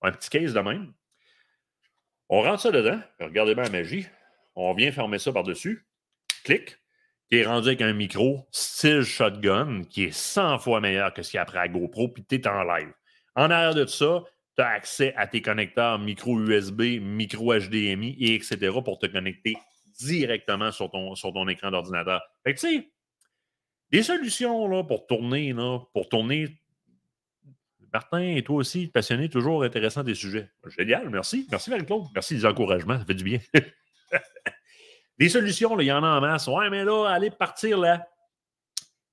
Un 0.04 0.12
petit 0.12 0.30
case 0.30 0.54
de 0.54 0.60
même. 0.60 0.94
On 2.30 2.44
rentre 2.44 2.62
ça 2.62 2.72
dedans. 2.72 3.02
Regardez 3.20 3.56
bien 3.56 3.64
la 3.64 3.70
magie. 3.72 4.06
On 4.56 4.74
vient 4.74 4.92
fermer 4.92 5.20
ça 5.20 5.34
par-dessus. 5.34 5.86
Clic. 6.44 6.78
Tu 7.32 7.40
es 7.40 7.46
rendu 7.46 7.70
avec 7.70 7.82
un 7.82 7.94
micro 7.94 8.46
style 8.52 9.04
shotgun 9.04 9.84
qui 9.90 10.04
est 10.04 10.12
100 10.12 10.60
fois 10.60 10.82
meilleur 10.82 11.14
que 11.14 11.24
ce 11.24 11.32
qu'il 11.32 11.38
y 11.38 11.40
a 11.40 11.44
après 11.44 11.60
à 11.60 11.70
GoPro, 11.70 12.10
puis 12.10 12.26
tu 12.26 12.36
es 12.36 12.48
en 12.48 12.64
live. 12.64 12.92
En 13.36 13.50
arrière 13.50 13.74
de 13.74 13.86
ça, 13.86 14.24
tu 14.58 14.62
as 14.62 14.68
accès 14.68 15.14
à 15.16 15.28
tes 15.28 15.42
connecteurs 15.42 15.98
micro 15.98 16.38
USB, 16.38 17.00
micro 17.00 17.54
HDMI, 17.58 18.18
et 18.20 18.36
etc. 18.36 18.58
pour 18.84 19.00
te 19.00 19.06
connecter 19.06 19.56
directement 19.98 20.74
sur 20.74 20.92
ton, 20.92 21.16
sur 21.16 21.32
ton 21.32 21.48
écran 21.48 21.72
d'ordinateur. 21.72 22.22
Fait 22.44 22.54
que 22.54 22.60
tu 22.60 22.68
sais, 22.68 22.92
des 23.92 24.04
solutions 24.04 24.68
là, 24.68 24.84
pour 24.84 25.08
tourner, 25.08 25.54
là, 25.54 25.80
pour 25.94 26.10
tourner. 26.10 26.58
Martin 27.94 28.22
et 28.22 28.44
toi 28.44 28.58
aussi, 28.58 28.88
passionné, 28.88 29.30
toujours 29.30 29.64
intéressant 29.64 30.04
des 30.04 30.16
sujets. 30.16 30.50
Génial, 30.78 31.10
merci. 31.10 31.48
Merci 31.52 31.70
Marie-Claude. 31.70 32.06
Merci 32.14 32.36
des 32.36 32.46
encouragements, 32.46 32.98
ça 32.98 33.06
fait 33.06 33.16
du 33.16 33.24
bien. 33.24 33.40
des 35.18 35.30
solutions, 35.30 35.80
il 35.80 35.86
y 35.86 35.92
en 35.92 36.04
a 36.04 36.08
en 36.08 36.22
masse. 36.22 36.48
Ouais, 36.48 36.70
mais 36.70 36.84
là, 36.84 37.08
allez 37.08 37.30
partir 37.30 37.78
là. 37.78 38.08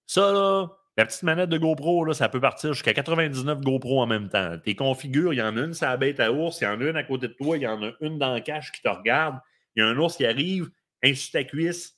Ça, 0.07 0.33
là, 0.33 0.69
la 0.97 1.07
petite 1.07 1.23
manette 1.23 1.49
de 1.51 1.59
GoPro, 1.59 2.05
là, 2.05 2.13
ça 2.13 2.29
peut 2.29 2.41
partir 2.41 2.73
jusqu'à 2.73 2.93
99 2.93 3.61
GoPro 3.61 4.03
en 4.03 4.07
même 4.07 4.29
temps. 4.29 4.59
Tes 4.59 4.75
configures, 4.75 5.33
il 5.33 5.37
y 5.37 5.43
en 5.43 5.57
a 5.57 5.61
une, 5.61 5.75
ça 5.75 5.97
bête 5.97 6.19
à 6.19 6.33
ours, 6.33 6.61
il 6.61 6.65
y 6.65 6.67
en 6.67 6.81
a 6.81 6.85
une 6.85 6.97
à 6.97 7.05
côté 7.05 7.29
de 7.29 7.35
toi, 7.35 7.57
il 7.57 7.63
y 7.63 7.67
en 7.69 7.83
a 7.83 7.93
une 8.01 8.19
dans 8.19 8.35
le 8.35 8.41
cache 8.41 8.73
qui 8.73 8.83
te 8.83 8.89
regarde, 8.89 9.39
il 9.77 9.81
y 9.81 9.83
a 9.83 9.89
un 9.89 9.97
ours 9.97 10.17
qui 10.17 10.27
arrive, 10.27 10.71
insulte 11.05 11.33
ta 11.33 11.45
cuisse. 11.45 11.97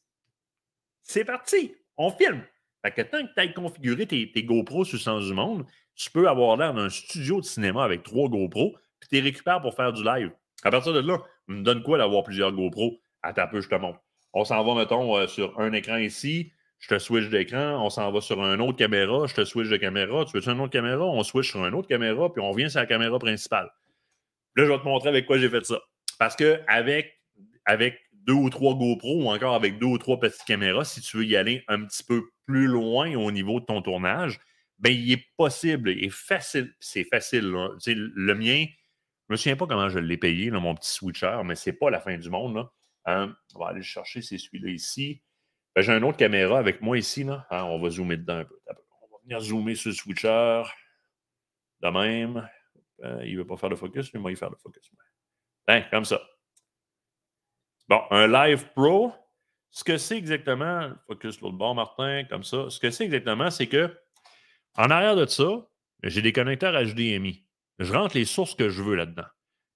C'est 1.03 1.25
parti, 1.25 1.75
on 1.97 2.11
filme. 2.11 2.43
Fait 2.85 2.93
que 2.93 3.03
tant 3.03 3.27
que 3.27 3.33
tu 3.33 3.41
as 3.41 3.49
configuré 3.49 4.07
tes, 4.07 4.31
tes 4.33 4.43
GoPro 4.43 4.85
sur 4.85 4.97
le 4.97 5.03
sens 5.03 5.25
du 5.25 5.33
monde, 5.33 5.65
tu 5.95 6.11
peux 6.11 6.29
avoir 6.29 6.57
l'air 6.57 6.75
d'un 6.75 6.89
studio 6.89 7.41
de 7.41 7.47
cinéma 7.47 7.85
avec 7.85 8.03
trois 8.03 8.29
GoPro, 8.29 8.77
puis 8.99 9.09
tu 9.09 9.15
les 9.15 9.21
récupères 9.23 9.61
pour 9.61 9.75
faire 9.75 9.93
du 9.93 10.03
live. 10.03 10.31
À 10.63 10.71
partir 10.71 10.93
de 10.93 11.01
là, 11.01 11.19
me 11.47 11.63
donne 11.63 11.83
quoi 11.83 11.99
d'avoir 11.99 12.23
plusieurs 12.23 12.53
GoPro? 12.53 13.01
À 13.23 13.33
ta 13.33 13.47
peu, 13.47 13.61
je 13.61 13.69
te 13.69 13.75
montre. 13.75 14.01
On 14.33 14.45
s'en 14.45 14.63
va, 14.65 14.81
mettons, 14.81 15.17
euh, 15.17 15.27
sur 15.27 15.59
un 15.59 15.73
écran 15.73 15.97
ici, 15.97 16.53
je 16.79 16.89
te 16.89 16.99
switch 16.99 17.29
d'écran, 17.29 17.85
on 17.85 17.91
s'en 17.91 18.11
va 18.11 18.21
sur 18.21 18.43
une 18.43 18.61
autre 18.61 18.79
caméra, 18.79 19.27
je 19.27 19.35
te 19.35 19.45
switch 19.45 19.69
de 19.69 19.77
caméra, 19.77 20.25
tu 20.25 20.39
veux 20.39 20.49
une 20.49 20.61
autre 20.61 20.73
caméra, 20.73 21.05
on 21.05 21.23
switch 21.23 21.51
sur 21.51 21.65
une 21.67 21.75
autre 21.75 21.89
caméra, 21.89 22.33
puis 22.33 22.43
on 22.43 22.53
vient 22.53 22.69
sur 22.69 22.81
la 22.81 22.87
caméra 22.87 23.19
principale. 23.19 23.71
Là, 24.57 24.65
je 24.65 24.71
vais 24.71 24.79
te 24.79 24.85
montrer 24.85 25.11
avec 25.11 25.27
quoi 25.27 25.39
j'ai 25.39 25.51
fait 25.51 25.65
ça. 25.65 25.79
Parce 26.19 26.37
que 26.37 26.61
avec, 26.67 27.19
deux 28.13 28.33
ou 28.33 28.51
trois 28.51 28.75
GoPro 28.75 29.25
ou 29.25 29.31
encore 29.31 29.55
avec 29.55 29.79
deux 29.79 29.87
ou 29.87 29.99
trois 29.99 30.19
petites 30.19 30.45
caméras, 30.45 30.85
si 30.85 31.01
tu 31.01 31.19
veux 31.19 31.25
y 31.25 31.37
aller 31.37 31.65
un 31.69 31.85
petit 31.85 32.03
peu 32.03 32.23
plus 32.47 32.67
loin 32.67 33.15
au 33.15 33.31
niveau 33.31 33.61
de 33.61 33.67
ton 33.67 33.83
tournage, 33.83 34.41
ben, 34.79 34.93
il 34.93 35.13
est 35.13 35.25
possible 35.37 35.91
et 35.91 36.09
facile. 36.09 36.75
C'est 36.81 37.05
facile. 37.05 37.43
Le 37.45 38.35
mien, 38.35 38.65
je 38.65 39.33
ne 39.33 39.35
me 39.35 39.37
souviens 39.37 39.57
pas 39.57 39.67
comment 39.67 39.89
je 39.89 39.99
l'ai 39.99 40.17
payé, 40.17 40.51
mon 40.51 40.75
petit 40.75 40.91
switcher, 40.91 41.41
mais 41.45 41.55
ce 41.55 41.71
n'est 41.71 41.77
pas 41.77 41.91
la 41.91 42.01
fin 42.01 42.17
du 42.17 42.31
monde. 42.31 42.67
Hein, 43.11 43.37
on 43.55 43.61
va 43.61 43.69
aller 43.69 43.83
chercher, 43.83 44.23
c'est 44.23 44.39
celui-là 44.39 44.71
ici. 44.71 45.23
Ben, 45.75 45.83
j'ai 45.83 45.93
une 45.93 46.05
autre 46.05 46.17
caméra 46.17 46.59
avec 46.59 46.81
moi 46.81 46.99
ici. 46.99 47.25
Là. 47.25 47.47
Hein, 47.51 47.65
on 47.65 47.81
va 47.81 47.91
zoomer 47.91 48.17
dedans 48.17 48.39
un 48.39 48.45
peu. 48.45 48.59
On 48.69 49.07
va 49.13 49.19
venir 49.23 49.41
zoomer 49.41 49.75
sur 49.75 49.91
le 49.91 49.95
switcher. 49.95 50.63
De 51.81 51.89
même. 51.89 52.49
Euh, 53.03 53.23
il 53.25 53.35
ne 53.35 53.39
veut 53.39 53.47
pas 53.47 53.57
faire 53.57 53.71
le 53.71 53.77
focus, 53.77 54.13
mais 54.13 54.21
moi, 54.21 54.31
il 54.31 54.35
va 54.35 54.41
faire 54.41 54.51
le 54.51 54.57
focus. 54.57 54.91
Ben, 55.67 55.85
comme 55.91 56.05
ça. 56.05 56.21
Bon, 57.89 58.03
un 58.11 58.27
Live 58.27 58.69
Pro, 58.75 59.13
ce 59.71 59.85
que 59.85 59.97
c'est 59.97 60.17
exactement, 60.17 60.93
focus 61.07 61.41
l'autre 61.41 61.57
bord, 61.57 61.75
Martin, 61.75 62.25
comme 62.29 62.45
ça. 62.45 62.69
Ce 62.71 62.79
que 62.79 62.91
c'est 62.91 63.05
exactement, 63.05 63.51
c'est 63.51 63.69
que 63.69 63.97
en 64.77 64.91
arrière 64.91 65.17
de 65.17 65.27
ça, 65.27 65.69
j'ai 66.03 66.23
des 66.23 66.33
connecteurs 66.33 66.73
HDMI. 66.73 67.45
Je 67.79 67.93
rentre 67.93 68.17
les 68.17 68.25
sources 68.25 68.55
que 68.55 68.69
je 68.69 68.83
veux 68.83 68.95
là-dedans. 68.95 69.27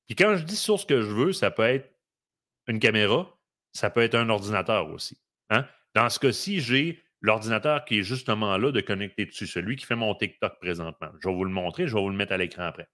Puis 0.06 0.16
quand 0.16 0.36
je 0.36 0.44
dis 0.44 0.56
source 0.56 0.84
que 0.84 1.00
je 1.00 1.10
veux, 1.10 1.32
ça 1.32 1.50
peut 1.50 1.62
être 1.62 1.93
une 2.66 2.78
caméra, 2.78 3.38
ça 3.72 3.90
peut 3.90 4.02
être 4.02 4.14
un 4.14 4.28
ordinateur 4.28 4.90
aussi. 4.90 5.18
Hein? 5.50 5.66
Dans 5.94 6.08
ce 6.08 6.18
cas-ci, 6.18 6.60
j'ai 6.60 7.02
l'ordinateur 7.20 7.84
qui 7.84 7.98
est 7.98 8.02
justement 8.02 8.56
là 8.56 8.70
de 8.70 8.80
connecter 8.80 9.26
dessus, 9.26 9.46
celui 9.46 9.76
qui 9.76 9.86
fait 9.86 9.96
mon 9.96 10.14
TikTok 10.14 10.58
présentement. 10.60 11.08
Je 11.22 11.28
vais 11.28 11.34
vous 11.34 11.44
le 11.44 11.50
montrer, 11.50 11.86
je 11.86 11.94
vais 11.94 12.00
vous 12.00 12.10
le 12.10 12.16
mettre 12.16 12.32
à 12.32 12.36
l'écran 12.36 12.64
après. 12.64 12.88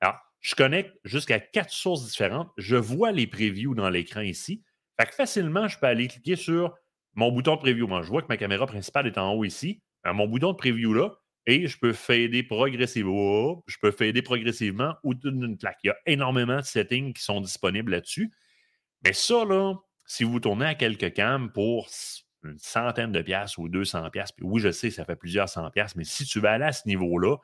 Alors, 0.00 0.18
je 0.40 0.54
connecte 0.54 0.92
jusqu'à 1.04 1.38
quatre 1.38 1.70
sources 1.70 2.06
différentes. 2.06 2.50
Je 2.56 2.76
vois 2.76 3.12
les 3.12 3.26
previews 3.26 3.74
dans 3.74 3.90
l'écran 3.90 4.22
ici. 4.22 4.64
Fait 4.98 5.06
que 5.06 5.14
facilement, 5.14 5.68
je 5.68 5.78
peux 5.78 5.86
aller 5.86 6.08
cliquer 6.08 6.36
sur 6.36 6.74
mon 7.14 7.30
bouton 7.30 7.56
de 7.56 7.60
preview. 7.60 7.86
Moi, 7.86 8.02
je 8.02 8.08
vois 8.08 8.22
que 8.22 8.28
ma 8.28 8.36
caméra 8.36 8.66
principale 8.66 9.06
est 9.06 9.18
en 9.18 9.32
haut 9.32 9.44
ici. 9.44 9.82
mon 10.04 10.26
bouton 10.26 10.52
de 10.52 10.56
preview 10.56 10.94
là, 10.94 11.10
et 11.46 11.66
je 11.66 11.78
peux 11.78 11.92
fader 11.92 12.42
progressivement. 12.42 13.62
Je 13.66 13.76
peux 13.80 13.90
fader 13.90 14.22
progressivement 14.22 14.94
ou 15.02 15.14
d'une 15.14 15.56
claque. 15.56 15.78
Il 15.84 15.88
y 15.88 15.90
a 15.90 15.96
énormément 16.06 16.56
de 16.56 16.64
settings 16.64 17.12
qui 17.12 17.22
sont 17.22 17.40
disponibles 17.40 17.92
là-dessus. 17.92 18.30
Mais 19.04 19.12
ça, 19.12 19.44
là, 19.44 19.74
si 20.06 20.24
vous 20.24 20.40
tournez 20.40 20.66
à 20.66 20.74
quelques 20.74 21.12
cams 21.14 21.50
pour 21.52 21.88
une 22.44 22.58
centaine 22.58 23.12
de 23.12 23.22
piastres 23.22 23.58
ou 23.58 23.68
200 23.68 24.10
piastres, 24.10 24.34
puis 24.36 24.46
oui, 24.46 24.60
je 24.60 24.70
sais, 24.70 24.90
ça 24.90 25.04
fait 25.04 25.16
plusieurs 25.16 25.48
cent 25.48 25.68
piastres, 25.70 25.96
mais 25.96 26.04
si 26.04 26.24
tu 26.24 26.40
vas 26.40 26.52
aller 26.52 26.64
à 26.64 26.72
ce 26.72 26.86
niveau-là, 26.88 27.36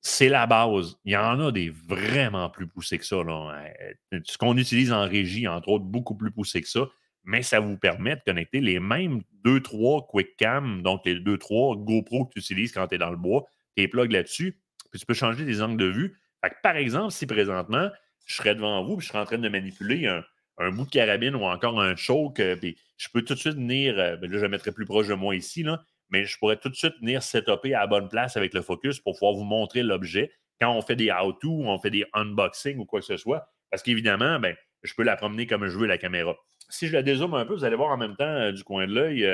c'est 0.00 0.28
la 0.28 0.46
base. 0.46 0.96
Il 1.04 1.12
y 1.12 1.16
en 1.16 1.40
a 1.40 1.50
des 1.50 1.70
vraiment 1.70 2.50
plus 2.50 2.66
poussés 2.66 2.98
que 2.98 3.04
ça. 3.04 3.16
Là. 3.16 3.64
Euh, 4.12 4.20
ce 4.24 4.38
qu'on 4.38 4.56
utilise 4.56 4.92
en 4.92 5.06
régie, 5.08 5.48
entre 5.48 5.68
autres, 5.68 5.84
beaucoup 5.84 6.14
plus 6.14 6.30
poussé 6.30 6.62
que 6.62 6.68
ça, 6.68 6.86
mais 7.24 7.42
ça 7.42 7.60
vous 7.60 7.76
permet 7.76 8.16
de 8.16 8.22
connecter 8.24 8.60
les 8.60 8.80
mêmes 8.80 9.22
2-3 9.44 10.06
Quick 10.08 10.36
Cam, 10.36 10.82
donc 10.82 11.02
les 11.04 11.16
2-3 11.16 11.82
GoPro 11.84 12.26
que 12.26 12.34
tu 12.34 12.38
utilises 12.38 12.72
quand 12.72 12.86
tu 12.86 12.94
es 12.94 12.98
dans 12.98 13.10
le 13.10 13.16
bois, 13.16 13.44
tes 13.74 13.88
plugs 13.88 14.12
là-dessus, 14.12 14.58
puis 14.90 15.00
tu 15.00 15.06
peux 15.06 15.14
changer 15.14 15.44
des 15.44 15.62
angles 15.62 15.76
de 15.76 15.90
vue. 15.90 16.18
par 16.62 16.76
exemple, 16.76 17.12
si 17.12 17.26
présentement, 17.26 17.90
je 18.24 18.34
serais 18.34 18.54
devant 18.54 18.84
vous, 18.84 18.96
puis 18.96 19.06
je 19.06 19.12
serais 19.12 19.20
en 19.20 19.24
train 19.24 19.38
de 19.38 19.48
manipuler 19.48 20.06
un, 20.06 20.22
bout 20.70 20.84
de 20.84 20.90
carabine 20.90 21.34
ou 21.34 21.44
encore 21.44 21.80
un 21.80 21.96
choke, 21.96 22.40
euh, 22.40 22.56
puis 22.56 22.76
je 22.96 23.08
peux 23.12 23.22
tout 23.22 23.34
de 23.34 23.38
suite 23.38 23.54
venir, 23.54 23.98
euh, 23.98 24.16
ben 24.16 24.30
là, 24.30 24.38
je 24.38 24.42
le 24.42 24.48
mettrai 24.48 24.72
plus 24.72 24.86
proche 24.86 25.06
de 25.06 25.14
moi 25.14 25.36
ici, 25.36 25.62
là, 25.62 25.84
mais 26.10 26.24
je 26.24 26.36
pourrais 26.38 26.56
tout 26.56 26.68
de 26.68 26.74
suite 26.74 26.94
venir 27.00 27.22
setuper 27.22 27.74
à 27.74 27.80
la 27.80 27.86
bonne 27.86 28.08
place 28.08 28.36
avec 28.36 28.54
le 28.54 28.62
focus 28.62 28.98
pour 28.98 29.14
pouvoir 29.14 29.34
vous 29.34 29.44
montrer 29.44 29.82
l'objet 29.82 30.32
quand 30.60 30.72
on 30.72 30.82
fait 30.82 30.96
des 30.96 31.10
how-to 31.10 31.48
ou 31.48 31.68
on 31.68 31.78
fait 31.78 31.90
des 31.90 32.04
unboxing 32.12 32.78
ou 32.78 32.84
quoi 32.84 33.00
que 33.00 33.06
ce 33.06 33.16
soit. 33.16 33.48
Parce 33.70 33.82
qu'évidemment, 33.82 34.40
ben, 34.40 34.56
je 34.82 34.94
peux 34.94 35.04
la 35.04 35.16
promener 35.16 35.46
comme 35.46 35.66
je 35.68 35.78
veux 35.78 35.86
la 35.86 35.98
caméra. 35.98 36.36
Si 36.68 36.88
je 36.88 36.92
la 36.92 37.02
dézoome 37.02 37.34
un 37.34 37.46
peu, 37.46 37.54
vous 37.54 37.64
allez 37.64 37.76
voir 37.76 37.90
en 37.90 37.96
même 37.96 38.16
temps 38.16 38.24
euh, 38.24 38.52
du 38.52 38.64
coin 38.64 38.86
de 38.86 38.92
l'œil. 38.92 39.26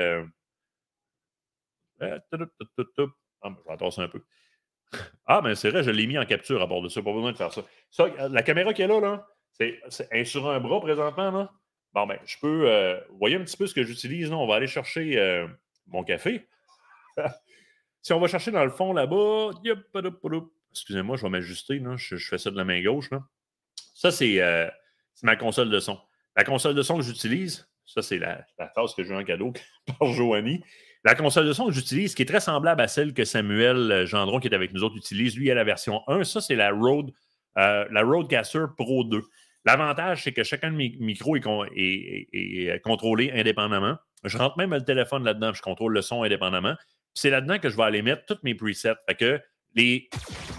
Ah, 1.99 2.11
ben, 2.19 2.21
je 3.79 4.01
un 4.01 4.07
peu. 4.07 4.21
Ah, 5.25 5.41
ben, 5.41 5.55
c'est 5.55 5.71
vrai, 5.71 5.83
je 5.83 5.91
l'ai 5.91 6.05
mis 6.07 6.17
en 6.17 6.25
capture 6.25 6.61
à 6.61 6.67
bord 6.67 6.81
de 6.81 6.89
ça. 6.89 7.01
Pas 7.01 7.13
besoin 7.13 7.31
de 7.31 7.37
faire 7.37 7.51
ça. 7.51 7.63
ça 7.89 8.07
la 8.29 8.43
caméra 8.43 8.73
qui 8.73 8.83
est 8.83 8.87
là, 8.87 8.99
là, 8.99 9.27
c'est 9.57 10.23
sur 10.25 10.49
un 10.49 10.59
bras 10.59 10.79
présentement. 10.81 11.31
Là. 11.31 11.51
Bon, 11.93 12.05
ben, 12.07 12.19
je 12.25 12.35
peux. 12.41 12.69
Euh, 12.69 12.99
voyez 13.19 13.35
un 13.35 13.43
petit 13.43 13.57
peu 13.57 13.67
ce 13.67 13.73
que 13.73 13.83
j'utilise. 13.83 14.31
On 14.31 14.47
va 14.47 14.55
aller 14.55 14.67
chercher 14.67 15.47
mon 15.87 16.03
café. 16.03 16.47
si 18.01 18.13
on 18.13 18.19
va 18.19 18.27
chercher 18.27 18.51
dans 18.51 18.63
le 18.63 18.69
fond 18.69 18.93
là-bas, 18.93 19.51
excusez-moi, 20.71 21.17
je 21.17 21.21
vais 21.21 21.29
m'ajuster, 21.29 21.81
je, 21.95 22.17
je, 22.17 22.27
fais 22.27 22.37
ça 22.37 22.51
de 22.51 22.57
la 22.57 22.65
main 22.65 22.81
gauche. 22.83 23.09
Ça, 23.93 24.09
euh, 24.09 24.69
c'est 25.13 25.23
ma 25.23 25.35
console 25.35 25.69
de 25.69 25.79
son. 25.79 25.99
La 26.35 26.43
console 26.43 26.75
de 26.75 26.81
son 26.81 26.97
que 26.97 27.03
j'utilise, 27.03 27.67
ça, 27.85 28.01
c'est 28.01 28.17
la, 28.17 28.45
la 28.59 28.71
que 28.95 29.03
j'ai 29.03 29.15
en 29.15 29.23
cadeau 29.23 29.53
par 29.99 30.09
Joanie. 30.09 30.61
La 31.03 31.15
console 31.15 31.47
de 31.47 31.53
son 31.53 31.67
que 31.67 31.71
j'utilise, 31.71 32.15
qui 32.15 32.23
est 32.23 32.25
très 32.25 32.39
semblable 32.39 32.81
à 32.81 32.87
celle 32.87 33.13
que 33.13 33.25
Samuel 33.25 33.91
euh, 33.91 34.05
Gendron, 34.05 34.39
qui 34.39 34.47
est 34.47 34.55
avec 34.55 34.73
nous 34.73 34.83
autres, 34.83 34.97
utilise, 34.97 35.37
lui, 35.37 35.49
a 35.49 35.55
la 35.55 35.63
version 35.63 36.01
1. 36.07 36.23
Ça, 36.25 36.41
c'est 36.41 36.55
la 36.55 36.71
euh, 36.71 37.85
la 37.89 38.03
Rodecaster 38.03 38.65
Pro 38.75 39.03
2. 39.05 39.21
L'avantage, 39.65 40.23
c'est 40.23 40.33
que 40.33 40.43
chacun 40.43 40.71
de 40.71 40.77
mes 40.77 40.95
micros 40.99 41.35
est, 41.35 42.81
contrôlé 42.83 43.31
indépendamment. 43.33 43.97
Je 44.23 44.37
rentre 44.37 44.57
même 44.57 44.73
le 44.73 44.83
téléphone 44.83 45.23
là-dedans, 45.23 45.53
je 45.53 45.61
contrôle 45.61 45.93
le 45.93 46.01
son 46.01 46.23
indépendamment 46.23 46.75
c'est 47.15 47.29
là-dedans 47.29 47.57
que 47.57 47.69
je 47.69 47.77
vais 47.77 47.83
aller 47.83 48.01
mettre 48.01 48.25
tous 48.25 48.37
mes 48.43 48.53
presets. 48.53 48.93
Fait 49.07 49.15
que 49.15 49.41
les. 49.73 50.09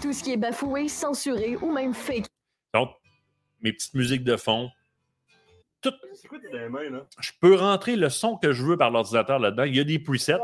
Tout 0.01 0.11
ce 0.11 0.23
qui 0.23 0.33
est 0.33 0.37
bafoué, 0.37 0.89
censuré 0.89 1.55
ou 1.55 1.71
même 1.71 1.93
fake. 1.93 2.25
Donc, 2.73 2.89
mes 3.61 3.71
petites 3.71 3.93
musiques 3.93 4.23
de 4.23 4.35
fond. 4.35 4.69
Tout. 5.81 5.93
C'est 6.13 6.27
quoi 6.27 6.39
tes 6.39 6.69
mains, 6.69 6.89
là? 6.89 7.05
Je 7.19 7.31
peux 7.39 7.55
rentrer 7.55 7.95
le 7.95 8.09
son 8.09 8.35
que 8.35 8.51
je 8.51 8.65
veux 8.65 8.77
par 8.77 8.89
l'ordinateur 8.89 9.39
là-dedans. 9.39 9.63
Il 9.63 9.75
y 9.75 9.79
a 9.79 9.83
des 9.83 9.99
presets. 9.99 10.39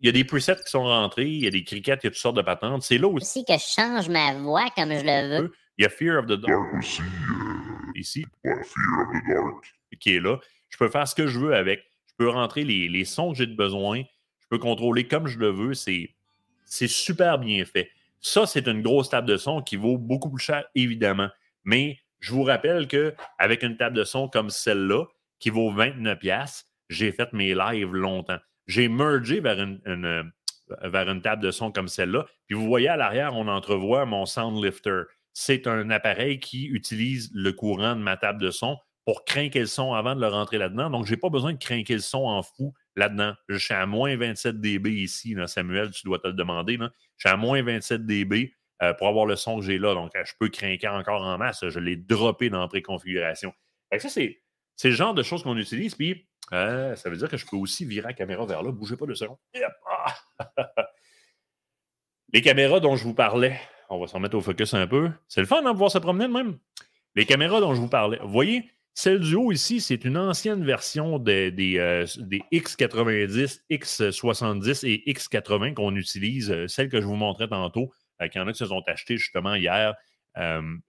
Il 0.00 0.06
y 0.06 0.08
a 0.08 0.12
des 0.12 0.24
presets 0.24 0.56
qui 0.56 0.70
sont 0.70 0.84
rentrés, 0.84 1.26
il 1.26 1.42
y 1.42 1.46
a 1.48 1.50
des 1.50 1.64
crickets, 1.64 2.00
il 2.02 2.06
y 2.06 2.08
a 2.08 2.10
toutes 2.10 2.20
sortes 2.20 2.36
de 2.36 2.42
patentes. 2.42 2.82
C'est 2.82 2.98
là 2.98 3.08
aussi. 3.08 3.44
que 3.44 3.54
je 3.54 3.58
change 3.58 4.08
ma 4.08 4.34
voix 4.34 4.68
comme 4.76 4.92
je 4.92 5.04
le 5.04 5.40
veux. 5.40 5.52
Il 5.78 5.82
y 5.82 5.86
a 5.86 5.88
Fear 5.88 6.18
of 6.18 6.26
the 6.26 6.32
Dark 6.32 6.74
aussi. 6.76 7.02
Euh, 7.02 7.92
ici. 7.94 8.26
Fear 8.42 8.58
of 8.58 9.08
the 9.12 9.28
Dark. 9.28 9.74
Qui 10.00 10.16
est 10.16 10.20
là. 10.20 10.38
Je 10.68 10.76
peux 10.76 10.88
faire 10.88 11.08
ce 11.08 11.14
que 11.14 11.26
je 11.26 11.38
veux 11.38 11.54
avec. 11.54 11.84
Je 12.08 12.14
peux 12.18 12.28
rentrer 12.28 12.64
les, 12.64 12.88
les 12.88 13.04
sons 13.04 13.32
que 13.32 13.38
j'ai 13.38 13.46
besoin 13.46 14.02
je 14.48 14.56
peux 14.56 14.62
contrôler 14.62 15.06
comme 15.06 15.26
je 15.26 15.38
le 15.38 15.50
veux. 15.50 15.74
C'est, 15.74 16.14
c'est 16.64 16.88
super 16.88 17.38
bien 17.38 17.64
fait. 17.66 17.90
Ça, 18.20 18.46
c'est 18.46 18.66
une 18.66 18.80
grosse 18.80 19.10
table 19.10 19.28
de 19.28 19.36
son 19.36 19.60
qui 19.60 19.76
vaut 19.76 19.98
beaucoup 19.98 20.30
plus 20.30 20.42
cher, 20.42 20.64
évidemment. 20.74 21.28
Mais 21.64 21.98
je 22.18 22.32
vous 22.32 22.44
rappelle 22.44 22.88
qu'avec 22.88 23.62
une 23.62 23.76
table 23.76 23.94
de 23.94 24.04
son 24.04 24.28
comme 24.28 24.48
celle-là, 24.48 25.04
qui 25.38 25.50
vaut 25.50 25.70
29$, 25.70 26.64
j'ai 26.88 27.12
fait 27.12 27.30
mes 27.34 27.54
lives 27.54 27.92
longtemps. 27.92 28.38
J'ai 28.66 28.88
mergé 28.88 29.40
vers 29.40 29.60
une, 29.60 30.32
vers 30.82 31.08
une 31.10 31.20
table 31.20 31.42
de 31.42 31.50
son 31.50 31.70
comme 31.70 31.88
celle-là. 31.88 32.24
Puis 32.46 32.56
vous 32.56 32.66
voyez 32.66 32.88
à 32.88 32.96
l'arrière, 32.96 33.36
on 33.36 33.48
entrevoit 33.48 34.06
mon 34.06 34.24
Sound 34.24 34.64
Lifter. 34.64 35.02
C'est 35.40 35.68
un 35.68 35.88
appareil 35.90 36.40
qui 36.40 36.66
utilise 36.66 37.30
le 37.32 37.52
courant 37.52 37.94
de 37.94 38.00
ma 38.00 38.16
table 38.16 38.40
de 38.40 38.50
son 38.50 38.76
pour 39.04 39.24
craquer 39.24 39.60
le 39.60 39.66
son 39.66 39.92
avant 39.94 40.16
de 40.16 40.20
le 40.20 40.26
rentrer 40.26 40.58
là-dedans. 40.58 40.90
Donc, 40.90 41.06
je 41.06 41.12
n'ai 41.12 41.16
pas 41.16 41.30
besoin 41.30 41.52
de 41.52 41.58
craquer 41.58 41.94
le 41.94 42.00
son 42.00 42.24
en 42.24 42.42
fou 42.42 42.74
là-dedans. 42.96 43.34
Je 43.48 43.56
suis 43.56 43.72
à 43.72 43.86
moins 43.86 44.16
27 44.16 44.60
dB 44.60 44.90
ici, 44.90 45.36
Samuel, 45.46 45.92
tu 45.92 46.02
dois 46.04 46.18
te 46.18 46.26
le 46.26 46.32
demander. 46.32 46.76
Je 46.80 46.88
suis 47.28 47.32
à 47.32 47.36
moins 47.36 47.62
27 47.62 48.04
dB 48.04 48.52
euh, 48.82 48.92
pour 48.94 49.06
avoir 49.06 49.26
le 49.26 49.36
son 49.36 49.60
que 49.60 49.64
j'ai 49.64 49.78
là. 49.78 49.94
Donc, 49.94 50.10
je 50.12 50.32
peux 50.40 50.48
craquer 50.48 50.88
encore 50.88 51.22
en 51.22 51.38
masse. 51.38 51.64
Je 51.68 51.78
l'ai 51.78 51.94
droppé 51.94 52.50
dans 52.50 52.60
la 52.60 52.66
préconfiguration. 52.66 53.52
Ça, 53.96 54.08
c'est 54.08 54.40
le 54.82 54.90
genre 54.90 55.14
de 55.14 55.22
choses 55.22 55.44
qu'on 55.44 55.56
utilise. 55.56 55.94
Puis, 55.94 56.28
euh, 56.52 56.96
ça 56.96 57.10
veut 57.10 57.16
dire 57.16 57.28
que 57.28 57.36
je 57.36 57.46
peux 57.46 57.56
aussi 57.56 57.84
virer 57.84 58.08
la 58.08 58.12
caméra 58.12 58.44
vers 58.44 58.64
là. 58.64 58.72
Bougez 58.72 58.96
pas 58.96 59.06
de 59.06 59.14
seconde. 59.14 59.38
Les 62.32 62.42
caméras 62.42 62.80
dont 62.80 62.96
je 62.96 63.04
vous 63.04 63.14
parlais, 63.14 63.58
on 63.88 63.98
va 63.98 64.06
s'en 64.06 64.20
mettre 64.20 64.36
au 64.36 64.40
focus 64.40 64.74
un 64.74 64.86
peu. 64.86 65.10
C'est 65.28 65.40
le 65.40 65.46
fun 65.46 65.58
hein, 65.58 65.62
de 65.62 65.70
pouvoir 65.70 65.90
se 65.90 65.98
promener 65.98 66.26
de 66.26 66.32
même. 66.32 66.58
Les 67.14 67.26
caméras 67.26 67.60
dont 67.60 67.74
je 67.74 67.80
vous 67.80 67.88
parlais, 67.88 68.18
vous 68.22 68.28
voyez, 68.28 68.70
celle 68.94 69.20
du 69.20 69.34
haut 69.34 69.52
ici, 69.52 69.80
c'est 69.80 70.04
une 70.04 70.16
ancienne 70.16 70.64
version 70.64 71.18
des, 71.18 71.50
des, 71.50 71.78
euh, 71.78 72.04
X90, 72.52 73.60
X70 73.70 74.86
et 74.86 75.12
X80 75.12 75.74
qu'on 75.74 75.94
utilise, 75.96 76.50
euh, 76.50 76.68
celle 76.68 76.88
que 76.88 77.00
je 77.00 77.06
vous 77.06 77.16
montrais 77.16 77.48
tantôt, 77.48 77.92
qu'il 78.20 78.40
y 78.40 78.44
en 78.44 78.48
a 78.48 78.52
qui 78.52 78.58
se 78.58 78.66
sont 78.66 78.82
achetées 78.86 79.16
justement 79.16 79.54
hier. 79.54 79.94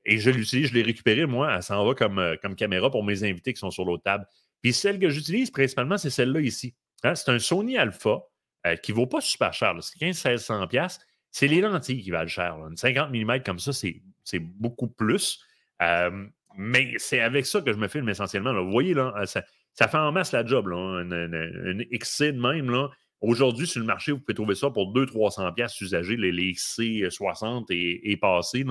et 0.05 0.17
je 0.17 0.29
l'utilise, 0.31 0.69
je 0.69 0.73
l'ai 0.73 0.81
récupérée, 0.81 1.25
moi, 1.25 1.53
elle 1.55 1.63
s'en 1.63 1.85
va 1.85 1.93
comme, 1.93 2.55
caméra 2.55 2.89
pour 2.89 3.03
mes 3.03 3.23
invités 3.23 3.53
qui 3.53 3.59
sont 3.59 3.71
sur 3.71 3.85
l'autre 3.85 4.03
table. 4.03 4.25
Puis 4.61 4.73
celle 4.73 4.99
que 4.99 5.09
j'utilise 5.09 5.51
principalement, 5.51 5.97
c'est 5.97 6.09
celle-là 6.09 6.41
ici. 6.41 6.75
Hein, 7.03 7.15
c'est 7.15 7.31
un 7.31 7.39
Sony 7.39 7.77
Alpha 7.77 8.23
euh, 8.67 8.75
qui 8.75 8.91
ne 8.91 8.97
vaut 8.97 9.07
pas 9.07 9.21
super 9.21 9.53
cher. 9.53 9.73
C'est 9.81 9.99
15-1600$. 9.99 10.99
C'est 11.31 11.47
les 11.47 11.61
lentilles 11.61 12.01
qui 12.01 12.11
valent 12.11 12.27
cher. 12.27 12.57
Une 12.69 12.77
50 12.77 13.11
mm 13.11 13.43
comme 13.43 13.59
ça, 13.59 13.71
c'est 13.73 14.39
beaucoup 14.39 14.87
plus. 14.87 15.43
Euh, 15.81 16.25
mais 16.57 16.93
c'est 16.97 17.21
avec 17.21 17.45
ça 17.45 17.61
que 17.61 17.71
je 17.71 17.77
me 17.77 17.87
filme 17.87 18.09
essentiellement. 18.09 18.53
Vous 18.53 18.71
voyez, 18.71 18.97
euh, 18.97 19.25
ça, 19.25 19.43
fait 19.87 19.97
en 19.97 20.11
masse 20.11 20.31
la 20.31 20.45
job. 20.45 20.67
Là, 20.67 21.01
une, 21.03 21.85
XC 21.91 22.33
de 22.33 22.39
même. 22.39 22.89
Aujourd'hui, 23.21 23.67
sur 23.67 23.79
le 23.81 23.85
marché, 23.85 24.11
vous 24.11 24.19
pouvez 24.19 24.33
trouver 24.33 24.55
ça 24.55 24.69
pour 24.69 24.93
200-300$ 24.93 25.83
usagés, 25.83 26.17
les, 26.17 26.31
les 26.31 26.53
XC60 26.53 27.65
et, 27.69 28.11
et 28.11 28.17
passés. 28.17 28.65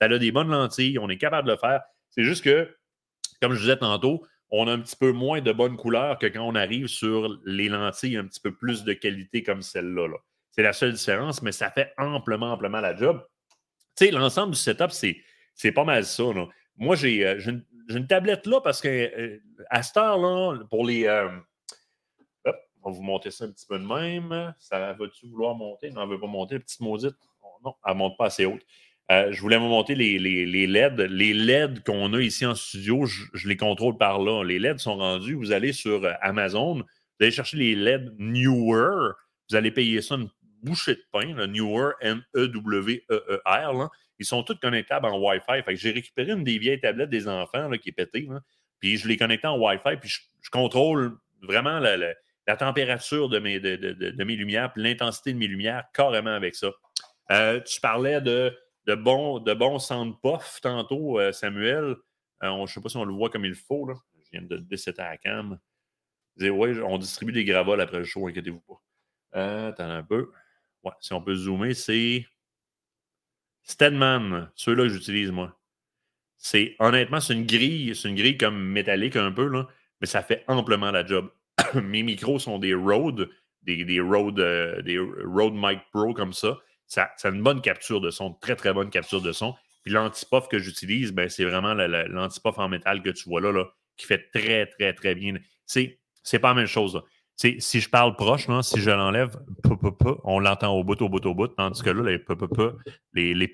Ça 0.00 0.06
a 0.06 0.18
des 0.18 0.32
bonnes 0.32 0.48
lentilles, 0.48 0.98
on 0.98 1.10
est 1.10 1.18
capable 1.18 1.48
de 1.48 1.52
le 1.52 1.58
faire. 1.58 1.82
C'est 2.08 2.24
juste 2.24 2.42
que, 2.42 2.68
comme 3.42 3.52
je 3.52 3.60
disais 3.60 3.76
tantôt, 3.76 4.24
on 4.50 4.66
a 4.66 4.72
un 4.72 4.80
petit 4.80 4.96
peu 4.96 5.12
moins 5.12 5.40
de 5.40 5.52
bonnes 5.52 5.76
couleurs 5.76 6.18
que 6.18 6.26
quand 6.26 6.42
on 6.42 6.54
arrive 6.54 6.88
sur 6.88 7.38
les 7.44 7.68
lentilles 7.68 8.16
un 8.16 8.24
petit 8.24 8.40
peu 8.40 8.52
plus 8.52 8.84
de 8.84 8.92
qualité 8.94 9.42
comme 9.42 9.62
celle-là. 9.62 10.08
C'est 10.60 10.64
la 10.64 10.72
seule 10.74 10.92
différence, 10.92 11.40
mais 11.40 11.52
ça 11.52 11.70
fait 11.70 11.94
amplement, 11.96 12.52
amplement 12.52 12.80
la 12.80 12.94
job. 12.94 13.26
Tu 13.96 14.04
sais, 14.04 14.10
l'ensemble 14.10 14.52
du 14.52 14.58
setup, 14.58 14.90
c'est 14.90 15.72
pas 15.72 15.84
mal 15.84 16.04
ça. 16.04 16.24
Moi, 16.76 16.96
j'ai 16.96 17.26
euh, 17.26 17.40
une, 17.88 18.06
tablette 18.06 18.46
là 18.46 18.60
parce 18.60 18.82
que 18.82 18.88
euh, 18.88 19.38
à 19.70 19.82
cette 19.82 19.96
heure-là, 19.96 20.58
pour 20.68 20.84
les. 20.84 21.06
Euh, 21.06 21.30
on 22.82 22.90
va 22.90 22.96
vous 22.96 23.02
monter 23.02 23.30
ça 23.30 23.46
un 23.46 23.52
petit 23.52 23.64
peu 23.66 23.78
de 23.78 23.86
même. 23.86 24.54
Ça 24.58 24.92
va-tu 24.92 25.28
vouloir 25.28 25.54
monter? 25.54 25.90
Non, 25.90 26.02
elle 26.02 26.08
ne 26.08 26.12
veut 26.12 26.20
pas 26.20 26.26
monter, 26.26 26.58
petite 26.58 26.80
maudite. 26.80 27.16
non, 27.64 27.74
elle 27.86 27.94
ne 27.94 27.98
monte 27.98 28.18
pas 28.18 28.26
assez 28.26 28.44
haute. 28.44 28.62
Euh, 29.10 29.32
je 29.32 29.40
voulais 29.40 29.56
vous 29.56 29.64
montrer 29.64 29.94
les, 29.94 30.18
LED. 30.18 31.00
Les 31.00 31.32
LED 31.32 31.84
qu'on 31.84 32.12
a 32.12 32.20
ici 32.20 32.44
en 32.44 32.54
studio, 32.54 33.06
je, 33.06 33.48
les 33.48 33.56
contrôle 33.56 33.96
par 33.96 34.20
là. 34.20 34.44
Les 34.44 34.58
LED 34.58 34.78
sont 34.78 34.96
rendus. 34.96 35.34
Vous 35.34 35.52
allez 35.52 35.72
sur 35.72 36.06
Amazon, 36.20 36.74
vous 36.74 36.84
allez 37.18 37.30
chercher 37.30 37.56
les 37.56 37.74
LED 37.74 38.14
Newer. 38.18 39.12
Vous 39.48 39.56
allez 39.56 39.70
payer 39.70 40.02
ça 40.02 40.16
une 40.16 40.28
bouchée 40.62 40.94
de 40.94 41.04
pain, 41.12 41.34
le 41.34 41.46
Newer, 41.46 41.92
N-E-W-E-E-R. 42.00 43.90
Ils 44.18 44.26
sont 44.26 44.42
tous 44.42 44.56
connectables 44.56 45.06
en 45.06 45.18
Wi-Fi. 45.18 45.62
j'ai 45.76 45.90
récupéré 45.92 46.32
une 46.32 46.44
des 46.44 46.58
vieilles 46.58 46.80
tablettes 46.80 47.10
des 47.10 47.26
enfants 47.28 47.70
qui 47.78 47.88
est 47.88 47.92
pétée. 47.92 48.28
Puis 48.78 48.96
je 48.96 49.08
l'ai 49.08 49.16
connecté 49.16 49.46
en 49.46 49.58
Wi-Fi. 49.58 49.96
Puis 50.00 50.10
je, 50.10 50.50
contrôle 50.50 51.16
vraiment 51.42 51.78
la, 51.78 52.56
température 52.56 53.28
de 53.28 53.38
mes, 53.38 53.58
lumières, 54.36 54.72
puis 54.72 54.82
l'intensité 54.82 55.32
de 55.32 55.38
mes 55.38 55.46
lumières 55.46 55.84
carrément 55.94 56.34
avec 56.34 56.54
ça. 56.54 56.70
Euh, 57.30 57.60
tu 57.60 57.80
parlais 57.80 58.20
de 58.20 58.52
bons 58.94 59.38
de 59.38 60.60
tantôt, 60.60 61.20
euh, 61.20 61.32
Samuel. 61.32 61.96
Euh, 62.42 62.56
je 62.56 62.62
ne 62.62 62.66
sais 62.66 62.80
pas 62.80 62.88
si 62.88 62.96
on 62.96 63.04
le 63.04 63.12
voit 63.12 63.30
comme 63.30 63.44
il 63.44 63.54
faut. 63.54 63.86
Là. 63.86 63.94
Je 64.18 64.30
viens 64.32 64.42
de 64.42 64.56
décetter 64.56 65.02
à 65.02 65.10
la 65.10 65.18
cam. 65.18 65.58
Oui, 66.40 66.80
on 66.80 66.98
distribue 66.98 67.32
des 67.32 67.44
gravoles 67.44 67.80
après 67.80 67.98
le 67.98 68.04
show, 68.04 68.26
inquiétez-vous 68.28 68.60
pas. 68.60 69.68
Attends 69.68 69.90
un 69.90 70.02
peu. 70.02 70.30
Ouais, 70.84 70.92
si 71.00 71.12
on 71.12 71.22
peut 71.22 71.34
zoomer, 71.34 71.74
c'est 71.74 72.26
Stedman, 73.62 74.50
ceux-là 74.54 74.84
que 74.84 74.90
j'utilise 74.90 75.30
moi. 75.30 75.58
C'est 76.38 76.76
honnêtement, 76.78 77.20
c'est 77.20 77.34
une 77.34 77.46
grille, 77.46 77.94
c'est 77.94 78.08
une 78.08 78.16
grille 78.16 78.38
comme 78.38 78.58
métallique 78.58 79.16
un 79.16 79.30
peu, 79.30 79.46
là, 79.46 79.68
mais 80.00 80.06
ça 80.06 80.22
fait 80.22 80.44
amplement 80.48 80.90
la 80.90 81.04
job. 81.04 81.30
Mes 81.74 82.02
micros 82.02 82.38
sont 82.38 82.58
des 82.58 82.72
Rode, 82.74 83.30
des, 83.62 84.00
Rode, 84.00 84.40
des 84.84 84.98
Rode 84.98 85.54
Mic 85.54 85.80
Pro 85.92 86.14
comme 86.14 86.32
ça 86.32 86.58
ça, 86.90 87.10
une 87.24 87.42
bonne 87.42 87.60
capture 87.60 88.00
de 88.00 88.10
son, 88.10 88.34
très, 88.34 88.56
très 88.56 88.72
bonne 88.72 88.90
capture 88.90 89.22
de 89.22 89.32
son. 89.32 89.54
Puis 89.82 89.92
l'antipof 89.92 90.48
que 90.48 90.58
j'utilise, 90.58 91.12
ben, 91.12 91.28
c'est 91.28 91.44
vraiment 91.44 91.74
l'antipof 91.74 92.58
en 92.58 92.68
métal 92.68 93.02
que 93.02 93.10
tu 93.10 93.28
vois 93.28 93.40
là, 93.40 93.52
là 93.52 93.66
qui 93.96 94.06
fait 94.06 94.30
très, 94.32 94.66
très, 94.66 94.92
très 94.92 95.14
bien. 95.14 95.36
C'est, 95.66 96.00
c'est 96.22 96.38
pas 96.38 96.48
la 96.48 96.54
même 96.54 96.66
chose. 96.66 97.00
Si 97.40 97.80
je 97.80 97.88
parle 97.88 98.16
proche, 98.16 98.48
si 98.60 98.80
je 98.80 98.90
l'enlève, 98.90 99.34
on 100.24 100.40
l'entend 100.40 100.74
au 100.76 100.84
bout, 100.84 101.00
au 101.00 101.08
bout, 101.08 101.24
au 101.24 101.34
bout, 101.34 101.48
tandis 101.48 101.82
que 101.82 101.88
là, 101.88 102.02
les 102.02 102.22
les, 103.14 103.34
les 103.34 103.50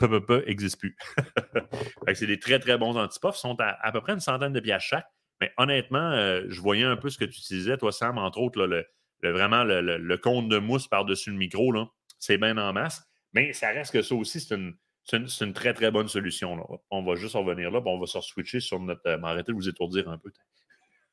n'existent 0.47 0.79
plus. 0.79 0.97
c'est 2.15 2.27
des 2.27 2.41
très, 2.41 2.59
très 2.59 2.79
bons. 2.79 3.01
Ils 3.01 3.33
sont 3.33 3.57
à, 3.61 3.93
peu 3.93 4.01
près 4.01 4.15
une 4.15 4.21
centaine 4.21 4.53
de 4.53 4.59
pièces 4.59 4.83
chaque. 4.83 5.07
Mais 5.41 5.53
honnêtement, 5.57 6.11
euh, 6.11 6.43
je 6.49 6.61
voyais 6.61 6.83
un 6.83 6.97
peu 6.97 7.11
ce 7.11 7.19
que 7.19 7.27
tu 7.27 7.39
utilisais, 7.39 7.77
toi, 7.77 7.93
Sam, 7.93 8.19
entre 8.19 8.41
autres, 8.41 8.67
le, 8.67 8.85
vraiment 9.23 9.63
le, 9.63 9.81
le, 9.81 10.19
compte 10.19 10.49
de 10.49 10.59
mousse 10.59 10.89
par-dessus 10.89 11.31
le 11.31 11.37
micro. 11.37 11.73
C'est 12.19 12.39
bien 12.39 12.59
en 12.59 12.73
masse. 12.73 13.05
Mais 13.35 13.53
ça 13.53 13.69
reste 13.69 13.93
que 13.93 14.03
ça 14.03 14.17
aussi, 14.17 14.41
c'est 14.41 14.57
une, 14.57 15.53
très, 15.53 15.75
très 15.75 15.93
bonne 15.93 16.09
solution. 16.09 16.81
On 16.91 17.05
va 17.05 17.15
juste 17.15 17.35
revenir 17.35 17.71
là, 17.71 17.81
on 17.87 18.01
va 18.01 18.07
se 18.07 18.21
switcher 18.21 18.59
sur 18.59 18.81
notre. 18.81 19.07
Euh, 19.07 19.23
arrêtez 19.23 19.53
de 19.53 19.57
vous 19.57 19.69
étourdir 19.69 20.09
un 20.09 20.19
peu. 20.19 20.33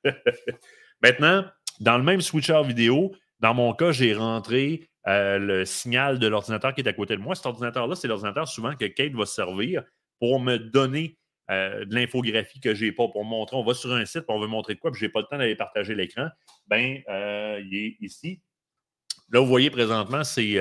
Maintenant, 1.03 1.45
dans 1.79 1.97
le 1.97 2.03
même 2.03 2.21
switcher 2.21 2.61
vidéo, 2.63 3.13
dans 3.39 3.53
mon 3.53 3.73
cas, 3.73 3.91
j'ai 3.91 4.13
rentré 4.13 4.89
euh, 5.07 5.37
le 5.37 5.65
signal 5.65 6.17
de 6.17 6.27
l'ordinateur 6.27 6.73
qui 6.73 6.81
est 6.81 6.87
à 6.87 6.93
côté 6.93 7.15
de 7.15 7.21
moi. 7.21 7.35
Cet 7.35 7.45
ordinateur-là, 7.45 7.95
c'est 7.95 8.07
l'ordinateur 8.07 8.47
souvent 8.47 8.75
que 8.75 8.85
Kate 8.85 9.13
va 9.13 9.25
servir 9.25 9.83
pour 10.19 10.39
me 10.39 10.57
donner 10.57 11.17
euh, 11.51 11.83
de 11.83 11.93
l'infographie 11.93 12.61
que 12.61 12.73
je 12.73 12.85
n'ai 12.85 12.91
pas 12.93 13.07
pour 13.09 13.25
montrer. 13.25 13.57
On 13.57 13.65
va 13.65 13.73
sur 13.73 13.91
un 13.93 14.05
site, 14.05 14.23
on 14.29 14.39
veut 14.39 14.47
montrer 14.47 14.77
quoi, 14.77 14.91
puis 14.91 15.01
je 15.01 15.05
n'ai 15.05 15.11
pas 15.11 15.19
le 15.19 15.25
temps 15.29 15.37
d'aller 15.37 15.57
partager 15.57 15.93
l'écran. 15.93 16.29
Ben, 16.67 17.01
il 17.09 17.75
est 17.75 17.97
ici. 17.99 18.41
Là, 19.29 19.41
vous 19.41 19.47
voyez 19.47 19.69
présentement, 19.69 20.23
c'est 20.23 20.57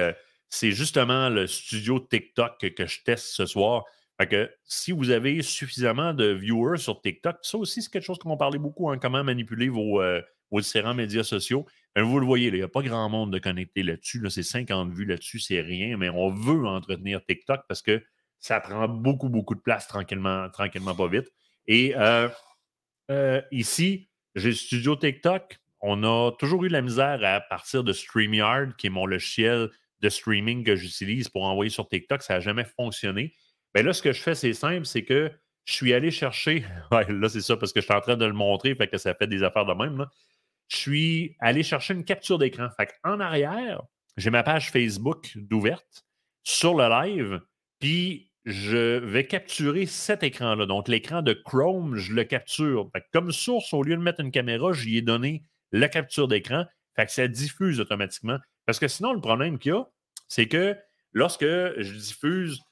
c'est 0.49 0.73
justement 0.73 1.31
le 1.31 1.47
studio 1.47 1.99
TikTok 1.99 2.59
que, 2.59 2.87
je 2.87 3.03
teste 3.05 3.29
ce 3.29 3.47
soir. 3.47 3.85
Fait 4.21 4.27
que 4.27 4.51
si 4.65 4.93
vous 4.93 5.09
avez 5.09 5.41
suffisamment 5.41 6.13
de 6.13 6.27
viewers 6.27 6.77
sur 6.77 7.01
TikTok, 7.01 7.37
ça 7.41 7.57
aussi, 7.57 7.81
c'est 7.81 7.91
quelque 7.91 8.05
chose 8.05 8.19
qu'on 8.19 8.37
parlait 8.37 8.59
beaucoup, 8.59 8.91
hein, 8.91 8.99
comment 8.99 9.25
manipuler 9.25 9.71
vos, 9.71 10.03
euh, 10.59 10.62
différents 10.62 10.94
médias 10.94 11.24
sociaux. 11.24 11.66
Ben, 11.94 12.03
vous 12.03 12.18
le 12.18 12.26
voyez, 12.26 12.48
il 12.48 12.55
n'y 12.55 12.62
a 12.62 12.68
pas 12.68 12.82
grand 12.82 13.09
monde 13.09 13.32
de 13.32 13.38
connecté 13.38 13.82
là-dessus. 13.82 14.22
c'est 14.30 14.42
50 14.42 14.92
vues 14.92 15.05
là-dessus, 15.05 15.38
c'est 15.38 15.61
rien, 15.61 15.96
mais 15.96 16.09
on 16.09 16.30
veut 16.30 16.66
entretenir 16.66 17.24
TikTok 17.24 17.62
parce 17.68 17.82
que 17.82 18.03
ça 18.38 18.61
prend 18.61 18.88
beaucoup, 18.88 19.28
beaucoup 19.28 19.55
de 19.55 19.61
place 19.61 19.86
tranquillement, 19.86 20.48
tranquillement 20.50 20.94
pas 20.94 21.09
vite. 21.09 21.30
Et 21.66 21.94
euh, 21.96 22.28
euh, 23.11 23.40
ici, 23.50 24.09
j'ai 24.34 24.48
le 24.48 24.55
studio 24.55 24.96
TikTok. 24.96 25.59
On 25.80 26.03
a 26.05 26.32
toujours 26.32 26.64
eu 26.64 26.68
la 26.68 26.80
misère 26.80 27.20
à 27.22 27.40
partir 27.40 27.84
de 27.84 27.92
StreamYard, 27.92 28.76
qui 28.76 28.88
est 28.88 28.90
mon 28.90 29.07
logiciel 29.07 29.68
de 30.00 30.09
streaming 30.09 30.64
que 30.64 30.76
j'utilise 30.76 31.28
pour 31.28 31.44
envoyer 31.44 31.70
sur 31.70 31.88
TikTok, 31.88 32.22
ça 32.22 32.34
n'a 32.34 32.40
jamais 32.40 32.64
fonctionné. 32.64 33.34
Ben 33.72 33.86
là, 33.86 33.92
ce 33.92 34.03
que 34.03 34.12
je 34.12 34.20
fais, 34.20 34.34
c'est 34.34 34.53
simple, 34.53 34.84
c'est 34.84 35.05
que 35.05 35.30
je 35.64 35.72
suis 35.72 35.92
allé 35.94 36.11
chercher. 36.11 36.64
là, 36.90 37.28
c'est 37.28 37.40
ça, 37.40 37.57
parce 37.57 37.72
que 37.72 37.80
je 37.80 37.86
suis 37.86 37.94
en 37.94 38.00
train 38.00 38.16
de 38.16 38.26
le 38.26 38.32
montrer, 38.32 38.74
fait 38.74 38.88
que 38.88 38.98
ça 38.98 39.14
fait 39.14 39.28
des 39.28 39.42
affaires 39.42 39.64
de 39.64 39.74
même. 39.74 40.07
Je 40.73 40.79
suis 40.79 41.37
allé 41.39 41.62
chercher 41.62 41.93
une 41.93 42.05
capture 42.05 42.39
d'écran. 42.39 42.68
En 43.05 43.20
arrière, 43.20 43.83
j'ai 44.16 44.31
ma 44.31 44.43
page 44.43 44.70
Facebook 44.70 45.33
d'ouverte 45.37 46.07
sur 46.45 46.75
le 46.75 46.89
live, 46.89 47.41
puis 47.79 48.33
je 48.47 48.99
vais 48.99 49.27
capturer 49.27 49.85
cet 49.85 50.23
écran-là. 50.23 50.64
Donc, 50.64 50.89
l'écran 50.89 51.20
de 51.20 51.35
Chrome, 51.35 51.97
je 51.97 52.14
le 52.14 52.25
capture. 52.25 52.91
comme 53.12 53.33
source, 53.33 53.73
au 53.75 53.83
lieu 53.83 53.97
de 53.97 54.03
mettre 54.03 54.20
une 54.20 54.31
caméra, 54.31 54.73
j'y 54.73 54.97
ai 54.97 55.03
donné 55.03 55.45
la 55.73 55.89
capture 55.89 56.27
d'écran. 56.27 56.64
Fait 56.97 57.05
que 57.05 57.12
ça 57.12 57.29
diffuse 57.29 57.79
automatiquement. 57.79 58.39
Parce 58.64 58.79
que 58.79 58.89
sinon, 58.89 59.12
le 59.12 59.20
problème 59.20 59.59
qu'il 59.59 59.73
y 59.73 59.75
a, 59.75 59.85
c'est 60.27 60.49
que 60.49 60.77
lorsque 61.12 61.45
je 61.45 61.93
diffuse 61.93 62.62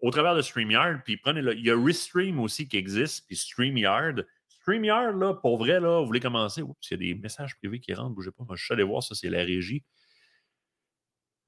au 0.00 0.10
travers 0.10 0.34
de 0.34 0.40
StreamYard, 0.40 1.02
puis 1.04 1.18
prenez 1.18 1.42
le, 1.42 1.54
il 1.54 1.66
y 1.66 1.70
a 1.70 1.78
Restream 1.78 2.40
aussi 2.40 2.66
qui 2.66 2.78
existe, 2.78 3.26
puis 3.26 3.36
StreamYard. 3.36 4.26
StreamYard, 4.66 5.16
là, 5.16 5.34
pour 5.34 5.58
vrai, 5.58 5.78
là, 5.78 6.00
vous 6.00 6.06
voulez 6.06 6.18
commencer? 6.18 6.60
Oups, 6.60 6.90
il 6.90 6.94
y 6.94 6.94
a 6.94 7.14
des 7.14 7.20
messages 7.20 7.56
privés 7.56 7.78
qui 7.78 7.94
rentrent, 7.94 8.16
bougez 8.16 8.32
pas. 8.32 8.42
Moi, 8.44 8.56
je 8.56 8.64
suis 8.64 8.74
allé 8.74 8.82
voir, 8.82 9.00
ça, 9.00 9.14
c'est 9.14 9.28
la 9.28 9.44
régie. 9.44 9.84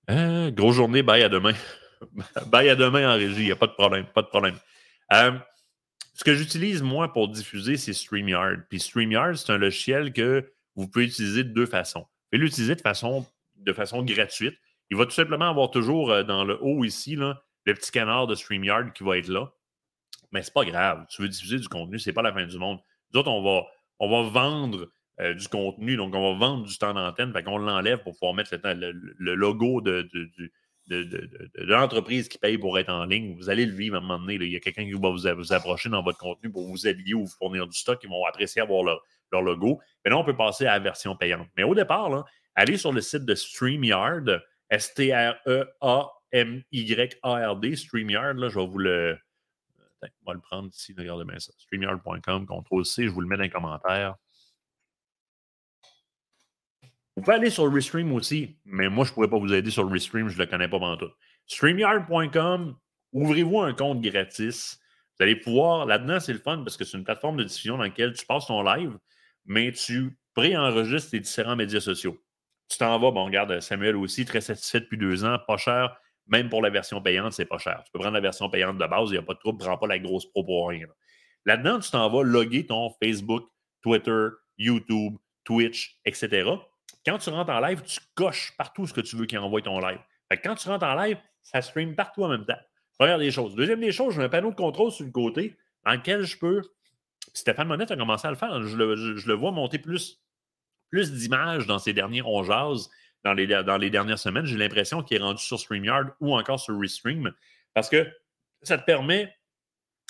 Euh, 0.09 0.53
grosse 0.53 0.77
journée, 0.77 1.03
bye 1.03 1.23
à 1.25 1.29
demain. 1.29 1.55
bye 2.47 2.69
à 2.69 2.77
demain 2.77 3.13
en 3.13 3.17
régie, 3.17 3.41
il 3.41 3.47
n'y 3.47 3.53
a 3.53 3.57
pas 3.57 3.67
de 3.67 3.73
problème. 3.73 4.07
Pas 4.15 4.23
de 4.23 4.29
problème. 4.29 4.57
Euh, 5.13 5.37
ce 6.15 6.23
que 6.23 6.33
j'utilise, 6.33 6.83
moi, 6.83 7.13
pour 7.13 7.29
diffuser, 7.29 7.77
c'est 7.77 7.93
StreamYard. 7.93 8.69
Puis 8.71 8.79
StreamYard, 8.79 9.35
c'est 9.35 9.53
un 9.53 9.59
logiciel 9.59 10.13
que 10.13 10.53
vous 10.77 10.87
pouvez 10.87 11.07
utiliser 11.07 11.43
de 11.43 11.51
deux 11.51 11.67
façons. 11.67 12.01
Vous 12.03 12.29
pouvez 12.31 12.45
l'utiliser 12.45 12.77
de 12.77 12.81
façon, 12.81 13.27
de 13.57 13.73
façon 13.73 14.05
gratuite. 14.05 14.55
Il 14.91 14.97
va 14.97 15.07
tout 15.07 15.11
simplement 15.11 15.51
avoir 15.51 15.73
toujours 15.73 16.13
euh, 16.13 16.23
dans 16.23 16.45
le 16.45 16.57
haut 16.63 16.85
ici, 16.85 17.17
là, 17.17 17.43
le 17.65 17.75
petit 17.75 17.91
canard 17.91 18.29
de 18.29 18.37
StreamYard 18.37 18.93
qui 18.93 19.03
va 19.03 19.19
être 19.19 19.29
là. 19.29 19.53
Mais 20.31 20.43
c'est 20.43 20.55
pas 20.55 20.65
grave. 20.65 21.05
Tu 21.11 21.21
veux 21.23 21.29
diffuser 21.29 21.59
du 21.59 21.69
contenu, 21.69 21.99
c'est 21.99 22.13
pas 22.13 22.23
la 22.23 22.33
fin 22.33 22.47
du 22.47 22.59
monde. 22.59 22.79
Nous 23.13 23.21
autres, 23.21 23.31
on 23.31 23.43
va, 23.43 23.67
on 23.99 24.11
va 24.11 24.29
vendre 24.29 24.89
euh, 25.21 25.35
du 25.35 25.49
contenu, 25.49 25.97
donc 25.97 26.15
on 26.15 26.33
va 26.33 26.39
vendre 26.39 26.65
du 26.65 26.79
temps 26.79 26.95
d'antenne, 26.95 27.33
fait 27.33 27.43
qu'on 27.43 27.59
l'enlève 27.59 27.99
pour 28.05 28.13
pouvoir 28.13 28.35
mettre 28.35 28.57
le, 28.63 29.35
logo 29.35 29.81
de, 29.81 30.09
l'entreprise 31.57 32.29
qui 32.29 32.39
paye 32.39 32.57
pour 32.57 32.79
être 32.79 32.91
en 32.91 33.05
ligne. 33.05 33.35
Vous 33.37 33.51
allez 33.51 33.67
le 33.67 33.75
vivre 33.75 33.97
à 33.97 33.99
un 33.99 34.01
moment 34.01 34.21
donné. 34.21 34.35
Il 34.35 34.53
y 34.53 34.57
a 34.57 34.61
quelqu'un 34.61 34.85
qui 34.85 34.93
va 34.93 35.11
vous, 35.11 35.27
approcher 35.53 35.89
dans 35.89 36.05
votre 36.05 36.19
contenu 36.19 36.53
pour 36.53 36.69
vous 36.69 36.87
habiller 36.87 37.15
ou 37.15 37.25
vous 37.25 37.33
fournir 37.37 37.67
du 37.67 37.77
stock. 37.77 37.99
Ils 38.05 38.09
vont 38.09 38.25
apprécier 38.27 38.63
avoir 38.63 38.85
leur, 38.85 39.03
logo. 39.43 39.81
Mais 40.05 40.13
là, 40.13 40.19
on 40.19 40.25
peut 40.25 40.37
passer 40.37 40.67
à 40.67 40.75
la 40.75 40.79
version 40.79 41.17
payante. 41.17 41.49
Mais 41.57 41.65
au 41.65 41.75
départ, 41.75 42.11
là, 42.11 42.25
allez 42.55 42.77
sur 42.77 42.93
le 42.93 43.01
site 43.01 43.25
de 43.25 43.35
StreamYard, 43.35 44.41
S-T-R-E-A-M-Y-A-R-D, 44.71 45.67
StreamYard. 47.77 48.37
Là, 48.37 48.49
je 48.49 48.59
vais 48.59 48.67
vous 48.67 48.79
le. 48.79 49.19
On 50.03 50.31
va 50.31 50.35
le 50.35 50.41
prendre 50.41 50.69
ici, 50.69 50.95
regardez 50.97 51.25
bien 51.25 51.39
ça. 51.39 51.53
StreamYard.com, 51.59 52.47
CTRL-C, 52.47 53.05
je 53.05 53.11
vous 53.11 53.21
le 53.21 53.27
mets 53.27 53.37
dans 53.37 53.43
les 53.43 53.51
commentaires. 53.51 54.17
Vous 57.17 57.23
pouvez 57.23 57.37
aller 57.37 57.51
sur 57.51 57.73
Restream 57.73 58.13
aussi, 58.13 58.61
mais 58.65 58.89
moi, 58.89 59.05
je 59.05 59.11
ne 59.11 59.15
pourrais 59.15 59.29
pas 59.29 59.39
vous 59.39 59.53
aider 59.53 59.71
sur 59.71 59.91
Restream, 59.91 60.29
je 60.29 60.39
ne 60.39 60.39
le 60.39 60.47
connais 60.47 60.69
pas 60.69 60.79
tout. 60.97 61.11
StreamYard.com, 61.47 62.77
ouvrez-vous 63.13 63.61
un 63.61 63.75
compte 63.75 64.01
gratis. 64.01 64.79
Vous 65.19 65.25
allez 65.25 65.35
pouvoir, 65.35 65.87
là-dedans, 65.87 66.21
c'est 66.21 66.33
le 66.33 66.39
fun 66.39 66.59
parce 66.59 66.77
que 66.77 66.85
c'est 66.85 66.97
une 66.97 67.03
plateforme 67.03 67.39
de 67.39 67.45
diffusion 67.45 67.77
dans 67.77 67.83
laquelle 67.83 68.13
tu 68.13 68.25
passes 68.25 68.47
ton 68.47 68.63
live, 68.63 68.97
mais 69.47 69.73
tu 69.73 70.17
préenregistres 70.35 71.11
tes 71.11 71.19
différents 71.19 71.57
médias 71.57 71.81
sociaux. 71.81 72.23
Tu 72.69 72.79
t'en 72.79 72.97
vas, 72.99 73.11
bon, 73.11 73.25
regarde, 73.25 73.59
Samuel 73.61 73.97
aussi, 73.97 74.25
très 74.25 74.41
satisfait 74.41 74.81
depuis 74.81 74.99
deux 74.99 75.25
ans, 75.25 75.39
pas 75.45 75.57
cher. 75.57 75.97
Même 76.29 76.49
pour 76.51 76.63
la 76.63 76.71
version 76.71 77.01
payante, 77.01 77.33
c'est 77.33 77.47
pas 77.47 77.59
cher. 77.59 77.83
Tu 77.85 77.93
peux 77.93 77.99
prendre 77.99 78.15
la 78.15 78.21
version 78.21 78.49
payante 78.51 78.79
de 78.79 78.87
base, 78.87 79.09
il 79.09 79.13
n'y 79.13 79.19
a 79.19 79.23
pas 79.23 79.35
de 79.35 79.39
trouble, 79.39 79.59
prends 79.59 79.79
pas 79.79 79.87
la 79.87 79.99
grosse 79.99 80.27
pro 80.27 80.45
pour 80.45 80.69
rien. 80.69 80.87
Là-dedans, 81.47 81.81
tu 81.81 81.91
t'en 81.91 82.09
vas 82.11 82.23
loguer 82.23 82.67
ton 82.67 82.91
Facebook, 83.03 83.49
Twitter, 83.83 84.29
YouTube, 84.59 85.17
Twitch, 85.45 85.99
etc. 86.05 86.51
Quand 87.07 87.19
tu 87.19 87.31
rentres 87.31 87.51
en 87.51 87.61
live, 87.61 87.83
tu 87.83 88.01
coches 88.15 88.53
partout 88.59 88.87
ce 88.87 88.93
que 88.93 89.01
tu 89.01 89.17
veux 89.17 89.25
qu'il 89.25 89.39
envoie 89.39 89.63
ton 89.63 89.81
live. 89.81 90.01
quand 90.45 90.55
tu 90.57 90.69
rentres 90.69 90.85
en 90.85 90.95
live, 90.95 91.17
ça 91.43 91.63
stream 91.63 91.95
partout 91.95 92.25
en 92.25 92.29
même 92.29 92.45
temps. 92.45 92.59
Première 92.99 93.19
des 93.19 93.31
choses. 93.31 93.55
Deuxième 93.55 93.81
des 93.81 93.93
choses, 93.93 94.15
j'ai 94.15 94.23
un 94.23 94.29
panneau 94.29 94.51
de 94.51 94.57
contrôle 94.57 94.91
sur 94.91 95.07
le 95.07 95.11
côté 95.11 95.57
dans 95.87 95.93
lequel 95.93 96.25
je 96.25 96.37
peux. 96.37 96.63
Stéphane 97.33 97.69
Monette 97.69 97.93
a 97.93 97.97
commencé 97.97 98.27
à 98.27 98.31
le 98.31 98.37
faire. 98.37 98.63
Je 98.63 98.77
le, 98.77 99.35
vois 99.35 99.53
monter 99.53 99.79
plus, 99.79 100.21
plus 100.91 101.13
d'images 101.13 101.67
dans 101.67 101.79
ces 101.79 101.93
derniers 101.93 102.23
on 102.23 102.43
dans 103.25 103.35
les, 103.35 103.47
dans 103.47 103.77
les 103.77 103.91
dernières 103.91 104.19
semaines. 104.19 104.47
J'ai 104.47 104.57
l'impression 104.57 105.03
qu'il 105.03 105.17
est 105.17 105.21
rendu 105.21 105.43
sur 105.43 105.59
StreamYard 105.59 106.11
ou 106.21 106.37
encore 106.37 106.61
sur 106.61 106.79
Restream 106.79 107.33
parce 107.75 107.89
que 107.89 108.09
ça 108.63 108.79
te 108.79 108.85
permet 108.85 109.35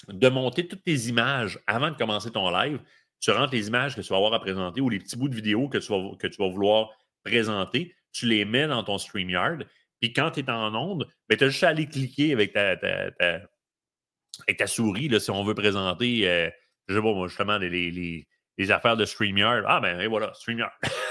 de 0.09 0.29
monter 0.29 0.69
toutes 0.69 0.85
tes 0.85 1.09
images 1.09 1.59
avant 1.67 1.91
de 1.91 1.97
commencer 1.97 2.31
ton 2.31 2.51
live 2.51 2.79
tu 3.21 3.31
rentres 3.31 3.53
les 3.53 3.69
images 3.69 3.97
que 3.97 4.01
tu 4.01 4.09
vas 4.09 4.17
avoir 4.17 4.33
à 4.35 4.41
présenter 4.41 4.81
ou 4.81 4.89
les 4.89 4.99
petits 4.99 5.17
bouts 5.17 5.29
de 5.29 5.35
vidéo 5.35 5.69
que 5.69 5.79
tu 5.79 5.93
vas, 5.93 6.17
que 6.19 6.27
tu 6.27 6.41
vas 6.41 6.49
vouloir 6.49 6.91
présenter, 7.25 7.95
tu 8.13 8.27
les 8.27 8.45
mets 8.45 8.69
dans 8.69 8.83
ton 8.85 8.99
StreamYard. 8.99 9.65
Puis 10.01 10.13
quand 10.13 10.31
tu 10.33 10.41
es 10.41 10.51
en 10.51 10.75
onde, 10.75 11.09
ben, 11.29 11.37
tu 11.37 11.45
as 11.45 11.49
juste 11.49 11.65
à 11.65 11.69
aller 11.69 11.87
cliquer 11.87 12.33
avec 12.33 12.53
ta, 12.53 12.77
avec 14.47 14.57
ta 14.57 14.67
souris 14.67 15.09
là, 15.09 15.19
si 15.19 15.31
on 15.31 15.43
veut 15.43 15.55
présenter, 15.55 16.29
euh, 16.29 16.51
je 16.87 17.01
justement, 17.27 17.59
les, 17.59 18.25
les, 18.57 18.71
affaires 18.71 18.97
de 18.97 19.05
StreamYard. 19.05 19.65
Ah 19.67 19.81
ben 19.81 20.01
et 20.01 20.07
voilà, 20.07 20.33
StreamYard. 20.35 20.73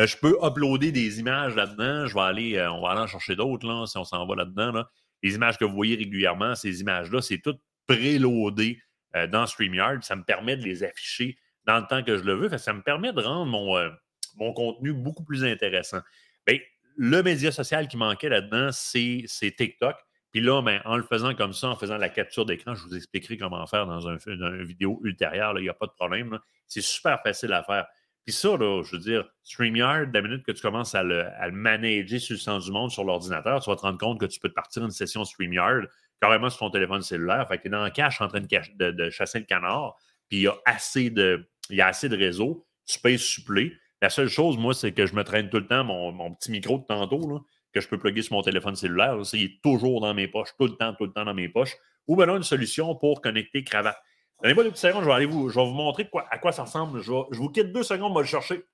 Euh, 0.00 0.06
je 0.06 0.16
peux 0.16 0.36
uploader 0.42 0.90
des 0.90 1.20
images 1.20 1.54
là-dedans. 1.54 2.06
Je 2.06 2.14
vais 2.14 2.20
aller, 2.20 2.56
euh, 2.56 2.72
on 2.72 2.80
va 2.80 2.90
aller 2.90 3.00
en 3.00 3.06
chercher 3.06 3.36
d'autres 3.36 3.66
là, 3.66 3.84
si 3.86 3.98
on 3.98 4.04
s'en 4.04 4.26
va 4.26 4.36
là-dedans. 4.36 4.72
Là. 4.72 4.88
Les 5.22 5.34
images 5.34 5.58
que 5.58 5.64
vous 5.64 5.74
voyez 5.74 5.96
régulièrement, 5.96 6.54
ces 6.54 6.80
images-là, 6.80 7.20
c'est 7.20 7.38
tout 7.38 7.56
préloadé 7.86 8.80
euh, 9.16 9.26
dans 9.26 9.46
StreamYard. 9.46 10.02
Ça 10.02 10.16
me 10.16 10.24
permet 10.24 10.56
de 10.56 10.64
les 10.64 10.82
afficher 10.82 11.36
dans 11.66 11.78
le 11.78 11.86
temps 11.86 12.02
que 12.02 12.16
je 12.16 12.24
le 12.24 12.34
veux. 12.34 12.58
Ça 12.58 12.72
me 12.72 12.82
permet 12.82 13.12
de 13.12 13.20
rendre 13.20 13.50
mon, 13.50 13.76
euh, 13.76 13.90
mon 14.36 14.52
contenu 14.52 14.92
beaucoup 14.92 15.24
plus 15.24 15.44
intéressant. 15.44 16.00
Bien, 16.46 16.58
le 16.96 17.22
média 17.22 17.52
social 17.52 17.88
qui 17.88 17.96
manquait 17.96 18.28
là-dedans, 18.28 18.70
c'est 18.72 19.26
TikTok. 19.56 19.96
Puis 20.32 20.40
là, 20.40 20.62
ben, 20.62 20.80
en 20.86 20.96
le 20.96 21.02
faisant 21.02 21.34
comme 21.34 21.52
ça, 21.52 21.68
en 21.68 21.76
faisant 21.76 21.98
la 21.98 22.08
capture 22.08 22.46
d'écran, 22.46 22.74
je 22.74 22.82
vous 22.84 22.96
expliquerai 22.96 23.36
comment 23.36 23.66
faire 23.66 23.86
dans, 23.86 24.08
un, 24.08 24.16
une 24.26 24.64
vidéo 24.64 24.98
ultérieure. 25.04 25.58
Il 25.58 25.62
n'y 25.62 25.68
a 25.68 25.74
pas 25.74 25.86
de 25.86 25.92
problème. 25.92 26.38
C'est 26.66 26.80
super 26.80 27.22
facile 27.22 27.52
à 27.52 27.62
faire. 27.62 27.86
Puis 28.24 28.32
ça, 28.32 28.56
là, 28.56 28.82
je 28.84 28.92
veux 28.92 29.02
dire, 29.02 29.24
StreamYard, 29.42 30.14
la 30.14 30.22
minute 30.22 30.44
que 30.44 30.52
tu 30.52 30.62
commences 30.62 30.94
à 30.94 31.02
le, 31.02 31.26
à 31.26 31.48
le 31.48 31.52
manager 31.52 32.20
sur 32.20 32.34
le 32.34 32.38
sens 32.38 32.66
du 32.66 32.70
monde 32.70 32.90
sur 32.90 33.04
l'ordinateur, 33.04 33.60
tu 33.60 33.68
vas 33.68 33.76
te 33.76 33.82
rendre 33.82 33.98
compte 33.98 34.20
que 34.20 34.26
tu 34.26 34.38
peux 34.38 34.48
te 34.48 34.54
partir 34.54 34.84
une 34.84 34.90
session 34.90 35.24
StreamYard 35.24 35.88
carrément 36.22 36.48
sur 36.48 36.60
ton 36.60 36.70
téléphone 36.70 37.02
cellulaire. 37.02 37.46
Fait 37.48 37.56
que 37.56 37.62
tu 37.62 37.68
es 37.68 37.70
dans 37.70 37.84
le 37.84 37.90
cache 37.90 38.20
en 38.20 38.28
train 38.28 38.40
de, 38.40 39.10
chasser 39.10 39.40
le 39.40 39.44
canard, 39.44 39.96
puis 40.28 40.38
il 40.38 40.42
y 40.42 40.46
a 40.46 40.54
assez 40.64 41.10
de, 41.10 41.48
il 41.68 41.76
y 41.76 41.80
a 41.80 41.88
assez 41.88 42.08
de 42.08 42.16
réseau, 42.16 42.64
tu 42.86 43.00
peux 43.00 43.16
suppléer. 43.18 43.72
La 44.00 44.08
seule 44.08 44.28
chose, 44.28 44.56
moi, 44.56 44.72
c'est 44.72 44.92
que 44.92 45.04
je 45.06 45.14
me 45.14 45.24
traîne 45.24 45.50
tout 45.50 45.58
le 45.58 45.66
temps 45.66 45.82
mon, 45.82 46.32
petit 46.34 46.52
micro 46.52 46.78
de 46.78 46.84
tantôt, 46.84 47.44
que 47.72 47.80
je 47.80 47.88
peux 47.88 47.98
plugger 47.98 48.22
sur 48.22 48.34
mon 48.34 48.42
téléphone 48.42 48.76
cellulaire. 48.76 49.16
il 49.32 49.44
est 49.44 49.62
toujours 49.62 50.00
dans 50.00 50.14
mes 50.14 50.28
poches, 50.28 50.50
tout 50.58 50.66
le 50.66 50.76
temps, 50.76 50.94
tout 50.94 51.06
le 51.06 51.12
temps 51.12 51.24
dans 51.24 51.34
mes 51.34 51.48
poches. 51.48 51.74
Ou 52.06 52.16
bien 52.16 52.28
une 52.36 52.42
solution 52.42 52.94
pour 52.94 53.20
connecter 53.20 53.64
cravate. 53.64 53.96
Donnez-moi 54.42 54.64
deux 54.64 54.70
petites 54.70 54.82
secondes, 54.82 55.04
je 55.04 55.08
vais, 55.08 55.14
aller 55.14 55.26
vous, 55.26 55.48
je 55.50 55.54
vais 55.54 55.64
vous 55.64 55.72
montrer 55.72 56.10
à 56.30 56.38
quoi 56.38 56.50
ça 56.50 56.64
ressemble. 56.64 57.00
Je, 57.00 57.12
je 57.30 57.38
vous 57.38 57.48
quitte 57.48 57.72
deux 57.72 57.84
secondes, 57.84 58.10
on 58.10 58.14
va 58.14 58.22
le 58.22 58.26
chercher. 58.26 58.64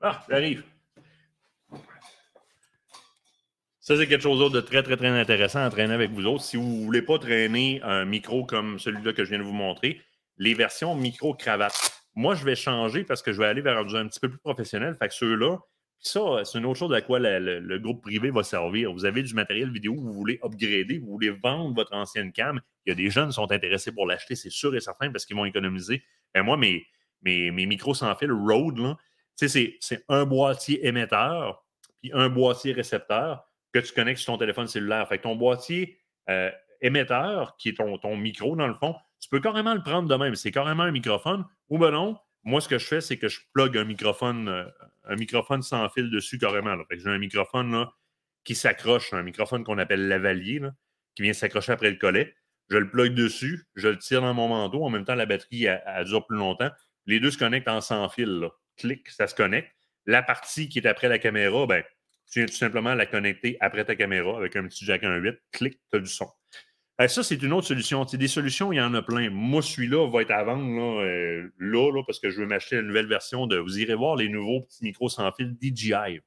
Ah, 0.00 0.24
j'arrive. 0.28 0.64
Ça, 3.90 3.96
c'est 3.96 4.06
quelque 4.06 4.22
chose 4.22 4.38
d'autre 4.38 4.54
de 4.54 4.60
très, 4.60 4.84
très, 4.84 4.96
très 4.96 5.08
intéressant 5.08 5.64
à 5.64 5.68
traîner 5.68 5.94
avec 5.94 6.12
vous 6.12 6.24
autres. 6.24 6.44
Si 6.44 6.56
vous 6.56 6.62
ne 6.62 6.84
voulez 6.84 7.02
pas 7.02 7.18
traîner 7.18 7.80
un 7.82 8.04
micro 8.04 8.44
comme 8.44 8.78
celui-là 8.78 9.12
que 9.12 9.24
je 9.24 9.30
viens 9.30 9.40
de 9.40 9.42
vous 9.42 9.52
montrer, 9.52 10.00
les 10.38 10.54
versions 10.54 10.94
micro-cravate. 10.94 11.74
Moi, 12.14 12.36
je 12.36 12.44
vais 12.44 12.54
changer 12.54 13.02
parce 13.02 13.20
que 13.20 13.32
je 13.32 13.38
vais 13.38 13.46
aller 13.46 13.62
vers 13.62 13.78
un 13.78 14.06
petit 14.06 14.20
peu 14.20 14.28
plus 14.28 14.38
professionnel. 14.38 14.94
Fait 14.96 15.08
que 15.08 15.14
ceux-là, 15.14 15.58
ça, 15.98 16.20
c'est 16.44 16.58
une 16.58 16.66
autre 16.66 16.78
chose 16.78 16.92
à 16.92 17.00
quoi 17.00 17.18
le, 17.18 17.78
groupe 17.78 18.00
privé 18.00 18.30
va 18.30 18.44
servir. 18.44 18.92
Vous 18.92 19.06
avez 19.06 19.24
du 19.24 19.34
matériel 19.34 19.72
vidéo, 19.72 19.96
vous 19.96 20.12
voulez 20.12 20.38
upgrader, 20.44 21.00
vous 21.00 21.10
voulez 21.10 21.30
vendre 21.30 21.74
votre 21.74 21.92
ancienne 21.92 22.30
cam. 22.30 22.60
Il 22.86 22.90
y 22.90 22.92
a 22.92 22.94
des 22.94 23.10
jeunes 23.10 23.30
qui 23.30 23.34
sont 23.34 23.50
intéressés 23.50 23.90
pour 23.90 24.06
l'acheter, 24.06 24.36
c'est 24.36 24.50
sûr 24.50 24.72
et 24.76 24.80
certain, 24.80 25.10
parce 25.10 25.26
qu'ils 25.26 25.34
vont 25.34 25.46
économiser. 25.46 26.04
Et 26.36 26.42
moi, 26.42 26.56
mes, 26.56 26.86
mes, 27.22 27.50
mes 27.50 27.66
micros 27.66 27.94
sans 27.94 28.14
fil 28.14 28.30
Rode, 28.30 28.94
c'est 29.34 30.04
un 30.08 30.26
boîtier 30.26 30.86
émetteur 30.86 31.64
puis 32.00 32.10
un 32.14 32.28
boîtier 32.28 32.72
récepteur 32.72 33.49
que 33.72 33.78
tu 33.78 33.92
connectes 33.92 34.20
sur 34.20 34.32
ton 34.32 34.38
téléphone 34.38 34.66
cellulaire. 34.66 35.08
Fait 35.08 35.18
ton 35.18 35.36
boîtier 35.36 35.98
euh, 36.28 36.50
émetteur, 36.80 37.56
qui 37.56 37.70
est 37.70 37.74
ton, 37.74 38.16
micro, 38.16 38.56
dans 38.56 38.68
le 38.68 38.74
fond, 38.74 38.94
tu 39.20 39.28
peux 39.28 39.40
carrément 39.40 39.74
le 39.74 39.82
prendre 39.82 40.08
de 40.08 40.14
même. 40.14 40.34
C'est 40.34 40.50
carrément 40.50 40.84
un 40.84 40.92
microphone. 40.92 41.44
Ou 41.68 41.78
ben 41.78 41.90
non, 41.90 42.18
moi, 42.44 42.60
ce 42.60 42.68
que 42.68 42.78
je 42.78 42.86
fais, 42.86 43.00
c'est 43.00 43.18
que 43.18 43.28
je 43.28 43.40
plug 43.52 43.76
un 43.76 43.84
microphone, 43.84 44.48
euh, 44.48 44.64
un 45.04 45.16
microphone 45.16 45.62
sans 45.62 45.88
fil 45.90 46.10
dessus 46.10 46.38
carrément. 46.38 46.74
j'ai 46.90 47.08
un 47.08 47.18
microphone 47.18 47.86
qui 48.44 48.54
s'accroche, 48.54 49.12
un 49.12 49.22
microphone 49.22 49.64
qu'on 49.64 49.78
appelle 49.78 50.08
lavalier, 50.08 50.60
qui 51.14 51.22
vient 51.22 51.32
s'accrocher 51.32 51.72
après 51.72 51.90
le 51.90 51.96
collet. 51.96 52.34
Je 52.70 52.78
le 52.78 52.88
plug 52.88 53.14
dessus, 53.14 53.66
je 53.74 53.88
le 53.88 53.98
tire 53.98 54.22
dans 54.22 54.32
mon 54.32 54.48
manteau. 54.48 54.84
En 54.84 54.90
même 54.90 55.04
temps, 55.04 55.16
la 55.16 55.26
batterie, 55.26 55.64
elle, 55.64 56.04
dure 56.04 56.26
plus 56.26 56.38
longtemps. 56.38 56.70
Les 57.06 57.18
deux 57.18 57.30
se 57.30 57.38
connectent 57.38 57.68
en 57.68 57.80
sans 57.80 58.08
fil. 58.08 58.48
Clic, 58.76 59.08
ça 59.10 59.26
se 59.26 59.34
connecte. 59.34 59.70
La 60.06 60.22
partie 60.22 60.68
qui 60.68 60.78
est 60.78 60.86
après 60.86 61.08
la 61.08 61.18
caméra, 61.18 61.66
ben, 61.66 61.82
tu 62.30 62.38
viens 62.40 62.46
tout 62.46 62.54
simplement 62.54 62.94
la 62.94 63.06
connecter 63.06 63.56
après 63.60 63.84
ta 63.84 63.96
caméra 63.96 64.36
avec 64.36 64.56
un 64.56 64.66
petit 64.66 64.84
jack 64.84 65.02
1.8, 65.02 65.36
clic, 65.52 65.80
tu 65.90 65.96
as 65.96 66.00
du 66.00 66.06
son. 66.06 66.28
Ça, 67.08 67.22
c'est 67.22 67.42
une 67.42 67.54
autre 67.54 67.66
solution. 67.66 68.04
des 68.04 68.28
solutions, 68.28 68.72
il 68.72 68.76
y 68.76 68.80
en 68.80 68.92
a 68.92 69.00
plein. 69.00 69.30
Moi, 69.30 69.62
celui-là 69.62 70.06
va 70.10 70.20
être 70.20 70.32
à 70.32 70.44
vendre 70.44 71.00
euh, 71.00 71.50
là, 71.58 71.90
là, 71.90 72.02
parce 72.06 72.20
que 72.20 72.28
je 72.28 72.38
veux 72.40 72.46
m'acheter 72.46 72.76
la 72.76 72.82
nouvelle 72.82 73.06
version 73.06 73.46
de. 73.46 73.56
Vous 73.56 73.78
irez 73.78 73.94
voir 73.94 74.16
les 74.16 74.28
nouveaux 74.28 74.60
petits 74.62 74.84
micros 74.84 75.08
sans 75.08 75.32
fil 75.32 75.56
DJI. 75.58 76.20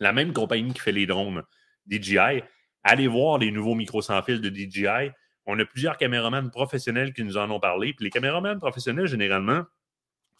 La 0.00 0.14
même 0.14 0.32
compagnie 0.32 0.72
qui 0.72 0.80
fait 0.80 0.92
les 0.92 1.06
drones, 1.06 1.42
DJI. 1.86 2.42
Allez 2.82 3.08
voir 3.08 3.36
les 3.36 3.50
nouveaux 3.50 3.74
micros 3.74 4.00
sans 4.00 4.22
fil 4.22 4.40
de 4.40 4.48
DJI. 4.48 5.10
On 5.44 5.58
a 5.58 5.66
plusieurs 5.66 5.98
caméramans 5.98 6.50
professionnels 6.50 7.12
qui 7.12 7.22
nous 7.22 7.36
en 7.36 7.50
ont 7.50 7.60
parlé. 7.60 7.92
Puis 7.92 8.06
les 8.06 8.10
caméramans 8.10 8.58
professionnels, 8.58 9.06
généralement, 9.06 9.64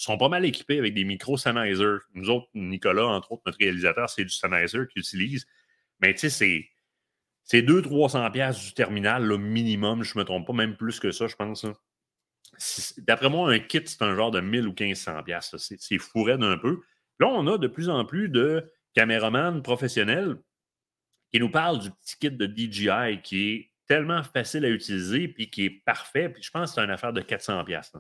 sont 0.04 0.18
pas 0.18 0.28
mal 0.28 0.44
équipés 0.44 0.78
avec 0.78 0.94
des 0.94 1.04
micros 1.04 1.36
Sennheiser. 1.36 1.98
Nous 2.14 2.30
autres, 2.30 2.48
Nicolas, 2.54 3.06
entre 3.06 3.32
autres, 3.32 3.42
notre 3.46 3.58
réalisateur, 3.58 4.08
c'est 4.08 4.24
du 4.24 4.30
Sennheiser 4.30 4.86
qu'il 4.92 5.00
utilise. 5.00 5.46
Mais 6.00 6.14
tu 6.14 6.20
sais, 6.20 6.30
c'est. 6.30 6.68
C'est 7.42 7.62
200-300$ 7.62 8.64
du 8.66 8.74
terminal, 8.74 9.24
le 9.24 9.36
minimum, 9.36 10.04
je 10.04 10.12
ne 10.14 10.20
me 10.20 10.24
trompe 10.24 10.46
pas, 10.46 10.52
même 10.52 10.76
plus 10.76 11.00
que 11.00 11.10
ça, 11.10 11.26
je 11.26 11.34
pense. 11.34 11.66
D'après 12.98 13.28
moi, 13.28 13.50
un 13.50 13.58
kit, 13.58 13.82
c'est 13.84 14.02
un 14.02 14.14
genre 14.14 14.30
de 14.30 14.40
1000 14.40 14.68
ou 14.68 14.72
1500$. 14.72 15.76
C'est 15.78 15.98
fourré 15.98 16.38
d'un 16.38 16.58
peu. 16.58 16.80
Là, 17.18 17.26
on 17.26 17.46
a 17.48 17.58
de 17.58 17.66
plus 17.66 17.88
en 17.88 18.04
plus 18.04 18.28
de 18.28 18.70
caméramans 18.94 19.62
professionnels 19.62 20.36
qui 21.32 21.40
nous 21.40 21.50
parlent 21.50 21.80
du 21.80 21.90
petit 21.90 22.16
kit 22.20 22.30
de 22.30 22.46
DJI 22.46 23.20
qui 23.22 23.50
est 23.50 23.72
tellement 23.86 24.22
facile 24.22 24.64
à 24.64 24.68
utiliser 24.68 25.26
puis 25.26 25.50
qui 25.50 25.64
est 25.64 25.82
parfait. 25.84 26.28
Puis 26.28 26.42
je 26.42 26.50
pense 26.50 26.70
que 26.70 26.74
c'est 26.76 26.84
une 26.84 26.90
affaire 26.90 27.12
de 27.12 27.22
400$. 27.22 27.90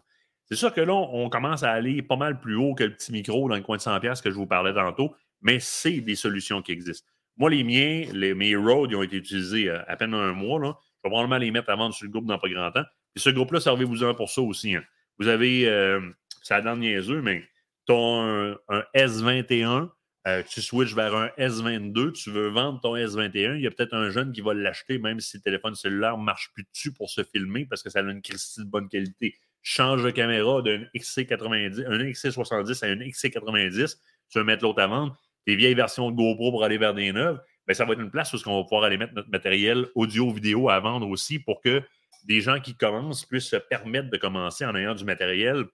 C'est 0.50 0.58
sûr 0.58 0.74
que 0.74 0.80
là, 0.80 0.94
on 0.94 1.28
commence 1.28 1.62
à 1.62 1.70
aller 1.70 2.02
pas 2.02 2.16
mal 2.16 2.40
plus 2.40 2.56
haut 2.56 2.74
que 2.74 2.82
le 2.82 2.92
petit 2.92 3.12
micro 3.12 3.48
dans 3.48 3.54
le 3.54 3.62
coin 3.62 3.76
de 3.76 3.82
100$ 3.82 4.20
que 4.20 4.30
je 4.30 4.34
vous 4.34 4.46
parlais 4.46 4.74
tantôt, 4.74 5.14
mais 5.42 5.60
c'est 5.60 6.00
des 6.00 6.16
solutions 6.16 6.60
qui 6.60 6.72
existent. 6.72 7.06
Moi, 7.36 7.50
les 7.50 7.62
miens, 7.62 8.04
les, 8.12 8.34
mes 8.34 8.56
Rode, 8.56 8.90
ils 8.90 8.96
ont 8.96 9.02
été 9.02 9.16
utilisés 9.16 9.68
euh, 9.68 9.80
à 9.86 9.96
peine 9.96 10.12
un 10.12 10.32
mois. 10.32 10.58
Là. 10.58 10.76
Je 11.02 11.08
vais 11.08 11.10
probablement 11.10 11.38
les 11.38 11.52
mettre 11.52 11.70
à 11.70 11.76
vendre 11.76 11.94
sur 11.94 12.04
le 12.04 12.10
groupe 12.10 12.26
dans 12.26 12.38
pas 12.38 12.48
grand 12.48 12.70
temps. 12.72 12.84
Et 13.14 13.20
ce 13.20 13.30
groupe-là, 13.30 13.60
servez-vous-en 13.60 14.14
pour 14.14 14.28
ça 14.28 14.42
aussi. 14.42 14.74
Hein. 14.74 14.82
Vous 15.18 15.28
avez, 15.28 15.68
euh, 15.68 16.00
ça 16.42 16.60
donne 16.60 16.80
niaiseux, 16.80 17.22
mais 17.22 17.44
tu 17.86 17.92
as 17.92 18.56
un, 18.68 18.84
S21, 18.94 19.88
euh, 20.26 20.42
tu 20.50 20.60
switches 20.60 20.94
vers 20.94 21.14
un 21.14 21.28
S22, 21.38 22.12
tu 22.12 22.30
veux 22.30 22.48
vendre 22.48 22.80
ton 22.80 22.96
S21, 22.96 23.56
il 23.56 23.62
y 23.62 23.66
a 23.66 23.70
peut-être 23.70 23.94
un 23.94 24.10
jeune 24.10 24.32
qui 24.32 24.40
va 24.40 24.52
l'acheter, 24.52 24.98
même 24.98 25.20
si 25.20 25.36
le 25.36 25.42
téléphone 25.42 25.74
cellulaire 25.74 26.18
ne 26.18 26.24
marche 26.24 26.50
plus 26.52 26.64
dessus 26.64 26.92
pour 26.92 27.08
se 27.08 27.22
filmer 27.22 27.64
parce 27.66 27.82
que 27.82 27.90
ça 27.90 28.00
a 28.00 28.02
une 28.02 28.20
cristal 28.20 28.64
de 28.64 28.70
bonne 28.70 28.88
qualité. 28.88 29.38
Change 29.62 30.02
de 30.02 30.10
caméra 30.10 30.62
d'un 30.62 30.84
XC90, 30.94 31.86
un 31.86 31.98
XC70 31.98 32.84
à 32.84 32.88
un 32.88 32.96
XC90, 32.96 33.96
tu 34.30 34.38
veux 34.38 34.44
mettre 34.44 34.64
l'autre 34.64 34.82
à 34.82 34.86
vendre, 34.86 35.16
tes 35.46 35.56
vieilles 35.56 35.74
versions 35.74 36.10
de 36.10 36.16
GoPro 36.16 36.50
pour 36.50 36.64
aller 36.64 36.78
vers 36.78 36.94
des 36.94 37.12
neuves, 37.12 37.40
bien, 37.66 37.74
ça 37.74 37.84
va 37.84 37.92
être 37.92 38.00
une 38.00 38.10
place 38.10 38.32
où 38.32 38.38
on 38.46 38.58
va 38.58 38.62
pouvoir 38.64 38.84
aller 38.84 38.96
mettre 38.96 39.14
notre 39.14 39.30
matériel 39.30 39.86
audio-vidéo 39.94 40.70
à 40.70 40.80
vendre 40.80 41.08
aussi 41.08 41.38
pour 41.38 41.60
que 41.60 41.82
des 42.24 42.40
gens 42.40 42.60
qui 42.60 42.74
commencent 42.74 43.24
puissent 43.24 43.48
se 43.48 43.56
permettre 43.56 44.10
de 44.10 44.16
commencer 44.16 44.64
en 44.64 44.74
ayant 44.74 44.94
du 44.94 45.04
matériel 45.04 45.64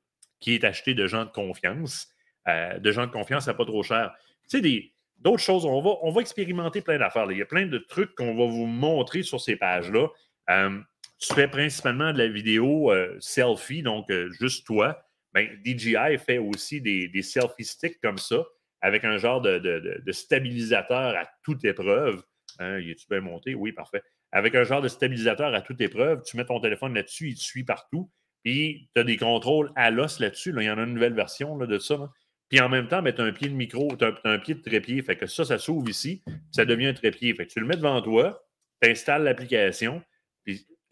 qui 0.41 0.55
est 0.55 0.65
acheté 0.65 0.95
de 0.95 1.07
gens 1.07 1.25
de 1.25 1.31
confiance, 1.31 2.09
euh, 2.49 2.79
de 2.79 2.93
gens 2.93 3.07
de 3.07 3.11
confiance 3.11 3.49
à 3.49 3.55
pas 3.55 3.65
trop 3.65 3.83
cher. 3.83 4.13
Tu 4.49 4.61
sais, 4.61 4.93
d'autres 5.19 5.43
choses, 5.43 5.65
on 5.65 5.81
va, 5.81 5.91
on 6.03 6.11
va 6.11 6.21
expérimenter 6.21 6.83
plein 6.83 6.99
d'affaires. 6.99 7.31
Il 7.31 7.39
y 7.39 7.43
a 7.43 7.47
plein 7.47 7.67
de 7.67 7.79
trucs 7.79 8.15
qu'on 8.15 8.37
va 8.37 8.47
vous 8.47 8.67
montrer 8.67 9.23
sur 9.23 9.41
ces 9.41 9.57
pages-là. 9.57 10.09
Euh, 10.51 10.79
tu 11.19 11.35
fais 11.35 11.49
principalement 11.49 12.13
de 12.13 12.19
la 12.19 12.29
vidéo 12.29 12.93
euh, 12.93 13.17
selfie, 13.21 13.83
donc 13.83 14.11
juste 14.39 14.67
toi. 14.67 15.03
Ben, 15.33 15.49
DJI 15.65 16.19
fait 16.19 16.39
aussi 16.39 16.81
des, 16.81 17.09
des 17.09 17.23
selfie 17.23 17.65
sticks 17.65 18.01
comme 18.01 18.19
ça 18.19 18.45
avec 18.81 19.05
un 19.05 19.19
genre 19.19 19.41
de, 19.41 20.13
stabilisateur 20.13 21.17
à 21.17 21.29
toute 21.43 21.65
épreuve. 21.65 22.23
Hein, 22.59 22.79
est-tu 22.79 23.07
bien 23.11 23.21
monté? 23.21 23.55
Oui, 23.55 23.73
parfait. 23.73 24.03
Avec 24.33 24.55
un 24.55 24.65
genre 24.65 24.83
de 24.83 24.89
stabilisateur 24.89 25.55
à 25.55 25.61
toute 25.61 25.81
épreuve, 25.81 26.23
tu 26.23 26.37
mets 26.37 26.45
ton 26.45 26.61
téléphone 26.61 26.95
là-dessus, 26.95 27.31
il 27.31 27.35
te 27.35 27.41
suit 27.41 27.65
partout. 27.65 28.11
Puis, 28.45 28.89
tu 28.95 29.01
as 29.01 29.05
des 29.05 29.17
contrôles 29.17 29.73
à 29.75 29.91
l'os 29.91 30.21
là-dessus. 30.21 30.55
il 30.57 30.63
y 30.63 30.71
en 30.71 30.79
a 30.79 30.83
une 30.83 30.95
nouvelle 30.95 31.15
version 31.15 31.57
de 31.57 31.79
ça. 31.79 32.11
Puis, 32.49 32.61
en 32.61 32.69
même 32.69 32.87
temps, 32.87 33.03
ben, 33.03 33.13
tu 33.13 33.21
as 33.21 33.25
un 33.25 33.33
pied 33.33 33.49
de 33.49 33.55
micro, 33.55 33.97
tu 33.97 34.05
as, 34.05 34.15
un 34.25 34.39
pied 34.39 34.55
de 34.55 34.63
trépied. 34.63 35.03
Fait 35.03 35.17
que 35.17 35.27
ça, 35.27 35.45
ça 35.45 35.59
s'ouvre 35.59 35.89
ici, 35.89 36.23
ça 36.53 36.65
devient 36.65 36.87
un 36.87 36.95
trépied. 36.95 37.35
Fait 37.35 37.47
que 37.47 37.53
tu 37.53 37.61
le 37.61 37.67
mets 37.67 37.77
devant 37.77 38.01
toi, 38.03 38.41
tu 38.81 38.91
installes 38.91 39.25
l'application. 39.25 40.03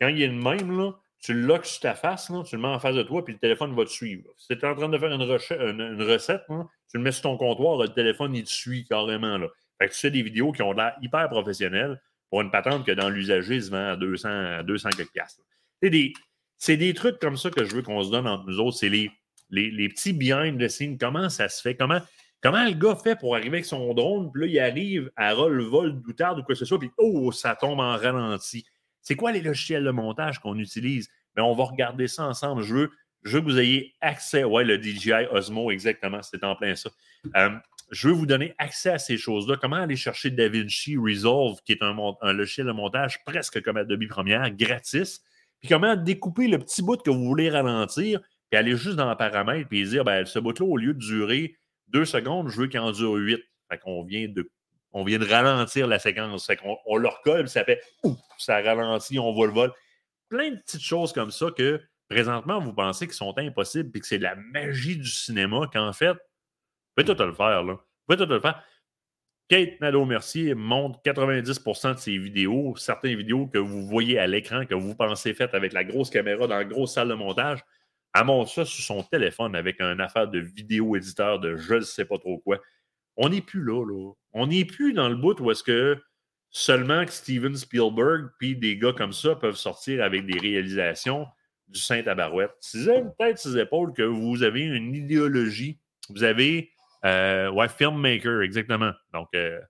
Quand 0.01 0.09
il 0.09 0.23
est 0.23 0.29
le 0.29 0.33
même, 0.33 0.77
là, 0.77 0.93
tu 1.25 1.33
le 1.33 1.41
locks 1.41 1.65
sur 1.65 1.81
ta 1.81 1.95
face, 1.95 2.31
tu 2.49 2.57
le 2.57 2.63
mets 2.63 2.69
en 2.69 2.79
face 2.79 2.95
de 2.95 3.03
toi, 3.03 3.25
puis 3.25 3.33
le 3.33 3.41
téléphone 3.41 3.75
va 3.75 3.85
te 3.85 3.91
suivre. 3.91 4.25
Si 4.37 4.49
tu 4.49 4.55
es 4.55 4.67
en 4.67 4.75
train 4.75 4.89
de 4.89 4.99
faire 4.99 5.11
une, 5.11 6.03
recette, 6.03 6.43
tu 6.47 6.99
le 6.99 7.01
mets 7.01 7.13
sur 7.13 7.23
ton 7.23 7.39
comptoir, 7.39 7.79
le 7.79 7.89
téléphone, 7.89 8.35
il 8.35 8.45
te 8.45 8.51
suit 8.51 8.85
carrément. 8.85 9.39
Là. 9.39 9.49
Fait 9.79 9.89
que 9.89 9.95
tu 9.95 10.01
fais 10.01 10.11
des 10.11 10.23
vidéos 10.23 10.53
qui 10.53 10.63
ont 10.63 10.73
l'air 10.73 10.95
hyper 11.01 11.29
professionnelles 11.31 12.01
pour 12.29 12.43
une 12.43 12.51
patente 12.51 12.85
que 12.85 12.93
dans 12.93 13.09
l'usager 13.09 13.61
se 13.61 13.71
vend 13.71 13.93
à 13.93 13.97
200, 13.97 14.29
à 14.29 14.63
200 14.63 14.91
quelques. 14.91 15.11
C'est 15.83 15.89
des, 15.91 16.13
des, 16.69 16.95
trucs 16.95 17.19
comme 17.19 17.37
ça 17.37 17.51
que 17.51 17.65
je 17.65 17.75
veux 17.75 17.83
qu'on 17.83 18.03
se 18.03 18.11
donne 18.11 18.27
entre 18.27 18.45
nous 18.47 18.59
autres. 18.61 18.77
C'est 18.77 18.89
les, 18.89 19.11
les, 19.51 19.89
petits 19.89 20.13
behind 20.13 20.61
the 20.61 20.69
scenes. 20.69 20.99
Comment 20.99 21.31
ça 21.31 21.49
se 21.49 21.63
fait? 21.63 21.75
Comment, 21.75 22.01
comment 22.43 22.65
le 22.65 22.73
gars 22.73 22.97
fait 22.97 23.17
pour 23.17 23.35
arriver 23.35 23.59
avec 23.59 23.65
son 23.65 23.95
drone, 23.95 24.31
puis 24.31 24.43
là, 24.43 24.47
il 24.49 24.61
arrive 24.61 25.11
à 25.17 25.33
roll 25.33 25.63
vol 25.63 26.03
doutarde 26.03 26.39
ou 26.39 26.43
quoi 26.43 26.55
que 26.55 26.59
ce 26.59 26.65
soit, 26.65 26.79
puis 26.79 26.91
oh, 26.99 27.33
ça 27.33 27.57
tombe 27.57 27.81
en 27.81 27.97
ralenti. 27.97 28.67
C'est 29.05 29.17
quoi 29.17 29.33
les 29.33 29.43
logiciels 29.43 29.85
de 29.85 29.91
montage 29.91 30.41
qu'on 30.41 30.59
utilise? 30.59 31.09
Mais 31.37 31.43
on 31.43 31.55
va 31.55 31.65
regarder 31.65 32.09
ça 32.09 32.25
ensemble. 32.27 32.63
Je 32.63 32.75
veux, 32.75 32.91
que 33.23 33.45
vous 33.45 33.59
ayez 33.61 33.95
accès. 34.01 34.45
Ouais, 34.45 34.65
le 34.65 34.83
DJI 34.83 35.27
Osmo, 35.31 35.71
exactement, 35.71 36.23
c'est 36.23 36.43
en 36.43 36.57
plein 36.57 36.75
ça. 36.75 36.91
Euh, 37.37 37.51
je 37.91 38.09
veux 38.09 38.15
vous 38.15 38.27
donner 38.27 38.55
accès 38.59 38.91
à 38.91 38.99
ces 38.99 39.19
choses-là. 39.19 39.57
Comment 39.61 39.77
aller 39.77 39.97
chercher 39.97 40.31
DaVinci 40.31 40.97
Resolve, 40.97 41.59
qui 41.65 41.73
est 41.73 41.83
un, 41.83 41.95
logiciel 42.33 42.67
de 42.67 42.73
montage 42.73 43.23
presque 43.25 43.63
comme 43.63 43.77
Adobe 43.77 44.09
Premiere, 44.09 44.51
gratis? 44.51 45.23
Puis 45.61 45.69
comment 45.69 45.97
découper 45.97 46.49
le 46.49 46.59
petit 46.59 46.83
bout 46.83 47.01
que 47.01 47.11
vous 47.11 47.25
voulez 47.25 47.51
ralentir, 47.51 48.21
puis 48.51 48.59
aller 48.59 48.77
juste 48.77 48.97
dans 48.97 49.09
le 49.09 49.17
paramètre, 49.17 49.69
puis 49.69 49.85
dire, 49.85 50.05
ben, 50.05 50.25
ce 50.25 50.39
bout-là, 50.39 50.67
au 50.67 50.77
lieu 50.79 50.95
de 50.95 50.99
durer 50.99 51.57
deux 51.89 52.07
secondes, 52.07 52.49
je 52.49 52.63
veux 52.63 52.67
qu'il 52.69 52.81
en 52.81 52.93
dure 52.93 53.15
huit. 53.15 53.43
Fait 53.71 53.79
qu'on 53.79 54.03
vient 54.03 54.29
de 54.29 54.51
on 54.95 55.05
vient 55.05 55.19
de 55.19 55.27
ralentir 55.27 55.87
la 55.89 55.99
séquence. 55.99 56.49
On 56.87 56.97
le 56.97 57.09
recolle, 57.09 57.49
ça 57.49 57.65
fait 57.65 57.83
ouf, 58.05 58.17
ça 58.39 58.63
ralentit, 58.63 59.19
on 59.19 59.33
voit 59.33 59.49
le 59.49 59.53
vol. 59.53 59.73
Plein 60.29 60.53
de 60.53 60.57
petites 60.57 60.83
choses 60.83 61.13
comme 61.13 61.33
ça 61.33 61.51
que 61.51 61.83
présentement, 62.09 62.61
vous 62.61 62.73
pensez 62.73 63.07
qu'ils 63.07 63.15
sont 63.15 63.37
impossibles 63.37 63.91
et 63.95 64.01
que 64.01 64.07
c'est 64.07 64.19
la 64.19 64.37
magie 64.37 64.97
du 64.97 65.09
cinéma 65.09 65.69
qu'en 65.73 65.93
fait, 65.93 66.17
pouvez 66.95 67.13
tout 67.13 67.23
le 67.23 67.35
faire. 67.35 67.65
Là. 67.65 67.77
Pouvez 68.07 68.25
tout 68.25 68.33
le 68.33 68.41
faire. 68.41 68.63
Kate 69.49 69.81
Nadeau-Mercier 69.81 70.55
montre 70.55 71.01
90% 71.05 71.95
de 71.95 71.99
ses 71.99 72.17
vidéos, 72.17 72.77
certaines 72.77 73.17
vidéos 73.17 73.47
que 73.47 73.59
vous 73.59 73.87
voyez 73.87 74.19
à 74.19 74.27
l'écran, 74.27 74.65
que 74.65 74.75
vous 74.75 74.95
pensez 74.95 75.35
faites 75.35 75.55
avec 75.55 75.73
la 75.73 75.85
grosse 75.85 76.09
caméra 76.09 76.47
dans 76.47 76.57
la 76.57 76.65
grosse 76.65 76.95
salle 76.95 77.09
de 77.09 77.15
montage. 77.15 77.63
Elle 78.15 78.25
montre 78.25 78.51
ça 78.51 78.65
sur 78.65 78.85
son 78.85 79.03
téléphone 79.03 79.57
avec 79.57 79.81
un 79.81 79.99
affaire 79.99 80.29
de 80.29 80.39
vidéo 80.39 80.95
éditeur 80.95 81.41
de 81.41 81.57
je 81.57 81.75
ne 81.75 81.81
sais 81.81 82.05
pas 82.05 82.17
trop 82.17 82.39
quoi. 82.39 82.61
On 83.17 83.29
n'est 83.29 83.41
plus 83.41 83.63
là, 83.63 83.85
là. 83.85 84.13
On 84.33 84.49
n'est 84.49 84.65
plus 84.65 84.93
dans 84.93 85.09
le 85.09 85.17
bout 85.17 85.39
où 85.41 85.51
est-ce 85.51 85.63
que 85.63 86.01
seulement 86.51 87.05
que 87.05 87.13
Steven 87.13 87.57
Spielberg 87.57 88.31
puis 88.39 88.57
des 88.57 88.79
gars 88.79 88.93
comme 88.93 89.13
ça 89.13 89.35
peuvent 89.35 89.57
sortir 89.57 90.03
avec 90.03 90.27
des 90.27 90.39
réalisations 90.39 91.27
du 91.69 91.81
Saint-Tabarouette. 91.81 92.55
Si 92.61 92.85
vous 92.85 93.15
sur 93.37 93.51
les 93.51 93.59
épaules 93.59 93.93
que 93.93 94.03
vous 94.03 94.43
avez 94.43 94.63
une 94.63 94.95
idéologie, 94.95 95.81
vous 96.11 96.23
avez 96.23 96.71
euh, 97.05 97.51
ouais, 97.51 97.69
filmmaker, 97.69 98.43
exactement. 98.43 98.93
Donc, 99.13 99.29
euh, 99.35 99.61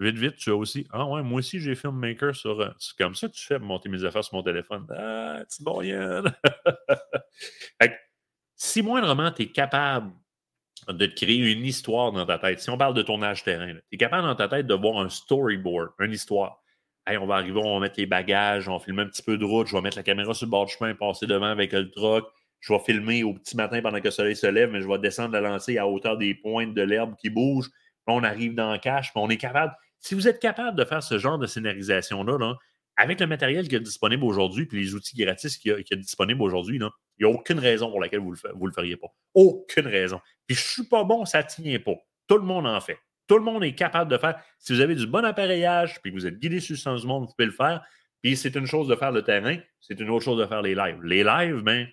vite, 0.00 0.16
vite, 0.16 0.36
tu 0.36 0.50
as 0.50 0.56
aussi. 0.56 0.86
Ah 0.90 1.06
ouais, 1.06 1.22
moi 1.22 1.38
aussi, 1.38 1.60
j'ai 1.60 1.74
filmmaker 1.74 2.34
sur. 2.34 2.60
Euh, 2.60 2.70
c'est 2.78 2.96
comme 2.96 3.14
ça 3.14 3.28
que 3.28 3.34
tu 3.34 3.44
fais 3.44 3.58
monter 3.58 3.88
mes 3.88 4.04
affaires 4.04 4.24
sur 4.24 4.34
mon 4.34 4.42
téléphone. 4.42 4.86
Ah, 4.90 5.42
tu 5.54 5.62
bon, 5.62 5.82
Si 8.56 8.82
moindrement 8.82 9.32
tu 9.32 9.42
es 9.42 9.50
capable 9.50 10.12
de 10.88 11.06
créer 11.06 11.36
une 11.36 11.64
histoire 11.64 12.12
dans 12.12 12.26
ta 12.26 12.38
tête. 12.38 12.60
Si 12.60 12.70
on 12.70 12.78
parle 12.78 12.94
de 12.94 13.02
tournage 13.02 13.44
terrain, 13.44 13.72
tu 13.72 13.80
es 13.92 13.96
capable 13.96 14.26
dans 14.26 14.34
ta 14.34 14.48
tête 14.48 14.66
de 14.66 14.74
voir 14.74 14.98
un 14.98 15.08
storyboard, 15.08 15.90
une 16.00 16.12
histoire. 16.12 16.62
Hey, 17.06 17.16
on 17.16 17.26
va 17.26 17.36
arriver, 17.36 17.60
on 17.62 17.74
va 17.74 17.80
mettre 17.80 17.98
les 17.98 18.06
bagages, 18.06 18.68
on 18.68 18.76
va 18.76 19.02
un 19.02 19.06
petit 19.06 19.22
peu 19.22 19.36
de 19.36 19.44
route, 19.44 19.66
je 19.66 19.74
vais 19.74 19.82
mettre 19.82 19.96
la 19.96 20.02
caméra 20.02 20.34
sur 20.34 20.46
le 20.46 20.50
bord 20.50 20.66
du 20.66 20.72
chemin, 20.72 20.94
passer 20.94 21.26
devant 21.26 21.46
avec 21.46 21.72
le 21.72 21.90
truck, 21.90 22.26
je 22.60 22.72
vais 22.72 22.78
filmer 22.78 23.24
au 23.24 23.34
petit 23.34 23.56
matin 23.56 23.82
pendant 23.82 23.98
que 23.98 24.04
le 24.04 24.10
soleil 24.12 24.36
se 24.36 24.46
lève, 24.46 24.70
mais 24.70 24.80
je 24.80 24.88
vais 24.88 24.98
descendre 24.98 25.32
la 25.32 25.40
lancée 25.40 25.78
à 25.78 25.88
hauteur 25.88 26.16
des 26.16 26.34
pointes 26.34 26.74
de 26.74 26.82
l'herbe 26.82 27.14
qui. 27.16 27.28
Puis 27.30 27.70
on 28.06 28.22
arrive 28.22 28.54
dans 28.54 28.72
le 28.72 28.78
cache, 28.78 29.10
on 29.16 29.28
est 29.30 29.36
capable. 29.36 29.74
Si 29.98 30.14
vous 30.14 30.28
êtes 30.28 30.40
capable 30.40 30.78
de 30.78 30.84
faire 30.84 31.02
ce 31.02 31.18
genre 31.18 31.38
de 31.38 31.46
scénarisation-là, 31.46 32.38
là, 32.38 32.54
avec 32.96 33.20
le 33.20 33.26
matériel 33.26 33.68
qui 33.68 33.74
est 33.74 33.80
disponible 33.80 34.24
aujourd'hui, 34.24 34.66
puis 34.66 34.80
les 34.80 34.94
outils 34.94 35.16
gratis 35.16 35.56
qui 35.56 35.70
est 35.70 35.96
disponible 35.96 36.42
aujourd'hui, 36.42 36.78
il 37.18 37.26
n'y 37.26 37.32
a 37.32 37.34
aucune 37.34 37.58
raison 37.58 37.90
pour 37.90 38.00
laquelle 38.00 38.20
vous 38.20 38.34
ne 38.34 38.66
le, 38.66 38.72
feriez 38.72 38.96
pas. 38.96 39.08
Aucune 39.34 39.86
raison. 39.86 40.20
Puis 40.46 40.56
je 40.56 40.62
ne 40.62 40.66
suis 40.66 40.84
pas 40.84 41.04
bon, 41.04 41.24
ça 41.24 41.42
ne 41.42 41.46
tient 41.46 41.78
pas. 41.78 41.94
Tout 42.26 42.36
le 42.36 42.44
monde 42.44 42.66
en 42.66 42.80
fait. 42.80 42.98
Tout 43.28 43.36
le 43.36 43.44
monde 43.44 43.64
est 43.64 43.74
capable 43.74 44.10
de 44.10 44.18
faire. 44.18 44.42
Si 44.58 44.72
vous 44.72 44.80
avez 44.80 44.94
du 44.94 45.06
bon 45.06 45.24
appareillage, 45.24 46.00
puis 46.02 46.10
que 46.10 46.16
vous 46.16 46.26
êtes 46.26 46.38
guidé 46.38 46.60
sur 46.60 46.74
le 46.74 46.78
sens 46.78 47.02
du 47.02 47.06
monde, 47.06 47.24
vous 47.24 47.32
pouvez 47.36 47.46
le 47.46 47.52
faire. 47.52 47.82
Puis 48.22 48.36
c'est 48.36 48.54
une 48.56 48.66
chose 48.66 48.88
de 48.88 48.94
faire 48.94 49.12
le 49.12 49.22
terrain, 49.22 49.56
c'est 49.80 49.98
une 50.00 50.10
autre 50.10 50.24
chose 50.24 50.38
de 50.38 50.46
faire 50.46 50.62
les 50.62 50.74
lives. 50.74 51.02
Les 51.02 51.24
lives, 51.24 51.62
ben, 51.62 51.88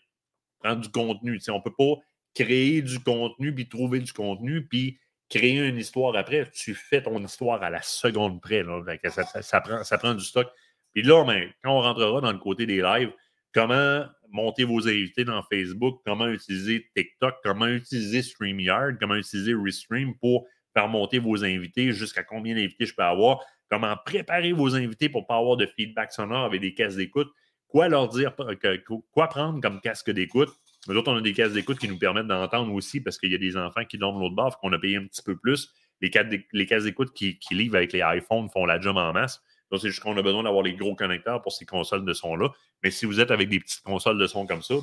prendre 0.59 0.81
du 0.81 0.89
contenu. 0.89 1.39
on 1.49 1.55
ne 1.55 1.61
peut 1.61 1.73
pas 1.77 2.01
créer 2.35 2.81
du 2.81 2.99
contenu, 2.99 3.53
puis 3.53 3.67
trouver 3.67 3.99
du 3.99 4.13
contenu, 4.13 4.65
puis 4.67 4.99
créer 5.29 5.67
une 5.67 5.77
histoire 5.77 6.15
après. 6.15 6.49
Tu 6.51 6.75
fais 6.75 7.01
ton 7.01 7.23
histoire 7.23 7.63
à 7.63 7.69
la 7.69 7.81
seconde 7.81 8.41
près. 8.41 8.63
Ça, 9.41 9.61
prend, 9.61 9.83
ça 9.83 9.97
prend 9.97 10.13
du 10.13 10.23
stock. 10.23 10.47
Puis 10.93 11.03
là, 11.03 11.23
ben, 11.23 11.49
quand 11.63 11.77
on 11.77 11.81
rentrera 11.81 12.21
dans 12.21 12.31
le 12.31 12.37
côté 12.37 12.65
des 12.65 12.81
lives, 12.81 13.11
comment 13.53 14.05
monter 14.31 14.63
vos 14.63 14.87
invités 14.87 15.23
dans 15.23 15.41
Facebook, 15.43 16.01
comment 16.05 16.27
utiliser 16.27 16.89
TikTok, 16.95 17.35
comment 17.43 17.67
utiliser 17.67 18.21
StreamYard, 18.21 18.97
comment 18.99 19.15
utiliser 19.15 19.53
Restream 19.53 20.15
pour 20.17 20.47
faire 20.73 20.87
monter 20.87 21.19
vos 21.19 21.43
invités, 21.43 21.91
jusqu'à 21.91 22.23
combien 22.23 22.55
d'invités 22.55 22.85
je 22.85 22.93
peux 22.93 23.03
avoir, 23.03 23.39
comment 23.69 23.95
préparer 24.05 24.53
vos 24.53 24.75
invités 24.75 25.09
pour 25.09 25.21
ne 25.21 25.27
pas 25.27 25.37
avoir 25.37 25.57
de 25.57 25.65
feedback 25.65 26.11
sonore 26.11 26.45
avec 26.45 26.61
des 26.61 26.73
cases 26.73 26.95
d'écoute, 26.95 27.29
quoi 27.67 27.87
leur 27.87 28.07
dire, 28.09 28.35
quoi 29.11 29.27
prendre 29.27 29.61
comme 29.61 29.81
casque 29.81 30.11
d'écoute? 30.11 30.49
Nous 30.87 30.95
autres, 30.95 31.11
on 31.11 31.17
a 31.17 31.21
des 31.21 31.33
cases 31.33 31.53
d'écoute 31.53 31.77
qui 31.77 31.87
nous 31.87 31.97
permettent 31.97 32.27
d'entendre 32.27 32.73
aussi 32.73 33.01
parce 33.01 33.17
qu'il 33.17 33.31
y 33.31 33.35
a 33.35 33.39
des 33.39 33.57
enfants 33.57 33.83
qui 33.85 33.97
dorment 33.97 34.19
l'autre 34.19 34.35
bord, 34.35 34.57
qu'on 34.59 34.71
a 34.73 34.79
payé 34.79 34.97
un 34.97 35.05
petit 35.05 35.21
peu 35.21 35.37
plus. 35.37 35.73
Les, 36.01 36.09
les 36.53 36.65
cases 36.65 36.83
d'écoute 36.85 37.13
qui, 37.13 37.37
qui, 37.37 37.53
livrent 37.53 37.75
avec 37.75 37.91
les 37.91 38.01
iPhones 38.01 38.49
font 38.49 38.65
la 38.65 38.79
job 38.79 38.95
en 38.95 39.11
masse. 39.11 39.41
Donc, 39.71 39.81
c'est 39.81 39.89
juste 39.89 40.01
qu'on 40.01 40.17
a 40.17 40.21
besoin 40.21 40.43
d'avoir 40.43 40.63
les 40.63 40.73
gros 40.73 40.95
connecteurs 40.95 41.41
pour 41.41 41.51
ces 41.51 41.65
consoles 41.65 42.05
de 42.05 42.13
son-là. 42.13 42.49
Mais 42.83 42.91
si 42.91 43.05
vous 43.05 43.19
êtes 43.19 43.31
avec 43.31 43.49
des 43.49 43.59
petites 43.59 43.83
consoles 43.83 44.17
de 44.17 44.27
son 44.27 44.47
comme 44.47 44.61
ça, 44.61 44.75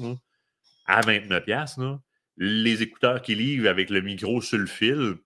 à 0.87 1.01
29$, 1.01 1.99
les 2.37 2.83
écouteurs 2.83 3.23
qui 3.23 3.35
livrent 3.35 3.69
avec 3.69 3.91
le 3.91 4.01
micro 4.01 4.41
sur 4.41 4.59
le 4.59 4.67
fil 4.67 5.17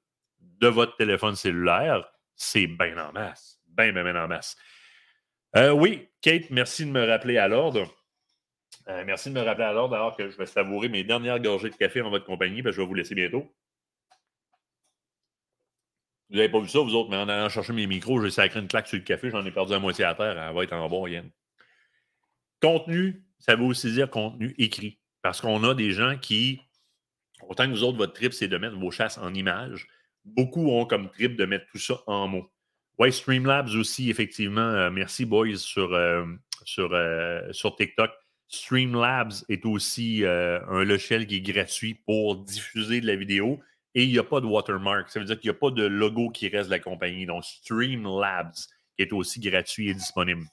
de 0.41 0.69
votre 0.69 0.97
téléphone 0.97 1.35
cellulaire, 1.35 2.05
c'est 2.37 2.67
bien 2.67 2.97
en 2.99 3.13
masse. 3.13 3.61
Bien, 3.69 3.93
bien 3.93 4.17
en 4.17 4.29
masse. 4.29 4.57
Euh, 5.57 5.73
oui, 5.73 6.09
Kate, 6.21 6.51
merci 6.51 6.85
de 6.87 6.91
me 6.91 7.05
rappeler 7.05 7.39
à 7.39 7.49
l'ordre. 7.49 7.93
Euh, 8.89 9.03
merci 9.05 9.31
de 9.31 9.35
me 9.35 9.43
rappeler 9.43 9.65
à 9.65 9.73
l'ordre 9.73 9.95
alors 9.95 10.17
que 10.17 10.31
je 10.31 10.37
vais 10.37 10.47
savourer 10.47 10.89
mes 10.89 11.05
dernières 11.05 11.41
gorgées 11.41 11.71
de 11.71 11.77
café 11.77 12.01
en 12.01 12.11
votre 12.11 12.25
compagnie, 12.25 12.63
parce 12.63 12.75
que 12.75 12.77
je 12.77 12.83
vais 12.83 12.89
vous 12.89 12.95
laisser 12.95 13.15
bientôt. 13.15 13.53
Vous 16.31 16.37
n'avez 16.37 16.49
pas 16.49 16.61
vu 16.61 16.69
ça, 16.69 16.79
vous 16.79 16.95
autres, 16.95 17.11
mais 17.11 17.17
en 17.17 17.29
allant 17.29 17.49
chercher 17.49 17.73
mes 17.73 17.89
micros, 17.89 18.23
j'ai 18.23 18.31
sacré 18.31 18.61
une 18.61 18.69
claque 18.69 18.87
sur 18.87 18.97
le 18.97 19.03
café, 19.03 19.31
j'en 19.31 19.45
ai 19.45 19.51
perdu 19.51 19.73
à 19.73 19.81
moitié 19.81 20.05
à 20.05 20.15
terre, 20.15 20.39
elle 20.39 20.55
va 20.55 20.63
être 20.63 20.73
en 20.73 20.89
bas, 20.89 21.09
Yann. 21.09 21.29
Contenu, 22.63 23.25
ça 23.39 23.57
veut 23.57 23.65
aussi 23.65 23.91
dire 23.93 24.09
contenu 24.09 24.55
écrit. 24.59 25.01
Parce 25.23 25.41
qu'on 25.41 25.65
a 25.65 25.75
des 25.75 25.91
gens 25.91 26.17
qui, 26.17 26.61
autant 27.49 27.67
que 27.67 27.71
vous 27.71 27.83
autres, 27.83 27.99
votre 27.99 28.13
trip, 28.13 28.33
c'est 28.33 28.49
de 28.49 28.57
mettre 28.59 28.77
vos 28.77 28.91
chasses 28.91 29.19
en 29.19 29.35
images. 29.35 29.89
Beaucoup 30.25 30.71
ont 30.71 30.87
comme 30.87 31.11
trip 31.11 31.37
de 31.37 31.45
mettre 31.47 31.67
tout 31.73 31.79
ça 31.79 32.01
en 32.07 32.29
mots. 32.29 32.51
Oui, 32.99 33.13
Streamlabs 33.13 33.75
aussi, 33.77 34.11
effectivement. 34.11 34.61
Euh, 34.61 34.91
merci, 34.91 35.25
boys, 35.25 35.57
sur, 35.57 35.95
euh, 35.95 36.25
sur, 36.65 36.93
euh, 36.93 37.41
sur 37.51 37.75
TikTok. 37.75 38.11
Streamlabs 38.47 39.33
est 39.49 39.65
aussi 39.65 40.25
un 40.25 40.83
logiciel 40.83 41.27
qui 41.27 41.37
est 41.37 41.41
gratuit 41.41 41.95
pour 41.95 42.37
diffuser 42.37 43.01
de 43.01 43.07
la 43.07 43.15
vidéo 43.15 43.61
et 43.95 44.05
il 44.05 44.13
n'y 44.13 44.19
a 44.19 44.25
pas 44.25 44.41
de 44.41 44.47
watermark. 44.47 45.09
Ça 45.11 45.21
veut 45.21 45.27
dire 45.27 45.39
qu'il 45.39 45.51
n'y 45.51 45.57
a 45.57 45.59
pas 45.59 45.71
de 45.71 45.85
logo 45.85 46.31
qui 46.31 46.49
reste 46.49 46.69
de 46.69 46.75
la 46.75 46.79
compagnie. 46.79 47.27
Donc, 47.27 47.45
Streamlabs, 47.45 48.55
qui 48.97 49.03
est 49.03 49.13
aussi 49.13 49.41
gratuit 49.41 49.91
et 49.91 49.95
disponible. 49.95 50.45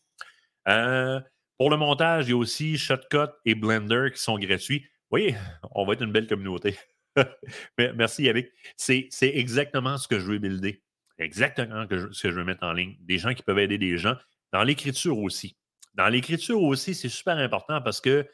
Euh, 0.68 1.20
pour 1.58 1.70
le 1.70 1.78
montage, 1.78 2.28
il 2.28 2.32
y 2.32 2.34
a 2.34 2.38
aussi 2.38 2.78
Shotcut 2.78 3.32
et 3.46 3.56
Blender 3.56 4.10
qui 4.14 4.22
sont 4.22 4.38
gratuits. 4.38 4.86
Oui, 5.12 5.34
on 5.72 5.86
va 5.86 5.94
être 5.94 6.04
une 6.04 6.12
belle 6.12 6.28
communauté. 6.28 6.78
Merci, 7.78 8.24
Yannick. 8.24 8.50
C'est 8.76 9.10
exactement 9.22 9.98
ce 9.98 10.08
que 10.08 10.20
je 10.20 10.26
veux 10.26 10.38
builder. 10.40 10.84
Exactement 11.18 11.86
ce 11.90 12.22
que 12.22 12.30
je 12.30 12.36
veux 12.36 12.44
mettre 12.44 12.64
en 12.64 12.74
ligne. 12.74 12.96
Des 13.02 13.18
gens 13.18 13.34
qui 13.34 13.42
peuvent 13.42 13.60
aider 13.60 13.78
des 13.78 13.98
gens. 13.98 14.16
Dans 14.54 14.64
l'écriture 14.64 15.18
aussi. 15.18 15.58
Dans 15.96 16.08
l'écriture 16.10 16.62
aussi, 16.62 16.94
c'est 16.94 17.10
super 17.10 17.38
important 17.38 17.82
parce 17.82 18.02
que 18.02 18.28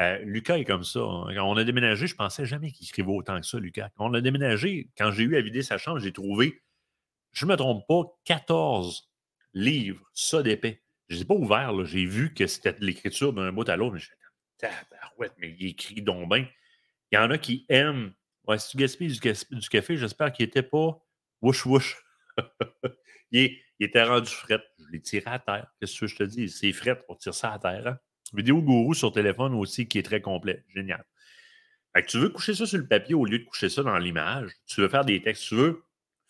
euh, 0.00 0.18
Lucas 0.24 0.58
est 0.58 0.64
comme 0.64 0.84
ça. 0.84 1.00
Hein. 1.00 1.34
Quand 1.34 1.50
on 1.50 1.56
a 1.56 1.64
déménagé, 1.64 2.06
je 2.06 2.14
pensais 2.14 2.46
jamais 2.46 2.72
qu'il 2.72 2.86
écrivait 2.86 3.10
autant 3.10 3.38
que 3.40 3.46
ça, 3.46 3.58
Lucas. 3.58 3.90
Quand 3.96 4.10
on 4.10 4.14
a 4.14 4.20
déménagé, 4.20 4.88
quand 4.96 5.10
j'ai 5.10 5.24
eu 5.24 5.36
à 5.36 5.40
vider 5.40 5.62
sa 5.62 5.78
chambre, 5.78 5.98
j'ai 5.98 6.12
trouvé, 6.12 6.62
je 7.32 7.44
ne 7.44 7.50
me 7.50 7.56
trompe 7.56 7.86
pas, 7.86 8.04
14 8.24 9.10
livres, 9.54 10.00
ça 10.14 10.42
d'épais. 10.42 10.82
Je 11.08 11.14
ne 11.14 11.18
les 11.18 11.22
ai 11.22 11.26
pas 11.26 11.34
ouverts. 11.34 11.84
J'ai 11.84 12.06
vu 12.06 12.32
que 12.32 12.46
c'était 12.46 12.74
l'écriture 12.80 13.32
d'un 13.32 13.52
bout 13.52 13.68
à 13.68 13.76
l'autre. 13.76 13.96
Mais 13.96 14.00
tabarouette, 14.58 15.34
mais 15.38 15.56
il 15.58 15.68
écrit 15.68 16.02
donc 16.02 16.28
bien. 16.28 16.46
Il 17.10 17.16
y 17.16 17.18
en 17.18 17.30
a 17.30 17.38
qui 17.38 17.66
aiment. 17.68 18.12
Ouais, 18.46 18.58
si 18.58 18.70
tu 18.70 18.76
gaspilles 18.76 19.18
du, 19.18 19.68
café, 19.68 19.96
j'espère 19.96 20.32
qu'il 20.32 20.46
n'était 20.46 20.62
pas 20.62 20.98
wouch 21.42 21.66
wouch. 21.66 22.02
il, 23.32 23.58
était 23.80 24.04
rendu 24.04 24.30
fret. 24.30 24.62
Je 24.78 24.92
l'ai 24.92 25.00
tiré 25.00 25.30
à 25.30 25.38
terre. 25.38 25.66
Qu'est-ce 25.78 25.98
que 26.00 26.06
je 26.06 26.16
te 26.16 26.22
dis? 26.22 26.48
C'est 26.48 26.72
fret, 26.72 27.02
on 27.08 27.16
tire 27.16 27.34
ça 27.34 27.52
à 27.52 27.58
terre. 27.58 27.86
Hein? 27.86 27.98
Vidéo 28.32 28.62
gourou 28.62 28.94
sur 28.94 29.12
téléphone 29.12 29.54
aussi 29.54 29.88
qui 29.88 29.98
est 29.98 30.02
très 30.02 30.20
complet. 30.20 30.64
Génial. 30.74 31.04
Tu 32.06 32.18
veux 32.18 32.28
coucher 32.28 32.54
ça 32.54 32.66
sur 32.66 32.78
le 32.78 32.86
papier 32.86 33.14
au 33.14 33.24
lieu 33.24 33.40
de 33.40 33.44
coucher 33.44 33.68
ça 33.68 33.82
dans 33.82 33.98
l'image. 33.98 34.52
Tu 34.66 34.80
veux 34.80 34.88
faire 34.88 35.04
des 35.04 35.20
textes, 35.20 35.48
tu 35.48 35.56
veux 35.56 35.82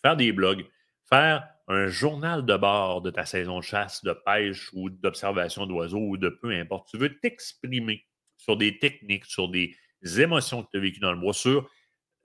faire 0.03 0.17
des 0.17 0.33
blogs, 0.33 0.65
faire 1.09 1.47
un 1.69 1.87
journal 1.87 2.47
de 2.47 2.57
bord 2.57 3.03
de 3.03 3.11
ta 3.11 3.27
saison 3.27 3.59
de 3.59 3.65
chasse, 3.65 4.03
de 4.03 4.13
pêche 4.13 4.71
ou 4.73 4.89
d'observation 4.89 5.67
d'oiseaux 5.67 6.01
ou 6.01 6.17
de 6.17 6.31
peu 6.31 6.51
importe. 6.51 6.89
Tu 6.91 6.97
veux 6.97 7.19
t'exprimer 7.19 8.07
sur 8.37 8.57
des 8.57 8.79
techniques, 8.79 9.27
sur 9.27 9.49
des 9.49 9.77
émotions 10.19 10.63
que 10.63 10.71
tu 10.71 10.79
as 10.79 10.81
vécues 10.81 11.01
dans 11.01 11.13
le 11.13 11.21
bois, 11.21 11.35
sur 11.35 11.71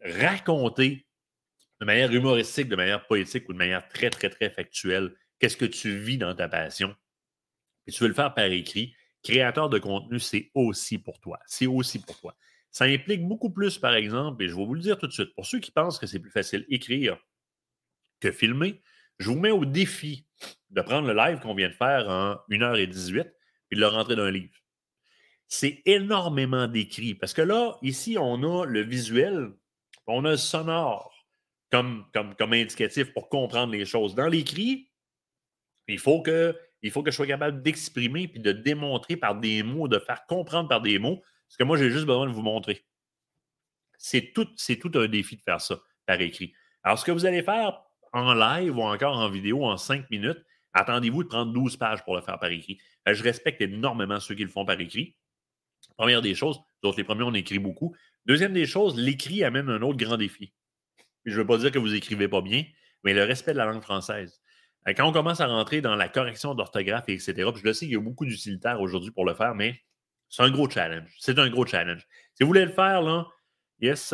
raconter 0.02 1.06
de 1.82 1.86
manière 1.86 2.12
humoristique, 2.14 2.70
de 2.70 2.76
manière 2.76 3.06
poétique 3.06 3.50
ou 3.50 3.54
de 3.54 3.58
manière 3.58 3.88
très, 3.90 4.10
très, 4.10 4.30
très 4.30 4.50
factuelle 4.50 5.14
qu'est-ce 5.40 5.58
que 5.58 5.66
tu 5.66 5.98
vis 5.98 6.18
dans 6.18 6.34
ta 6.34 6.48
passion. 6.48 6.96
Et 7.86 7.92
tu 7.92 8.02
veux 8.02 8.08
le 8.08 8.16
faire 8.16 8.34
par 8.34 8.46
écrit 8.46 8.96
créateur 9.26 9.70
de 9.70 9.80
contenu, 9.80 10.20
c'est 10.20 10.52
aussi 10.54 11.00
pour 11.00 11.20
toi. 11.20 11.40
C'est 11.48 11.66
aussi 11.66 12.00
pour 12.00 12.20
toi. 12.20 12.36
Ça 12.70 12.86
implique 12.86 13.28
beaucoup 13.28 13.50
plus, 13.50 13.78
par 13.78 13.96
exemple, 13.96 14.44
et 14.44 14.48
je 14.48 14.56
vais 14.56 14.66
vous 14.66 14.76
le 14.76 14.82
dire 14.82 14.98
tout 14.98 15.08
de 15.08 15.12
suite, 15.12 15.34
pour 15.34 15.46
ceux 15.46 15.60
qui 15.60 15.72
pensent 15.72 15.98
que 15.98 16.08
c'est 16.08 16.20
plus 16.20 16.32
facile 16.32 16.66
écrire 16.70 17.18
que 18.20 18.32
filmer, 18.32 18.82
je 19.18 19.30
vous 19.30 19.40
mets 19.40 19.52
au 19.52 19.66
défi 19.66 20.28
de 20.70 20.82
prendre 20.82 21.08
le 21.08 21.14
live 21.14 21.40
qu'on 21.40 21.56
vient 21.56 21.70
de 21.70 21.74
faire 21.74 22.08
en 22.08 22.36
1h18 22.50 23.26
et 23.72 23.76
de 23.76 23.80
le 23.80 23.88
rentrer 23.88 24.16
dans 24.16 24.24
un 24.24 24.32
livre. 24.32 24.54
C'est 25.48 25.82
énormément 25.86 26.68
d'écrit 26.68 27.16
parce 27.16 27.34
que 27.34 27.42
là, 27.42 27.78
ici, 27.82 28.18
on 28.20 28.44
a 28.44 28.66
le 28.66 28.82
visuel, 28.82 29.52
on 30.06 30.26
a 30.26 30.32
le 30.32 30.38
sonore 30.38 31.14
comme, 31.72 32.06
comme, 32.14 32.36
comme 32.36 32.54
indicatif 32.54 33.14
pour 33.14 33.30
comprendre 33.30 33.74
les 33.74 33.86
choses. 33.86 34.16
Dans 34.16 34.28
l'écrit, 34.28 34.92
il 35.88 36.00
faut 36.00 36.22
que 36.22 36.58
il 36.86 36.92
faut 36.92 37.02
que 37.02 37.10
je 37.10 37.16
sois 37.16 37.26
capable 37.26 37.64
d'exprimer 37.64 38.28
puis 38.28 38.40
de 38.40 38.52
démontrer 38.52 39.18
par 39.18 39.36
des 39.36 39.64
mots, 39.64 39.88
de 39.88 39.98
faire 39.98 40.26
comprendre 40.28 40.70
par 40.70 40.82
des 40.82 41.00
mots, 41.00 41.22
ce 41.48 41.58
que 41.58 41.64
moi, 41.64 41.78
j'ai 41.78 41.90
juste 41.90 42.06
besoin 42.06 42.28
de 42.28 42.32
vous 42.32 42.42
montrer. 42.42 42.86
C'est 43.98 44.34
tout, 44.34 44.48
c'est 44.56 44.78
tout 44.78 44.92
un 44.96 45.08
défi 45.08 45.36
de 45.36 45.42
faire 45.42 45.62
ça 45.62 45.80
par 46.06 46.22
écrit. 46.22 46.54
Alors, 46.84 47.00
ce 47.00 47.06
que 47.06 47.12
vous 47.12 47.26
allez 47.26 47.42
faire 47.42 47.82
en 48.14 48.34
live 48.34 48.78
ou 48.78 48.84
encore 48.84 49.18
en 49.18 49.30
vidéo 49.30 49.66
en 49.66 49.78
cinq 49.78 50.10
minutes, 50.12 50.44
attendez-vous 50.74 51.24
de 51.24 51.28
prendre 51.28 51.52
12 51.54 51.78
pages 51.78 52.04
pour 52.04 52.16
le 52.16 52.22
faire 52.22 52.38
par 52.38 52.52
écrit. 52.52 52.78
Euh, 53.08 53.14
je 53.14 53.24
respecte 53.24 53.62
énormément 53.62 54.20
ceux 54.20 54.36
qui 54.36 54.44
le 54.44 54.50
font 54.50 54.66
par 54.66 54.80
écrit. 54.80 55.16
Première 55.98 56.22
des 56.22 56.36
choses, 56.36 56.60
d'autres 56.84 56.98
les 56.98 57.04
premiers, 57.04 57.24
on 57.24 57.34
écrit 57.34 57.60
beaucoup. 57.60 57.96
Deuxième 58.26 58.54
des 58.54 58.66
choses, 58.66 58.96
l'écrit 58.96 59.44
amène 59.44 59.70
un 59.70 59.82
autre 59.82 59.98
grand 59.98 60.18
défi. 60.18 60.54
Je 61.26 61.32
ne 61.32 61.38
veux 61.38 61.48
pas 61.48 61.58
dire 61.58 61.72
que 61.72 61.80
vous 61.80 61.96
écrivez 61.96 62.28
pas 62.28 62.42
bien, 62.42 62.64
mais 63.04 63.14
le 63.14 63.24
respect 63.24 63.54
de 63.54 63.58
la 63.58 63.66
langue 63.66 63.82
française. 63.82 64.40
Euh, 64.88 64.94
quand 64.96 65.08
on 65.08 65.12
commence 65.12 65.42
à 65.42 65.48
rentrer 65.48 65.82
dans 65.82 65.96
la 65.96 66.10
correction 66.10 66.54
d'orthographe, 66.56 67.06
etc., 67.08 67.34
puis 67.34 67.62
je 67.62 67.68
le 67.68 67.74
sais 67.74 67.86
qu'il 67.86 67.96
y 67.96 67.98
a 67.98 68.02
beaucoup 68.02 68.26
d'utilitaires 68.26 68.82
aujourd'hui 68.82 69.12
pour 69.12 69.26
le 69.26 69.34
faire, 69.34 69.56
mais 69.56 69.82
c'est 70.30 70.44
un 70.44 70.52
gros 70.52 70.70
challenge. 70.70 71.16
C'est 71.20 71.40
un 71.40 71.50
gros 71.50 71.66
challenge. 71.66 72.06
Si 72.34 72.44
vous 72.44 72.48
voulez 72.48 72.66
le 72.66 72.72
faire, 72.72 73.02
là, 73.02 73.28
yes, 73.80 74.14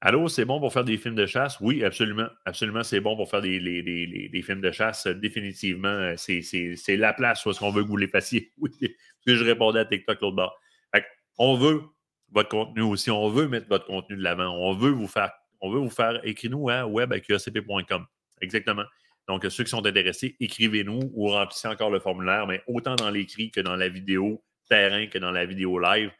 allô, 0.00 0.28
c'est 0.28 0.44
bon 0.44 0.60
pour 0.60 0.72
faire 0.72 0.84
des 0.84 0.96
films 0.96 1.14
de 1.14 1.26
chasse? 1.26 1.58
Oui, 1.60 1.84
absolument. 1.84 2.28
Absolument, 2.44 2.82
c'est 2.82 3.00
bon 3.00 3.16
pour 3.16 3.28
faire 3.30 3.40
des, 3.40 4.42
films 4.44 4.60
de 4.60 4.70
chasse. 4.70 5.06
Définitivement, 5.06 6.14
c'est 6.16 6.96
la 6.96 7.12
place 7.12 7.44
où 7.44 7.50
est-ce 7.50 7.60
qu'on 7.60 7.70
veut 7.70 7.82
que 7.82 7.88
vous 7.88 7.96
les 7.96 8.08
fassiez. 8.08 8.52
Oui, 8.58 8.70
que 9.26 9.34
je 9.34 9.44
répondais 9.44 9.80
à 9.80 9.84
TikTok 9.84 10.20
l'autre 10.20 10.36
bord. 10.36 10.58
on 11.38 11.56
veut 11.56 11.82
votre 12.32 12.48
contenu 12.48 12.82
aussi. 12.82 13.10
On 13.10 13.28
veut 13.28 13.48
mettre 13.48 13.68
votre 13.68 13.86
contenu 13.86 14.16
de 14.16 14.22
l'avant. 14.22 14.54
On 14.56 14.74
veut 14.74 14.90
vous 14.90 15.08
faire, 15.08 15.32
on 15.60 15.70
veut 15.70 15.80
vous 15.80 15.90
faire, 15.90 16.20
écrire-nous 16.24 16.68
à 16.68 16.86
web.qacp.com. 16.86 18.06
Exactement. 18.40 18.84
Donc, 19.28 19.44
ceux 19.48 19.64
qui 19.64 19.70
sont 19.70 19.84
intéressés, 19.84 20.36
écrivez-nous 20.40 21.10
ou 21.12 21.28
remplissez 21.28 21.68
encore 21.68 21.90
le 21.90 22.00
formulaire, 22.00 22.46
mais 22.46 22.62
autant 22.66 22.96
dans 22.96 23.10
l'écrit 23.10 23.50
que 23.50 23.60
dans 23.60 23.76
la 23.76 23.88
vidéo 23.88 24.42
terrain 24.68 25.06
que 25.06 25.18
dans 25.18 25.32
la 25.32 25.46
vidéo 25.46 25.78
live. 25.78 26.10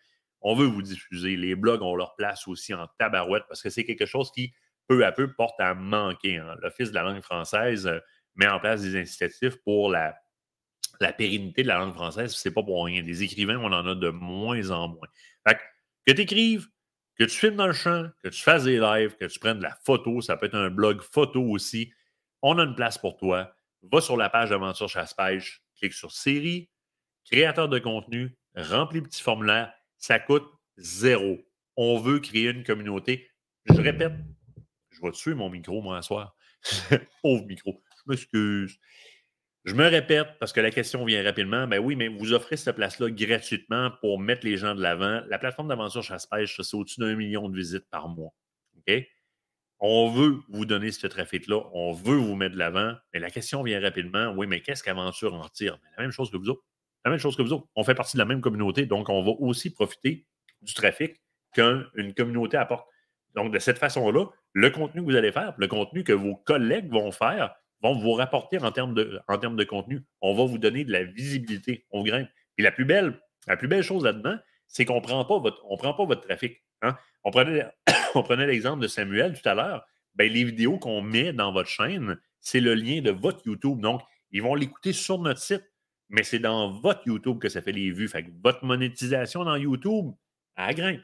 On 0.41 0.55
veut 0.55 0.67
vous 0.67 0.83
diffuser. 0.83 1.37
Les 1.37 1.55
blogs 1.55 1.83
ont 1.83 1.97
leur 1.97 2.15
place 2.17 2.47
aussi 2.49 2.75
en 2.75 2.87
tabarouette 2.99 3.45
parce 3.49 3.63
que 3.63 3.71
c'est 3.71 3.85
quelque 3.85 4.07
chose 4.07 4.31
qui, 4.33 4.53
peu 4.87 5.05
à 5.05 5.13
peu, 5.13 5.33
porte 5.33 5.61
à 5.61 5.75
manquer. 5.75 6.37
Hein. 6.37 6.57
L'Office 6.63 6.91
de 6.91 6.95
la 6.95 7.03
langue 7.03 7.23
française 7.23 7.87
euh, 7.87 7.99
met 8.37 8.49
en 8.49 8.61
place 8.61 8.83
des 8.83 8.97
incitatifs 8.97 9.57
pour 9.65 9.91
la, 9.91 10.17
pérennité 11.17 11.63
de 11.63 11.69
la 11.69 11.79
langue 11.79 11.95
française. 11.95 12.35
C'est 12.35 12.53
pas 12.53 12.63
pour 12.63 12.85
rien. 12.85 13.03
Des 13.03 13.23
écrivains, 13.23 13.59
on 13.59 13.73
en 13.73 13.87
a 13.87 13.95
de 13.95 14.11
moins 14.11 14.71
en 14.71 14.89
moins. 14.89 15.09
Fait 15.47 15.59
que, 16.07 16.13
tu 16.13 16.23
écrives, 16.23 16.67
que 17.19 17.25
tu 17.25 17.37
filmes 17.37 17.57
dans 17.57 17.67
le 17.67 17.73
champ, 17.73 18.09
que 18.23 18.29
tu 18.29 18.41
fasses 18.41 18.65
des 18.65 18.79
lives, 18.79 19.17
que 19.17 19.25
tu 19.27 19.39
prennes 19.39 19.59
de 19.59 19.65
la 19.65 19.77
photo, 19.85 20.21
ça 20.21 20.37
peut 20.37 20.47
être 20.47 20.55
un 20.55 20.71
blog 20.71 21.03
photo 21.03 21.43
aussi 21.43 21.93
on 22.43 22.59
a 22.59 22.63
une 22.63 22.75
place 22.75 22.99
pour 22.99 23.17
toi. 23.17 23.55
Va 23.83 24.01
sur 24.01 24.17
la 24.17 24.29
page 24.29 24.51
d'Aventure 24.51 24.89
Chasse-Pêche, 24.89 25.63
clique 25.77 25.93
sur 25.93 26.13
Série, 26.13 26.69
créateur 27.25 27.69
de 27.69 27.79
contenu, 27.79 28.37
remplis 28.57 29.01
le 29.01 29.07
petit 29.07 29.23
formulaire. 29.23 29.73
Ça 29.97 30.19
coûte 30.19 30.49
zéro. 30.77 31.39
On 31.77 31.99
veut 31.99 32.19
créer 32.19 32.51
une 32.51 32.65
communauté. 32.65 33.29
Je 33.67 33.81
répète, 33.81 34.15
je 34.91 35.01
vais 35.01 35.13
tuer 35.13 35.35
mon 35.35 35.51
micro, 35.51 35.81
moi, 35.81 36.03
ce 36.03 36.09
soir. 36.09 36.35
Pauvre 37.23 37.47
micro. 37.47 37.81
Je 37.97 38.11
m'excuse. 38.11 38.79
Je 39.65 39.75
me 39.75 39.87
répète 39.87 40.29
parce 40.41 40.53
que 40.53 40.61
la 40.61 40.71
question 40.71 41.05
vient 41.05 41.23
rapidement. 41.23 41.67
Ben 41.67 41.79
oui, 41.79 41.95
mais 41.95 42.09
vous 42.09 42.33
offrez 42.33 42.57
cette 42.57 42.77
place-là 42.77 43.11
gratuitement 43.11 43.91
pour 44.01 44.19
mettre 44.19 44.47
les 44.47 44.57
gens 44.57 44.75
de 44.75 44.81
l'avant. 44.81 45.23
La 45.29 45.39
plateforme 45.39 45.69
d'aventure 45.69 46.03
chasse-pêche, 46.03 46.61
c'est 46.61 46.77
au-dessus 46.77 47.01
d'un 47.01 47.15
million 47.15 47.49
de 47.49 47.57
visites 47.57 47.89
par 47.91 48.09
mois? 48.09 48.33
OK? 48.79 49.05
On 49.81 50.11
veut 50.11 50.39
vous 50.49 50.65
donner 50.65 50.91
ce 50.91 51.07
trafic-là, 51.07 51.61
on 51.73 51.93
veut 51.93 52.17
vous 52.17 52.35
mettre 52.35 52.55
de 52.55 52.59
l'avant, 52.59 52.95
mais 53.13 53.21
la 53.21 53.31
question 53.31 53.63
vient 53.63 53.81
rapidement, 53.81 54.33
oui, 54.37 54.47
mais 54.49 54.61
qu'est-ce 54.61 54.83
qu'Aventure 54.83 55.35
en 55.35 55.49
tire? 55.49 55.79
la 55.97 56.03
même 56.03 56.11
chose 56.11 56.31
que 56.31 56.37
vous 56.37 56.49
autres. 56.49 56.63
La 57.05 57.13
même 57.13 57.21
chose 57.21 57.37
que 57.37 57.43
vous 57.43 57.53
autres. 57.53 57.69
On 57.77 57.85
fait 57.85 57.95
partie 57.95 58.17
de 58.17 58.19
la 58.19 58.25
même 58.25 58.41
communauté, 58.41 58.87
donc 58.87 59.09
on 59.09 59.23
va 59.23 59.31
aussi 59.39 59.71
profiter 59.71 60.27
du 60.63 60.75
trafic 60.75 61.23
qu'une 61.55 62.15
communauté 62.17 62.57
apporte. 62.57 62.89
Donc, 63.35 63.53
de 63.53 63.59
cette 63.59 63.79
façon-là, 63.79 64.27
le 64.53 64.71
contenu 64.71 65.01
que 65.01 65.07
vous 65.07 65.17
allez 65.17 65.33
faire, 65.33 65.55
le 65.59 65.69
contenu 65.69 66.03
que 66.03 66.13
vos 66.13 66.35
collègues 66.35 66.91
vont 66.91 67.13
faire, 67.13 67.55
vont 67.83 67.95
vous 67.97 68.13
rapporter 68.13 68.59
en 68.59 68.73
termes 68.73 68.95
de, 68.95 69.65
contenu. 69.65 70.03
On 70.21 70.35
va 70.35 70.45
vous 70.45 70.59
donner 70.59 70.85
de 70.85 70.93
la 70.93 71.05
visibilité. 71.05 71.87
On 71.91 72.03
grimpe. 72.03 72.29
Puis 72.57 72.65
la 72.65 72.73
plus 72.73 72.85
belle, 72.85 73.21
chose 73.83 74.05
là-dedans, 74.05 74.37
c'est 74.67 74.85
qu'on 74.85 74.97
ne 74.97 75.01
prend 75.01 75.25
pas 75.25 75.39
votre 75.39 76.21
trafic. 76.27 76.63
Hein? 76.83 76.97
On 77.25 77.31
prenait, 78.23 78.47
l'exemple 78.47 78.83
de 78.83 78.89
Samuel 78.89 79.41
tout 79.41 79.49
à 79.49 79.55
l'heure. 79.55 79.87
Ben, 80.15 80.33
les 80.33 80.45
vidéos 80.45 80.79
qu'on 80.79 81.03
met 81.03 81.33
dans 81.33 81.53
votre 81.53 81.69
chaîne, 81.69 82.19
c'est 82.41 82.61
le 82.61 82.75
lien 82.75 83.01
de 83.01 83.11
votre 83.11 83.47
YouTube. 83.47 83.81
Donc, 83.81 84.03
ils 84.31 84.43
vont 84.43 84.55
l'écouter 84.55 84.93
sur 84.93 85.19
notre 85.19 85.41
site, 85.41 85.65
mais 86.09 86.23
c'est 86.23 86.39
dans 86.39 86.73
votre 86.73 87.03
YouTube 87.07 87.39
que 87.39 87.49
ça 87.49 87.63
fait 87.63 87.73
les 87.73 87.91
vues. 87.91 88.11
Votre 88.43 88.65
monétisation 88.65 89.45
dans 89.45 89.57
YouTube, 89.57 90.13
elle 90.57 90.75
grimpe. 90.75 91.01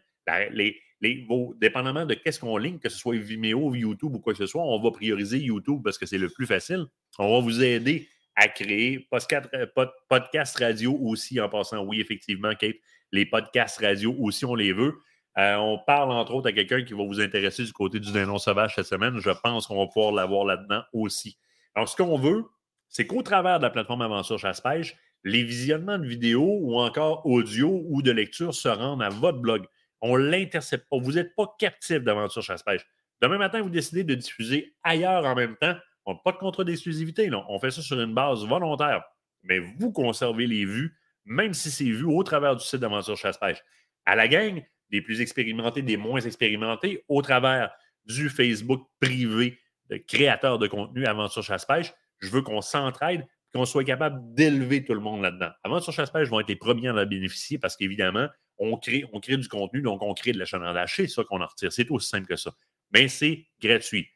Les, 0.52 0.80
les, 1.00 1.26
dépendamment 1.60 2.06
de 2.06 2.14
qu'est-ce 2.14 2.40
qu'on 2.40 2.56
ligne, 2.56 2.78
que 2.78 2.88
ce 2.88 2.96
soit 2.96 3.16
Vimeo, 3.16 3.74
YouTube 3.74 4.14
ou 4.14 4.20
quoi 4.20 4.32
que 4.32 4.38
ce 4.38 4.46
soit, 4.46 4.62
on 4.62 4.80
va 4.80 4.90
prioriser 4.90 5.38
YouTube 5.38 5.82
parce 5.84 5.98
que 5.98 6.06
c'est 6.06 6.18
le 6.18 6.30
plus 6.30 6.46
facile. 6.46 6.86
On 7.18 7.34
va 7.34 7.40
vous 7.40 7.62
aider 7.62 8.08
à 8.36 8.48
créer 8.48 9.06
euh, 9.12 9.66
podcast 10.08 10.58
radio 10.58 10.96
aussi 11.00 11.40
en 11.40 11.48
passant. 11.48 11.84
Oui, 11.84 12.00
effectivement, 12.00 12.54
Kate, 12.54 12.76
les 13.12 13.26
podcasts 13.26 13.78
radio 13.78 14.14
aussi, 14.18 14.44
on 14.44 14.54
les 14.54 14.72
veut. 14.72 14.94
Euh, 15.36 15.56
on 15.56 15.78
parle 15.78 16.12
entre 16.12 16.34
autres 16.34 16.48
à 16.48 16.52
quelqu'un 16.52 16.82
qui 16.84 16.92
va 16.92 17.04
vous 17.04 17.20
intéresser 17.20 17.64
du 17.64 17.72
côté 17.72 17.98
du 17.98 18.12
dindon 18.12 18.38
sauvage 18.38 18.74
cette 18.74 18.86
semaine. 18.86 19.18
Je 19.18 19.30
pense 19.30 19.66
qu'on 19.66 19.78
va 19.78 19.86
pouvoir 19.86 20.12
l'avoir 20.12 20.44
là-dedans 20.44 20.82
aussi. 20.92 21.38
Alors, 21.74 21.88
ce 21.88 21.96
qu'on 21.96 22.16
veut, 22.18 22.44
c'est 22.88 23.06
qu'au 23.06 23.22
travers 23.22 23.58
de 23.58 23.64
la 23.64 23.70
plateforme 23.70 24.02
Aventure 24.02 24.38
Chasse-Pêche, 24.38 24.96
les 25.24 25.42
visionnements 25.42 25.98
de 25.98 26.06
vidéos 26.06 26.58
ou 26.60 26.78
encore 26.78 27.26
audio 27.26 27.82
ou 27.88 28.02
de 28.02 28.12
lecture 28.12 28.54
se 28.54 28.68
rendent 28.68 29.02
à 29.02 29.08
votre 29.08 29.38
blog. 29.38 29.66
On 30.00 30.16
ne 30.18 30.22
l'intercepte 30.22 30.86
pas. 30.88 30.98
Vous 30.98 31.12
n'êtes 31.12 31.34
pas 31.34 31.52
captif 31.58 32.04
d'Aventure 32.04 32.42
Chasse-Pêche. 32.42 32.86
Demain 33.20 33.38
matin, 33.38 33.62
vous 33.62 33.70
décidez 33.70 34.04
de 34.04 34.14
diffuser 34.14 34.76
ailleurs 34.82 35.24
en 35.24 35.34
même 35.34 35.56
temps. 35.56 35.74
On 36.04 36.12
n'a 36.12 36.20
pas 36.22 36.32
de 36.32 36.36
contrat 36.36 36.62
d'exclusivité. 36.62 37.30
On 37.48 37.58
fait 37.58 37.70
ça 37.70 37.80
sur 37.80 37.98
une 37.98 38.14
base 38.14 38.44
volontaire. 38.44 39.02
Mais 39.42 39.58
vous 39.58 39.90
conservez 39.92 40.46
les 40.46 40.64
vues, 40.64 40.96
même 41.24 41.54
si 41.54 41.70
c'est 41.70 41.84
vu 41.84 42.04
au 42.04 42.22
travers 42.22 42.54
du 42.54 42.64
site 42.64 42.80
d'Aventure 42.80 43.16
Chasse-Pêche. 43.16 43.62
À 44.04 44.14
la 44.14 44.28
gang, 44.28 44.62
des 44.90 45.02
plus 45.02 45.20
expérimentés, 45.20 45.82
des 45.82 45.96
moins 45.96 46.20
expérimentés, 46.20 47.04
au 47.08 47.22
travers 47.22 47.70
du 48.06 48.28
Facebook 48.28 48.86
privé 49.00 49.58
de 49.90 49.96
créateurs 49.96 50.58
de 50.58 50.66
contenu 50.66 51.06
Aventure 51.06 51.42
Chasse-Pêche. 51.42 51.92
Je 52.20 52.28
veux 52.30 52.42
qu'on 52.42 52.60
s'entraide 52.60 53.26
qu'on 53.54 53.64
soit 53.64 53.84
capable 53.84 54.20
d'élever 54.34 54.84
tout 54.84 54.94
le 54.94 55.00
monde 55.00 55.22
là-dedans. 55.22 55.50
Aventure 55.62 55.92
Chasse-Pêche 55.92 56.28
vont 56.28 56.40
être 56.40 56.48
les 56.48 56.56
premiers 56.56 56.88
à 56.88 56.94
en 56.94 57.06
bénéficier 57.06 57.56
parce 57.56 57.76
qu'évidemment, 57.76 58.28
on 58.58 58.76
crée, 58.76 59.04
on 59.12 59.20
crée 59.20 59.36
du 59.36 59.48
contenu, 59.48 59.80
donc 59.80 60.02
on 60.02 60.12
crée 60.12 60.32
de 60.32 60.38
l'achalandage. 60.38 60.94
C'est 60.96 61.06
ça 61.06 61.22
qu'on 61.24 61.40
en 61.40 61.46
retire. 61.46 61.72
C'est 61.72 61.88
aussi 61.90 62.08
simple 62.08 62.26
que 62.26 62.36
ça. 62.36 62.52
Mais 62.92 63.08
c'est 63.08 63.46
gratuit. 63.60 64.08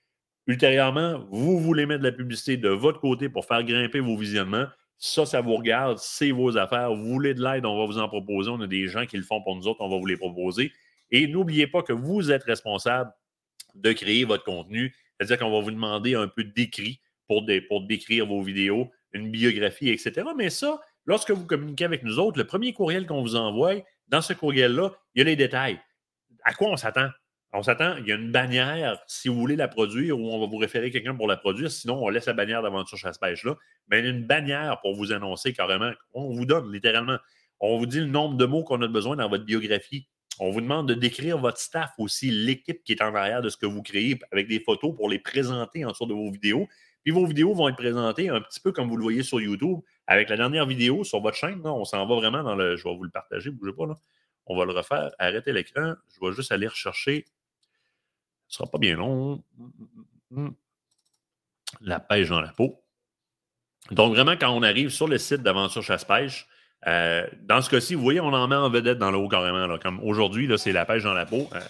Ultérieurement, 0.48 1.24
vous 1.30 1.60
voulez 1.60 1.86
mettre 1.86 2.00
de 2.00 2.08
la 2.08 2.12
publicité 2.12 2.56
de 2.56 2.68
votre 2.68 3.00
côté 3.00 3.28
pour 3.28 3.44
faire 3.44 3.62
grimper 3.62 4.00
vos 4.00 4.16
visionnements. 4.16 4.66
Ça, 4.98 5.24
ça 5.26 5.40
vous 5.40 5.54
regarde, 5.54 5.98
c'est 5.98 6.32
vos 6.32 6.56
affaires. 6.56 6.92
Vous 6.92 7.04
voulez 7.04 7.32
de 7.32 7.42
l'aide, 7.42 7.64
on 7.64 7.78
va 7.78 7.86
vous 7.86 7.98
en 7.98 8.08
proposer. 8.08 8.50
On 8.50 8.60
a 8.60 8.66
des 8.66 8.88
gens 8.88 9.06
qui 9.06 9.16
le 9.16 9.22
font 9.22 9.40
pour 9.42 9.54
nous 9.54 9.68
autres, 9.68 9.80
on 9.80 9.88
va 9.88 9.96
vous 9.96 10.06
les 10.06 10.16
proposer. 10.16 10.72
Et 11.10 11.26
n'oubliez 11.26 11.66
pas 11.66 11.82
que 11.82 11.92
vous 11.92 12.30
êtes 12.30 12.42
responsable 12.44 13.12
de 13.74 13.92
créer 13.92 14.24
votre 14.24 14.44
contenu. 14.44 14.94
C'est-à-dire 15.16 15.38
qu'on 15.38 15.52
va 15.52 15.60
vous 15.60 15.70
demander 15.70 16.14
un 16.14 16.28
peu 16.28 16.44
d'écrit 16.44 17.00
pour, 17.28 17.42
décrire 17.42 18.26
vos 18.26 18.42
vidéos, 18.42 18.90
une 19.12 19.30
biographie, 19.30 19.90
etc. 19.90 20.26
Mais 20.36 20.50
ça, 20.50 20.80
lorsque 21.04 21.30
vous 21.30 21.46
communiquez 21.46 21.84
avec 21.84 22.02
nous 22.02 22.18
autres, 22.18 22.38
le 22.38 22.46
premier 22.46 22.72
courriel 22.72 23.06
qu'on 23.06 23.22
vous 23.22 23.36
envoie, 23.36 23.74
dans 24.08 24.22
ce 24.22 24.32
courriel-là, 24.32 24.90
il 25.14 25.18
y 25.18 25.22
a 25.22 25.24
les 25.24 25.36
détails. 25.36 25.80
À 26.42 26.54
quoi 26.54 26.70
on 26.70 26.76
s'attend? 26.76 27.08
On 27.54 27.62
s'attend, 27.62 27.96
il 27.96 28.06
y 28.06 28.12
a 28.12 28.16
une 28.16 28.30
bannière, 28.30 28.98
si 29.06 29.28
vous 29.28 29.36
voulez 29.36 29.56
la 29.56 29.68
produire, 29.68 30.18
ou 30.18 30.28
on 30.30 30.38
va 30.38 30.46
vous 30.46 30.58
référer 30.58 30.90
quelqu'un 30.90 31.14
pour 31.14 31.26
la 31.26 31.38
produire, 31.38 31.70
sinon 31.70 32.04
on 32.04 32.10
laisse 32.10 32.26
la 32.26 32.34
bannière 32.34 32.62
d'aventure 32.62 32.98
chasse-pêche 32.98 33.44
là. 33.44 33.56
Mais 33.88 34.00
une 34.00 34.26
bannière 34.26 34.80
pour 34.82 34.94
vous 34.94 35.12
annoncer 35.12 35.54
carrément. 35.54 35.92
On 36.12 36.34
vous 36.34 36.44
donne 36.44 36.70
littéralement. 36.70 37.16
On 37.60 37.78
vous 37.78 37.86
dit 37.86 38.00
le 38.00 38.06
nombre 38.06 38.36
de 38.36 38.44
mots 38.44 38.64
qu'on 38.64 38.82
a 38.82 38.88
besoin 38.88 39.16
dans 39.16 39.28
votre 39.30 39.44
biographie. 39.44 40.06
On 40.40 40.50
vous 40.50 40.60
demande 40.60 40.88
de 40.88 40.94
décrire 40.94 41.38
votre 41.38 41.58
staff 41.58 41.90
aussi, 41.98 42.30
l'équipe 42.30 42.84
qui 42.84 42.92
est 42.92 43.02
en 43.02 43.14
arrière 43.14 43.40
de 43.40 43.48
ce 43.48 43.56
que 43.56 43.66
vous 43.66 43.82
créez, 43.82 44.18
avec 44.30 44.46
des 44.46 44.60
photos 44.60 44.94
pour 44.94 45.08
les 45.08 45.18
présenter 45.18 45.84
en 45.84 45.90
dessous 45.90 46.06
de 46.06 46.14
vos 46.14 46.30
vidéos. 46.30 46.68
Puis 47.02 47.12
vos 47.12 47.26
vidéos 47.26 47.54
vont 47.54 47.68
être 47.68 47.76
présentées 47.76 48.28
un 48.28 48.40
petit 48.42 48.60
peu 48.60 48.72
comme 48.72 48.88
vous 48.88 48.96
le 48.96 49.02
voyez 49.02 49.22
sur 49.22 49.40
YouTube, 49.40 49.78
avec 50.06 50.28
la 50.28 50.36
dernière 50.36 50.66
vidéo 50.66 51.02
sur 51.02 51.20
votre 51.20 51.36
chaîne. 51.36 51.62
on 51.64 51.84
s'en 51.84 52.06
va 52.06 52.14
vraiment 52.14 52.42
dans 52.42 52.54
le. 52.54 52.76
Je 52.76 52.84
vais 52.84 52.94
vous 52.94 53.04
le 53.04 53.10
partager, 53.10 53.50
bougez 53.50 53.72
pas 53.72 53.86
là. 53.86 53.94
On 54.46 54.56
va 54.56 54.64
le 54.66 54.72
refaire. 54.72 55.10
Arrêtez 55.18 55.52
l'écran. 55.52 55.94
Je 56.14 56.26
vais 56.26 56.32
juste 56.34 56.52
aller 56.52 56.68
rechercher 56.68 57.24
ce 58.48 58.54
ne 58.54 58.56
sera 58.56 58.70
pas 58.70 58.78
bien 58.78 58.96
long. 58.96 59.42
La 61.80 62.00
pêche 62.00 62.28
dans 62.28 62.40
la 62.40 62.48
peau. 62.48 62.82
Donc, 63.90 64.14
vraiment, 64.14 64.36
quand 64.36 64.50
on 64.50 64.62
arrive 64.62 64.90
sur 64.90 65.06
le 65.06 65.18
site 65.18 65.42
d'Aventure 65.42 65.82
Chasse-Pêche, 65.82 66.48
euh, 66.86 67.26
dans 67.42 67.60
ce 67.62 67.70
cas-ci, 67.70 67.94
vous 67.94 68.02
voyez, 68.02 68.20
on 68.20 68.32
en 68.32 68.48
met 68.48 68.56
en 68.56 68.70
vedette 68.70 68.98
dans 68.98 69.10
le 69.10 69.18
haut 69.18 69.28
carrément. 69.28 69.78
Comme 69.78 70.00
aujourd'hui, 70.00 70.48
c'est 70.58 70.72
la 70.72 70.84
pêche 70.84 71.02
dans 71.02 71.14
la 71.14 71.26
peau 71.26 71.48
euh, 71.54 71.60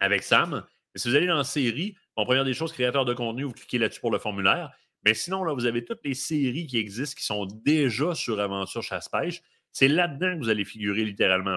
avec 0.00 0.22
Sam. 0.22 0.64
si 0.94 1.08
vous 1.08 1.14
allez 1.14 1.26
dans 1.26 1.42
série, 1.44 1.96
en 2.16 2.24
première 2.24 2.44
des 2.44 2.54
choses, 2.54 2.72
créateur 2.72 3.04
de 3.04 3.14
contenu, 3.14 3.44
vous 3.44 3.52
cliquez 3.52 3.78
là-dessus 3.78 4.00
pour 4.00 4.10
le 4.10 4.18
formulaire. 4.18 4.70
Mais 5.04 5.14
sinon, 5.14 5.44
là, 5.44 5.54
vous 5.54 5.64
avez 5.64 5.84
toutes 5.84 6.04
les 6.04 6.14
séries 6.14 6.66
qui 6.66 6.78
existent 6.78 7.18
qui 7.18 7.24
sont 7.24 7.46
déjà 7.46 8.14
sur 8.14 8.38
Aventure 8.38 8.82
Chasse-Pêche. 8.82 9.42
C'est 9.72 9.88
là-dedans 9.88 10.34
que 10.34 10.44
vous 10.44 10.48
allez 10.50 10.64
figurer 10.64 11.04
littéralement. 11.04 11.56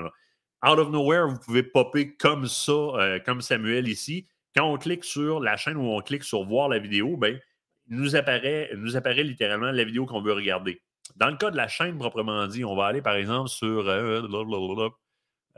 Out 0.66 0.80
of 0.80 0.90
nowhere, 0.90 1.28
vous 1.28 1.40
pouvez 1.40 1.64
popper 1.64 2.16
comme 2.16 2.48
ça, 2.48 2.72
euh, 2.72 3.20
comme 3.20 3.42
Samuel 3.42 3.88
ici. 3.88 4.26
Quand 4.56 4.72
on 4.72 4.78
clique 4.78 5.04
sur 5.04 5.40
la 5.40 5.58
chaîne 5.58 5.78
ou 5.78 5.86
on 5.86 6.02
clique 6.02 6.24
sur 6.24 6.44
voir 6.44 6.70
la 6.70 6.80
vidéo, 6.80 7.18
ben, 7.18 7.40
nous 7.88 8.16
apparaît, 8.16 8.70
nous 8.76 8.96
apparaît 8.96 9.24
littéralement 9.24 9.72
la 9.72 9.84
vidéo 9.84 10.06
qu'on 10.06 10.22
veut 10.22 10.34
regarder. 10.34 10.82
Dans 11.16 11.30
le 11.30 11.38
cas 11.38 11.52
de 11.52 11.58
la 11.58 11.68
chaîne 11.68 11.98
proprement 11.98 12.48
dit, 12.48 12.64
on 12.64 12.76
va 12.76 12.86
aller 12.86 13.02
par 13.02 13.16
exemple 13.16 13.50
sur. 13.50 13.88
Euh, 13.88 14.22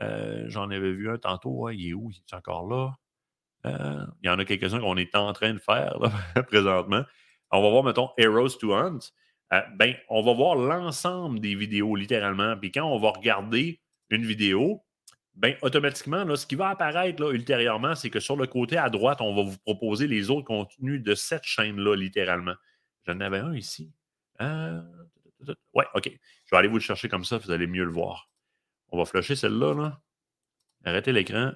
euh, 0.02 0.44
j'en 0.48 0.70
avais 0.70 0.92
vu 0.92 1.10
un 1.10 1.18
tantôt. 1.18 1.70
il 1.70 1.88
est 1.88 1.92
où? 1.92 2.10
Il 2.10 2.16
est 2.16 2.36
encore 2.36 2.66
là? 2.68 2.94
Euh, 3.66 4.06
il 4.22 4.26
y 4.26 4.30
en 4.30 4.38
a 4.38 4.44
quelques-uns 4.44 4.80
qu'on 4.80 4.96
est 4.96 5.14
en 5.14 5.32
train 5.32 5.54
de 5.54 5.58
faire 5.58 5.98
présentement. 6.48 7.04
On 7.50 7.62
va 7.62 7.70
voir, 7.70 7.84
mettons, 7.84 8.10
Heroes 8.18 8.58
to 8.60 8.74
Hunt. 8.74 8.98
ben, 9.76 9.94
on 10.08 10.22
va 10.22 10.34
voir 10.34 10.56
l'ensemble 10.56 11.40
des 11.40 11.54
vidéos 11.54 11.94
littéralement. 11.96 12.56
Puis 12.56 12.72
quand 12.72 12.84
on 12.84 12.98
va 12.98 13.10
regarder 13.10 13.80
une 14.10 14.24
vidéo, 14.24 14.82
ben, 15.36 15.54
automatiquement, 15.60 16.24
là, 16.24 16.36
ce 16.36 16.46
qui 16.46 16.54
va 16.54 16.70
apparaître 16.70 17.22
ultérieurement, 17.32 17.94
c'est 17.94 18.08
que 18.08 18.20
sur 18.20 18.36
le 18.36 18.46
côté 18.46 18.78
à 18.78 18.88
droite, 18.88 19.20
on 19.20 19.34
va 19.34 19.42
vous 19.42 19.58
proposer 19.58 20.06
les 20.06 20.30
autres 20.30 20.46
contenus 20.46 21.02
de 21.02 21.14
cette 21.14 21.44
chaîne-là, 21.44 21.94
littéralement. 21.94 22.54
J'en 23.06 23.20
avais 23.20 23.38
un 23.38 23.54
ici. 23.54 23.92
Euh... 24.40 24.80
Ouais, 25.74 25.84
OK. 25.94 26.10
Je 26.46 26.50
vais 26.50 26.56
aller 26.56 26.68
vous 26.68 26.76
le 26.76 26.80
chercher 26.80 27.08
comme 27.08 27.24
ça, 27.24 27.36
vous 27.36 27.50
allez 27.50 27.66
mieux 27.66 27.84
le 27.84 27.90
voir. 27.90 28.30
On 28.88 28.98
va 28.98 29.04
flusher 29.04 29.36
celle-là. 29.36 29.74
Là. 29.74 30.00
Arrêtez 30.84 31.12
l'écran. 31.12 31.52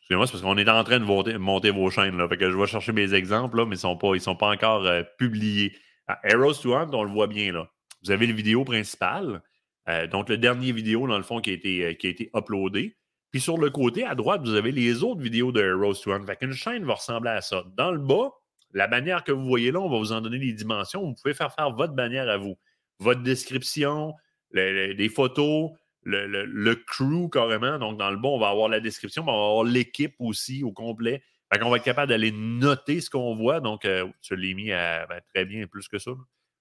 Excusez-moi, 0.00 0.26
c'est 0.26 0.32
parce 0.32 0.42
qu'on 0.42 0.56
est 0.56 0.68
en 0.68 0.82
train 0.82 0.98
de 0.98 1.04
monter, 1.38 1.70
vos 1.70 1.90
chaînes. 1.90 2.28
Fait 2.28 2.36
que 2.36 2.50
je 2.50 2.56
vais 2.56 2.66
chercher 2.66 2.92
mes 2.92 3.14
exemples, 3.14 3.56
mais 3.58 3.64
ils 3.64 3.70
ne 3.70 3.76
sont, 3.76 3.96
pas, 3.96 4.18
sont 4.18 4.36
pas 4.36 4.50
encore 4.50 4.84
euh, 4.86 5.02
publiés. 5.18 5.76
Ah, 6.08 6.18
Arrows 6.24 6.54
to 6.54 6.74
Hunt, 6.74 6.90
on 6.92 7.04
le 7.04 7.10
voit 7.10 7.26
bien 7.28 7.52
là. 7.52 7.70
Vous 8.02 8.10
avez 8.10 8.26
le 8.26 8.32
vidéo 8.32 8.64
principale. 8.64 9.42
Euh, 9.88 10.06
donc, 10.06 10.28
le 10.28 10.38
dernier 10.38 10.72
vidéo, 10.72 11.06
dans 11.06 11.16
le 11.16 11.22
fond, 11.22 11.40
qui 11.40 11.50
a 11.50 11.52
été, 11.54 11.84
euh, 11.84 11.94
qui 11.94 12.06
a 12.06 12.10
été 12.10 12.30
uploadé. 12.34 12.96
Puis 13.30 13.40
sur 13.40 13.58
le 13.58 13.70
côté 13.70 14.04
à 14.04 14.14
droite, 14.14 14.42
vous 14.42 14.54
avez 14.54 14.72
les 14.72 15.02
autres 15.02 15.20
vidéos 15.20 15.52
de 15.52 15.70
Rose 15.70 16.00
to 16.00 16.12
Hunt. 16.12 16.24
Fait 16.26 16.36
qu'une 16.36 16.52
chaîne 16.52 16.84
va 16.84 16.94
ressembler 16.94 17.30
à 17.30 17.40
ça. 17.42 17.64
Dans 17.76 17.90
le 17.90 17.98
bas, 17.98 18.30
la 18.72 18.86
bannière 18.86 19.24
que 19.24 19.32
vous 19.32 19.44
voyez 19.44 19.70
là, 19.70 19.80
on 19.80 19.88
va 19.88 19.98
vous 19.98 20.12
en 20.12 20.20
donner 20.20 20.38
les 20.38 20.52
dimensions. 20.52 21.02
Vous 21.02 21.14
pouvez 21.14 21.34
faire 21.34 21.54
faire 21.54 21.70
votre 21.70 21.92
bannière 21.92 22.28
à 22.28 22.38
vous. 22.38 22.56
Votre 23.00 23.22
description, 23.22 24.14
les, 24.52 25.08
photos, 25.10 25.70
le, 26.04 26.74
crew 26.74 27.28
carrément. 27.30 27.78
Donc, 27.78 27.98
dans 27.98 28.10
le 28.10 28.16
bas, 28.16 28.28
on 28.28 28.38
va 28.38 28.48
avoir 28.48 28.68
la 28.68 28.80
description, 28.80 29.24
mais 29.24 29.30
on 29.30 29.38
va 29.38 29.48
avoir 29.50 29.64
l'équipe 29.64 30.14
aussi 30.18 30.64
au 30.64 30.72
complet. 30.72 31.22
Fait 31.52 31.58
qu'on 31.58 31.70
va 31.70 31.76
être 31.76 31.84
capable 31.84 32.08
d'aller 32.08 32.32
noter 32.32 33.00
ce 33.00 33.10
qu'on 33.10 33.36
voit. 33.36 33.60
Donc, 33.60 33.84
euh, 33.84 34.06
je 34.22 34.34
l'ai 34.34 34.54
mis 34.54 34.68
ben, 34.68 35.20
très 35.34 35.44
bien 35.44 35.66
plus 35.66 35.86
que 35.88 35.98
ça. 35.98 36.12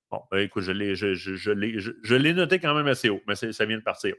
Bon, 0.09 0.21
ben, 0.31 0.39
écoute, 0.39 0.63
je 0.63 0.71
l'ai, 0.71 0.95
je, 0.95 1.13
je, 1.13 1.35
je, 1.35 2.15
noté 2.31 2.59
quand 2.59 2.73
même 2.73 2.87
assez 2.87 3.09
haut, 3.09 3.21
mais 3.27 3.35
ça 3.35 3.65
vient 3.65 3.77
de 3.77 3.83
partir. 3.83 4.15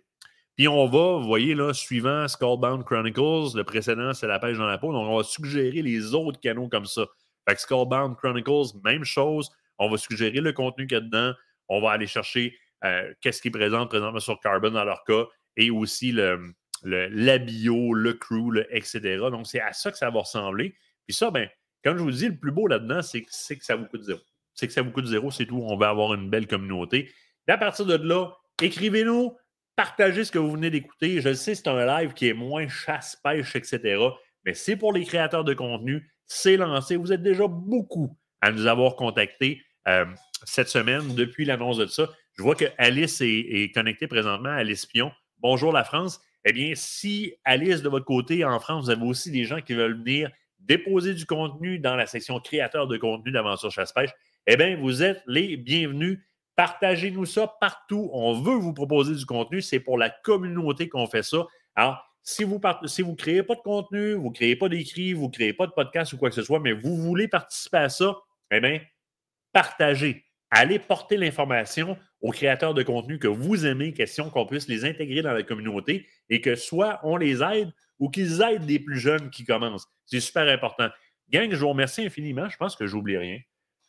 Puis 0.57 0.69
on 0.69 0.87
va, 0.87 1.19
vous 1.19 1.27
voyez 1.27 1.55
là, 1.55 1.73
suivant 1.73 2.27
Skullbound 2.27 2.85
Chronicles, 2.85 3.57
le 3.57 3.63
précédent, 3.63 4.13
c'est 4.13 4.27
la 4.27 4.39
pêche 4.39 4.59
dans 4.59 4.67
la 4.67 4.77
peau. 4.77 4.93
Donc, 4.93 5.09
on 5.09 5.17
va 5.17 5.23
suggérer 5.23 5.83
les 5.83 6.15
autres 6.15 6.41
canaux 6.41 6.69
comme 6.69 6.85
ça. 6.85 7.07
Fait 7.49 7.55
que 7.55 7.61
Skullbound 7.61 8.17
Chronicles, 8.17 8.77
même 8.85 9.05
chose. 9.05 9.51
On 9.79 9.89
va 9.89 9.97
suggérer 9.97 10.41
le 10.41 10.53
contenu 10.53 10.87
qu'il 10.87 10.97
y 10.97 10.99
a 10.99 11.01
dedans. 11.01 11.33
On 11.69 11.81
va 11.81 11.93
aller 11.93 12.09
chercher 12.09 12.59
euh, 12.85 13.15
qu'est-ce 13.21 13.41
qu'ils 13.41 13.53
présentent 13.53 13.89
présentement 13.89 14.19
sur 14.19 14.41
Carbon 14.41 14.71
dans 14.71 14.85
leur 14.85 15.05
cas 15.05 15.27
et 15.57 15.71
aussi 15.71 16.13
le, 16.13 16.53
le, 16.83 17.07
la 17.09 17.39
bio, 17.39 17.95
le 17.95 18.15
crew, 18.15 18.59
etc. 18.71 19.01
Donc, 19.31 19.47
c'est 19.47 19.61
à 19.61 19.73
ça 19.73 19.91
que 19.93 19.97
ça 19.97 20.11
va 20.11 20.21
ressembler. 20.21 20.75
Puis 21.07 21.15
ça, 21.15 21.31
ben, 21.31 21.49
comme 21.85 21.97
je 21.97 22.03
vous 22.03 22.11
dis, 22.11 22.29
le 22.29 22.37
plus 22.37 22.53
beau 22.53 22.67
là-dedans, 22.67 23.01
c'est 23.01 23.23
que 23.23 23.31
ça 23.31 23.77
vous 23.77 23.87
coûte 23.87 24.03
zéro 24.03 24.21
c'est 24.59 24.67
que 24.67 24.73
ça 24.73 24.83
vous 24.83 24.91
coûte 24.91 25.07
zéro, 25.07 25.31
c'est 25.31 25.47
tout. 25.47 25.63
On 25.65 25.77
va 25.77 25.89
avoir 25.89 26.15
une 26.15 26.29
belle 26.29 26.49
communauté. 26.49 27.13
Et 27.47 27.53
à 27.53 27.57
partir 27.57 27.87
de 27.87 27.95
là, 27.95 28.33
écrivez-nous, 28.61 29.37
partagez 29.77 30.25
ce 30.25 30.33
que 30.33 30.39
vous 30.41 30.51
venez 30.51 30.69
d'écouter. 30.69 31.21
Je 31.21 31.33
sais, 31.33 31.55
c'est 31.55 31.69
un 31.69 31.87
live 31.87 32.13
qui 32.13 32.27
est 32.27 32.35
moins 32.35 32.67
chasse-pêche, 32.67 33.55
etc. 33.55 34.03
Mais 34.45 34.55
c'est 34.55 34.75
pour 34.75 34.93
les 34.93 35.05
créateurs 35.05 35.45
de 35.45 35.55
contenu. 35.55 36.11
C'est 36.27 36.57
lancé. 36.57 36.97
Vous 36.97 37.13
êtes 37.13 37.23
déjà 37.23 37.47
beaucoup 37.47 38.19
à 38.41 38.51
nous 38.51 38.67
avoir 38.67 38.97
contactés 38.97 39.63
euh, 39.87 40.07
cette 40.43 40.69
semaine 40.69 41.15
depuis 41.15 41.45
l'annonce 41.45 41.77
de 41.77 41.87
ça. 41.87 42.11
Je 42.37 42.43
vois 42.43 42.57
que 42.57 42.65
Alice 42.79 43.21
est, 43.21 43.73
connectée 43.73 44.09
présentement, 44.09 44.51
Alice 44.51 44.87
Pion. 44.87 45.13
Bonjour 45.39 45.73
la 45.73 45.85
France. 45.85 46.21
Eh 46.45 46.53
bien, 46.53 46.73
si 46.75 47.35
Alice, 47.45 47.83
de 47.83 47.89
votre 47.89 48.07
côté, 48.07 48.45
en 48.45 48.59
France, 48.59 48.87
vous 48.87 48.91
avez 48.91 49.07
aussi 49.07 49.31
des 49.31 49.45
gens 49.45 49.61
qui 49.61 49.75
veulent 49.75 49.99
venir 49.99 50.33
déposer 50.59 51.15
du 51.15 51.27
contenu 51.27 51.79
dans 51.79 51.95
la 51.95 52.07
section 52.07 52.41
créateur 52.41 52.89
de 52.89 52.97
contenu 52.97 53.31
d'Aventure 53.31 53.71
Chasse-Pêche, 53.71 54.11
eh 54.51 54.57
bien, 54.57 54.77
vous 54.77 55.03
êtes 55.03 55.23
les 55.27 55.59
bienvenus. 55.59 56.21
Partagez-nous 56.57 57.27
ça 57.27 57.55
partout. 57.61 58.09
On 58.15 58.41
veut 58.41 58.57
vous 58.57 58.73
proposer 58.73 59.15
du 59.15 59.27
contenu. 59.27 59.61
C'est 59.61 59.79
pour 59.79 59.99
la 59.99 60.09
communauté 60.09 60.89
qu'on 60.89 61.07
fait 61.07 61.23
ça. 61.23 61.47
Alors, 61.75 62.03
si 62.23 62.45
vous 62.45 62.59
ne 62.59 63.15
créez 63.15 63.43
pas 63.43 63.57
de 63.57 63.61
contenu, 63.61 64.15
vous 64.15 64.31
ne 64.31 64.35
créez 64.35 64.57
pas 64.57 64.71
d'écrit, 64.71 65.13
vous 65.13 65.27
ne 65.27 65.33
créez 65.33 65.53
pas 65.53 65.67
de 65.67 65.73
podcast 65.73 66.15
ou 66.15 66.17
quoi 66.17 66.31
que 66.31 66.35
ce 66.35 66.43
soit, 66.43 66.61
mais 66.61 66.73
vous 66.73 66.97
voulez 66.97 67.29
participer 67.29 67.77
à 67.77 67.89
ça, 67.91 68.17
eh 68.51 68.61
bien, 68.61 68.81
partagez. 69.53 70.25
Allez 70.51 70.79
porter 70.79 71.19
l'information 71.19 71.99
aux 72.23 72.31
créateurs 72.31 72.73
de 72.73 72.83
contenu 72.83 73.19
que 73.19 73.29
vous 73.29 73.67
aimez, 73.67 73.93
question 73.93 74.31
qu'on 74.31 74.47
puisse 74.47 74.67
les 74.67 74.87
intégrer 74.87 75.21
dans 75.21 75.33
la 75.33 75.43
communauté 75.43 76.07
et 76.31 76.41
que 76.41 76.55
soit 76.55 77.01
on 77.03 77.19
les 77.19 77.43
aide 77.43 77.71
ou 77.99 78.09
qu'ils 78.09 78.41
aident 78.41 78.65
des 78.65 78.79
plus 78.79 78.99
jeunes 78.99 79.29
qui 79.29 79.45
commencent. 79.45 79.87
C'est 80.07 80.21
super 80.21 80.49
important. 80.49 80.89
Gang, 81.29 81.51
je 81.51 81.57
vous 81.57 81.69
remercie 81.69 82.07
infiniment. 82.07 82.49
Je 82.49 82.57
pense 82.57 82.77
que 82.77 82.87
j'oublie 82.87 83.19
rien. 83.19 83.41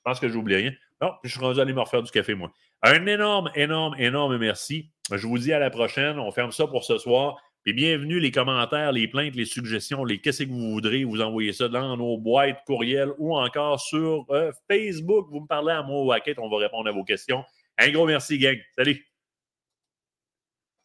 Pense 0.09 0.19
que 0.19 0.27
j'oublie 0.27 0.55
rien. 0.55 0.71
Non, 1.03 1.11
je 1.23 1.29
suis 1.29 1.39
rendu 1.39 1.59
à 1.59 1.61
aller 1.61 1.71
me 1.71 1.81
refaire 1.81 2.01
du 2.01 2.09
café, 2.09 2.33
moi. 2.33 2.51
Un 2.81 3.05
énorme, 3.05 3.51
énorme, 3.53 3.93
énorme 3.99 4.39
merci. 4.39 4.89
Je 5.11 5.27
vous 5.27 5.37
dis 5.37 5.53
à 5.53 5.59
la 5.59 5.69
prochaine. 5.69 6.17
On 6.17 6.31
ferme 6.31 6.51
ça 6.51 6.65
pour 6.65 6.83
ce 6.83 6.97
soir. 6.97 7.37
Et 7.67 7.73
bienvenue 7.73 8.19
les 8.19 8.31
commentaires, 8.31 8.91
les 8.91 9.07
plaintes, 9.07 9.35
les 9.35 9.45
suggestions, 9.45 10.03
les 10.03 10.19
qu'est-ce 10.19 10.45
que 10.45 10.49
vous 10.49 10.71
voudrez. 10.71 11.03
Vous 11.03 11.21
envoyez 11.21 11.53
ça 11.53 11.67
dans 11.67 11.95
nos 11.95 12.17
boîtes 12.17 12.63
courriels 12.65 13.11
ou 13.19 13.37
encore 13.37 13.79
sur 13.79 14.25
euh, 14.31 14.51
Facebook. 14.67 15.27
Vous 15.29 15.41
me 15.41 15.47
parlez 15.47 15.73
à 15.73 15.83
moi 15.83 16.03
ou 16.03 16.11
à 16.11 16.19
Kate. 16.19 16.39
On 16.39 16.49
va 16.49 16.57
répondre 16.57 16.89
à 16.89 16.91
vos 16.91 17.03
questions. 17.03 17.43
Un 17.77 17.91
gros 17.91 18.07
merci, 18.07 18.39
gang. 18.39 18.57
Salut. 18.75 19.08